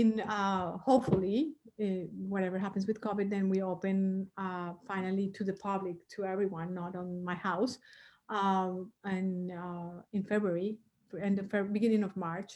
in 0.00 0.08
uh, 0.36 0.68
hopefully 0.88 1.38
uh, 1.84 2.04
whatever 2.34 2.56
happens 2.66 2.84
with 2.88 2.98
covid 3.06 3.26
then 3.34 3.44
we 3.54 3.58
open 3.72 3.96
uh, 4.44 4.70
finally 4.90 5.26
to 5.36 5.42
the 5.48 5.56
public 5.68 5.96
to 6.14 6.18
everyone 6.32 6.68
not 6.82 6.92
on 7.02 7.08
my 7.30 7.36
house 7.50 7.74
um, 8.36 8.72
and 9.14 9.30
uh, 9.64 9.94
in 10.16 10.22
february 10.32 10.70
of 11.12 11.46
Feb- 11.52 11.72
beginning 11.78 12.02
of 12.08 12.12
march 12.28 12.52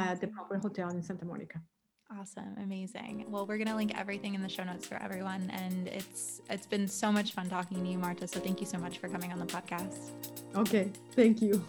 at 0.00 0.16
the 0.22 0.28
proper 0.36 0.56
hotel 0.66 0.88
in 0.96 1.00
santa 1.08 1.26
monica 1.32 1.58
Awesome, 2.20 2.56
amazing. 2.62 3.26
Well, 3.28 3.46
we're 3.46 3.58
gonna 3.58 3.76
link 3.76 3.98
everything 3.98 4.34
in 4.34 4.42
the 4.42 4.48
show 4.48 4.64
notes 4.64 4.86
for 4.86 4.94
everyone, 5.02 5.50
and 5.50 5.88
it's 5.88 6.40
it's 6.48 6.66
been 6.66 6.86
so 6.86 7.10
much 7.10 7.32
fun 7.32 7.48
talking 7.48 7.82
to 7.82 7.90
you, 7.90 7.98
Marta. 7.98 8.28
So 8.28 8.40
thank 8.40 8.60
you 8.60 8.66
so 8.66 8.78
much 8.78 8.98
for 8.98 9.08
coming 9.08 9.32
on 9.32 9.38
the 9.38 9.46
podcast. 9.46 10.10
okay 10.56 10.90
thank 11.12 11.42
you 11.42 11.64